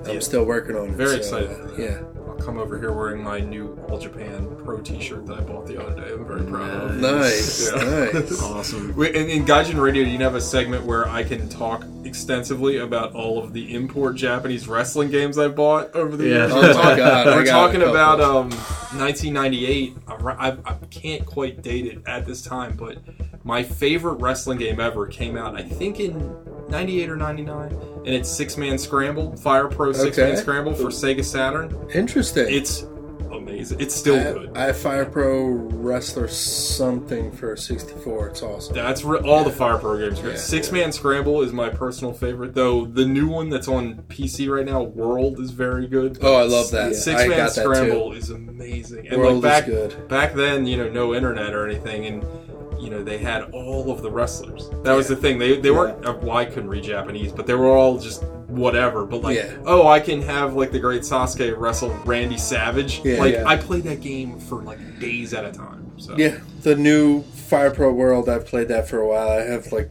[0.06, 0.20] I'm Yeah.
[0.20, 0.94] still working on it.
[0.94, 1.50] very so, excited.
[1.50, 2.02] uh, yeah.
[2.38, 5.82] I'll come over here wearing my new All Japan Pro T-shirt that I bought the
[5.82, 6.12] other day.
[6.12, 6.96] I'm very proud of.
[6.96, 7.70] Nice.
[7.74, 8.10] Yeah.
[8.12, 8.42] Nice.
[8.48, 8.94] Awesome.
[8.96, 13.12] We- In, in Gaijin Radio, you have a segment where I can talk extensively about
[13.14, 16.34] all of the import Japanese wrestling games I bought over the Yeah.
[16.46, 16.52] years.
[16.52, 18.50] Oh We're my talking- God, We're talking about um,
[18.98, 19.96] 1998.
[20.06, 22.98] I, I, I can't quite date it at this time, but
[23.44, 26.36] my favorite wrestling game ever came out, I think, in
[26.68, 31.24] 98 or 99, and it's Six Man Scramble, Fire Pro Six Man Scramble for Sega
[31.24, 31.74] Saturn.
[31.94, 32.46] Interesting.
[32.48, 32.86] It's
[33.32, 33.80] amazing.
[33.80, 34.56] It's still I, good.
[34.56, 38.28] I have Fire Pro Wrestler something for 64.
[38.28, 38.74] It's awesome.
[38.74, 40.20] That's re- all the Fire Pro games.
[40.22, 40.36] Yeah.
[40.36, 42.84] Six Man Scramble is my personal favorite, though.
[42.84, 46.18] The new one that's on PC right now, World, is very good.
[46.20, 46.94] Oh, I love that.
[46.94, 49.08] Six I Man got that Scramble is amazing.
[49.08, 50.08] And World is like back good.
[50.08, 52.24] back then, you know, no internet or anything, and
[52.80, 54.68] you know they had all of the wrestlers.
[54.82, 55.38] That was the thing.
[55.38, 56.04] They they weren't.
[56.04, 59.04] Uh, well, I couldn't read Japanese, but they were all just whatever.
[59.04, 59.56] But like, Yeah.
[59.66, 63.00] oh, I can have like the great Sasuke wrestle Randy Savage.
[63.04, 63.18] Yeah.
[63.18, 63.44] like Yeah.
[63.46, 65.92] I played that game for like days at a time.
[65.98, 68.28] So Yeah, the new Fire Pro World.
[68.28, 69.28] I've played that for a while.
[69.28, 69.90] I have like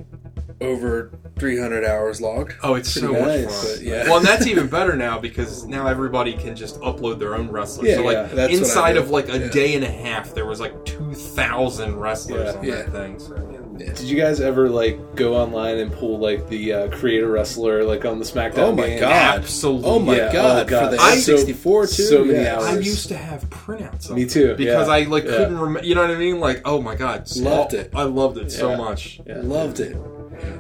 [0.60, 2.54] over 300 hours logged.
[2.64, 3.66] Oh, it's Pretty so nice, much fun.
[3.76, 4.04] but yeah.
[4.06, 7.90] Well, and that's even better now because now everybody can just upload their own wrestlers.
[7.90, 9.48] Yeah, so like yeah, that's inside of like a Yeah.
[9.50, 12.60] day and a half, there was like two thousand wrestlers Yeah.
[12.60, 12.76] on Yeah.
[12.76, 13.20] that thing.
[13.20, 13.58] So, yeah.
[13.94, 18.06] Did you guys ever like go online and pull like the uh, creator wrestler like
[18.06, 18.58] on the SmackDown?
[18.58, 19.00] Oh my game?
[19.02, 19.12] God.
[19.12, 19.88] Absolutely.
[19.88, 20.86] Oh my Yeah, god, oh God.
[20.90, 22.04] for the I- N64 too.
[22.04, 22.56] so many yeah.
[22.56, 22.66] hours.
[22.66, 24.10] I used to have printouts.
[24.10, 24.94] Of Me too, Because yeah.
[24.96, 25.38] I like Yeah.
[25.38, 25.88] couldn't remember.
[25.88, 26.40] You know what I mean?
[26.40, 27.92] Like, oh my god, Loved Oh, it.
[27.94, 29.22] I loved it so much.
[29.28, 29.42] Yeah.
[29.44, 29.96] Loved it.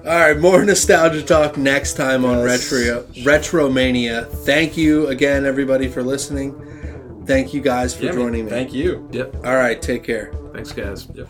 [0.06, 2.72] All right, more nostalgia talk next time on Yes.
[2.72, 4.28] Retro Retromania.
[4.28, 6.56] Thank you again, everybody, for listening.
[7.26, 8.20] Thank you guys for Yeah, man.
[8.20, 8.52] joining me.
[8.52, 9.08] Thank you.
[9.12, 9.46] Yep.
[9.46, 10.32] All right, take care.
[10.54, 11.08] Thanks, guys.
[11.14, 11.28] Yep.